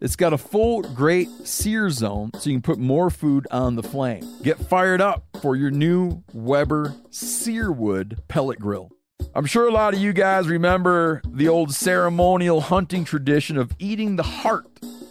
It's 0.00 0.16
got 0.16 0.32
a 0.32 0.38
full 0.38 0.82
great 0.82 1.28
sear 1.44 1.88
zone 1.90 2.30
so 2.34 2.50
you 2.50 2.56
can 2.56 2.62
put 2.62 2.78
more 2.78 3.10
food 3.10 3.46
on 3.50 3.76
the 3.76 3.82
flame. 3.82 4.26
Get 4.42 4.58
fired 4.58 5.00
up 5.00 5.24
for 5.40 5.56
your 5.56 5.70
new 5.70 6.22
Weber 6.32 6.94
Searwood 7.10 8.18
pellet 8.28 8.58
grill. 8.58 8.90
I'm 9.34 9.46
sure 9.46 9.68
a 9.68 9.72
lot 9.72 9.94
of 9.94 10.00
you 10.00 10.12
guys 10.12 10.48
remember 10.48 11.22
the 11.26 11.48
old 11.48 11.74
ceremonial 11.74 12.60
hunting 12.60 13.04
tradition 13.04 13.56
of 13.56 13.72
eating 13.78 14.16
the 14.16 14.22
heart 14.22 14.66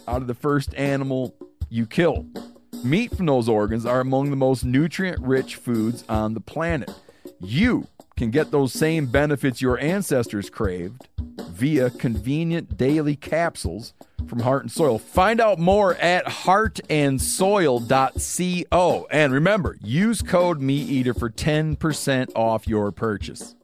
out 0.06 0.22
of 0.22 0.28
the 0.28 0.34
first 0.34 0.74
animal 0.74 1.34
you 1.68 1.86
kill. 1.86 2.26
Meat 2.84 3.16
from 3.16 3.26
those 3.26 3.48
organs 3.48 3.84
are 3.86 4.00
among 4.00 4.30
the 4.30 4.36
most 4.36 4.64
nutrient 4.64 5.20
rich 5.20 5.56
foods 5.56 6.04
on 6.08 6.34
the 6.34 6.40
planet. 6.40 6.92
You 7.40 7.88
can 8.16 8.30
get 8.30 8.50
those 8.50 8.72
same 8.72 9.06
benefits 9.06 9.60
your 9.60 9.78
ancestors 9.78 10.50
craved 10.50 11.06
via 11.50 11.90
convenient 11.90 12.76
daily 12.76 13.16
capsules 13.16 13.94
from 14.26 14.40
Heart 14.40 14.64
and 14.64 14.72
Soil. 14.72 14.98
Find 14.98 15.40
out 15.40 15.58
more 15.58 15.94
at 15.96 16.26
heartandsoil.co. 16.26 19.06
And 19.10 19.32
remember, 19.32 19.78
use 19.80 20.20
code 20.22 20.60
MeatEater 20.60 21.18
for 21.18 21.30
10% 21.30 22.32
off 22.34 22.66
your 22.66 22.92
purchase. 22.92 23.54